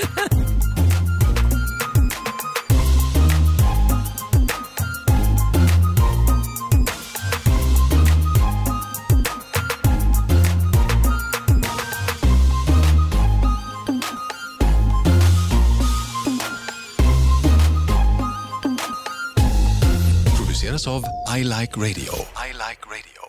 produceras 20.36 20.88
I 21.28 21.44
Like 21.44 21.78
Radio. 21.78 22.14
I 22.38 22.54
like 22.54 22.86
radio. 22.88 23.23